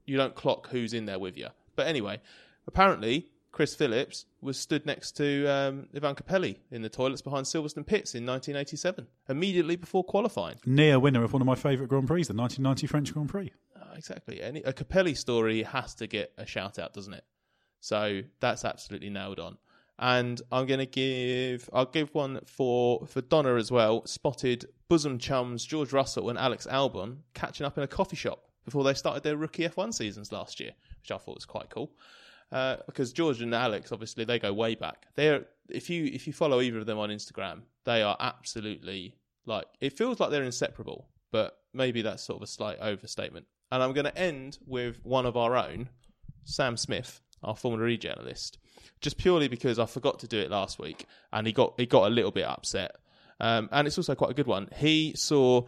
you 0.06 0.18
don't 0.18 0.36
clock 0.36 0.68
who's 0.70 0.94
in 0.94 1.06
there 1.06 1.20
with 1.20 1.38
you. 1.38 1.48
But 1.76 1.88
anyway, 1.88 2.20
apparently 2.68 3.30
Chris 3.52 3.76
Phillips 3.76 4.26
was 4.42 4.58
stood 4.58 4.86
next 4.86 5.18
to 5.18 5.48
um, 5.48 5.88
Ivan 5.96 6.16
Capelli 6.16 6.58
in 6.72 6.82
the 6.82 6.90
toilets 6.90 7.22
behind 7.22 7.46
Silverstone 7.46 7.86
Pits 7.86 8.16
in 8.16 8.26
1987, 8.26 9.08
immediately 9.28 9.76
before 9.76 10.04
qualifying. 10.04 10.58
Near 10.66 11.00
winner 11.00 11.24
of 11.24 11.34
one 11.34 11.42
of 11.42 11.46
my 11.46 11.56
favourite 11.56 11.90
Grand 11.90 12.08
Prix, 12.08 12.24
the 12.24 12.34
1990 12.34 12.88
French 12.88 13.14
Grand 13.14 13.30
Prix. 13.30 13.52
Uh, 13.76 13.96
exactly. 13.96 14.42
Any, 14.42 14.62
a 14.64 14.74
Capelli 14.74 15.18
story 15.18 15.64
has 15.64 15.96
to 15.96 16.08
get 16.08 16.32
a 16.38 16.46
shout 16.46 16.78
out, 16.78 16.94
doesn't 16.94 17.14
it? 17.14 17.24
So 17.80 18.22
that's 18.40 18.66
absolutely 18.66 19.10
nailed 19.10 19.40
on. 19.40 19.58
And 20.02 20.42
I'm 20.50 20.66
to 20.66 20.86
give, 20.86 21.70
I'll 21.74 21.86
give 21.86 22.14
one 22.16 22.40
for 22.46 23.06
for 23.06 23.22
Donna 23.22 23.56
as 23.56 23.70
well. 23.70 24.06
Spotted 24.06 24.66
bosom 24.88 25.20
chums 25.20 25.66
George 25.66 25.92
Russell 25.92 26.30
and 26.30 26.40
Alex 26.40 26.66
Albon 26.72 27.18
catching 27.34 27.66
up 27.66 27.78
in 27.78 27.84
a 27.84 27.88
coffee 27.88 28.16
shop 28.16 28.46
before 28.64 28.86
they 28.86 28.94
started 28.94 29.24
their 29.24 29.36
rookie 29.36 29.68
F1 29.68 29.94
seasons 29.94 30.32
last 30.32 30.60
year, 30.60 30.72
which 31.02 31.12
I 31.12 31.18
thought 31.18 31.36
was 31.36 31.46
quite 31.46 31.70
cool. 31.70 31.92
Uh, 32.52 32.78
because 32.86 33.12
George 33.14 33.42
and 33.42 33.54
Alex, 33.54 33.92
obviously, 33.92 34.24
they 34.24 34.40
go 34.40 34.54
way 34.54 34.74
back. 34.74 35.08
They're 35.16 35.46
if 35.68 35.90
you 35.90 36.06
if 36.06 36.26
you 36.26 36.34
follow 36.34 36.62
either 36.62 36.80
of 36.80 36.86
them 36.86 36.98
on 36.98 37.10
Instagram, 37.10 37.62
they 37.84 38.02
are 38.02 38.16
absolutely 38.20 39.16
like 39.46 39.66
it 39.82 39.98
feels 39.98 40.20
like 40.20 40.32
they're 40.32 40.44
inseparable, 40.44 41.10
but 41.32 41.60
maybe 41.74 42.02
that's 42.02 42.24
sort 42.24 42.38
of 42.38 42.44
a 42.44 42.48
slight 42.48 42.80
overstatement. 42.80 43.46
And 43.72 43.84
I'm 43.84 43.94
going 43.94 44.06
to 44.06 44.18
end 44.18 44.58
with 44.66 45.00
one 45.04 45.26
of 45.26 45.38
our 45.38 45.56
own, 45.56 45.90
Sam 46.44 46.76
Smith, 46.76 47.22
our 47.44 47.56
former 47.56 47.88
E 47.88 47.98
journalist, 47.98 48.58
just 49.02 49.18
purely 49.18 49.48
because 49.48 49.80
I 49.80 49.86
forgot 49.86 50.20
to 50.20 50.28
do 50.28 50.40
it 50.40 50.52
last 50.52 50.80
week, 50.80 51.06
and 51.32 51.46
he 51.48 51.54
got 51.54 51.74
he 51.78 51.86
got 51.86 52.08
a 52.08 52.14
little 52.14 52.32
bit 52.32 52.46
upset. 52.46 52.96
Um, 53.40 53.70
and 53.72 53.88
it's 53.88 53.98
also 53.98 54.16
quite 54.16 54.32
a 54.32 54.34
good 54.34 54.48
one. 54.48 54.70
He 54.76 55.14
saw 55.16 55.64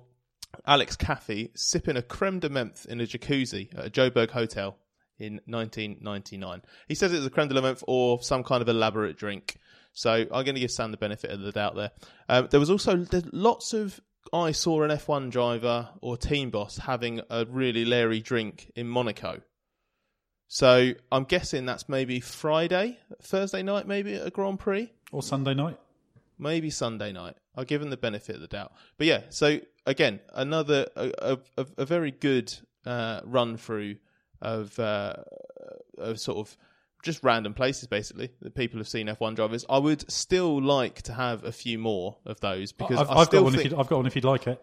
Alex 0.66 0.98
Caffi 0.98 1.50
sipping 1.56 1.98
a 1.98 2.02
creme 2.02 2.40
de 2.40 2.50
menthe 2.50 2.86
in 2.86 3.00
a 3.00 3.06
jacuzzi 3.06 3.74
at 3.78 3.86
a 3.86 3.90
Joburg 3.90 4.32
hotel 4.32 4.78
in 5.20 5.40
1999. 5.46 6.62
He 6.88 6.96
says 6.96 7.14
it 7.14 7.18
was 7.18 7.26
a 7.26 7.30
creme 7.30 7.48
de 7.48 7.54
la 7.54 7.62
menthe 7.62 7.84
or 7.88 8.22
some 8.22 8.44
kind 8.44 8.62
of 8.62 8.68
elaborate 8.68 9.18
drink. 9.18 9.56
So 9.94 10.12
I'm 10.12 10.28
going 10.30 10.56
to 10.56 10.60
give 10.60 10.72
Sam 10.72 10.92
the 10.92 10.98
benefit 10.98 11.32
of 11.32 11.42
the 11.42 11.52
doubt 11.52 11.76
there. 11.76 11.92
Um, 12.30 12.48
there 12.50 12.60
was 12.60 12.70
also 12.70 13.06
lots 13.32 13.74
of 13.74 14.00
I 14.34 14.52
saw 14.52 14.84
an 14.84 14.92
F1 14.92 15.32
driver 15.32 15.90
or 16.02 16.16
team 16.16 16.52
boss 16.52 16.78
having 16.78 17.22
a 17.30 17.46
really 17.46 17.86
leery 17.86 18.22
drink 18.22 18.72
in 18.76 18.88
Monaco. 18.88 19.42
So 20.54 20.92
I'm 21.14 21.24
guessing 21.24 21.66
that's 21.66 21.88
maybe 21.88 22.20
Friday, 22.20 23.00
Thursday 23.22 23.64
night, 23.64 23.88
maybe 23.88 24.16
at 24.16 24.28
a 24.28 24.30
Grand 24.30 24.60
Prix 24.60 24.92
Or 25.14 25.24
Sunday 25.24 25.54
night. 25.54 25.80
maybe 26.38 26.70
Sunday 26.70 27.14
night. 27.14 27.38
I'll 27.56 27.64
give 27.64 27.82
him 27.82 27.90
the 27.90 27.96
benefit 27.96 28.36
of 28.36 28.42
the 28.42 28.48
doubt. 28.48 28.74
But 28.98 29.08
yeah, 29.08 29.22
so 29.30 29.60
again, 29.86 30.20
another 30.34 30.88
a, 30.98 31.38
a, 31.58 31.66
a 31.78 31.86
very 31.86 32.12
good 32.12 32.54
uh, 32.86 33.22
run 33.24 33.56
through 33.56 33.96
of 34.42 34.78
uh, 34.78 35.16
of 35.98 36.20
sort 36.20 36.40
of 36.40 36.58
just 37.02 37.24
random 37.24 37.54
places, 37.54 37.88
basically 37.88 38.32
that 38.42 38.54
people 38.54 38.78
have 38.80 38.90
seen 38.90 39.08
F1 39.08 39.36
drivers. 39.36 39.66
I 39.70 39.78
would 39.78 40.12
still 40.12 40.62
like 40.62 41.02
to 41.04 41.14
have 41.14 41.46
a 41.46 41.54
few 41.54 41.80
more 41.80 42.18
of 42.26 42.42
those 42.42 42.74
because 42.74 43.00
I've, 43.00 43.10
I 43.10 43.22
I've 43.22 43.30
got 43.30 43.44
one 43.44 43.54
think. 43.54 43.72
if 43.72 43.80
I've 43.80 43.88
got 43.88 43.96
one 43.96 44.06
if 44.06 44.18
you'd 44.18 44.26
like 44.26 44.48
it. 44.48 44.62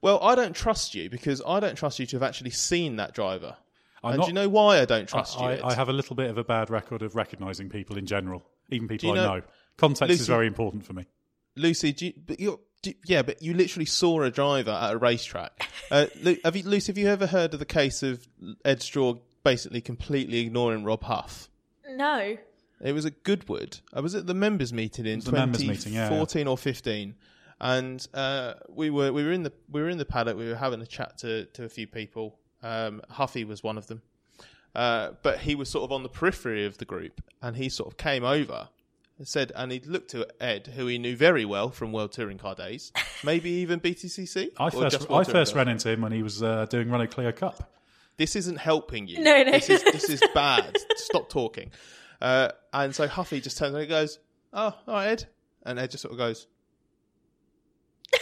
well, 0.00 0.20
I 0.22 0.34
don't 0.34 0.56
trust 0.56 0.94
you 0.94 1.10
because 1.10 1.42
I 1.46 1.60
don't 1.60 1.76
trust 1.76 1.98
you 1.98 2.06
to 2.06 2.16
have 2.16 2.22
actually 2.22 2.50
seen 2.52 2.96
that 2.96 3.12
driver. 3.12 3.56
I'm 4.02 4.12
and 4.12 4.18
not- 4.18 4.24
do 4.26 4.30
you 4.30 4.34
know 4.34 4.48
why 4.48 4.80
I 4.80 4.84
don't 4.84 5.08
trust 5.08 5.38
you? 5.38 5.44
I, 5.44 5.70
I 5.70 5.74
have 5.74 5.88
a 5.88 5.92
little 5.92 6.16
bit 6.16 6.30
of 6.30 6.38
a 6.38 6.44
bad 6.44 6.70
record 6.70 7.02
of 7.02 7.16
recognising 7.16 7.68
people 7.68 7.98
in 7.98 8.06
general, 8.06 8.44
even 8.70 8.88
people 8.88 9.10
you 9.10 9.20
I 9.20 9.24
know- 9.24 9.36
know. 9.36 9.42
Context 9.76 10.20
is 10.20 10.26
very 10.26 10.46
important 10.46 10.84
for 10.84 10.92
me. 10.92 11.06
Lucy, 11.56 11.92
do 11.92 12.06
you, 12.06 12.12
but 12.26 12.40
you're, 12.40 12.58
do, 12.82 12.92
yeah, 13.06 13.22
but 13.22 13.42
you 13.42 13.54
literally 13.54 13.84
saw 13.86 14.22
a 14.22 14.30
driver 14.30 14.70
at 14.70 14.92
a 14.92 14.98
racetrack. 14.98 15.68
Uh, 15.90 16.04
Lu, 16.20 16.36
have 16.44 16.54
you, 16.54 16.62
Lucy, 16.64 16.92
have 16.92 16.98
you 16.98 17.08
ever 17.08 17.26
heard 17.26 17.54
of 17.54 17.60
the 17.60 17.64
case 17.64 18.02
of 18.02 18.28
Edd 18.62 18.82
Straw 18.82 19.14
basically 19.42 19.80
completely 19.80 20.40
ignoring 20.40 20.84
Rob 20.84 21.02
Huff? 21.04 21.48
No. 21.88 22.36
It 22.82 22.92
was 22.92 23.06
at 23.06 23.22
Goodwood. 23.22 23.78
I 23.94 24.00
was 24.00 24.14
at 24.14 24.26
the 24.26 24.34
members' 24.34 24.70
meeting 24.70 25.06
in 25.06 25.16
was 25.16 25.24
the 25.24 25.32
members' 25.32 25.64
meeting, 25.66 25.94
yeah, 25.94 26.10
2014 26.10 26.46
or 26.46 26.58
15, 26.58 27.14
and 27.60 28.06
uh, 28.12 28.54
we 28.68 28.90
were 28.90 29.12
we 29.14 29.24
were 29.24 29.32
in 29.32 29.44
the 29.44 29.52
we 29.70 29.80
were 29.80 29.88
in 29.88 29.96
the 29.96 30.04
paddock. 30.04 30.36
We 30.36 30.46
were 30.46 30.56
having 30.56 30.82
a 30.82 30.86
chat 30.86 31.16
to 31.18 31.46
to 31.46 31.64
a 31.64 31.68
few 31.70 31.86
people. 31.86 32.37
Um, 32.62 33.02
Huffy 33.10 33.44
was 33.44 33.62
one 33.62 33.78
of 33.78 33.86
them, 33.86 34.02
uh, 34.74 35.10
but 35.22 35.38
he 35.40 35.54
was 35.54 35.68
sort 35.70 35.84
of 35.84 35.92
on 35.92 36.02
the 36.02 36.08
periphery 36.08 36.64
of 36.66 36.78
the 36.78 36.84
group, 36.84 37.20
and 37.42 37.56
he 37.56 37.68
sort 37.68 37.88
of 37.92 37.96
came 37.96 38.24
over. 38.24 38.68
and 39.18 39.26
Said 39.28 39.52
and 39.54 39.70
he 39.72 39.80
looked 39.80 40.10
to 40.10 40.26
Edd, 40.40 40.68
who 40.68 40.86
he 40.86 40.98
knew 40.98 41.16
very 41.16 41.44
well 41.44 41.70
from 41.70 41.92
World 41.92 42.12
Touring 42.12 42.38
Car 42.38 42.54
days, 42.54 42.92
maybe 43.24 43.50
even 43.50 43.80
BTCC. 43.80 44.50
I 44.58 44.70
first, 44.70 45.10
I 45.10 45.24
first 45.24 45.54
ran 45.54 45.68
into 45.68 45.88
him 45.90 46.00
when 46.00 46.12
he 46.12 46.22
was 46.22 46.42
uh, 46.42 46.66
doing 46.66 46.90
Renault 46.90 47.08
Clio 47.08 47.32
Cup. 47.32 47.72
this 48.16 48.34
isn't 48.36 48.56
helping 48.58 49.06
you. 49.06 49.20
No, 49.22 49.42
no. 49.44 49.52
This 49.52 49.70
is 49.70 49.82
this 49.84 50.08
is 50.10 50.22
bad. 50.34 50.76
Stop 50.96 51.28
talking. 51.28 51.70
Uh, 52.20 52.48
and 52.72 52.92
so 52.94 53.06
Huffy 53.06 53.40
just 53.40 53.56
turns 53.58 53.74
and 53.74 53.82
he 53.82 53.88
goes, 53.88 54.18
"Oh, 54.52 54.74
all 54.86 54.94
right, 54.94 55.08
Edd," 55.10 55.26
and 55.64 55.78
Edd 55.78 55.92
just 55.92 56.02
sort 56.02 56.12
of 56.12 56.18
goes, 56.18 56.48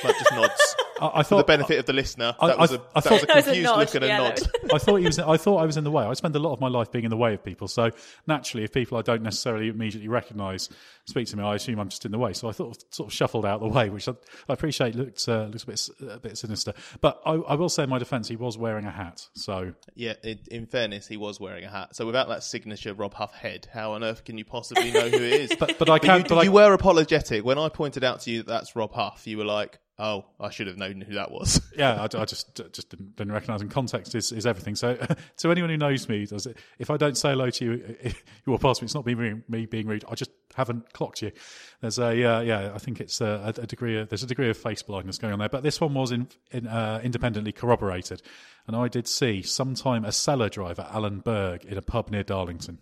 like 0.05 0.19
just 0.19 0.33
nods. 0.33 0.77
I, 1.01 1.07
I 1.07 1.11
For 1.11 1.19
the 1.19 1.25
thought 1.43 1.47
benefit 1.47 1.79
of 1.79 1.87
the 1.87 1.93
listener, 1.93 2.35
I- 2.41 2.47
that 2.49 2.59
was 2.59 2.73
I- 2.73 2.77
a, 2.77 2.79
I 2.79 3.01
that 3.01 3.05
thought- 3.05 3.13
was 3.13 3.23
a 3.23 3.27
That 3.27 3.37
was 3.37 3.47
a 3.47 3.51
confused 3.51 3.77
look 3.77 3.95
and 3.95 4.05
a 4.05 4.07
yeah, 4.09 4.19
nod. 4.19 4.37
that 4.37 4.71
I 4.75 4.79
thought 4.79 4.97
he 4.97 5.07
was. 5.07 5.19
I 5.19 5.37
thought 5.37 5.57
I 5.59 5.67
was 5.67 5.77
in 5.77 5.85
the 5.85 5.91
way. 5.91 6.05
I 6.05 6.13
spend 6.15 6.35
a 6.37 6.39
lot 6.39 6.53
of 6.53 6.61
my 6.61 6.69
life 6.69 6.91
being 6.91 7.05
in 7.05 7.11
the 7.11 7.17
way 7.17 7.35
of 7.35 7.45
people. 7.45 7.69
So 7.69 7.91
naturally, 8.27 8.65
if 8.65 8.73
people 8.73 8.97
I 8.99 9.03
don't 9.03 9.23
necessarily 9.23 9.69
immediately 9.69 10.09
recognise 10.09 10.69
speak 11.07 11.29
to 11.29 11.37
me, 11.37 11.45
I 11.45 11.55
assume 11.55 11.79
I'm 11.79 11.89
just 11.89 12.05
in 12.05 12.13
the 12.13 12.19
way. 12.19 12.33
So 12.33 12.49
I 12.49 12.53
thought 12.53 12.83
sort 12.95 13.09
of 13.09 13.13
shuffled 13.13 13.45
out 13.47 13.61
of 13.63 13.71
the 13.73 13.77
way, 13.77 13.91
which 13.91 14.09
I, 14.09 14.13
I 14.49 14.53
appreciate 14.55 14.95
looked 14.95 15.29
uh, 15.29 15.45
looks 15.45 15.65
a 15.65 15.67
bit 15.67 15.89
a 16.11 16.19
bit 16.19 16.39
sinister. 16.39 16.73
But 17.01 17.21
I, 17.27 17.33
I 17.35 17.55
will 17.55 17.69
say, 17.69 17.83
in 17.85 17.91
my 17.91 17.99
defence, 17.99 18.29
he 18.29 18.37
was 18.37 18.57
wearing 18.59 18.85
a 18.87 18.91
hat. 18.91 19.27
So 19.35 19.73
Yeah, 19.95 20.15
in, 20.23 20.39
in 20.51 20.67
fairness, 20.67 21.07
he 21.07 21.17
was 21.17 21.39
wearing 21.41 21.65
a 21.65 21.71
hat. 21.71 21.95
So 21.95 22.07
without 22.07 22.29
that 22.29 22.43
signature 22.43 22.95
Rob 22.95 23.15
Huff 23.15 23.35
head, 23.35 23.69
how 23.73 23.93
on 23.93 24.03
earth 24.03 24.25
can 24.25 24.39
you 24.39 24.45
possibly 24.45 24.91
know 24.93 25.09
who 25.09 25.17
it 25.17 25.23
is? 25.51 25.53
But- 25.59 25.79
but 25.79 25.89
I 25.91 25.99
can- 25.99 26.23
You, 26.23 26.27
but 26.29 26.39
I- 26.39 26.43
you 26.45 26.53
were 26.53 26.73
apologetic 26.73 27.45
when 27.45 27.59
I 27.59 27.69
pointed 27.69 28.03
out 28.05 28.21
to 28.23 28.31
you 28.31 28.39
that 28.39 28.47
that's 28.47 28.75
Rob 28.77 28.93
Huff. 28.93 29.27
You 29.27 29.39
were 29.39 29.45
like, 29.45 29.79
"Oh, 29.99 30.27
I 30.39 30.51
should 30.51 30.67
have 30.67 30.77
known 30.77 31.01
who 31.01 31.15
that 31.15 31.31
was." 31.31 31.61
yeah, 31.77 31.95
I, 32.01 32.05
I 32.05 32.25
just 32.25 32.55
just 32.55 32.91
didn't, 32.91 33.17
didn't 33.17 33.33
recognise. 33.33 33.63
And 33.63 33.71
context 33.71 34.15
is, 34.15 34.33
is 34.33 34.47
everything. 34.47 34.75
So 34.75 34.97
to 35.39 35.51
anyone 35.51 35.71
who 35.71 35.77
knows 35.77 36.09
me, 36.09 36.27
does 36.27 36.47
it? 36.47 36.59
If 36.79 36.91
I 36.91 36.97
don't 36.97 37.17
say 37.17 37.31
hello 37.31 37.51
to 37.51 37.65
you, 37.65 37.97
you 38.05 38.13
walk 38.53 38.61
past 38.61 38.83
me. 38.83 38.87
It's 38.87 38.95
not 38.95 39.05
being 39.05 39.43
me 39.49 39.67
being 39.67 39.87
rude. 39.87 40.05
I 40.09 40.15
just 40.15 40.31
haven't 40.55 40.93
clocked 40.93 41.23
you. 41.23 41.33
There's 41.81 41.99
a 41.99 42.25
uh, 42.25 42.41
yeah. 42.41 42.73
I 42.75 42.79
think 42.79 43.01
it's 43.01 43.21
a, 43.21 43.55
a 43.57 43.67
degree. 43.67 43.99
Of, 43.99 44.09
there's 44.09 44.23
a 44.23 44.27
degree 44.27 44.51
of 44.51 44.57
face 44.57 44.83
blindness 44.83 45.19
going 45.19 45.33
on 45.33 45.39
there. 45.39 45.49
But 45.49 45.63
this 45.63 45.81
one 45.81 45.95
was 45.95 46.13
in, 46.13 46.29
in, 46.51 46.67
uh, 46.67 47.01
independently 47.03 47.53
corroborated, 47.53 48.23
and 48.67 48.77
I 48.77 48.89
did 48.89 49.09
see 49.09 49.43
sometime 49.43 50.05
Osella 50.05 50.51
driver, 50.51 50.87
Allen 50.91 51.21
Berg, 51.21 51.65
in 51.65 51.79
a 51.79 51.83
pub 51.83 52.11
near 52.11 52.23
Darlington. 52.23 52.79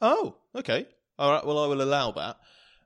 oh, 0.00 0.36
okay, 0.54 0.86
all 1.18 1.30
right. 1.30 1.44
Well, 1.44 1.58
I 1.58 1.66
will 1.66 1.82
allow 1.82 2.12
that. 2.12 2.36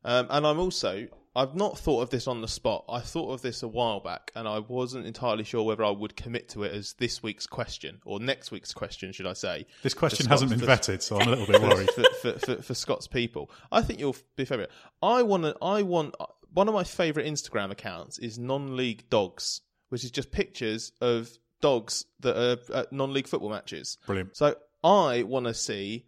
Um, 0.05 0.27
and 0.31 0.47
I'm 0.47 0.59
also. 0.59 1.09
I've 1.35 1.55
not 1.55 1.79
thought 1.79 2.03
of 2.03 2.11
this 2.11 2.27
on 2.27 2.43
the 2.43 2.49
spot. 2.49 2.85
I 2.89 3.01
thought 3.01 3.33
of 3.33 3.41
this 3.43 3.63
a 3.63 3.69
while 3.69 4.01
back, 4.01 4.31
and 4.35 4.47
I 4.47 4.59
wasn't 4.59 5.07
entirely 5.07 5.45
sure 5.45 5.63
whether 5.63 5.83
I 5.85 5.91
would 5.91 6.15
commit 6.15 6.51
to 6.51 6.65
it 6.65 6.73
as 6.75 6.93
this 6.95 7.23
week's 7.23 7.47
question 7.47 8.01
or 8.05 8.21
next 8.21 8.51
week's 8.51 8.75
question, 8.75 9.13
should 9.13 9.27
I 9.27 9.33
say? 9.33 9.67
This 9.83 9.95
question 9.95 10.27
hasn't 10.27 10.51
been 10.51 10.61
Scott's- 10.61 10.89
vetted, 10.89 11.03
so 11.03 11.19
I'm 11.19 11.29
a 11.29 11.31
little 11.31 11.47
bit 11.47 11.63
worried. 11.63 11.91
for, 11.91 12.05
for, 12.21 12.39
for, 12.39 12.63
for 12.63 12.75
Scott's 12.75 13.07
people. 13.07 13.51
I 13.71 13.81
think 13.83 13.99
you'll 13.99 14.17
be 14.37 14.45
favourite. 14.45 14.71
I 15.03 15.23
want. 15.23 15.57
I 15.63 15.83
want 15.83 16.15
one 16.53 16.69
of 16.69 16.75
my 16.75 16.85
favourite 16.85 17.27
Instagram 17.27 17.71
accounts 17.71 18.19
is 18.19 18.39
non-league 18.39 19.09
dogs, 19.09 19.63
which 19.89 20.05
is 20.05 20.11
just 20.11 20.31
pictures 20.33 20.93
of 21.01 21.31
dogs 21.63 22.05
that 22.21 22.37
are 22.37 22.77
at 22.77 22.93
non-league 22.93 23.27
football 23.27 23.49
matches. 23.49 23.97
Brilliant. 24.07 24.37
So 24.37 24.57
I 24.85 25.23
want 25.23 25.47
to 25.47 25.55
see. 25.55 26.05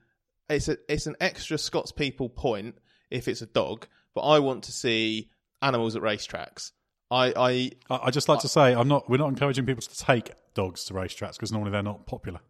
It's 0.51 0.69
a 0.69 0.77
it's 0.87 1.07
an 1.07 1.17
extra 1.19 1.57
Scott's 1.57 1.93
people 1.93 2.29
point 2.29 2.75
if 3.11 3.29
it's 3.29 3.41
a 3.41 3.47
dog, 3.47 3.87
but 4.15 4.23
I 4.23 4.39
want 4.39 4.65
to 4.65 4.73
see 4.73 5.29
animals 5.63 5.97
at 5.97 6.03
racetracks. 6.03 6.73
I 7.11 7.33
I 7.37 7.95
I, 7.95 8.07
I 8.07 8.11
just 8.11 8.29
like 8.29 8.41
to 8.41 8.49
say, 8.49 8.75
I'm 8.75 8.89
not. 8.89 9.09
We're 9.09 9.19
not 9.19 9.29
encouraging 9.29 9.67
people 9.67 9.83
to 9.83 9.97
take 9.97 10.31
dogs 10.55 10.85
to 10.85 10.95
racetracks 10.95 11.35
because 11.35 11.53
normally 11.53 11.73
they're 11.73 11.83
not 11.83 12.07
popular. 12.07 12.41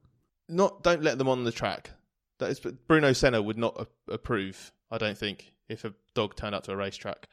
not 0.49 0.83
don't 0.83 1.03
let 1.03 1.19
them 1.19 1.29
on 1.29 1.45
the 1.45 1.53
track. 1.53 1.91
That 2.39 2.51
is, 2.51 2.61
Bruno 2.61 3.13
Senna 3.13 3.41
would 3.41 3.57
not 3.57 3.81
a- 4.09 4.13
approve. 4.13 4.73
I 4.91 4.99
don't 4.99 5.17
think 5.17 5.53
if 5.69 5.85
a 5.85 5.95
dog 6.15 6.37
turned 6.37 6.55
up 6.55 6.65
to 6.65 6.73
a 6.73 6.77
racetrack. 6.77 7.29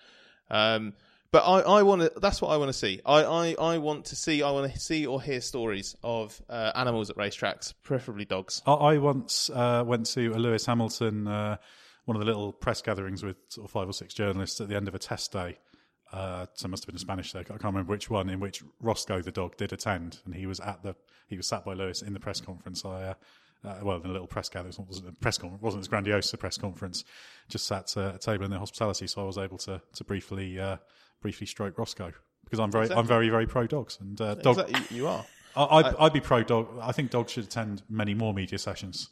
Um, 0.49 0.93
but 1.31 1.43
I, 1.43 1.61
I 1.61 1.83
want 1.83 2.01
to. 2.01 2.11
That's 2.19 2.41
what 2.41 2.49
I 2.49 2.57
want 2.57 2.69
to 2.69 2.73
see. 2.77 2.99
I, 3.05 3.23
I, 3.23 3.55
I 3.59 3.77
want 3.77 4.05
to 4.05 4.15
see. 4.15 4.43
I 4.43 4.51
want 4.51 4.71
to 4.71 4.79
see 4.79 5.05
or 5.05 5.21
hear 5.21 5.39
stories 5.41 5.95
of 6.03 6.41
uh, 6.49 6.71
animals 6.75 7.09
at 7.09 7.15
racetracks, 7.15 7.73
preferably 7.83 8.25
dogs. 8.25 8.61
I, 8.65 8.73
I 8.73 8.97
once 8.97 9.49
uh, 9.49 9.83
went 9.85 10.07
to 10.07 10.31
a 10.31 10.37
Lewis 10.37 10.65
Hamilton, 10.65 11.27
uh, 11.27 11.57
one 12.11 12.17
of 12.17 12.25
the 12.25 12.25
little 12.25 12.51
press 12.51 12.81
gatherings 12.81 13.23
with 13.23 13.37
sort 13.47 13.63
of 13.63 13.71
five 13.71 13.87
or 13.87 13.93
six 13.93 14.13
journalists 14.13 14.59
at 14.59 14.67
the 14.67 14.75
end 14.75 14.89
of 14.89 14.95
a 14.95 14.99
test 14.99 15.31
day. 15.31 15.57
Uh, 16.11 16.45
so 16.55 16.65
it 16.65 16.69
must 16.69 16.83
have 16.83 16.87
been 16.87 16.97
a 16.97 16.99
Spanish 16.99 17.31
day. 17.31 17.39
I 17.39 17.43
can't 17.43 17.63
remember 17.63 17.91
which 17.91 18.09
one. 18.09 18.29
In 18.29 18.41
which 18.41 18.61
Roscoe 18.81 19.21
the 19.21 19.31
dog 19.31 19.55
did 19.55 19.71
attend, 19.71 20.19
and 20.25 20.35
he 20.35 20.45
was 20.45 20.59
at 20.59 20.83
the 20.83 20.93
he 21.29 21.37
was 21.37 21.47
sat 21.47 21.63
by 21.63 21.73
Lewis 21.73 22.01
in 22.01 22.13
the 22.13 22.19
press 22.19 22.41
conference. 22.41 22.83
I. 22.85 23.03
Uh, 23.03 23.13
uh, 23.63 23.75
well, 23.83 24.01
in 24.01 24.09
a 24.09 24.11
little 24.11 24.25
press 24.25 24.49
gathering, 24.49 24.73
it 24.73 24.87
wasn't 24.87 25.07
a 25.07 25.11
press 25.11 25.37
conference, 25.37 25.61
wasn't 25.61 25.81
as 25.81 25.87
grandiose 25.87 26.33
a 26.33 26.37
press 26.37 26.57
conference. 26.57 27.05
Just 27.47 27.67
sat 27.67 27.95
uh, 27.95 28.07
at 28.07 28.15
a 28.15 28.17
table 28.17 28.43
in 28.43 28.49
their 28.49 28.59
hospitality, 28.59 29.05
so 29.05 29.21
I 29.21 29.25
was 29.25 29.37
able 29.37 29.59
to 29.59 29.79
to 29.93 30.03
briefly 30.03 30.59
uh, 30.59 30.77
briefly 31.21 31.45
stroke 31.45 31.77
Roscoe 31.77 32.11
because 32.43 32.59
I'm 32.59 32.71
very 32.71 32.91
I'm 32.91 33.05
very 33.05 33.29
very 33.29 33.45
pro 33.45 33.67
dogs 33.67 33.99
and 34.01 34.19
uh, 34.19 34.33
dog. 34.33 34.57
Exactly, 34.57 34.97
you 34.97 35.07
are. 35.07 35.23
I, 35.55 35.63
I'd, 35.63 35.95
I'd 35.99 36.13
be 36.13 36.21
pro 36.21 36.43
dog. 36.43 36.69
I 36.81 36.91
think 36.91 37.11
dogs 37.11 37.33
should 37.33 37.43
attend 37.43 37.83
many 37.87 38.15
more 38.15 38.33
media 38.33 38.57
sessions. 38.57 39.11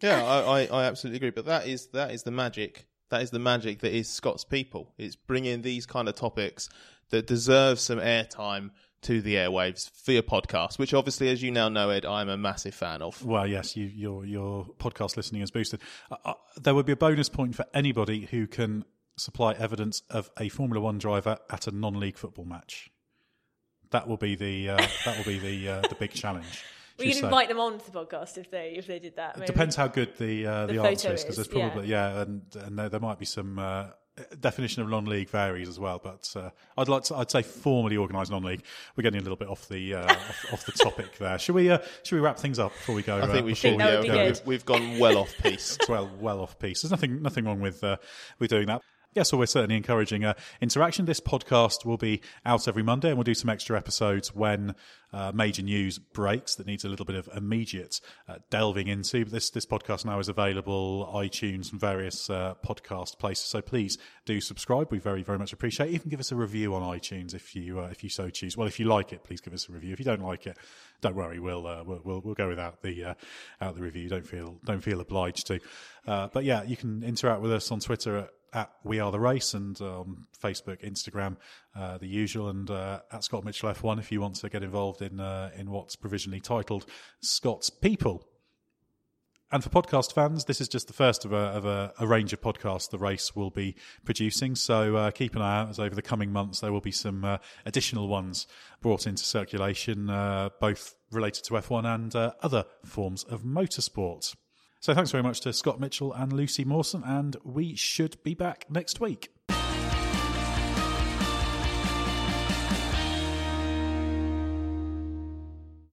Yeah, 0.00 0.24
I, 0.24 0.62
I, 0.62 0.66
I 0.66 0.84
absolutely 0.84 1.16
agree. 1.16 1.30
But 1.30 1.46
that 1.46 1.66
is 1.66 1.88
that 1.88 2.10
is 2.12 2.22
the 2.22 2.30
magic. 2.30 2.86
That 3.10 3.22
is 3.22 3.30
the 3.30 3.38
magic 3.38 3.80
that 3.80 3.92
is 3.92 4.08
Scott's 4.08 4.44
people. 4.44 4.92
It's 4.96 5.16
bringing 5.16 5.62
these 5.62 5.84
kind 5.84 6.08
of 6.08 6.14
topics 6.14 6.68
that 7.10 7.26
deserve 7.26 7.80
some 7.80 7.98
airtime 7.98 8.70
to 9.02 9.22
the 9.22 9.34
airwaves 9.34 9.90
your 10.06 10.22
podcast, 10.22 10.78
which 10.78 10.92
obviously, 10.92 11.28
as 11.30 11.42
you 11.42 11.50
now 11.50 11.68
know, 11.68 11.90
Edd, 11.90 12.04
I'm 12.04 12.28
a 12.28 12.36
massive 12.36 12.74
fan 12.74 13.02
of. 13.02 13.24
Well, 13.24 13.46
yes, 13.46 13.76
you, 13.76 13.86
your 13.86 14.24
your 14.24 14.66
podcast 14.78 15.16
listening 15.16 15.42
is 15.42 15.50
boosted. 15.50 15.80
Uh, 16.10 16.16
uh, 16.24 16.34
there 16.60 16.74
would 16.74 16.86
be 16.86 16.92
a 16.92 16.96
bonus 16.96 17.28
point 17.28 17.54
for 17.54 17.64
anybody 17.72 18.26
who 18.30 18.46
can 18.46 18.84
supply 19.16 19.52
evidence 19.52 20.02
of 20.10 20.30
a 20.38 20.48
Formula 20.48 20.80
One 20.80 20.98
driver 20.98 21.38
at 21.50 21.66
a 21.66 21.70
non-league 21.70 22.18
football 22.18 22.44
match. 22.44 22.90
That 23.90 24.06
will 24.06 24.16
be 24.16 24.34
the 24.34 24.70
uh, 24.70 24.86
that 25.04 25.16
will 25.16 25.24
be 25.24 25.38
the 25.38 25.68
uh, 25.68 25.80
the 25.88 25.94
big 25.94 26.12
challenge. 26.12 26.64
We 27.00 27.06
Should 27.06 27.12
can 27.14 27.20
say. 27.22 27.26
invite 27.26 27.48
them 27.48 27.58
on 27.60 27.78
to 27.78 27.90
the 27.90 27.98
podcast 28.04 28.38
if 28.38 28.50
they 28.50 28.74
if 28.76 28.86
they 28.86 28.98
did 28.98 29.16
that. 29.16 29.38
It 29.38 29.46
depends 29.46 29.74
how 29.76 29.88
good 29.88 30.16
the 30.18 30.46
uh, 30.46 30.66
the, 30.66 30.74
The 30.74 30.82
answer 30.82 31.08
photo 31.08 31.14
is 31.14 31.22
because 31.22 31.36
there's 31.36 31.48
probably 31.48 31.88
yeah, 31.88 32.20
and 32.22 32.42
and 32.54 32.78
there, 32.78 32.88
there 32.88 33.00
might 33.00 33.18
be 33.18 33.24
some 33.26 33.58
uh, 33.58 33.86
definition 34.40 34.82
of 34.82 34.88
non-league 34.90 35.28
varies 35.30 35.68
as 35.68 35.78
well. 35.80 36.00
But 36.02 36.28
uh, 36.36 36.50
I'd 36.76 36.88
like 36.88 37.04
to 37.04 37.16
I'd 37.16 37.30
say 37.30 37.42
formally 37.42 37.96
organised 37.96 38.30
non-league. 38.30 38.62
We're 38.96 39.02
getting 39.02 39.20
a 39.20 39.22
little 39.22 39.36
bit 39.36 39.48
off 39.48 39.68
the 39.68 39.94
uh, 39.94 40.04
off, 40.12 40.46
off 40.52 40.66
the 40.66 40.72
topic 40.72 41.18
there. 41.18 41.38
Should 41.38 41.54
we 41.54 41.70
uh, 41.70 41.78
should 42.02 42.16
we 42.16 42.20
wrap 42.20 42.38
things 42.38 42.58
up 42.58 42.72
before 42.72 42.94
we 42.94 43.02
go? 43.02 43.18
I 43.18 43.26
think 43.26 43.46
we 43.46 43.52
uh, 43.52 43.54
should. 43.54 43.78
that 43.80 43.88
Yeah, 43.92 43.98
would 43.98 44.02
be 44.04 44.10
okay, 44.10 44.28
good. 44.28 44.36
we've, 44.38 44.46
we've 44.46 44.64
gone 44.66 44.98
well 44.98 45.18
off 45.18 45.34
piece. 45.42 45.78
well 45.88 46.10
well 46.20 46.40
off 46.40 46.58
piece. 46.58 46.82
There's 46.82 46.90
nothing 46.90 47.22
nothing 47.22 47.44
wrong 47.46 47.60
with 47.60 47.82
uh, 47.82 47.96
with 48.38 48.50
doing 48.50 48.66
that. 48.66 48.82
Yeah, 49.12 49.24
so 49.24 49.36
we're 49.36 49.46
certainly 49.46 49.76
encouraging 49.76 50.24
uh, 50.24 50.34
interaction. 50.60 51.04
This 51.04 51.18
podcast 51.18 51.84
will 51.84 51.96
be 51.96 52.20
out 52.46 52.68
every 52.68 52.84
Monday, 52.84 53.08
and 53.08 53.16
we'll 53.16 53.24
do 53.24 53.34
some 53.34 53.50
extra 53.50 53.76
episodes 53.76 54.32
when 54.32 54.76
uh, 55.12 55.32
major 55.34 55.62
news 55.62 55.98
breaks 55.98 56.54
that 56.54 56.66
needs 56.68 56.84
a 56.84 56.88
little 56.88 57.04
bit 57.04 57.16
of 57.16 57.28
immediate 57.36 58.00
uh, 58.28 58.36
delving 58.50 58.86
into. 58.86 59.24
But 59.24 59.32
this 59.32 59.50
this 59.50 59.66
podcast 59.66 60.04
now 60.04 60.20
is 60.20 60.28
available 60.28 61.10
iTunes 61.12 61.72
and 61.72 61.80
various 61.80 62.30
uh, 62.30 62.54
podcast 62.64 63.18
places. 63.18 63.46
So 63.46 63.60
please 63.60 63.98
do 64.26 64.40
subscribe. 64.40 64.92
We 64.92 65.00
very 65.00 65.24
very 65.24 65.38
much 65.38 65.52
appreciate. 65.52 65.90
it. 65.90 65.94
Even 65.94 66.08
give 66.08 66.20
us 66.20 66.30
a 66.30 66.36
review 66.36 66.76
on 66.76 66.82
iTunes 66.82 67.34
if 67.34 67.56
you 67.56 67.80
uh, 67.80 67.88
if 67.90 68.04
you 68.04 68.10
so 68.10 68.30
choose. 68.30 68.56
Well, 68.56 68.68
if 68.68 68.78
you 68.78 68.86
like 68.86 69.12
it, 69.12 69.24
please 69.24 69.40
give 69.40 69.54
us 69.54 69.68
a 69.68 69.72
review. 69.72 69.92
If 69.92 69.98
you 69.98 70.04
don't 70.04 70.22
like 70.22 70.46
it, 70.46 70.56
don't 71.00 71.16
worry. 71.16 71.40
We'll 71.40 71.66
uh, 71.66 71.82
we'll, 71.82 72.00
we'll 72.04 72.20
we'll 72.20 72.34
go 72.34 72.46
without 72.46 72.80
the 72.82 73.16
out 73.60 73.74
the 73.74 73.82
review. 73.82 74.08
Don't 74.08 74.24
feel 74.26 74.60
don't 74.64 74.84
feel 74.84 75.00
obliged 75.00 75.48
to. 75.48 75.58
But 76.06 76.44
yeah, 76.44 76.62
you 76.62 76.76
can 76.76 77.02
interact 77.02 77.40
with 77.40 77.52
us 77.52 77.72
on 77.72 77.80
Twitter 77.80 78.18
at 78.18 78.30
at 78.52 78.70
We 78.84 79.00
Are 79.00 79.12
the 79.12 79.20
Race 79.20 79.54
and 79.54 79.80
on 79.80 80.26
Facebook, 80.42 80.84
Instagram, 80.84 81.36
uh, 81.76 81.98
the 81.98 82.06
usual, 82.06 82.48
and 82.48 82.70
uh, 82.70 83.00
at 83.12 83.24
Scott 83.24 83.44
Mitchell 83.44 83.70
F1 83.70 83.98
if 83.98 84.10
you 84.10 84.20
want 84.20 84.36
to 84.36 84.48
get 84.48 84.62
involved 84.62 85.02
in 85.02 85.20
uh, 85.20 85.50
in 85.56 85.70
what's 85.70 85.96
provisionally 85.96 86.40
titled 86.40 86.86
Scott's 87.20 87.70
People. 87.70 88.26
And 89.52 89.64
for 89.64 89.70
podcast 89.70 90.12
fans, 90.12 90.44
this 90.44 90.60
is 90.60 90.68
just 90.68 90.86
the 90.86 90.92
first 90.92 91.24
of 91.24 91.32
a, 91.32 91.36
of 91.36 91.64
a, 91.64 91.92
a 91.98 92.06
range 92.06 92.32
of 92.32 92.40
podcasts 92.40 92.88
the 92.88 92.98
race 92.98 93.34
will 93.34 93.50
be 93.50 93.74
producing. 94.04 94.54
So 94.54 94.94
uh, 94.94 95.10
keep 95.10 95.34
an 95.34 95.42
eye 95.42 95.58
out 95.58 95.70
as 95.70 95.80
over 95.80 95.94
the 95.94 96.02
coming 96.02 96.32
months 96.32 96.60
there 96.60 96.72
will 96.72 96.80
be 96.80 96.92
some 96.92 97.24
uh, 97.24 97.38
additional 97.66 98.06
ones 98.06 98.46
brought 98.80 99.08
into 99.08 99.24
circulation, 99.24 100.08
uh, 100.08 100.50
both 100.60 100.94
related 101.10 101.42
to 101.44 101.54
F1 101.54 101.84
and 101.84 102.14
uh, 102.14 102.32
other 102.42 102.64
forms 102.84 103.24
of 103.24 103.42
motorsport. 103.42 104.36
So 104.80 104.94
thanks 104.94 105.10
very 105.10 105.22
much 105.22 105.42
to 105.42 105.52
Scott 105.52 105.78
Mitchell 105.78 106.14
and 106.14 106.32
Lucy 106.32 106.64
Morson, 106.64 107.02
and 107.04 107.36
we 107.44 107.74
should 107.76 108.16
be 108.22 108.32
back 108.32 108.64
next 108.70 108.98
week. 108.98 109.28